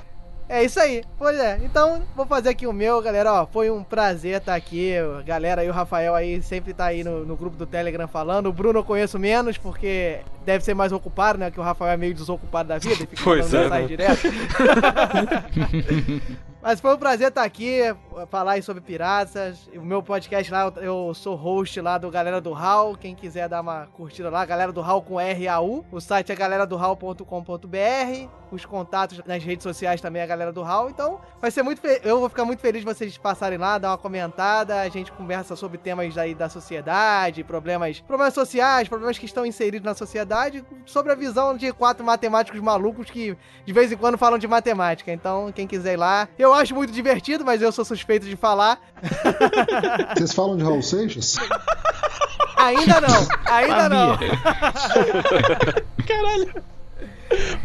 É 0.51 0.64
isso 0.64 0.80
aí. 0.80 1.05
Pois 1.16 1.38
é. 1.38 1.61
Então, 1.62 2.03
vou 2.16 2.26
fazer 2.26 2.48
aqui 2.48 2.66
o 2.66 2.72
meu, 2.72 3.01
galera. 3.01 3.32
Ó, 3.34 3.46
foi 3.46 3.70
um 3.70 3.84
prazer 3.84 4.38
estar 4.38 4.57
aqui. 4.57 4.96
A 4.98 5.22
Galera 5.22 5.62
aí, 5.62 5.70
o 5.70 5.72
Rafael 5.72 6.12
aí 6.12 6.42
sempre 6.42 6.74
tá 6.74 6.86
aí 6.86 7.05
no, 7.05 7.24
no 7.24 7.36
grupo 7.36 7.57
do 7.57 7.64
Telegram 7.64 8.09
falando. 8.09 8.46
O 8.46 8.53
Bruno 8.53 8.80
eu 8.80 8.84
conheço 8.84 9.16
menos, 9.16 9.57
porque 9.57 10.18
deve 10.44 10.64
ser 10.64 10.74
mais 10.74 10.90
ocupado, 10.90 11.38
né? 11.38 11.53
Que 11.53 11.61
o 11.61 11.62
Rafael 11.62 11.92
é 11.92 11.96
meio 11.96 12.12
desocupado 12.12 12.68
da 12.68 12.78
vida. 12.78 13.05
e 13.05 13.07
fica 13.07 13.22
Pois 13.22 13.55
é, 13.55 13.62
mensagem 13.62 13.82
né? 13.82 13.96
direto. 13.96 14.22
Mas 16.61 16.80
foi 16.80 16.94
um 16.94 16.98
prazer 16.98 17.28
estar 17.28 17.44
aqui, 17.44 17.80
falar 18.27 18.62
sobre 18.62 18.83
piratas. 18.83 19.68
O 19.75 19.81
meu 19.81 20.03
podcast 20.03 20.51
lá, 20.53 20.73
eu 20.77 21.12
sou 21.14 21.35
host 21.35 21.81
lá 21.81 21.99
do 21.99 22.11
Galera 22.11 22.41
do 22.41 22.53
Hall. 22.53 22.97
Quem 22.97 23.14
quiser 23.14 23.49
dar 23.49 23.61
uma 23.61 23.87
curtida 23.87 24.29
lá, 24.29 24.45
Galera 24.45 24.73
do 24.73 24.81
Hall 24.81 25.03
com 25.03 25.21
R-A-U. 25.21 25.85
O 25.91 26.01
site 26.01 26.33
é 26.33 26.35
galeradohall.com.br. 26.35 28.29
Os 28.51 28.64
contatos 28.64 29.21
nas 29.25 29.45
redes 29.45 29.62
sociais 29.62 30.01
também 30.01 30.21
é 30.21 30.25
a 30.25 30.29
Galera 30.29 30.53
do 30.53 30.62
Hall. 30.62 30.91
Então, 30.91 31.21
vai 31.41 31.51
ser 31.51 31.62
muito. 31.62 31.81
Eu 31.87 32.18
vou 32.18 32.29
ficar 32.29 32.45
muito 32.45 32.61
feliz 32.61 32.81
de 32.81 32.87
vocês 32.87 33.16
passarem 33.16 33.59
lá, 33.59 33.79
dar 33.79 33.91
uma 33.91 33.99
comentada. 33.99 34.81
A 34.81 34.89
gente 34.89 35.12
conversa 35.12 35.55
sobre 35.55 35.79
temas 35.79 36.18
aí 36.18 36.35
da 36.35 36.49
sociedade, 36.49 37.45
problemas, 37.45 38.01
problemas 38.01 38.35
sociais, 38.35 38.89
problemas 38.89 39.18
que 39.18 39.27
estão 39.27 39.47
inseridos 39.47 39.85
na 39.85 39.95
sociedade, 39.95 40.64
sobre 40.85 41.12
a 41.12 41.14
visão 41.14 41.57
de 41.57 41.73
quatro 41.73 42.05
matemáticos 42.05 42.61
malucos 42.61 43.09
que 43.09 43.37
de 43.64 43.73
vez 43.73 43.93
em 43.93 43.97
quando 43.97 44.18
falam 44.18 44.39
de 44.39 44.49
matemática. 44.49 45.12
Então, 45.12 45.53
quem 45.53 45.66
quiser 45.66 45.95
ir 45.95 45.97
lá, 45.97 46.29
eu 46.39 46.53
acho 46.53 46.75
muito 46.75 46.93
divertido, 46.93 47.45
mas 47.45 47.62
eu 47.62 47.71
sou 47.71 47.85
suspeito 47.85 48.09
de 48.18 48.36
falar. 48.36 48.80
Vocês 50.14 50.32
falam 50.32 50.56
de 50.56 50.64
Raul 50.64 50.82
Seixas? 50.82 51.36
Ainda 52.56 53.00
não, 53.00 53.28
ainda 53.46 53.88
não. 53.88 54.18
Caralho. 56.06 56.64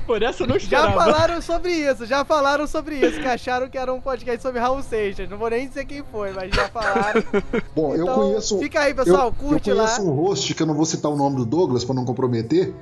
Por 0.06 0.22
essa 0.22 0.44
eu 0.44 0.48
não 0.48 0.60
Já 0.60 0.80
esperava. 0.88 0.94
falaram 0.94 1.42
sobre 1.42 1.72
isso, 1.72 2.06
já 2.06 2.24
falaram 2.26 2.68
sobre 2.68 2.96
isso, 2.96 3.20
que 3.20 3.28
acharam 3.28 3.70
que 3.70 3.78
era 3.78 3.94
um 3.94 4.00
podcast 4.02 4.42
sobre 4.42 4.60
Raul 4.60 4.82
Seixas. 4.84 5.30
Não 5.30 5.38
vou 5.38 5.50
nem 5.50 5.68
dizer 5.68 5.86
quem 5.86 6.04
foi, 6.12 6.32
mas 6.32 6.54
já 6.56 6.68
falaram. 6.70 7.24
Bom, 7.76 7.96
eu 7.96 8.04
Então, 8.04 8.16
conheço. 8.16 8.60
Fica 8.60 8.82
aí, 8.82 8.94
pessoal, 8.94 9.28
eu, 9.28 9.34
curte 9.34 9.70
eu 9.70 9.76
lá. 9.76 9.84
conheço 9.86 10.02
um 10.04 10.12
host 10.14 10.54
que 10.54 10.62
eu 10.62 10.68
não 10.68 10.74
vou 10.76 10.86
citar 10.86 11.12
o 11.12 11.16
nome 11.16 11.38
do 11.38 11.46
Douglas 11.46 11.84
pra 11.84 11.94
não 11.96 12.06
comprometer. 12.06 12.74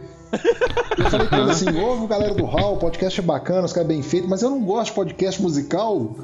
Eu 0.98 1.10
falei 1.12 1.28
pra 1.28 1.40
ele 1.40 1.52
assim: 1.52 1.66
ouve 1.80 2.08
galera 2.08 2.34
do 2.34 2.44
Hall, 2.46 2.74
o 2.74 2.78
podcast 2.78 3.20
é 3.20 3.24
bacana, 3.24 3.66
os 3.66 3.74
caras 3.74 3.88
é 3.88 3.94
bem 3.94 4.02
feito, 4.02 4.28
mas 4.28 4.42
eu 4.42 4.50
não 4.50 4.62
gosto 4.64 4.88
de 4.88 4.94
podcast 4.96 5.40
musical. 5.42 6.16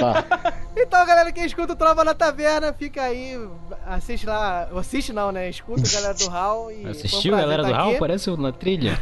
tá. 0.00 0.52
Então, 0.76 1.04
galera, 1.04 1.32
quem 1.32 1.44
escuta 1.44 1.72
o 1.72 1.76
Trova 1.76 2.04
na 2.04 2.14
Taverna, 2.14 2.72
fica 2.72 3.02
aí, 3.02 3.38
assiste 3.86 4.24
lá. 4.24 4.68
Assiste 4.76 5.12
não, 5.12 5.32
né? 5.32 5.48
Escuta 5.48 5.82
a 5.86 5.92
galera 5.92 6.14
do 6.14 6.28
Hall 6.28 6.70
e. 6.70 6.86
Assistiu, 6.86 7.32
prazer 7.32 7.48
galera 7.48 7.62
do 7.64 7.70
tá 7.70 7.76
Raul? 7.76 7.88
aqui. 7.88 7.96
Aparece 7.96 8.30
na 8.36 8.52
trilha. 8.52 8.98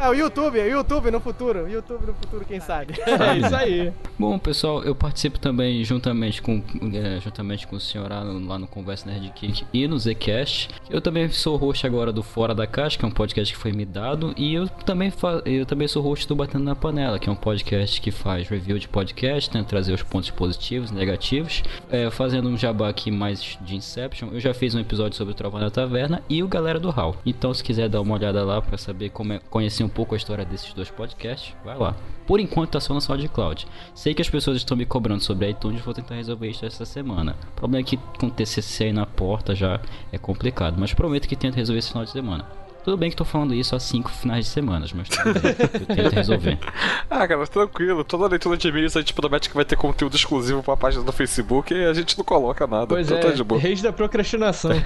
É 0.00 0.08
o 0.08 0.14
YouTube, 0.14 0.58
é 0.58 0.64
o 0.64 0.70
YouTube 0.70 1.10
no 1.10 1.20
futuro. 1.20 1.64
o 1.64 1.68
YouTube 1.68 2.06
no 2.06 2.14
futuro, 2.14 2.44
quem 2.44 2.60
sabe. 2.60 2.94
É 3.06 3.36
isso 3.38 3.56
aí. 3.56 3.92
Bom, 4.18 4.38
pessoal, 4.38 4.82
eu 4.84 4.94
participo 4.94 5.38
também 5.38 5.82
juntamente 5.84 6.40
com, 6.40 6.62
é, 6.94 7.20
juntamente 7.20 7.66
com 7.66 7.76
o 7.76 7.80
senhor 7.80 8.08
lá 8.10 8.24
no, 8.24 8.46
lá 8.46 8.58
no 8.58 8.66
Conversa 8.66 9.10
Nerd 9.10 9.32
Geek 9.40 9.66
e 9.72 9.88
no 9.88 9.98
Zcast. 9.98 10.68
Eu 10.88 11.00
também 11.00 11.28
sou 11.30 11.56
host 11.56 11.86
agora 11.86 12.12
do 12.12 12.22
Fora 12.22 12.54
da 12.54 12.66
Caixa, 12.66 12.98
que 12.98 13.04
é 13.04 13.08
um 13.08 13.12
podcast 13.12 13.52
que 13.52 13.60
foi 13.60 13.72
me 13.72 13.84
dado. 13.84 14.32
E 14.36 14.54
eu 14.54 14.68
também, 14.68 15.10
fa 15.10 15.42
eu 15.44 15.66
também 15.66 15.88
sou 15.88 16.02
host 16.02 16.28
do 16.28 16.36
Batendo 16.36 16.64
na 16.64 16.76
Panela, 16.76 17.18
que 17.18 17.28
é 17.28 17.32
um 17.32 17.36
podcast 17.36 18.00
que 18.00 18.10
faz 18.10 18.48
review 18.48 18.78
de 18.78 18.88
podcast, 18.88 19.50
tenta 19.50 19.64
trazer 19.64 19.92
os 19.92 20.02
pontos 20.02 20.30
positivos 20.30 20.67
e 20.74 20.94
negativos. 20.94 21.62
É, 21.90 22.10
fazendo 22.10 22.48
um 22.48 22.56
jabá 22.56 22.88
aqui 22.88 23.10
mais 23.10 23.58
de 23.60 23.76
Inception, 23.76 24.28
eu 24.32 24.40
já 24.40 24.52
fiz 24.52 24.74
um 24.74 24.80
episódio 24.80 25.16
sobre 25.16 25.32
o 25.32 25.34
Trovão 25.34 25.60
da 25.60 25.70
Taverna 25.70 26.22
e 26.28 26.42
o 26.42 26.48
Galera 26.48 26.78
do 26.78 26.90
Hall. 26.90 27.16
Então, 27.24 27.52
se 27.54 27.62
quiser 27.62 27.88
dar 27.88 28.00
uma 28.00 28.14
olhada 28.14 28.44
lá 28.44 28.60
pra 28.60 28.76
saber 28.76 29.10
como 29.10 29.32
é, 29.32 29.40
conhecer 29.50 29.84
um 29.84 29.88
pouco 29.88 30.14
a 30.14 30.18
história 30.18 30.44
desses 30.44 30.72
dois 30.72 30.90
podcasts, 30.90 31.54
vai 31.64 31.76
lá. 31.76 31.96
Por 32.26 32.40
enquanto 32.40 32.72
tá 32.72 32.80
só 32.80 32.92
no 32.92 33.00
SoundCloud. 33.00 33.66
Sei 33.94 34.12
que 34.12 34.22
as 34.22 34.28
pessoas 34.28 34.58
estão 34.58 34.76
me 34.76 34.84
cobrando 34.84 35.22
sobre 35.22 35.48
iTunes, 35.48 35.80
vou 35.80 35.94
tentar 35.94 36.14
resolver 36.16 36.48
isso 36.48 36.66
essa 36.66 36.84
semana. 36.84 37.34
O 37.52 37.52
problema 37.52 37.80
é 37.80 37.88
que 37.88 37.96
com 38.18 38.28
TCC 38.28 38.84
aí 38.84 38.92
na 38.92 39.06
porta 39.06 39.54
já 39.54 39.80
é 40.12 40.18
complicado, 40.18 40.76
mas 40.78 40.92
prometo 40.92 41.26
que 41.26 41.36
tento 41.36 41.54
resolver 41.54 41.78
esse 41.78 41.88
final 41.88 42.04
de 42.04 42.10
semana. 42.10 42.67
Tudo 42.88 42.96
bem 42.96 43.10
que 43.10 43.16
tô 43.16 43.24
falando 43.26 43.52
isso 43.52 43.76
há 43.76 43.80
cinco 43.80 44.08
finais 44.10 44.46
de 44.46 44.50
semana, 44.50 44.86
mas 44.94 45.10
tudo 45.10 45.38
bem, 45.40 45.54
eu 45.90 46.04
tento 46.04 46.14
resolver. 46.14 46.58
Ah, 47.10 47.26
cara, 47.26 47.46
tranquilo. 47.46 48.02
Toda 48.04 48.26
leitura 48.28 48.56
de 48.56 48.68
e-mails 48.68 48.96
a 48.96 49.00
gente 49.00 49.12
promete 49.12 49.48
que 49.50 49.54
vai 49.54 49.64
ter 49.64 49.76
conteúdo 49.76 50.14
exclusivo 50.14 50.62
pra 50.62 50.76
página 50.76 51.02
do 51.02 51.10
Facebook 51.12 51.72
e 51.74 51.84
a 51.84 51.92
gente 51.92 52.16
não 52.16 52.24
coloca 52.24 52.66
nada. 52.66 52.86
Pois 52.86 53.06
então 53.06 53.18
é, 53.18 53.20
tá 53.22 53.30
de 53.30 53.42
boa. 53.44 53.60
reis 53.60 53.82
da 53.82 53.92
procrastinação. 53.92 54.70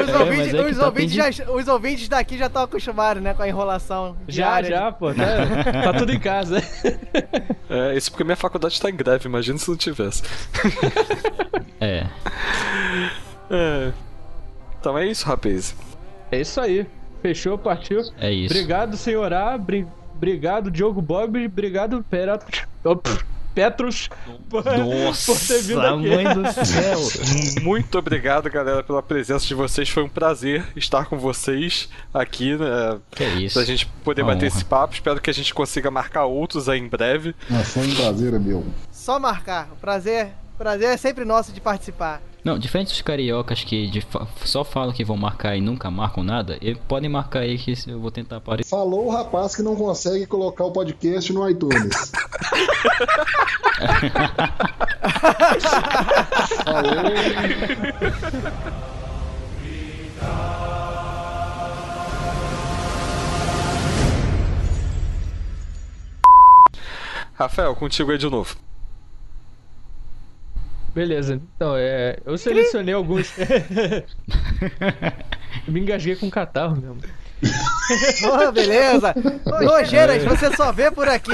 Os, 0.00 0.08
É, 0.08 0.18
ouvintes, 0.18 0.54
é 0.54 0.64
que 0.64 0.70
os, 0.70 0.76
tá 0.78 0.86
ouvintes 0.86 1.12
já- 1.14 1.50
os 1.52 1.68
ouvintes 1.68 2.08
daqui 2.08 2.38
já 2.38 2.46
estão 2.46 2.62
acostumados, 2.62 3.22
né? 3.22 3.32
Com 3.34 3.42
a 3.42 3.48
enrolação. 3.48 4.16
Já, 4.26 4.60
diária 4.60 4.68
já, 4.70 4.92
pô. 4.92 5.12
Tá, 5.14 5.82
tá 5.92 5.92
tudo 5.98 6.12
em 6.12 6.18
casa. 6.20 6.60
É, 7.68 7.96
isso 7.96 8.12
porque 8.12 8.22
minha 8.22 8.36
faculdade 8.36 8.80
tá 8.80 8.88
em 8.88 8.94
greve, 8.94 9.28
imagina 9.28 9.58
se 9.58 9.68
não 9.68 9.76
tivesse. 9.76 10.22
É. 11.80 12.06
É. 13.50 13.92
Então 14.78 14.96
é 14.96 15.04
isso, 15.04 15.26
rapaz. 15.26 15.74
É 16.30 16.40
isso 16.40 16.60
aí. 16.60 16.86
Fechou, 17.22 17.56
partiu. 17.58 18.02
É 18.18 18.30
isso. 18.30 18.52
Obrigado, 18.54 18.96
senhor 18.96 19.32
A. 19.32 19.56
Bri- 19.58 19.86
Obrigado, 20.14 20.70
Diogo 20.70 21.02
Bob. 21.02 21.44
Obrigado, 21.44 22.04
Petros. 22.08 22.62
Pff, 22.82 23.24
Petros. 23.54 24.08
por- 24.48 24.64
Nossa, 24.78 25.32
por 25.32 25.40
ter 25.40 25.62
vindo 25.62 25.80
aqui. 25.80 26.08
mãe 26.08 26.24
do 26.34 26.46
céu. 26.64 27.62
Muito 27.62 27.98
obrigado, 27.98 28.48
galera, 28.50 28.82
pela 28.82 29.02
presença 29.02 29.46
de 29.46 29.54
vocês. 29.54 29.88
Foi 29.88 30.02
um 30.02 30.08
prazer 30.08 30.64
estar 30.76 31.06
com 31.06 31.18
vocês 31.18 31.88
aqui, 32.14 32.54
né? 32.56 32.98
Que 33.10 33.24
é 33.24 33.28
isso. 33.34 33.54
Pra 33.54 33.64
gente 33.64 33.86
poder 34.04 34.22
Uma 34.22 34.34
bater 34.34 34.46
honra. 34.46 34.56
esse 34.56 34.64
papo. 34.64 34.94
Espero 34.94 35.20
que 35.20 35.30
a 35.30 35.34
gente 35.34 35.52
consiga 35.54 35.90
marcar 35.90 36.24
outros 36.26 36.68
aí 36.68 36.78
em 36.78 36.88
breve. 36.88 37.34
Mas 37.50 37.68
foi 37.72 37.86
um 37.86 37.94
prazer, 37.94 38.38
meu. 38.40 38.64
Só 38.90 39.18
marcar. 39.18 39.68
O 39.72 39.76
prazer, 39.76 40.28
o 40.54 40.58
prazer 40.58 40.88
é 40.90 40.96
sempre 40.96 41.24
nosso 41.24 41.52
de 41.52 41.60
participar. 41.60 42.20
Não, 42.46 42.56
diferente 42.56 42.90
dos 42.90 43.02
cariocas 43.02 43.64
que 43.64 43.88
de 43.88 44.00
fa- 44.00 44.24
só 44.44 44.62
falam 44.62 44.92
que 44.94 45.04
vão 45.04 45.16
marcar 45.16 45.56
e 45.56 45.60
nunca 45.60 45.90
marcam 45.90 46.22
nada, 46.22 46.56
e 46.60 46.76
podem 46.76 47.10
marcar 47.10 47.40
aí 47.40 47.58
que 47.58 47.74
eu 47.88 47.98
vou 47.98 48.12
tentar 48.12 48.36
aparecer. 48.36 48.70
Falou 48.70 49.06
o 49.06 49.10
rapaz 49.10 49.56
que 49.56 49.62
não 49.62 49.74
consegue 49.74 50.26
colocar 50.28 50.64
o 50.64 50.70
podcast 50.70 51.32
no 51.32 51.50
iTunes. 51.50 52.12
Falou. 56.64 57.02
Rafael, 67.34 67.74
contigo 67.74 68.12
aí 68.12 68.18
de 68.18 68.28
novo. 68.30 68.56
Beleza, 70.96 71.34
então, 71.34 71.76
é, 71.76 72.18
eu 72.24 72.38
selecionei 72.38 72.94
alguns. 72.94 73.30
Eu 73.38 73.44
Me 75.70 75.80
engasguei 75.80 76.16
com 76.16 76.30
catarro 76.30 76.74
mesmo. 76.74 76.96
Ô, 78.24 78.50
beleza. 78.50 79.14
Nojeiras, 79.62 80.24
você 80.24 80.56
só 80.56 80.72
vê 80.72 80.90
por 80.90 81.06
aqui. 81.06 81.32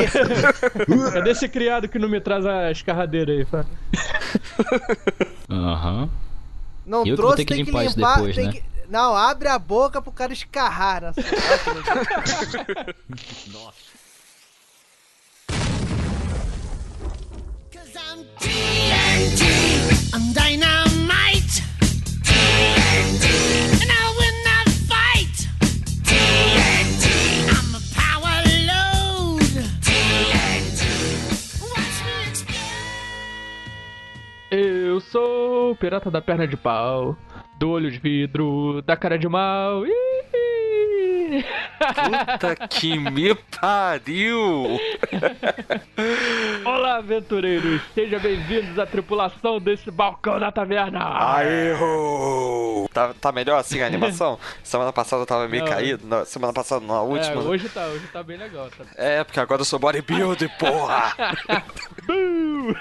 Cadê 1.13 1.31
esse 1.31 1.49
criado 1.49 1.89
que 1.89 1.97
não 1.97 2.09
me 2.09 2.21
traz 2.21 2.45
a 2.45 2.73
escarradeira 2.73 3.31
aí? 3.31 3.47
Aham. 5.49 6.11
Não 6.85 7.07
Eu 7.07 7.15
trouxe, 7.15 7.45
que 7.45 7.55
tem 7.55 7.65
que 7.65 7.71
limpar 7.71 7.87
depois, 7.95 8.35
tem 8.35 8.47
né? 8.47 8.53
que... 8.55 8.65
Não, 8.89 9.15
abre 9.17 9.47
a 9.47 9.61
boca 9.61 10.03
pro 10.03 10.11
cara 10.11 10.33
escarrar. 10.33 11.05
Assim. 11.15 11.23
Cause 13.63 13.92
Fight. 24.87 25.49
A 27.49 27.63
power 27.97 28.45
load. 28.69 29.55
Eu 34.51 35.01
sou 35.01 35.71
o 35.71 35.77
pirata 35.77 36.11
da 36.11 36.21
perna 36.21 36.47
de 36.47 36.59
pau, 36.59 37.17
do 37.63 37.71
olho 37.71 37.93
de 37.93 37.99
vidro, 38.01 38.83
da 38.83 38.97
cara 38.97 39.17
de 39.17 39.29
mal. 39.29 39.87
Ih! 39.87 41.45
Puta 41.79 42.57
que 42.69 42.99
me 42.99 43.37
pariu! 43.37 44.81
Olá, 46.67 46.97
aventureiros! 46.97 47.81
Sejam 47.95 48.19
bem-vindos 48.19 48.77
à 48.81 48.85
tripulação 48.85 49.61
desse 49.61 49.93
balcão 49.93 50.41
da 50.41 50.51
taverna! 50.51 51.05
Aê, 51.37 51.73
ho! 51.81 52.89
Tá, 52.93 53.15
tá 53.15 53.31
melhor 53.31 53.61
assim 53.61 53.81
a 53.81 53.87
animação? 53.87 54.41
semana 54.65 54.93
passada 54.93 55.23
eu 55.23 55.27
tava 55.27 55.47
meio 55.47 55.65
Não. 55.65 55.71
caído, 55.73 56.05
na- 56.05 56.25
semana 56.25 56.53
passada 56.53 56.85
na 56.85 56.95
É, 56.95 56.99
última. 56.99 57.43
hoje 57.43 57.69
tá, 57.69 57.87
hoje 57.87 58.09
tá 58.13 58.25
bem 58.25 58.39
legal. 58.39 58.69
Tá... 58.77 58.85
É, 58.97 59.23
porque 59.23 59.39
agora 59.39 59.61
eu 59.61 59.65
sou 59.65 59.79
bodybuilder, 59.79 60.51
porra! 60.59 61.15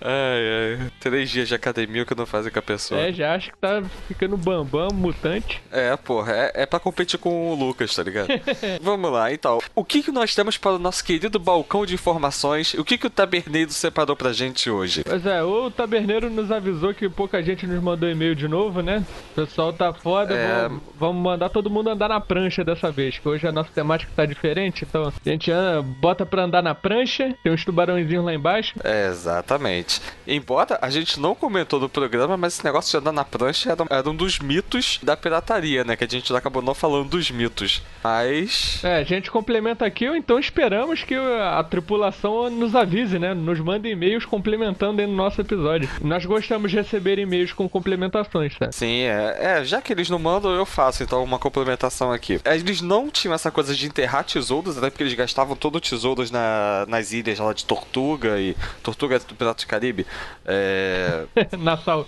Ai, 0.00 0.78
ai. 0.80 0.92
Três 1.00 1.30
dias 1.30 1.48
de 1.48 1.54
academia 1.54 2.04
que 2.04 2.14
não 2.14 2.26
fazem 2.26 2.52
com 2.52 2.58
a 2.58 2.62
pessoa. 2.72 3.00
É, 3.00 3.12
já 3.12 3.34
acho 3.34 3.50
que 3.50 3.58
tá 3.58 3.82
ficando 4.08 4.36
bambam, 4.36 4.88
mutante. 4.92 5.60
É, 5.70 5.96
porra, 5.96 6.32
é, 6.32 6.62
é 6.62 6.66
pra 6.66 6.78
competir 6.80 7.18
com 7.18 7.50
o 7.50 7.54
Lucas, 7.54 7.94
tá 7.94 8.02
ligado? 8.02 8.28
Vamos 8.82 9.10
lá, 9.12 9.32
então. 9.32 9.58
O 9.74 9.84
que, 9.84 10.02
que 10.02 10.10
nós 10.12 10.34
temos 10.34 10.56
para 10.56 10.72
o 10.72 10.78
nosso 10.78 11.04
querido 11.04 11.38
balcão 11.38 11.84
de 11.86 11.94
informações? 11.94 12.74
O 12.74 12.84
que, 12.84 12.96
que 12.98 13.06
o 13.06 13.10
Taberneiro 13.10 13.70
separou 13.72 14.16
pra 14.16 14.32
gente 14.32 14.70
hoje? 14.70 15.04
Pois 15.04 15.24
é, 15.26 15.42
o 15.42 15.70
taberneiro 15.70 16.28
nos 16.30 16.50
avisou 16.50 16.92
que 16.94 17.08
pouca 17.08 17.42
gente 17.42 17.66
nos 17.66 17.82
mandou 17.82 18.08
e-mail 18.08 18.34
de 18.34 18.48
novo, 18.48 18.80
né? 18.82 19.04
O 19.32 19.34
pessoal 19.34 19.72
tá 19.72 19.92
foda, 19.92 20.34
É. 20.34 20.62
vamos, 20.68 20.82
vamos 20.98 21.22
mandar 21.22 21.48
todo 21.48 21.70
mundo 21.70 21.90
andar 21.90 22.08
na 22.08 22.20
prancha 22.20 22.64
dessa 22.64 22.90
vez, 22.90 23.18
que 23.18 23.28
hoje 23.28 23.46
a 23.46 23.52
nossa 23.52 23.70
temática 23.74 24.10
tá 24.14 24.24
diferente, 24.26 24.84
então 24.88 25.04
a 25.08 25.12
gente 25.28 25.50
anda, 25.50 25.82
bota 25.82 26.24
pra 26.26 26.42
andar 26.44 26.62
na 26.62 26.74
prancha, 26.74 27.34
tem 27.42 27.52
uns 27.52 27.64
tubarãozinhos 27.64 28.24
lá 28.24 28.32
embaixo. 28.34 28.74
É, 28.84 29.06
exatamente. 29.08 30.00
Embora 30.26 30.78
a 30.80 30.90
gente 30.90 31.18
não 31.20 31.34
comentou 31.34 31.80
no 31.80 31.88
programa, 31.88 32.36
mas 32.36 32.61
esse 32.62 32.64
negócio 32.64 32.90
de 32.92 32.96
andar 32.98 33.12
na 33.12 33.24
prancha 33.24 33.72
era, 33.72 33.84
era 33.90 34.08
um 34.08 34.14
dos 34.14 34.38
mitos 34.38 35.00
da 35.02 35.16
pirataria, 35.16 35.82
né? 35.82 35.96
Que 35.96 36.04
a 36.04 36.08
gente 36.08 36.34
acabou 36.34 36.62
não 36.62 36.74
falando 36.74 37.08
dos 37.08 37.30
mitos. 37.30 37.82
Mas. 38.02 38.80
É, 38.84 38.98
a 38.98 39.02
gente 39.02 39.30
complementa 39.30 39.84
aqui, 39.84 40.08
ou 40.08 40.14
então 40.14 40.38
esperamos 40.38 41.02
que 41.02 41.14
a 41.14 41.62
tripulação 41.64 42.48
nos 42.48 42.76
avise, 42.76 43.18
né? 43.18 43.34
Nos 43.34 43.58
mande 43.58 43.88
e-mails 43.88 44.24
complementando 44.24 45.00
aí 45.00 45.06
no 45.06 45.16
nosso 45.16 45.40
episódio. 45.40 45.88
Nós 46.00 46.24
gostamos 46.24 46.70
de 46.70 46.76
receber 46.76 47.18
e-mails 47.18 47.52
com 47.52 47.68
complementações, 47.68 48.56
tá? 48.56 48.70
Sim, 48.70 49.02
é, 49.02 49.58
é, 49.58 49.64
já 49.64 49.82
que 49.82 49.92
eles 49.92 50.08
não 50.08 50.18
mandam, 50.18 50.52
eu 50.52 50.64
faço 50.64 51.02
então 51.02 51.22
uma 51.24 51.38
complementação 51.38 52.12
aqui. 52.12 52.40
Eles 52.44 52.80
não 52.80 53.10
tinham 53.10 53.34
essa 53.34 53.50
coisa 53.50 53.74
de 53.74 53.86
enterrar 53.86 54.24
tesouros, 54.24 54.78
até 54.78 54.88
porque 54.88 55.02
eles 55.02 55.14
gastavam 55.14 55.56
todo 55.56 55.80
tesouros 55.80 56.30
na, 56.30 56.84
nas 56.86 57.12
ilhas 57.12 57.38
lá 57.38 57.52
de 57.52 57.64
Tortuga 57.64 58.38
e 58.38 58.56
Tortuga 58.82 59.18
do 59.18 59.34
Pirata 59.34 59.64
do 59.64 59.66
Caribe, 59.66 60.06
é, 60.44 61.24
Nassau. 61.58 62.06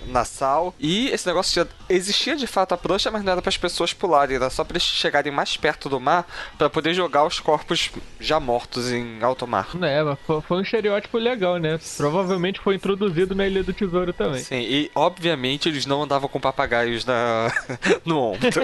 E 0.79 1.09
esse 1.09 1.27
negócio 1.27 1.67
existia 1.89 2.37
de 2.37 2.47
fato 2.47 2.73
a 2.73 2.77
prancha, 2.77 3.11
mas 3.11 3.23
não 3.25 3.33
era 3.33 3.43
para 3.43 3.49
as 3.49 3.57
pessoas 3.57 3.93
pularem, 3.93 4.37
era 4.37 4.51
só 4.51 4.63
para 4.65 4.75
eles 4.75 4.83
chegarem 4.85 5.33
mais 5.33 5.57
perto 5.57 5.89
do 5.89 5.99
mar 6.01 6.27
para 6.59 6.69
poder 6.71 6.95
jogar 6.95 7.25
os 7.25 7.41
corpos 7.41 7.91
já 8.21 8.39
mortos 8.39 8.91
em 8.93 9.23
alto 9.23 9.47
mar. 9.47 9.69
É, 9.83 10.03
mas 10.03 10.19
fo- 10.27 10.41
foi 10.41 10.59
um 10.59 10.63
estereótipo 10.63 11.19
legal, 11.19 11.57
né? 11.59 11.79
Provavelmente 11.97 12.61
foi 12.61 12.75
introduzido 12.77 13.35
na 13.35 13.47
Ilha 13.47 13.63
do 13.63 13.73
Tesouro 13.73 14.13
também. 14.13 14.43
Sim, 14.43 14.61
e 14.61 14.91
obviamente 14.95 15.69
eles 15.69 15.87
não 15.87 16.03
andavam 16.03 16.29
com 16.29 16.41
papagaios 16.41 17.05
na... 17.05 17.51
no 18.05 18.19
ombro. 18.19 18.49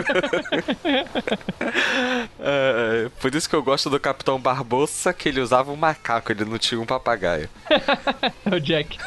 É, 2.38 3.08
por 3.20 3.34
isso 3.34 3.48
que 3.48 3.54
eu 3.54 3.62
gosto 3.62 3.90
do 3.90 4.00
Capitão 4.00 4.38
Barbosa, 4.40 5.12
que 5.12 5.28
ele 5.28 5.40
usava 5.40 5.70
um 5.70 5.76
macaco, 5.76 6.32
ele 6.32 6.44
não 6.44 6.58
tinha 6.58 6.80
um 6.80 6.86
papagaio. 6.86 7.48
É 7.68 8.54
o 8.56 8.60
Jack. 8.60 8.98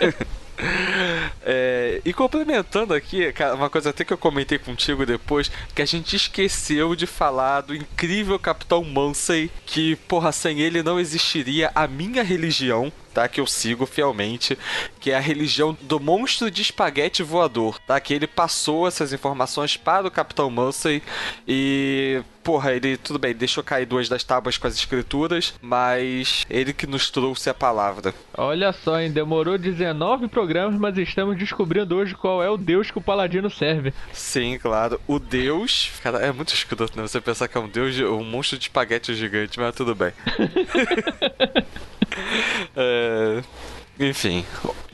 É, 1.46 2.02
e 2.06 2.14
complementando 2.14 2.94
aqui, 2.94 3.34
uma 3.54 3.70
coisa 3.70 3.90
até 3.90 4.06
que 4.06 4.14
eu 4.14 4.18
comentei 4.18 4.58
contigo 4.58 5.06
depois, 5.06 5.52
que 5.76 5.82
a 5.82 5.86
gente 5.86 6.16
esqueceu 6.16 6.96
de 6.96 7.06
falar 7.06 7.62
do 7.62 7.76
incrível 7.76 8.40
Capitão 8.40 8.84
Munsey, 8.84 9.52
que, 9.66 9.98
porra, 10.08 10.32
sem 10.32 10.62
ele 10.62 10.82
não 10.82 11.00
existiria 11.00 11.70
a 11.76 11.86
minha 11.86 12.24
religião, 12.24 12.92
tá? 13.14 13.28
Que 13.28 13.40
eu 13.40 13.48
sigo 13.48 13.86
fielmente, 13.86 14.58
que 15.00 15.12
é 15.12 15.16
a 15.16 15.20
religião 15.20 15.78
do 15.82 16.00
monstro 16.00 16.50
de 16.50 16.62
espaguete 16.62 17.22
voador, 17.24 17.80
tá? 17.80 18.00
Que 18.00 18.14
ele 18.14 18.28
passou 18.28 18.88
essas 18.88 19.14
informações 19.14 19.78
para 19.78 20.08
o 20.08 20.12
Capitão 20.12 20.50
Munsey 20.50 21.02
e, 21.48 22.22
porra, 22.44 22.74
ele, 22.74 22.98
tudo 22.98 23.20
bem, 23.20 23.34
deixou 23.34 23.64
cair 23.64 23.86
duas 23.86 24.10
das 24.10 24.24
tábuas 24.24 24.58
com 24.58 24.68
as 24.68 24.76
escrituras, 24.76 25.54
mas 25.62 26.46
ele 26.50 26.74
que 26.74 26.88
nos 26.88 27.10
trouxe 27.10 27.50
a 27.50 27.54
palavra. 27.54 28.14
Olha 28.36 28.72
só, 28.74 29.00
hein? 29.00 29.12
Demorou 29.12 29.58
19 29.58 30.28
programas, 30.28 30.80
mas 30.80 30.98
estamos 30.98 31.38
descobrindo 31.38 31.96
hoje 31.96 32.16
qual 32.16 32.42
é 32.44 32.50
o 32.50 32.58
deus 32.58 32.90
que 32.90 32.98
o 32.98 33.02
Paladino 33.02 33.50
serve. 33.50 33.94
Sim, 34.12 34.58
claro. 34.58 35.00
O 35.08 35.20
deus. 35.20 35.92
Cara, 36.02 36.20
é 36.20 36.32
muito 36.32 36.54
escroto, 36.54 36.98
né? 36.98 37.08
Você 37.08 37.22
pensar 37.22 37.48
que 37.48 37.58
é 37.58 37.62
um 37.62 37.68
deus, 37.68 37.94
de- 37.96 38.06
um 38.06 38.24
monstro 38.24 38.58
de 38.58 38.66
espaguete 38.66 39.14
gigante, 39.14 39.60
mas 39.60 39.76
tudo 39.76 39.94
bem. 39.94 40.12
É, 42.76 43.44
Enfim. 44.00 44.46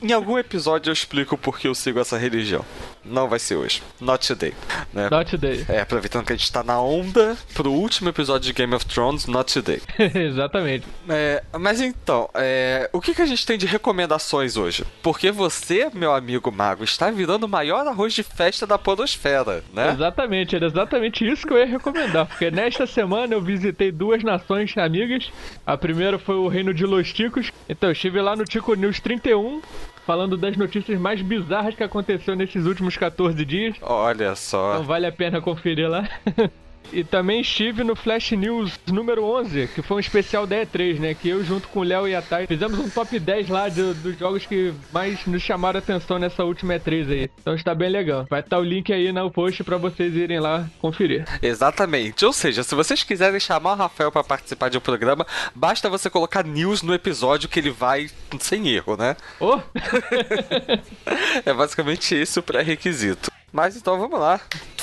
Em 0.02 0.12
algum 0.12 0.38
episódio 0.38 0.90
eu 0.90 0.94
explico 0.94 1.38
por 1.38 1.58
que 1.60 1.68
eu 1.68 1.76
sigo 1.76 2.00
essa 2.00 2.18
religião. 2.18 2.66
Não 3.04 3.28
vai 3.28 3.40
ser 3.40 3.56
hoje. 3.56 3.82
Not 4.00 4.28
today. 4.28 4.54
Né? 4.94 5.10
Not 5.10 5.30
today. 5.30 5.66
É, 5.68 5.82
aproveitando 5.82 6.26
que 6.26 6.34
a 6.34 6.36
gente 6.36 6.52
tá 6.52 6.64
na 6.64 6.82
onda 6.82 7.38
pro 7.54 7.72
último 7.72 8.10
episódio 8.10 8.48
de 8.48 8.54
Game 8.54 8.74
of 8.74 8.86
Thrones, 8.86 9.26
not 9.26 9.54
today. 9.54 9.82
Exatamente. 10.16 10.86
É, 11.08 11.44
mas 11.58 11.82
então, 11.82 12.30
é, 12.34 12.90
o 12.92 13.00
que, 13.00 13.14
que 13.14 13.22
a 13.22 13.26
gente 13.26 13.46
tem 13.46 13.58
de 13.58 13.66
recomendações 13.66 14.58
hoje? 14.58 14.86
Porque 15.02 15.32
você, 15.32 15.90
meu 15.94 16.14
amigo 16.14 16.52
mago, 16.52 16.84
está 16.84 17.10
virando 17.10 17.46
o 17.46 17.50
maior 17.50 17.88
arroz 17.88 18.14
de 18.14 18.24
festa 18.24 18.68
da 18.68 18.78
podosfera, 18.78 19.64
né? 19.74 19.92
Exatamente, 19.92 20.56
era 20.56 20.66
exatamente 20.66 21.28
isso 21.28 21.48
que 21.48 21.54
eu 21.54 21.58
ia 21.58 21.66
recomendar. 21.66 22.26
Porque 22.26 22.52
nesta 22.52 22.86
semana 22.86 23.34
eu 23.34 23.42
visitei 23.42 23.92
duas 23.92 24.24
nações 24.24 24.78
amigas. 24.78 25.32
A 25.66 25.78
primeira 25.78 26.20
foi 26.20 26.36
o 26.36 26.48
Reino 26.48 26.74
de 26.74 26.86
Los 26.86 27.14
Ticos. 27.14 27.52
Então 27.68 27.90
eu 27.90 27.94
estive 27.94 28.22
lá 28.22 28.36
no 28.36 28.46
Tico 28.46 28.74
News 28.76 29.00
31, 29.00 29.62
falando 30.10 30.36
das 30.36 30.58
notícias 30.58 31.00
mais 31.00 31.22
bizarras 31.22 31.76
que 31.76 31.84
aconteceu 31.84 32.36
nesses 32.36 32.66
últimos 32.66 32.98
14 32.98 33.46
dias. 33.46 33.76
Olha 33.80 34.34
só. 34.34 34.74
Então 34.74 34.84
vale 34.84 35.06
a 35.06 35.12
pena 35.12 35.40
conferir 35.40 35.88
lá. 35.88 36.10
E 36.92 37.04
também 37.04 37.42
estive 37.42 37.84
no 37.84 37.96
Flash 37.96 38.32
News 38.32 38.80
número 38.88 39.24
11, 39.24 39.68
que 39.76 39.82
foi 39.84 39.98
um 39.98 40.00
especial 40.00 40.48
da 40.48 40.56
E3, 40.66 41.00
né? 41.00 41.14
Que 41.14 41.30
eu, 41.30 41.44
junto 41.46 41.68
com 41.68 41.82
o 41.82 41.84
Léo 41.84 42.08
e 42.08 42.16
a 42.16 42.22
Thay, 42.22 42.48
fizemos 42.48 42.80
um 42.80 42.90
top 42.90 43.20
10 43.20 43.48
lá 43.48 43.70
de- 43.70 43.94
dos 43.94 44.18
jogos 44.18 44.44
que 44.48 44.74
mais 44.92 45.24
nos 45.28 45.44
chamaram 45.44 45.78
a 45.78 45.84
atenção 45.84 46.18
nessa 46.18 46.44
última 46.44 46.74
E3 46.74 47.12
aí. 47.12 47.30
Então 47.40 47.54
está 47.54 47.76
bem 47.76 47.90
legal. 47.92 48.26
Vai 48.28 48.40
estar 48.40 48.58
o 48.58 48.64
link 48.64 48.92
aí 48.92 49.12
no 49.12 49.30
post 49.30 49.64
pra 49.64 49.78
vocês 49.78 50.16
irem 50.16 50.40
lá 50.40 50.68
conferir. 50.80 51.26
Exatamente. 51.44 52.26
Ou 52.26 52.34
seja, 52.34 52.64
se 52.64 52.74
vocês 52.74 53.04
quiserem 53.04 53.40
chamar 53.40 53.74
o 53.74 53.76
Rafael 53.76 54.12
pra 54.12 54.24
participar 54.24 54.70
de 54.70 54.78
um 54.80 54.82
programa, 54.82 55.28
basta 55.54 55.90
você 55.92 56.10
colocar 56.10 56.44
news 56.44 56.82
no 56.82 56.92
episódio 56.96 57.48
que 57.48 57.60
ele 57.60 57.70
vai 57.70 58.10
sem 58.40 58.68
erro, 58.70 58.98
né? 58.98 59.16
Oh! 59.40 59.60
É 61.46 61.54
basicamente 61.54 62.16
esse 62.16 62.40
o 62.40 62.44
pré-requisito. 62.44 63.32
Mas 63.52 63.76
então 63.76 63.98
vamos 64.00 64.20
lá. 64.20 64.40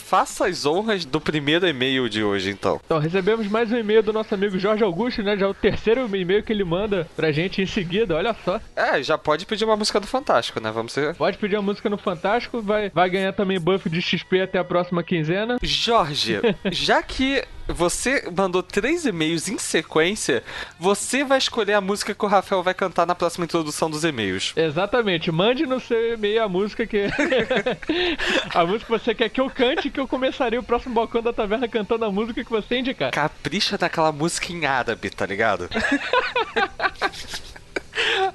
Faça 0.07 0.47
as 0.47 0.65
honras 0.65 1.05
do 1.05 1.21
primeiro 1.21 1.67
e-mail 1.67 2.09
de 2.09 2.23
hoje, 2.23 2.49
então. 2.49 2.81
Então, 2.85 3.01
recebemos 3.01 3.49
mais 3.49 3.73
um 3.73 3.77
e-mail 3.77 4.05
do 4.05 4.13
nosso 4.13 4.33
amigo 4.33 4.57
Jorge 4.57 4.85
Augusto, 4.85 5.21
né? 5.21 5.37
Já 5.37 5.47
é 5.47 5.49
o 5.49 5.53
terceiro 5.53 6.07
e-mail 6.17 6.45
que 6.45 6.53
ele 6.53 6.63
manda 6.63 7.09
pra 7.17 7.33
gente 7.33 7.61
em 7.61 7.67
seguida, 7.67 8.15
olha 8.15 8.33
só. 8.45 8.61
É, 8.77 9.03
já 9.03 9.19
pode 9.19 9.45
pedir 9.47 9.65
uma 9.65 9.77
música 9.77 9.99
do 9.99 10.07
Fantástico, 10.07 10.61
né? 10.61 10.71
Vamos 10.71 10.93
ser. 10.93 11.17
Pode 11.17 11.37
pedir 11.39 11.57
a 11.57 11.63
música 11.63 11.91
no 11.91 11.99
Fantástico, 11.99 12.63
vai, 12.63 12.89
vai 12.91 13.11
ganhar 13.11 13.33
também 13.33 13.59
buff 13.59 13.91
de 13.91 14.01
XP 14.01 14.43
até 14.43 14.61
a 14.61 14.65
próxima 14.65 15.03
quinzena. 15.03 15.59
Jorge, 15.61 16.41
já 16.71 17.03
que 17.03 17.43
você 17.69 18.29
mandou 18.35 18.63
três 18.63 19.05
e-mails 19.07 19.49
em 19.49 19.59
sequência, 19.59 20.43
você 20.79 21.25
vai 21.25 21.39
escolher 21.39 21.75
a 21.75 21.81
música 21.81 22.15
que 22.15 22.25
o 22.25 22.29
Rafael 22.29 22.63
vai 22.63 22.75
cantar 22.75 23.07
na 23.07 23.15
próxima 23.15 23.45
introdução 23.45 23.91
dos 23.91 24.05
e-mails. 24.05 24.53
Exatamente, 24.57 25.31
mande 25.31 25.67
no 25.67 25.81
seu 25.81 26.15
e-mail 26.15 26.43
a 26.43 26.49
música 26.49 26.87
que. 26.87 27.07
a 28.55 28.65
música 28.65 28.85
que 28.85 29.05
você 29.05 29.15
quer 29.15 29.29
que 29.29 29.41
eu 29.41 29.51
cante, 29.51 29.91
que 29.91 30.01
eu 30.01 30.09
começarei 30.09 30.59
o 30.59 30.63
próximo 30.63 30.95
balcão 30.95 31.23
da 31.23 31.33
taverna 31.33 31.69
cantando 31.69 32.05
a 32.05 32.11
música 32.11 32.45
que 32.45 32.51
você 32.51 32.79
indicar. 32.79 33.11
Capricha 33.11 33.77
naquela 33.81 34.13
música 34.13 34.53
em 34.53 34.67
árabe, 34.67 35.11
tá 35.11 35.27
ligado? 35.27 35.69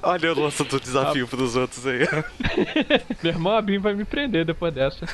Olha 0.02 0.26
eu 0.26 0.38
lançando 0.38 0.74
o 0.74 0.80
desafio 0.80 1.28
pros 1.28 1.56
outros 1.56 1.86
aí. 1.86 2.00
Meu 3.22 3.32
irmão 3.32 3.56
Abim 3.56 3.78
vai 3.78 3.94
me 3.94 4.04
prender 4.04 4.44
depois 4.44 4.72
dessa. 4.74 5.06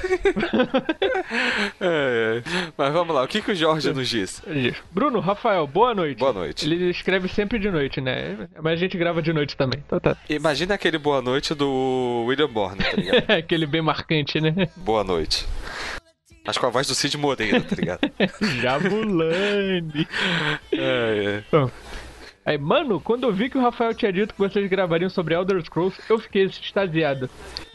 É, 1.80 2.42
é. 2.42 2.70
Mas 2.76 2.92
vamos 2.92 3.14
lá, 3.14 3.22
o 3.22 3.28
que, 3.28 3.42
que 3.42 3.52
o 3.52 3.54
Jorge 3.54 3.92
nos 3.92 4.08
diz, 4.08 4.42
Bruno, 4.90 5.20
Rafael, 5.20 5.66
boa 5.66 5.94
noite. 5.94 6.18
Boa 6.18 6.32
noite. 6.32 6.64
Ele 6.64 6.90
escreve 6.90 7.28
sempre 7.28 7.58
de 7.58 7.70
noite, 7.70 8.00
né? 8.00 8.48
Mas 8.62 8.74
a 8.74 8.76
gente 8.76 8.96
grava 8.96 9.20
de 9.20 9.32
noite 9.32 9.56
também. 9.56 9.82
Então 9.84 10.00
tá. 10.00 10.16
Imagina 10.28 10.74
aquele 10.74 10.98
boa 10.98 11.20
noite 11.20 11.54
do 11.54 12.24
William 12.26 12.48
Borne, 12.48 12.82
tá 12.82 12.92
ligado? 12.92 13.30
Aquele 13.38 13.66
bem 13.66 13.82
marcante, 13.82 14.40
né? 14.40 14.68
boa 14.76 15.04
noite. 15.04 15.46
Mas 16.46 16.56
com 16.56 16.66
a 16.66 16.70
voz 16.70 16.86
do 16.86 16.94
Cid 16.94 17.18
Moreira, 17.18 17.60
tá 17.60 17.76
ligado? 17.76 18.00
Jabulani. 18.62 20.08
É, 20.72 20.78
é. 20.78 21.44
Bom. 21.52 21.70
Aí, 22.48 22.56
mano, 22.56 22.98
quando 22.98 23.24
eu 23.24 23.30
vi 23.30 23.50
que 23.50 23.58
o 23.58 23.60
Rafael 23.60 23.92
tinha 23.92 24.10
dito 24.10 24.32
que 24.32 24.40
vocês 24.40 24.66
gravariam 24.70 25.10
sobre 25.10 25.34
Elder 25.34 25.62
Scrolls, 25.62 26.00
eu 26.08 26.18
fiquei 26.18 26.44
extasiado. 26.44 27.28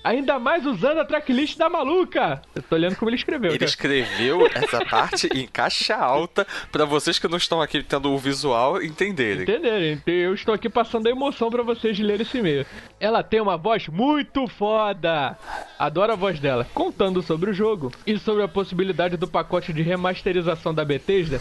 Ainda 0.04 0.40
mais 0.40 0.66
usando 0.66 0.98
a 0.98 1.06
tracklist 1.06 1.60
da 1.60 1.70
maluca! 1.70 2.42
Eu 2.56 2.64
tô 2.64 2.74
olhando 2.74 2.96
como 2.96 3.08
ele 3.08 3.16
escreveu. 3.16 3.52
Ele 3.52 3.60
cara. 3.60 3.70
escreveu 3.70 4.48
essa 4.52 4.84
parte 4.84 5.30
em 5.32 5.46
caixa 5.46 5.96
alta 5.96 6.48
pra 6.72 6.86
vocês 6.86 7.20
que 7.20 7.28
não 7.28 7.38
estão 7.38 7.62
aqui 7.62 7.84
tendo 7.84 8.12
o 8.12 8.18
visual 8.18 8.82
entenderem. 8.82 9.44
Entenderem? 9.44 10.02
Eu 10.08 10.34
estou 10.34 10.56
aqui 10.56 10.68
passando 10.68 11.06
a 11.06 11.12
emoção 11.12 11.52
pra 11.52 11.62
vocês 11.62 11.96
de 11.96 12.02
ler 12.02 12.22
esse 12.22 12.40
e-mail. 12.40 12.66
Ela 13.00 13.22
tem 13.22 13.42
uma 13.42 13.58
voz 13.58 13.88
muito 13.88 14.48
foda! 14.48 15.38
Adoro 15.78 16.14
a 16.14 16.16
voz 16.16 16.40
dela. 16.40 16.68
Contando 16.74 17.22
sobre 17.22 17.52
o 17.52 17.54
jogo 17.54 17.92
e 18.08 18.18
sobre 18.18 18.42
a 18.42 18.48
possibilidade 18.48 19.18
do 19.18 19.28
pacote 19.28 19.72
de 19.72 19.84
remasterização 19.84 20.74
da 20.74 20.84
Bethesda, 20.84 21.40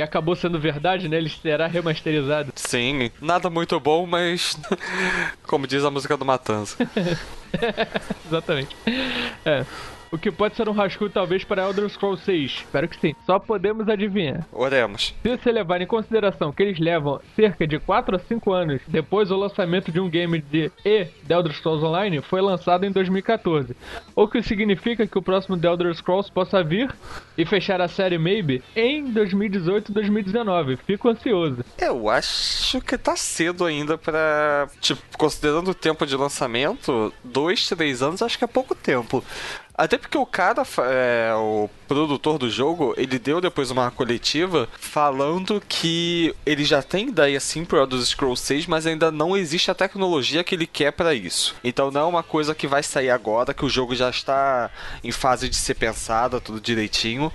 que 0.00 0.02
acabou 0.02 0.34
sendo 0.34 0.58
verdade, 0.58 1.08
né? 1.08 1.18
Ele 1.18 1.28
será 1.28 1.66
remasterizado. 1.66 2.52
Sim, 2.56 3.10
nada 3.20 3.50
muito 3.50 3.78
bom, 3.78 4.06
mas. 4.06 4.56
Como 5.46 5.66
diz 5.66 5.84
a 5.84 5.90
música 5.90 6.16
do 6.16 6.24
Matanza. 6.24 6.76
Exatamente. 8.26 8.74
É. 9.44 9.64
O 10.12 10.18
que 10.18 10.30
pode 10.30 10.56
ser 10.56 10.68
um 10.68 10.72
rascunho 10.72 11.10
talvez 11.10 11.44
para 11.44 11.62
Elder 11.62 11.88
Scrolls 11.88 12.24
6. 12.24 12.50
Espero 12.50 12.88
que 12.88 13.00
sim. 13.00 13.14
Só 13.24 13.38
podemos 13.38 13.88
adivinhar. 13.88 14.44
Oremos. 14.52 15.14
Se 15.22 15.36
você 15.36 15.52
levar 15.52 15.80
em 15.80 15.86
consideração 15.86 16.50
que 16.50 16.62
eles 16.64 16.80
levam 16.80 17.20
cerca 17.36 17.64
de 17.64 17.78
4 17.78 18.16
a 18.16 18.18
5 18.18 18.52
anos 18.52 18.80
depois 18.88 19.28
do 19.28 19.36
lançamento 19.36 19.92
de 19.92 20.00
um 20.00 20.08
game 20.08 20.40
de 20.40 20.70
e 20.84 21.04
The 21.26 21.34
Elder 21.34 21.52
Scrolls 21.52 21.84
Online 21.84 22.20
foi 22.22 22.40
lançado 22.40 22.84
em 22.84 22.90
2014, 22.90 23.76
o 24.16 24.26
que 24.26 24.42
significa 24.42 25.06
que 25.06 25.18
o 25.18 25.22
próximo 25.22 25.56
The 25.56 25.68
Elder 25.68 25.94
Scrolls 25.94 26.30
possa 26.32 26.62
vir 26.64 26.92
e 27.38 27.46
fechar 27.46 27.80
a 27.80 27.86
série 27.88 28.18
Maybe 28.18 28.62
em 28.74 29.12
2018 29.12 29.92
2019. 29.92 30.76
Fico 30.78 31.08
ansioso. 31.08 31.64
Eu 31.78 32.08
acho 32.08 32.80
que 32.80 32.98
tá 32.98 33.14
cedo 33.14 33.64
ainda 33.64 33.96
pra. 33.96 34.68
Tipo, 34.80 35.00
considerando 35.16 35.70
o 35.70 35.74
tempo 35.74 36.04
de 36.04 36.16
lançamento, 36.16 37.12
dois, 37.22 37.68
três 37.68 38.02
anos 38.02 38.22
acho 38.22 38.36
que 38.36 38.44
é 38.44 38.48
pouco 38.48 38.74
tempo. 38.74 39.24
Até 39.80 39.96
porque 39.96 40.18
o 40.18 40.26
cara, 40.26 40.62
é, 40.90 41.32
o 41.34 41.66
produtor 41.88 42.36
do 42.36 42.50
jogo, 42.50 42.92
ele 42.98 43.18
deu 43.18 43.40
depois 43.40 43.70
uma 43.70 43.90
coletiva 43.90 44.68
falando 44.78 45.58
que 45.66 46.34
ele 46.44 46.66
já 46.66 46.82
tem 46.82 47.08
ideia 47.08 47.40
sim 47.40 47.64
pro 47.64 47.78
Elder 47.78 47.98
Scrolls 48.02 48.42
6, 48.42 48.66
mas 48.66 48.86
ainda 48.86 49.10
não 49.10 49.34
existe 49.34 49.70
a 49.70 49.74
tecnologia 49.74 50.44
que 50.44 50.54
ele 50.54 50.66
quer 50.66 50.92
pra 50.92 51.14
isso. 51.14 51.54
Então 51.64 51.90
não 51.90 52.02
é 52.02 52.04
uma 52.04 52.22
coisa 52.22 52.54
que 52.54 52.66
vai 52.66 52.82
sair 52.82 53.08
agora, 53.08 53.54
que 53.54 53.64
o 53.64 53.70
jogo 53.70 53.94
já 53.96 54.10
está 54.10 54.70
em 55.02 55.12
fase 55.12 55.48
de 55.48 55.56
ser 55.56 55.76
pensada, 55.76 56.42
tudo 56.42 56.60
direitinho. 56.60 57.32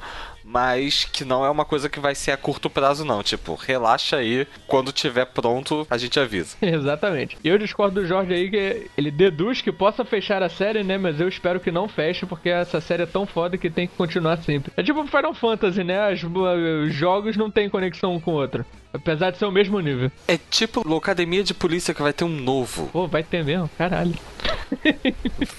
Mas 0.47 1.05
que 1.05 1.25
não 1.25 1.43
é 1.43 1.49
uma 1.49 1.65
coisa 1.65 1.89
que 1.89 1.99
vai 1.99 2.13
ser 2.13 2.31
a 2.31 2.37
curto 2.37 2.69
prazo, 2.69 3.03
não. 3.03 3.23
Tipo, 3.23 3.55
relaxa 3.55 4.17
aí. 4.17 4.47
Quando 4.67 4.91
tiver 4.91 5.25
pronto, 5.25 5.85
a 5.89 5.97
gente 5.97 6.19
avisa. 6.19 6.55
Exatamente. 6.61 7.35
Eu 7.43 7.57
discordo 7.57 7.99
do 8.01 8.07
Jorge 8.07 8.33
aí 8.33 8.49
que 8.49 8.89
ele 8.95 9.09
deduz 9.09 9.61
que 9.61 9.71
possa 9.71 10.05
fechar 10.05 10.43
a 10.43 10.49
série, 10.49 10.83
né? 10.83 10.97
Mas 10.97 11.19
eu 11.19 11.27
espero 11.27 11.59
que 11.59 11.71
não 11.71 11.87
feche, 11.89 12.25
porque 12.25 12.49
essa 12.49 12.79
série 12.79 13.03
é 13.03 13.07
tão 13.07 13.25
foda 13.25 13.57
que 13.57 13.69
tem 13.69 13.87
que 13.87 13.95
continuar 13.95 14.37
sempre. 14.37 14.71
É 14.77 14.83
tipo 14.83 15.03
Final 15.07 15.33
Fantasy, 15.33 15.83
né? 15.83 16.11
As- 16.11 16.23
os 16.23 16.93
jogos 16.93 17.35
não 17.35 17.49
têm 17.49 17.69
conexão 17.69 18.13
um 18.13 18.19
com 18.19 18.31
o 18.31 18.35
outro. 18.35 18.63
Apesar 18.95 19.31
de 19.31 19.37
ser 19.37 19.45
o 19.45 19.51
mesmo 19.51 19.79
nível. 19.79 20.11
É 20.27 20.37
tipo 20.37 20.87
Locademia 20.87 21.43
de 21.43 21.53
Polícia 21.53 21.93
que 21.93 22.01
vai 22.01 22.13
ter 22.13 22.23
um 22.23 22.29
novo. 22.29 22.89
Pô, 22.91 23.07
vai 23.07 23.23
ter 23.23 23.43
mesmo? 23.43 23.69
Caralho. 23.77 24.13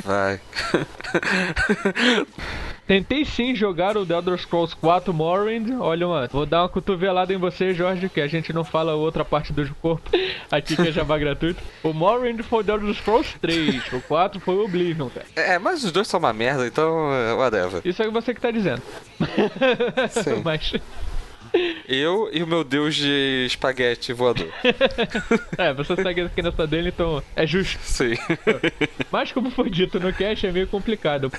Vai. 0.05 0.41
Tentei 2.87 3.25
sim 3.25 3.53
jogar 3.53 3.97
o 3.97 4.07
The 4.07 4.15
Elder 4.15 4.39
Scrolls 4.39 4.77
4 4.77 5.13
Morrowind. 5.13 5.73
Olha, 5.81 6.07
mano, 6.07 6.29
vou 6.31 6.47
dar 6.47 6.63
uma 6.63 6.69
cotovelada 6.69 7.35
em 7.35 7.37
você, 7.37 7.75
Jorge, 7.75 8.09
que 8.09 8.21
a 8.21 8.29
gente 8.29 8.53
não 8.53 8.63
fala 8.63 8.95
outra 8.95 9.25
parte 9.25 9.53
do 9.53 9.75
corpo 9.77 10.09
aqui 10.51 10.77
que 10.77 10.89
é 10.89 10.93
jabá 10.93 11.19
gratuito. 11.19 11.61
O 11.83 11.93
Morrowind 11.93 12.43
foi 12.43 12.61
o 12.61 12.65
The 12.65 12.73
Elder 12.73 12.95
Scrolls 12.95 13.37
3, 13.41 13.93
o 13.93 14.01
4 14.03 14.39
foi 14.39 14.55
o 14.55 14.65
Oblivion, 14.65 15.09
cara. 15.09 15.27
É, 15.35 15.59
mas 15.59 15.83
os 15.83 15.91
dois 15.91 16.07
são 16.07 16.21
uma 16.21 16.33
merda, 16.33 16.65
então, 16.65 17.13
é, 17.13 17.35
whatever. 17.35 17.81
Isso 17.85 18.01
é 18.03 18.09
você 18.09 18.33
que 18.33 18.41
tá 18.41 18.53
dizendo. 18.53 18.83
Sim. 20.11 20.43
Mas, 20.45 20.73
Eu 21.89 22.29
e 22.33 22.43
o 22.43 22.47
meu 22.47 22.65
deus 22.65 22.95
de 22.95 23.45
espaguete 23.47 24.13
voador. 24.13 24.49
é, 25.57 25.73
você 25.73 25.97
segue 25.97 26.23
aqui 26.23 26.43
nessa 26.43 26.67
dele, 26.67 26.89
então 26.89 27.23
é 27.35 27.47
justo. 27.47 27.79
Sim. 27.83 28.15
Mas 29.11 29.33
como 29.33 29.51
foi 29.51 29.71
dito 29.71 30.01
no 30.01 30.13
cast, 30.13 30.47
é 30.47 30.53
meio 30.53 30.67
complicado. 30.67 31.31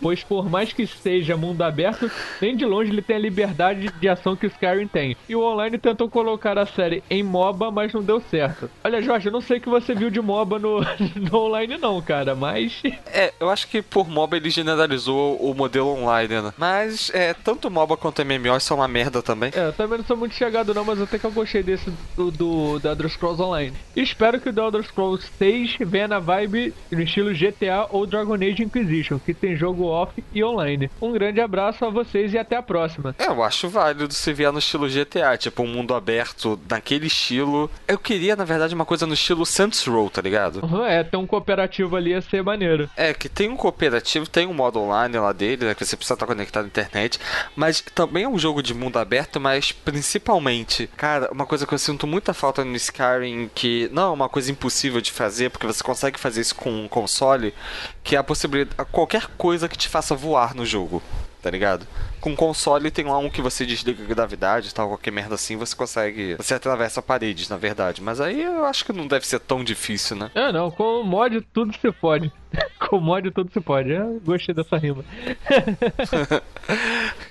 Pois 0.00 0.22
por 0.22 0.48
mais 0.48 0.72
que 0.72 0.86
seja 0.86 1.36
mundo 1.36 1.62
aberto, 1.62 2.10
nem 2.40 2.56
de 2.56 2.64
longe 2.64 2.90
ele 2.90 3.02
tem 3.02 3.16
a 3.16 3.20
liberdade 3.20 3.88
de 3.88 4.08
ação 4.08 4.36
que 4.36 4.46
o 4.46 4.48
Skyrim 4.48 4.86
tem. 4.86 5.16
E 5.28 5.34
o 5.34 5.42
online 5.42 5.78
tentou 5.78 6.08
colocar 6.08 6.58
a 6.58 6.66
série 6.66 7.02
em 7.10 7.22
MOBA, 7.22 7.70
mas 7.70 7.92
não 7.92 8.02
deu 8.02 8.20
certo. 8.20 8.70
Olha, 8.84 9.02
Jorge, 9.02 9.28
eu 9.28 9.32
não 9.32 9.40
sei 9.40 9.58
o 9.58 9.60
que 9.60 9.68
você 9.68 9.94
viu 9.94 10.10
de 10.10 10.20
MOBA 10.20 10.58
no, 10.58 10.80
no 11.16 11.38
online 11.38 11.76
não, 11.76 12.00
cara, 12.00 12.34
mas... 12.34 12.82
É, 13.06 13.32
eu 13.40 13.50
acho 13.50 13.66
que 13.68 13.82
por 13.82 14.08
MOBA 14.08 14.36
ele 14.36 14.50
generalizou 14.50 15.36
o 15.36 15.54
modelo 15.54 15.88
online, 15.88 16.40
né? 16.40 16.54
Mas, 16.56 17.10
é, 17.14 17.34
tanto 17.34 17.70
MOBA 17.70 17.96
quanto 17.96 18.24
MMO 18.24 18.60
são 18.60 18.78
uma 18.78 18.88
merda 18.88 19.22
também. 19.22 19.50
É, 19.54 19.65
eu 19.66 19.72
também 19.72 19.98
não 19.98 20.04
sou 20.04 20.16
muito 20.16 20.34
chegado 20.34 20.72
não, 20.74 20.84
mas 20.84 21.00
até 21.00 21.18
que 21.18 21.24
eu 21.24 21.30
gostei 21.32 21.62
desse 21.62 21.90
do, 22.16 22.30
do 22.30 22.80
The 22.80 22.88
Elder 22.88 23.08
Scrolls 23.08 23.42
Online. 23.42 23.72
Espero 23.94 24.40
que 24.40 24.48
o 24.48 24.52
The 24.52 24.60
Elder 24.60 24.82
Scrolls 24.84 25.26
6 25.38 25.76
venha 25.80 26.08
na 26.08 26.18
vibe 26.18 26.74
no 26.90 27.00
estilo 27.00 27.32
GTA 27.32 27.86
ou 27.90 28.06
Dragon 28.06 28.34
Age 28.34 28.62
Inquisition, 28.62 29.18
que 29.18 29.32
tem 29.34 29.56
jogo 29.56 29.84
off 29.84 30.22
e 30.32 30.42
online. 30.44 30.90
Um 31.00 31.12
grande 31.12 31.40
abraço 31.40 31.84
a 31.84 31.90
vocês 31.90 32.32
e 32.34 32.38
até 32.38 32.56
a 32.56 32.62
próxima. 32.62 33.14
É, 33.18 33.26
eu 33.26 33.42
acho 33.42 33.68
válido 33.68 34.12
se 34.12 34.32
vier 34.32 34.52
no 34.52 34.58
estilo 34.58 34.88
GTA, 34.88 35.36
tipo 35.36 35.62
um 35.62 35.66
mundo 35.66 35.94
aberto 35.94 36.58
naquele 36.68 37.06
estilo. 37.06 37.70
Eu 37.86 37.98
queria, 37.98 38.36
na 38.36 38.44
verdade, 38.44 38.74
uma 38.74 38.84
coisa 38.84 39.06
no 39.06 39.14
estilo 39.14 39.44
Saints 39.46 39.84
Row, 39.86 40.08
tá 40.10 40.20
ligado? 40.20 40.64
Uhum, 40.64 40.84
É, 40.84 41.02
ter 41.02 41.16
um 41.16 41.26
cooperativo 41.26 41.96
ali 41.96 42.10
ia 42.10 42.20
ser 42.20 42.42
maneiro. 42.42 42.88
É, 42.96 43.12
que 43.12 43.28
tem 43.28 43.48
um 43.48 43.56
cooperativo, 43.56 44.28
tem 44.28 44.46
um 44.46 44.54
modo 44.54 44.80
online 44.80 45.16
lá 45.18 45.32
dele, 45.32 45.66
né, 45.66 45.74
que 45.74 45.84
você 45.84 45.96
precisa 45.96 46.14
estar 46.14 46.26
conectado 46.26 46.64
à 46.64 46.68
internet, 46.68 47.18
mas 47.54 47.80
também 47.94 48.24
é 48.24 48.28
um 48.28 48.38
jogo 48.38 48.62
de 48.62 48.74
mundo 48.74 48.98
aberto, 48.98 49.40
mas 49.40 49.55
principalmente, 49.84 50.88
cara, 50.96 51.30
uma 51.32 51.46
coisa 51.46 51.66
que 51.66 51.74
eu 51.74 51.78
sinto 51.78 52.06
muita 52.06 52.32
falta 52.34 52.64
no 52.64 52.76
Skyrim, 52.76 53.50
que 53.54 53.88
não 53.92 54.02
é 54.02 54.10
uma 54.10 54.28
coisa 54.28 54.50
impossível 54.50 55.00
de 55.00 55.12
fazer, 55.12 55.50
porque 55.50 55.66
você 55.66 55.82
consegue 55.82 56.18
fazer 56.18 56.40
isso 56.40 56.54
com 56.54 56.70
um 56.70 56.88
console, 56.88 57.54
que 58.02 58.16
é 58.16 58.18
a 58.18 58.24
possibilidade, 58.24 58.76
qualquer 58.90 59.26
coisa 59.36 59.68
que 59.68 59.76
te 59.76 59.88
faça 59.88 60.14
voar 60.14 60.54
no 60.54 60.64
jogo. 60.64 61.02
Tá 61.46 61.50
ligado? 61.50 61.86
Com 62.20 62.34
console 62.34 62.90
tem 62.90 63.04
lá 63.04 63.18
um 63.18 63.30
que 63.30 63.40
você 63.40 63.64
desliga 63.64 64.02
a 64.02 64.06
gravidade 64.08 64.70
e 64.70 64.74
tal, 64.74 64.88
qualquer 64.88 65.12
merda 65.12 65.36
assim, 65.36 65.54
você 65.54 65.76
consegue. 65.76 66.34
Você 66.34 66.54
atravessa 66.54 67.00
paredes, 67.00 67.48
na 67.48 67.56
verdade. 67.56 68.02
Mas 68.02 68.20
aí 68.20 68.42
eu 68.42 68.64
acho 68.64 68.84
que 68.84 68.92
não 68.92 69.06
deve 69.06 69.24
ser 69.24 69.38
tão 69.38 69.62
difícil, 69.62 70.16
né? 70.16 70.28
É, 70.34 70.50
não, 70.50 70.72
com 70.72 71.04
mod 71.04 71.40
tudo 71.52 71.72
se 71.78 71.92
pode. 71.92 72.32
com 72.90 72.98
mod 72.98 73.30
tudo 73.30 73.52
se 73.52 73.60
pode. 73.60 73.92
Eu 73.92 74.20
gostei 74.24 74.52
dessa 74.52 74.76
rima. 74.76 75.04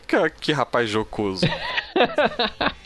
Que, 0.07 0.29
que 0.29 0.51
rapaz 0.53 0.89
jocoso. 0.89 1.45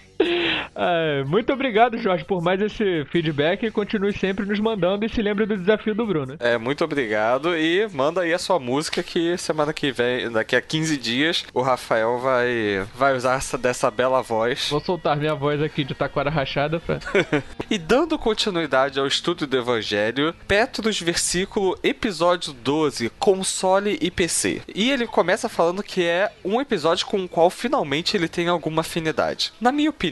É, 0.76 1.24
muito 1.28 1.52
obrigado, 1.54 1.98
Jorge, 1.98 2.26
por 2.26 2.42
mais 2.42 2.62
esse 2.62 3.06
feedback 3.06 3.66
e 3.66 3.72
continue 3.72 4.14
sempre 4.14 4.46
nos 4.46 4.60
mandando 4.60 5.06
e 5.06 5.10
se 5.10 5.22
lembre 5.22 5.46
do 5.46 5.58
desafio 5.58 5.96
do 5.96 6.06
Bruno. 6.06 6.36
É, 6.40 6.58
muito 6.58 6.84
obrigado 6.84 7.58
e 7.58 7.88
manda 7.94 8.22
aí 8.22 8.34
a 8.34 8.40
sua 8.40 8.60
música 8.60 9.02
que 9.02 9.38
semana 9.38 9.74
que 9.74 9.92
vem, 9.92 10.30
daqui 10.32 10.56
a 10.56 10.62
15 10.62 10.98
dias, 10.98 11.46
o 11.54 11.62
Rafael 11.62 12.20
vai, 12.20 12.86
vai 12.96 13.16
usar 13.16 13.38
essa, 13.38 13.58
dessa 13.58 13.90
bela 13.90 14.22
voz. 14.22 14.70
Vou 14.70 14.80
soltar 14.80 15.16
minha 15.18 15.36
voz 15.36 15.62
aqui 15.62 15.84
de 15.84 15.94
taquara 15.94 16.30
rachada 16.30 16.80
pra... 16.80 17.00
E 17.70 17.78
dando 17.78 18.18
continuidade 18.18 19.00
ao 19.00 19.06
estudo 19.06 19.46
do 19.46 19.58
Evangelho, 19.58 20.34
Petros, 20.48 21.00
versículo, 21.00 21.78
episódio 21.84 22.52
12, 22.52 23.12
console 23.20 23.98
e 24.02 24.10
PC. 24.10 24.62
E 24.74 24.90
ele 24.90 25.06
começa 25.06 25.48
falando 25.48 25.84
que 25.84 26.04
é 26.04 26.32
um 26.44 26.60
episódio 26.60 27.06
com 27.06 27.24
o 27.24 27.30
qual 27.30 27.50
finalmente 27.50 28.18
ele 28.18 28.28
tem 28.28 28.48
alguma 28.48 28.82
afinidade. 28.82 29.54
Na 29.62 29.72
minha 29.72 29.90
opinião, 29.90 30.09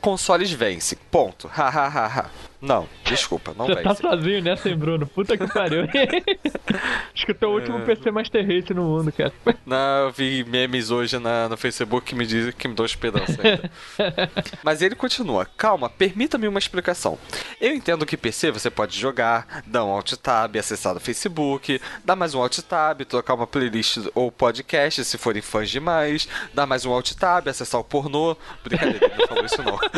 consoles 0.00 0.50
vencem. 0.52 0.98
Ponto. 1.10 1.48
Hahaha. 1.48 2.30
Não, 2.60 2.88
desculpa, 3.04 3.54
não 3.56 3.66
Você 3.66 3.76
tá 3.76 3.90
vence. 3.90 4.02
sozinho 4.02 4.42
nessa, 4.42 4.68
hein, 4.68 4.76
Bruno? 4.76 5.06
Puta 5.06 5.38
que 5.38 5.46
pariu. 5.46 5.82
Acho 7.14 7.24
que 7.24 7.32
tu 7.32 7.44
é 7.44 7.48
o 7.48 7.52
último 7.52 7.80
PC 7.80 8.10
Master 8.10 8.44
Race 8.44 8.74
no 8.74 8.82
mundo, 8.82 9.12
cara. 9.12 9.32
Não, 9.64 10.06
eu 10.06 10.10
vi 10.10 10.44
memes 10.44 10.90
hoje 10.90 11.18
na, 11.20 11.48
no 11.48 11.56
Facebook 11.56 12.06
que 12.06 12.14
me 12.16 12.26
dizem 12.26 12.52
que 12.52 12.66
me 12.66 12.74
dão 12.74 12.84
esperança 12.84 13.38
ainda. 13.40 13.70
Mas 14.64 14.82
ele 14.82 14.96
continua. 14.96 15.46
Calma, 15.56 15.88
permita-me 15.88 16.48
uma 16.48 16.58
explicação. 16.58 17.16
Eu 17.60 17.74
entendo 17.74 18.04
que 18.04 18.16
PC 18.16 18.50
você 18.50 18.70
pode 18.70 18.98
jogar, 18.98 19.62
dar 19.64 19.84
um 19.84 19.90
alt 19.90 20.14
tab, 20.14 20.56
acessar 20.56 20.96
o 20.96 21.00
Facebook, 21.00 21.80
dar 22.04 22.16
mais 22.16 22.34
um 22.34 22.40
alt 22.42 22.58
tab, 22.58 23.02
trocar 23.02 23.34
uma 23.34 23.46
playlist 23.46 23.98
ou 24.16 24.32
podcast 24.32 25.04
se 25.04 25.16
forem 25.16 25.42
fãs 25.42 25.70
demais, 25.70 26.28
dar 26.52 26.66
mais 26.66 26.84
um 26.84 26.92
alt 26.92 27.12
tab, 27.12 27.46
acessar 27.46 27.80
o 27.80 27.84
pornô. 27.84 28.36
Brincadeira, 28.64 29.06
ele 29.06 29.14
não 29.16 29.26
falou 29.28 29.44
isso 29.44 29.62
não. 29.62 29.78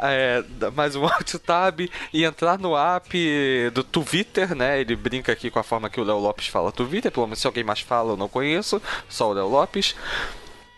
É, 0.00 0.42
dar 0.42 0.70
mais 0.70 0.94
um 0.94 1.04
alt 1.04 1.34
tab 1.44 1.67
e 2.12 2.24
entrar 2.24 2.58
no 2.58 2.76
app 2.76 3.70
do 3.72 3.82
Twitter, 3.84 4.54
né? 4.54 4.80
Ele 4.80 4.94
brinca 4.96 5.32
aqui 5.32 5.50
com 5.50 5.58
a 5.58 5.62
forma 5.62 5.88
que 5.90 6.00
o 6.00 6.04
Léo 6.04 6.18
Lopes 6.18 6.46
fala 6.48 6.70
Twitter, 6.72 7.10
pelo 7.12 7.26
menos 7.26 7.38
se 7.40 7.46
alguém 7.46 7.64
mais 7.64 7.80
fala 7.80 8.12
eu 8.12 8.16
não 8.16 8.28
conheço, 8.28 8.80
só 9.08 9.30
o 9.30 9.32
Léo 9.32 9.48
Lopes. 9.48 9.94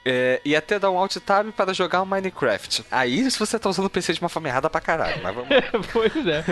É, 0.02 0.40
e 0.46 0.56
até 0.56 0.78
dar 0.78 0.90
um 0.90 0.96
alt 0.98 1.14
tab 1.18 1.52
para 1.52 1.74
jogar 1.74 2.00
o 2.00 2.06
Minecraft. 2.06 2.86
Aí 2.90 3.30
se 3.30 3.38
você 3.38 3.58
tá 3.58 3.68
usando 3.68 3.84
o 3.84 3.90
PC 3.90 4.14
de 4.14 4.20
uma 4.20 4.30
forma 4.30 4.48
errada 4.48 4.70
pra 4.70 4.80
caralho, 4.80 5.22
mas 5.22 5.34
vamos 5.34 5.50
pois 5.92 6.26
é. 6.26 6.42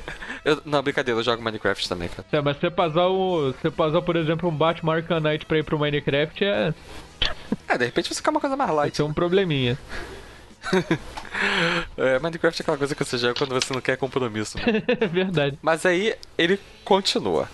Eu- 0.42 0.62
não, 0.64 0.82
brincadeira, 0.82 1.20
eu 1.20 1.22
jogo 1.24 1.42
Minecraft 1.42 1.86
também, 1.86 2.08
cara. 2.08 2.26
É, 2.32 2.40
mas 2.40 2.56
você 2.56 2.70
passar, 2.70 3.06
você 3.08 3.70
passar, 3.70 4.00
por 4.00 4.16
exemplo, 4.16 4.48
um 4.48 4.56
Batman 4.56 4.94
Arcanite 4.96 5.44
pra 5.44 5.58
ir 5.58 5.64
pro 5.64 5.78
Minecraft 5.78 6.44
é, 6.44 6.74
É, 7.68 7.76
de 7.78 7.84
repente 7.84 8.12
você 8.12 8.22
quer 8.22 8.30
uma 8.30 8.40
coisa 8.40 8.56
mais 8.56 8.70
light. 8.70 8.96
ser 8.96 9.02
um 9.02 9.12
probleminha. 9.12 9.78
É, 11.96 12.18
Minecraft 12.20 12.60
é 12.60 12.62
aquela 12.62 12.78
coisa 12.78 12.94
que 12.94 13.04
você 13.04 13.18
joga 13.18 13.34
quando 13.34 13.52
você 13.54 13.72
não 13.74 13.80
quer 13.80 13.96
compromisso. 13.96 14.56
né? 14.56 14.64
É 15.00 15.06
verdade. 15.06 15.58
Mas 15.60 15.84
aí 15.84 16.14
ele 16.38 16.60
continua. 16.84 17.48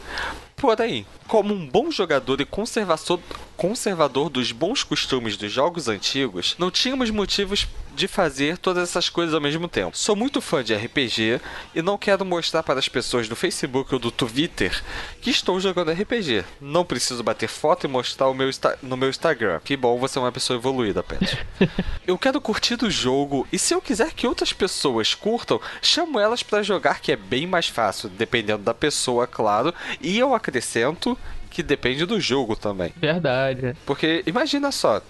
Porém, 0.61 1.07
como 1.27 1.55
um 1.55 1.67
bom 1.67 1.91
jogador 1.91 2.39
e 2.41 2.45
conservador, 2.45 3.19
conservador 3.57 4.29
dos 4.29 4.53
bons 4.53 4.83
costumes 4.83 5.37
dos 5.39 5.51
jogos 5.51 5.89
antigos, 5.89 6.55
não 6.59 6.71
tínhamos 6.71 7.09
motivos 7.09 7.67
de 7.95 8.09
fazer 8.09 8.57
todas 8.57 8.89
essas 8.89 9.09
coisas 9.09 9.35
ao 9.35 9.41
mesmo 9.41 9.69
tempo. 9.69 9.97
Sou 9.97 10.17
muito 10.17 10.41
fã 10.41 10.63
de 10.63 10.75
RPG 10.75 11.41
e 11.75 11.83
não 11.83 11.99
quero 11.99 12.25
mostrar 12.25 12.63
para 12.63 12.79
as 12.79 12.89
pessoas 12.89 13.29
do 13.29 13.37
Facebook 13.37 13.93
ou 13.93 14.01
do 14.01 14.11
Twitter 14.11 14.83
que 15.21 15.31
estou 15.31 15.61
jogando 15.61 15.93
RPG. 15.93 16.45
Não 16.61 16.85
preciso 16.85 17.23
bater 17.23 17.49
foto 17.49 17.87
e 17.87 17.89
mostrar 17.89 18.33
meu 18.33 18.51
no 18.83 18.97
meu 18.97 19.11
Instagram. 19.11 19.61
Que 19.65 19.77
bom, 19.77 19.99
você 19.99 20.19
é 20.19 20.23
uma 20.23 20.33
pessoa 20.33 20.57
evoluída, 20.57 21.03
Pet. 21.03 21.39
Eu 22.07 22.19
quero 22.19 22.41
curtir 22.41 22.77
do 22.77 22.91
jogo 22.91 23.47
e 23.53 23.59
se 23.59 23.73
eu 23.73 23.81
quiser 23.81 24.13
que 24.13 24.27
outras 24.27 24.53
pessoas 24.53 25.15
curtam, 25.15 25.61
chamo 25.81 26.19
elas 26.19 26.43
pra 26.43 26.61
jogar, 26.61 27.01
que 27.01 27.13
é 27.13 27.17
bem 27.17 27.47
mais 27.47 27.69
fácil, 27.69 28.09
dependendo 28.09 28.65
da 28.65 28.75
pessoa, 28.75 29.29
claro. 29.29 29.73
E 30.01 30.19
eu 30.19 30.35
acrescento 30.51 31.17
que 31.49 31.63
depende 31.63 32.05
do 32.05 32.21
jogo 32.21 32.55
também. 32.55 32.93
Verdade. 32.97 33.75
Porque 33.87 34.23
imagina 34.27 34.71
só, 34.71 35.01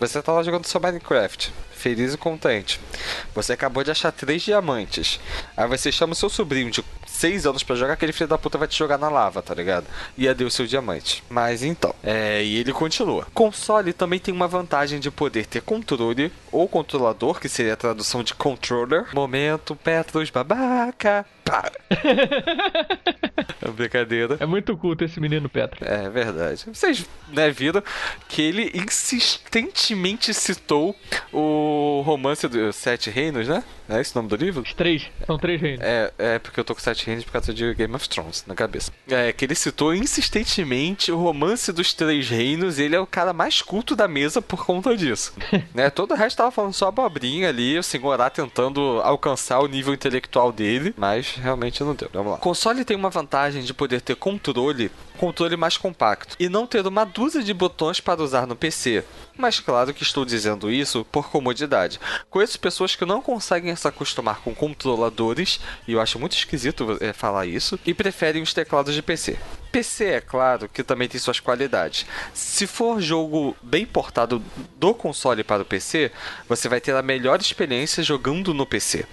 você 0.00 0.22
tá 0.22 0.32
lá 0.32 0.42
jogando 0.42 0.64
seu 0.64 0.80
Minecraft, 0.80 1.52
feliz 1.70 2.14
e 2.14 2.16
contente. 2.16 2.80
Você 3.34 3.52
acabou 3.52 3.84
de 3.84 3.90
achar 3.90 4.10
três 4.10 4.40
diamantes. 4.42 5.20
Aí 5.54 5.68
você 5.68 5.92
chama 5.92 6.14
o 6.14 6.16
seu 6.16 6.30
sobrinho 6.30 6.70
de 6.70 6.82
6 7.06 7.44
anos 7.44 7.62
pra 7.62 7.76
jogar, 7.76 7.92
aquele 7.92 8.12
filho 8.12 8.28
da 8.28 8.38
puta 8.38 8.56
vai 8.56 8.66
te 8.66 8.78
jogar 8.78 8.96
na 8.96 9.10
lava, 9.10 9.42
tá 9.42 9.54
ligado? 9.54 9.86
E 10.16 10.26
adeus 10.26 10.54
seu 10.54 10.66
diamante. 10.66 11.22
Mas 11.28 11.62
então, 11.62 11.94
é, 12.02 12.42
e 12.42 12.56
ele 12.56 12.72
continua. 12.72 13.26
Console 13.34 13.92
também 13.92 14.18
tem 14.18 14.32
uma 14.32 14.48
vantagem 14.48 14.98
de 14.98 15.10
poder 15.10 15.44
ter 15.44 15.60
controle 15.60 16.32
ou 16.50 16.66
controlador, 16.66 17.38
que 17.38 17.48
seria 17.48 17.74
a 17.74 17.76
tradução 17.76 18.22
de 18.22 18.32
controller. 18.32 19.04
Momento, 19.14 19.76
Petros, 19.76 20.30
babaca. 20.30 21.26
É 23.62 23.68
brincadeira. 23.68 24.38
É 24.40 24.46
muito 24.46 24.74
culto 24.76 25.04
esse 25.04 25.20
menino 25.20 25.48
Petra. 25.48 25.86
É 25.86 26.08
verdade. 26.08 26.64
Vocês 26.72 27.04
né, 27.28 27.50
viram 27.50 27.82
que 28.26 28.40
ele 28.40 28.70
insistentemente 29.90 30.32
citou 30.32 30.94
o 31.32 32.02
romance 32.04 32.46
dos 32.48 32.76
Sete 32.76 33.10
Reinos, 33.10 33.48
né? 33.48 33.62
É 33.88 34.00
esse 34.00 34.12
o 34.12 34.18
nome 34.18 34.28
do 34.28 34.36
livro? 34.36 34.62
Os 34.62 34.72
três. 34.72 35.10
São 35.26 35.36
três 35.36 35.60
reinos. 35.60 35.80
É, 35.82 36.12
é 36.16 36.38
porque 36.38 36.60
eu 36.60 36.64
tô 36.64 36.74
com 36.74 36.80
Sete 36.80 37.06
Reinos 37.06 37.24
por 37.24 37.32
causa 37.32 37.52
de 37.52 37.74
Game 37.74 37.92
of 37.94 38.08
Thrones 38.08 38.44
na 38.46 38.54
cabeça. 38.54 38.92
É, 39.08 39.32
que 39.32 39.44
ele 39.44 39.54
citou 39.54 39.94
insistentemente 39.94 41.10
o 41.10 41.16
romance 41.16 41.72
dos 41.72 41.92
Três 41.92 42.28
Reinos 42.28 42.78
e 42.78 42.84
ele 42.84 42.94
é 42.94 43.00
o 43.00 43.06
cara 43.06 43.32
mais 43.32 43.62
culto 43.62 43.96
da 43.96 44.06
mesa 44.06 44.40
por 44.40 44.64
conta 44.64 44.96
disso. 44.96 45.32
né? 45.74 45.90
Todo 45.90 46.12
o 46.12 46.16
resto 46.16 46.36
tava 46.36 46.52
falando 46.52 46.72
só 46.72 46.88
abobrinha 46.88 47.48
ali, 47.48 47.78
o 47.78 47.82
Senhorá 47.82 48.30
tentando 48.30 49.00
alcançar 49.02 49.58
o 49.58 49.66
nível 49.66 49.92
intelectual 49.92 50.52
dele, 50.52 50.94
mas 50.96 51.34
realmente 51.34 51.82
não 51.82 51.94
deu. 51.94 52.08
Vamos 52.12 52.32
lá. 52.32 52.38
O 52.38 52.40
console 52.40 52.84
tem 52.84 52.96
uma 52.96 53.10
vantagem 53.10 53.62
de 53.62 53.74
poder 53.74 54.00
ter 54.00 54.14
controle, 54.14 54.90
controle 55.20 55.54
mais 55.54 55.76
compacto, 55.76 56.34
e 56.40 56.48
não 56.48 56.66
ter 56.66 56.86
uma 56.86 57.04
dúzia 57.04 57.42
de 57.42 57.52
botões 57.52 58.00
para 58.00 58.22
usar 58.22 58.46
no 58.46 58.56
PC. 58.56 59.04
Mas 59.36 59.60
claro 59.60 59.92
que 59.92 60.02
estou 60.02 60.24
dizendo 60.24 60.72
isso 60.72 61.04
por 61.12 61.28
comodidade. 61.28 62.00
Conheço 62.30 62.58
pessoas 62.58 62.96
que 62.96 63.04
não 63.04 63.20
conseguem 63.20 63.76
se 63.76 63.86
acostumar 63.86 64.40
com 64.40 64.54
controladores, 64.54 65.60
e 65.86 65.92
eu 65.92 66.00
acho 66.00 66.18
muito 66.18 66.34
esquisito 66.34 66.96
é, 67.02 67.12
falar 67.12 67.44
isso, 67.44 67.78
e 67.84 67.92
preferem 67.92 68.42
os 68.42 68.54
teclados 68.54 68.94
de 68.94 69.02
PC. 69.02 69.38
PC, 69.70 70.04
é 70.06 70.20
claro, 70.22 70.70
que 70.70 70.82
também 70.82 71.06
tem 71.06 71.20
suas 71.20 71.38
qualidades. 71.38 72.06
Se 72.32 72.66
for 72.66 72.98
jogo 72.98 73.54
bem 73.62 73.84
portado 73.84 74.42
do 74.78 74.94
console 74.94 75.44
para 75.44 75.62
o 75.62 75.66
PC, 75.66 76.10
você 76.48 76.66
vai 76.66 76.80
ter 76.80 76.96
a 76.96 77.02
melhor 77.02 77.38
experiência 77.40 78.02
jogando 78.02 78.54
no 78.54 78.64
PC. 78.64 79.04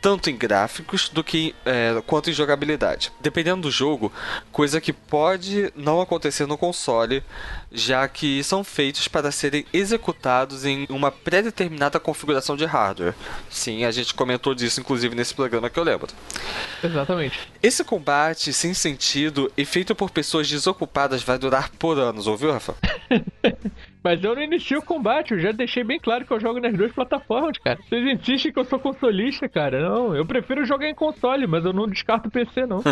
Tanto 0.00 0.30
em 0.30 0.36
gráficos 0.36 1.08
do 1.08 1.22
que 1.22 1.54
é, 1.64 2.02
quanto 2.06 2.30
em 2.30 2.32
jogabilidade. 2.32 3.12
Dependendo 3.20 3.62
do 3.62 3.70
jogo, 3.70 4.12
coisa 4.50 4.80
que 4.80 4.92
pode 4.92 5.72
não 5.76 6.00
acontecer 6.00 6.46
no 6.46 6.56
console, 6.56 7.22
já 7.70 8.06
que 8.08 8.42
são 8.42 8.64
feitos 8.64 9.08
para 9.08 9.30
serem 9.30 9.66
executados 9.72 10.64
em 10.64 10.86
uma 10.88 11.10
pré-determinada 11.10 12.00
configuração 12.00 12.56
de 12.56 12.64
hardware. 12.64 13.14
Sim, 13.50 13.84
a 13.84 13.90
gente 13.90 14.14
comentou 14.14 14.54
disso 14.54 14.80
inclusive 14.80 15.14
nesse 15.14 15.34
programa 15.34 15.68
que 15.68 15.78
eu 15.78 15.84
lembro. 15.84 16.08
Exatamente. 16.82 17.38
Esse 17.62 17.84
combate 17.84 18.52
sem 18.52 18.72
sentido 18.72 19.52
e 19.56 19.64
feito 19.64 19.94
por 19.94 20.10
pessoas 20.10 20.48
desocupadas 20.48 21.22
vai 21.22 21.38
durar 21.38 21.70
por 21.70 21.98
anos, 21.98 22.26
ouviu, 22.26 22.52
Rafa? 22.52 22.74
Mas 24.02 24.22
eu 24.24 24.34
não 24.34 24.42
inicio 24.42 24.78
o 24.78 24.82
combate, 24.82 25.32
eu 25.32 25.40
já 25.40 25.52
deixei 25.52 25.84
bem 25.84 25.98
claro 25.98 26.24
que 26.24 26.32
eu 26.32 26.40
jogo 26.40 26.60
nas 26.60 26.74
duas 26.74 26.92
plataformas, 26.92 27.58
cara. 27.58 27.78
Vocês 27.88 28.06
insistem 28.06 28.52
que 28.52 28.58
eu 28.58 28.64
sou 28.64 28.78
consolista, 28.78 29.48
cara. 29.48 29.88
Não, 29.88 30.16
eu 30.16 30.24
prefiro 30.24 30.64
jogar 30.64 30.88
em 30.88 30.94
console, 30.94 31.46
mas 31.46 31.64
eu 31.64 31.72
não 31.72 31.86
descarto 31.86 32.28
o 32.28 32.30
PC, 32.30 32.66
não. 32.66 32.82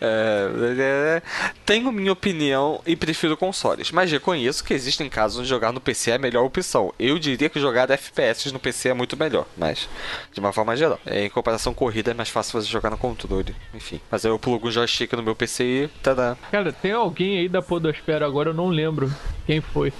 É, 0.00 0.48
é, 0.78 1.22
tenho 1.64 1.90
minha 1.90 2.12
opinião 2.12 2.80
e 2.86 2.94
prefiro 2.94 3.36
consoles, 3.36 3.90
mas 3.90 4.10
reconheço 4.10 4.62
que 4.62 4.74
existem 4.74 5.08
casos 5.08 5.38
onde 5.38 5.48
jogar 5.48 5.72
no 5.72 5.80
PC 5.80 6.10
é 6.10 6.14
a 6.14 6.18
melhor 6.18 6.44
opção. 6.44 6.92
Eu 6.98 7.18
diria 7.18 7.48
que 7.48 7.58
jogar 7.58 7.90
FPS 7.90 8.52
no 8.52 8.58
PC 8.58 8.90
é 8.90 8.94
muito 8.94 9.16
melhor, 9.16 9.46
mas 9.56 9.88
de 10.32 10.40
uma 10.40 10.52
forma 10.52 10.76
geral. 10.76 11.00
É, 11.06 11.24
em 11.24 11.30
comparação 11.30 11.72
corrida 11.72 12.10
é 12.10 12.14
mais 12.14 12.28
fácil 12.28 12.60
você 12.60 12.70
jogar 12.70 12.90
no 12.90 12.98
controle, 12.98 13.54
enfim. 13.74 14.00
Mas 14.10 14.24
aí 14.24 14.30
eu 14.30 14.38
plugo 14.38 14.68
um 14.68 14.70
joystick 14.70 15.12
no 15.14 15.22
meu 15.22 15.34
PC 15.34 15.64
e 15.64 15.88
tada. 16.02 16.36
Cara, 16.50 16.72
tem 16.72 16.92
alguém 16.92 17.38
aí 17.38 17.48
da 17.48 17.62
Podosfera, 17.62 18.26
agora 18.26 18.50
eu 18.50 18.54
não 18.54 18.68
lembro 18.68 19.10
quem 19.46 19.60
foi. 19.60 19.92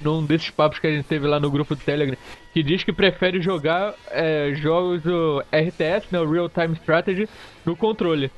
Num 0.00 0.24
desses 0.24 0.50
papos 0.50 0.78
que 0.78 0.86
a 0.86 0.90
gente 0.90 1.06
teve 1.06 1.26
lá 1.26 1.40
no 1.40 1.50
grupo 1.50 1.74
do 1.74 1.80
Telegram, 1.80 2.16
que 2.52 2.62
diz 2.62 2.84
que 2.84 2.92
prefere 2.92 3.40
jogar 3.40 3.94
é, 4.10 4.52
jogos 4.54 5.02
do 5.02 5.42
RTS, 5.52 6.08
né, 6.10 6.24
Real 6.24 6.48
Time 6.48 6.74
Strategy, 6.74 7.28
no 7.64 7.76
controle. 7.76 8.30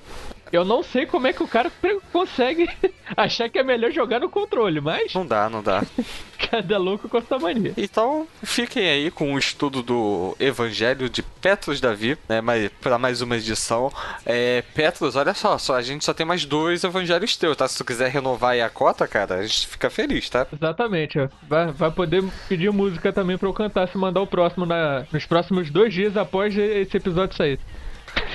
Eu 0.53 0.65
não 0.65 0.83
sei 0.83 1.07
como 1.07 1.27
é 1.27 1.33
que 1.33 1.43
o 1.43 1.49
cara 1.49 1.70
consegue 2.12 2.69
achar 3.16 3.49
que 3.49 3.59
é 3.59 3.62
melhor 3.62 3.91
jogar 3.91 4.20
no 4.20 4.29
controle, 4.29 4.81
mas 4.81 5.12
Não 5.15 5.27
dá, 5.27 5.49
não 5.49 5.62
dá. 5.62 5.83
cada 6.51 6.79
louco 6.79 7.09
com 7.09 7.20
sua 7.20 7.39
mania. 7.39 7.75
Então, 7.77 8.27
fiquem 8.43 8.89
aí 8.89 9.11
com 9.11 9.35
o 9.35 9.39
estudo 9.39 9.83
do 9.83 10.37
Evangelho 10.41 11.09
de 11.09 11.23
Petros 11.23 11.81
Davi, 11.81 12.16
né? 12.29 12.41
Mas 12.41 12.70
para 12.81 12.99
mais 12.99 13.20
uma 13.20 13.37
edição. 13.37 13.93
É, 14.25 14.62
Petros, 14.75 15.16
olha 15.16 15.35
só, 15.35 15.59
só, 15.59 15.75
a 15.75 15.83
gente 15.83 16.05
só 16.05 16.15
tem 16.15 16.25
mais 16.25 16.45
dois 16.45 16.85
evangelhos 16.85 17.37
teus, 17.37 17.57
tá? 17.57 17.69
Se 17.69 17.77
tu 17.77 17.85
quiser 17.85 18.11
renovar 18.11 18.53
aí 18.53 18.62
a 18.62 18.70
cota, 18.70 19.07
cara, 19.07 19.37
a 19.37 19.43
gente 19.43 19.66
fica 19.66 19.91
feliz, 19.91 20.29
tá? 20.31 20.47
Exatamente, 20.53 21.19
ó. 21.19 21.29
Vai, 21.49 21.66
vai 21.73 21.91
poder 21.91 22.25
pedir 22.49 22.70
música 22.73 23.12
também 23.12 23.37
pra 23.37 23.49
eu 23.49 23.53
cantar 23.53 23.89
se 23.89 23.99
mandar 23.99 24.20
o 24.20 24.27
próximo 24.27 24.65
na, 24.65 25.05
nos 25.12 25.27
próximos 25.27 25.70
dois 25.70 25.93
dias 25.93 26.16
após 26.16 26.57
esse 26.57 26.97
episódio 26.97 27.37
sair. 27.37 27.59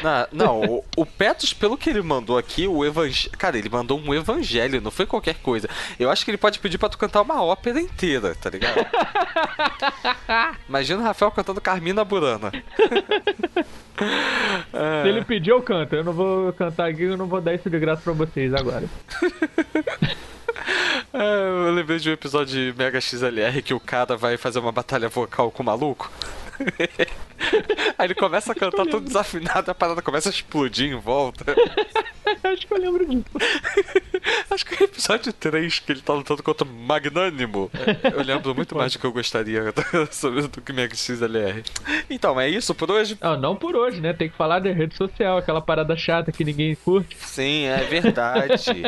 Na- 0.02 0.28
não, 0.32 0.62
o, 0.62 0.84
o 0.98 1.06
Petros, 1.06 1.54
pelo 1.54 1.78
que 1.78 1.90
ele 1.90 2.02
mandou 2.02 2.38
aqui, 2.38 2.68
o 2.68 2.84
evangelho. 2.86 3.32
Cara, 3.38 3.58
ele 3.58 3.70
mandou 3.70 4.00
um 4.00 4.14
evangelho, 4.14 4.82
não 4.82 4.92
foi 4.92 5.06
qualquer 5.06 5.36
coisa. 5.36 5.70
Eu 6.00 6.10
acho 6.10 6.26
que 6.26 6.32
ele 6.32 6.38
pode 6.38 6.60
pedir 6.60 6.78
pra 6.78 6.90
tu 6.90 6.98
cantar 6.98 7.22
uma 7.22 7.42
ópera 7.44 7.80
inteira, 7.80 8.36
tá 8.36 8.50
ligado? 8.50 8.86
Imagina 10.68 11.00
o 11.02 11.04
Rafael 11.04 11.32
cantando 11.32 11.62
Carmina 11.62 12.04
Burana. 12.04 12.52
Se 15.04 15.08
ele 15.08 15.24
pedir, 15.24 15.52
eu 15.52 15.62
canto. 15.62 15.96
Eu 15.96 16.04
não 16.04 16.14
vou 16.14 16.52
cantar 16.54 16.90
aqui, 16.90 17.04
eu 17.04 17.18
não 17.18 17.28
vou 17.28 17.40
dar 17.40 17.54
isso 17.54 17.70
de 17.70 17.80
graça 17.80 18.02
pra 18.02 18.14
vocês 18.14 18.54
agora. 18.54 18.86
É, 21.14 21.68
eu 21.68 21.72
lembrei 21.74 22.00
de 22.00 22.10
um 22.10 22.14
episódio 22.14 22.72
de 22.72 22.78
Mega 22.78 23.00
XLR 23.00 23.62
que 23.62 23.74
o 23.74 23.80
cara 23.80 24.16
vai 24.18 24.36
fazer 24.38 24.58
uma 24.60 24.72
batalha 24.72 25.10
vocal 25.10 25.52
com 25.52 25.62
o 25.62 25.66
maluco. 25.66 26.10
Aí 27.98 28.08
ele 28.08 28.16
começa 28.16 28.52
a 28.52 28.56
cantar 28.56 28.86
todo 28.86 29.02
desafinado, 29.02 29.70
a 29.70 29.76
parada 29.76 30.02
começa 30.02 30.30
a 30.30 30.32
explodir 30.32 30.92
em 30.92 31.00
volta. 31.00 31.46
Acho 32.44 32.68
que 32.68 32.74
eu 32.74 32.78
lembro 32.78 33.06
disso. 33.06 33.26
Acho 34.50 34.66
que 34.66 34.76
é 34.76 34.78
o 34.82 34.84
episódio 34.86 35.34
3 35.34 35.80
que 35.80 35.92
ele 35.92 36.02
tá 36.02 36.14
lutando 36.14 36.42
contra 36.42 36.66
o 36.66 36.72
Magnânimo. 36.72 37.70
Eu 38.04 38.24
lembro 38.24 38.56
muito 38.56 38.76
mais 38.76 38.94
do 38.94 39.00
que 39.00 39.06
eu 39.06 39.12
gostaria 39.12 39.74
sobre 40.12 40.42
do 40.44 40.62
que 40.62 40.74
Mega 40.74 40.96
XLR. 40.96 41.64
Então, 42.10 42.40
é 42.40 42.50
isso 42.50 42.74
por 42.74 42.90
hoje? 42.90 43.18
Ah, 43.22 43.36
não 43.36 43.56
por 43.56 43.76
hoje, 43.76 44.00
né? 44.00 44.14
Tem 44.14 44.30
que 44.30 44.36
falar 44.36 44.60
da 44.60 44.72
rede 44.72 44.96
social, 44.96 45.38
aquela 45.38 45.62
parada 45.62 45.96
chata 45.96 46.32
que 46.32 46.44
ninguém 46.44 46.76
curte. 46.76 47.18
Sim, 47.18 47.66
é 47.66 47.84
verdade. 47.84 48.84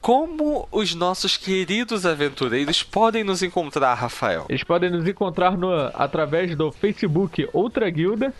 Como 0.00 0.66
os 0.72 0.94
nossos 0.94 1.36
queridos 1.36 2.06
aventureiros 2.06 2.82
podem 2.82 3.22
nos 3.22 3.42
encontrar, 3.42 3.92
Rafael? 3.94 4.46
Eles 4.48 4.64
podem 4.64 4.88
nos 4.90 5.06
encontrar 5.06 5.58
no, 5.58 5.70
através 5.94 6.56
do 6.56 6.72
Facebook 6.80 7.48
Outra 7.52 7.88
Guilda, 7.90 8.34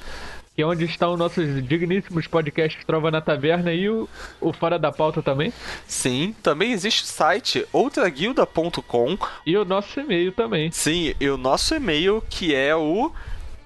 que 0.55 0.63
é 0.63 0.67
onde 0.67 0.85
estão 0.85 1.17
nossos 1.17 1.67
digníssimos 1.67 2.27
podcasts 2.27 2.85
Trova 2.85 3.11
na 3.11 3.21
Taverna 3.21 3.73
e 3.73 3.89
o, 3.89 4.09
o 4.41 4.53
Fora 4.53 4.79
da 4.79 4.91
Pauta 4.91 5.23
também. 5.23 5.53
Sim, 5.87 6.35
também 6.43 6.73
existe 6.73 7.05
o 7.05 7.07
site 7.07 7.67
outraguilda.com. 7.73 9.17
E 9.47 9.57
o 9.57 9.65
nosso 9.65 10.01
e-mail 10.01 10.33
também. 10.33 10.71
Sim, 10.73 11.15
e 11.21 11.29
o 11.29 11.37
nosso 11.37 11.75
e-mail 11.75 12.23
que 12.29 12.55
é 12.55 12.75
o 12.75 13.13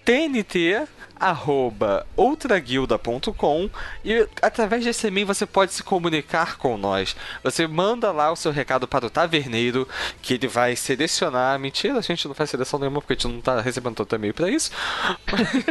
tnt 0.04 0.86
arroba 1.24 2.06
outraguilda.com 2.16 3.70
e 4.04 4.28
através 4.42 4.84
desse 4.84 5.06
e-mail 5.06 5.26
você 5.26 5.46
pode 5.46 5.72
se 5.72 5.82
comunicar 5.82 6.58
com 6.58 6.76
nós. 6.76 7.16
Você 7.42 7.66
manda 7.66 8.12
lá 8.12 8.30
o 8.30 8.36
seu 8.36 8.52
recado 8.52 8.86
para 8.86 9.06
o 9.06 9.10
taverneiro, 9.10 9.88
que 10.20 10.34
ele 10.34 10.46
vai 10.46 10.76
selecionar. 10.76 11.58
Mentira, 11.58 11.98
a 11.98 12.02
gente 12.02 12.28
não 12.28 12.34
faz 12.34 12.50
seleção 12.50 12.78
nenhuma 12.78 13.00
porque 13.00 13.14
a 13.14 13.16
gente 13.16 13.28
não 13.28 13.40
tá 13.40 13.58
recebendo 13.62 13.94
tanto 13.94 14.14
e-mail 14.14 14.34
para 14.34 14.50
isso. 14.50 14.70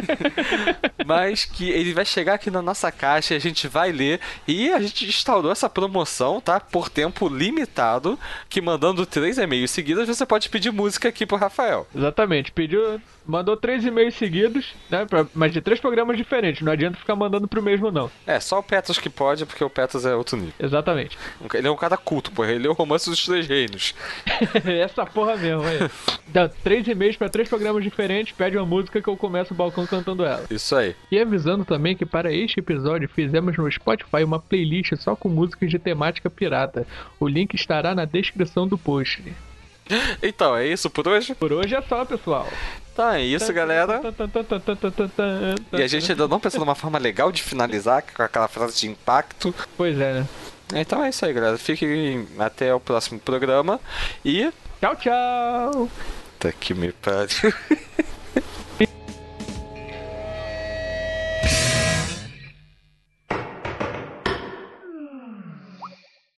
Mas 1.06 1.46
que 1.46 1.70
ele 1.70 1.94
vai 1.94 2.06
chegar 2.06 2.34
aqui 2.34 2.50
na 2.50 2.62
nossa 2.62 2.92
caixa, 2.92 3.36
a 3.36 3.40
gente 3.40 3.68
vai 3.68 3.92
ler 3.92 4.20
e 4.48 4.72
a 4.74 4.80
gente 4.80 5.06
instaurou 5.06 5.52
essa 5.52 5.70
promoção, 5.70 6.42
tá? 6.42 6.60
Por 6.60 6.90
tempo 6.90 7.30
limitado, 7.30 8.18
que 8.50 8.60
mandando 8.60 9.06
três 9.06 9.38
e-mails 9.38 9.70
seguidos 9.70 10.08
você 10.08 10.26
pode 10.26 10.50
pedir 10.50 10.72
música 10.72 11.10
aqui 11.10 11.28
pro 11.28 11.38
Rafael. 11.38 11.88
Exatamente, 11.96 12.52
pediu, 12.52 13.00
mandou 13.26 13.56
três 13.56 13.86
e-mails 13.86 14.16
seguidos, 14.16 14.74
né? 14.90 15.06
Pra, 15.06 15.26
mas 15.34 15.52
de 15.52 15.62
três 15.62 15.80
programas 15.80 16.18
diferentes, 16.18 16.62
não 16.62 16.72
adianta 16.72 16.98
ficar 16.98 17.16
mandando 17.16 17.48
pro 17.48 17.62
mesmo, 17.62 17.92
não. 17.92 18.10
É, 18.26 18.40
só 18.40 18.60
o 18.60 18.64
Petros 18.64 18.98
que 18.98 19.10
pode, 19.10 19.46
porque 19.46 19.64
o 19.64 19.70
Petros 19.70 20.06
é 20.06 20.16
outro 20.16 20.38
nível. 20.38 20.54
Exatamente. 20.60 21.18
Ele 21.54 21.68
é 21.68 21.72
um 21.72 21.76
cara 21.76 21.98
culto, 21.98 22.32
pô. 22.32 22.44
Ele 22.46 22.68
é 22.68 22.70
o 22.70 22.74
romance 22.74 23.10
dos 23.10 23.26
três 23.26 23.48
reinos. 23.48 23.96
Essa 24.66 25.06
porra 25.06 25.36
mesmo, 25.36 25.64
aí. 25.64 25.90
Dá 26.28 26.48
três 26.48 26.88
e-mails 26.88 27.18
pra 27.18 27.30
três 27.30 27.48
programas 27.48 27.84
diferentes, 27.84 28.34
pede 28.34 28.58
uma 28.58 28.66
música 28.66 29.02
que 29.02 29.08
eu 29.08 29.18
começo 29.18 29.54
o 29.54 29.58
balcão 29.58 29.86
cantando 29.86 30.26
ela. 30.26 30.46
Isso 30.50 30.76
aí. 30.76 30.96
E 31.12 31.20
avisando 31.20 31.66
também 31.66 31.96
que 31.96 32.06
para 32.06 32.32
este 32.32 32.60
episódio 32.60 33.10
fizemos 33.10 33.58
no 33.58 33.72
Spotify 33.72 34.24
uma 34.24 34.40
playlist 34.40 34.96
só 34.98 35.16
com 35.16 35.30
músicas 35.30 35.70
de 35.70 35.80
temática 35.80 36.30
pirata. 36.30 36.86
O 37.20 37.28
link 37.28 37.54
estará 37.54 37.96
na 37.96 38.06
descrição 38.06 38.68
do 38.68 38.78
post. 38.78 39.24
Então, 40.22 40.56
é 40.56 40.68
isso 40.68 40.90
por 40.90 41.08
hoje? 41.08 41.36
Por 41.36 41.52
hoje 41.52 41.76
é 41.76 41.82
só, 41.82 42.06
pessoal. 42.06 42.48
Tá, 42.96 43.18
é 43.20 43.24
isso, 43.24 43.52
galera. 43.52 44.02
E 45.72 45.82
a 45.82 45.88
gente 45.88 46.12
ainda 46.12 46.28
não 46.28 46.40
pensou 46.40 46.60
numa 46.60 46.76
forma 46.76 47.00
legal 47.00 47.32
de 47.32 47.42
finalizar 47.42 48.04
com 48.04 48.22
aquela 48.22 48.48
frase 48.48 48.80
de 48.82 48.88
impacto. 48.88 49.54
Pois 49.76 50.00
é, 50.00 50.14
né? 50.14 50.28
Então 50.76 51.04
é 51.04 51.10
isso 51.10 51.26
aí, 51.26 51.34
galera. 51.34 51.58
Fiquem 51.58 52.28
até 52.38 52.74
o 52.74 52.80
próximo 52.80 53.20
programa. 53.20 53.80
E. 54.24 54.52
Tchau, 54.80 54.96
tchau! 54.96 55.90
Tá 56.40 56.52
que 56.52 56.74
me 56.74 56.92
pariu. 56.92 57.54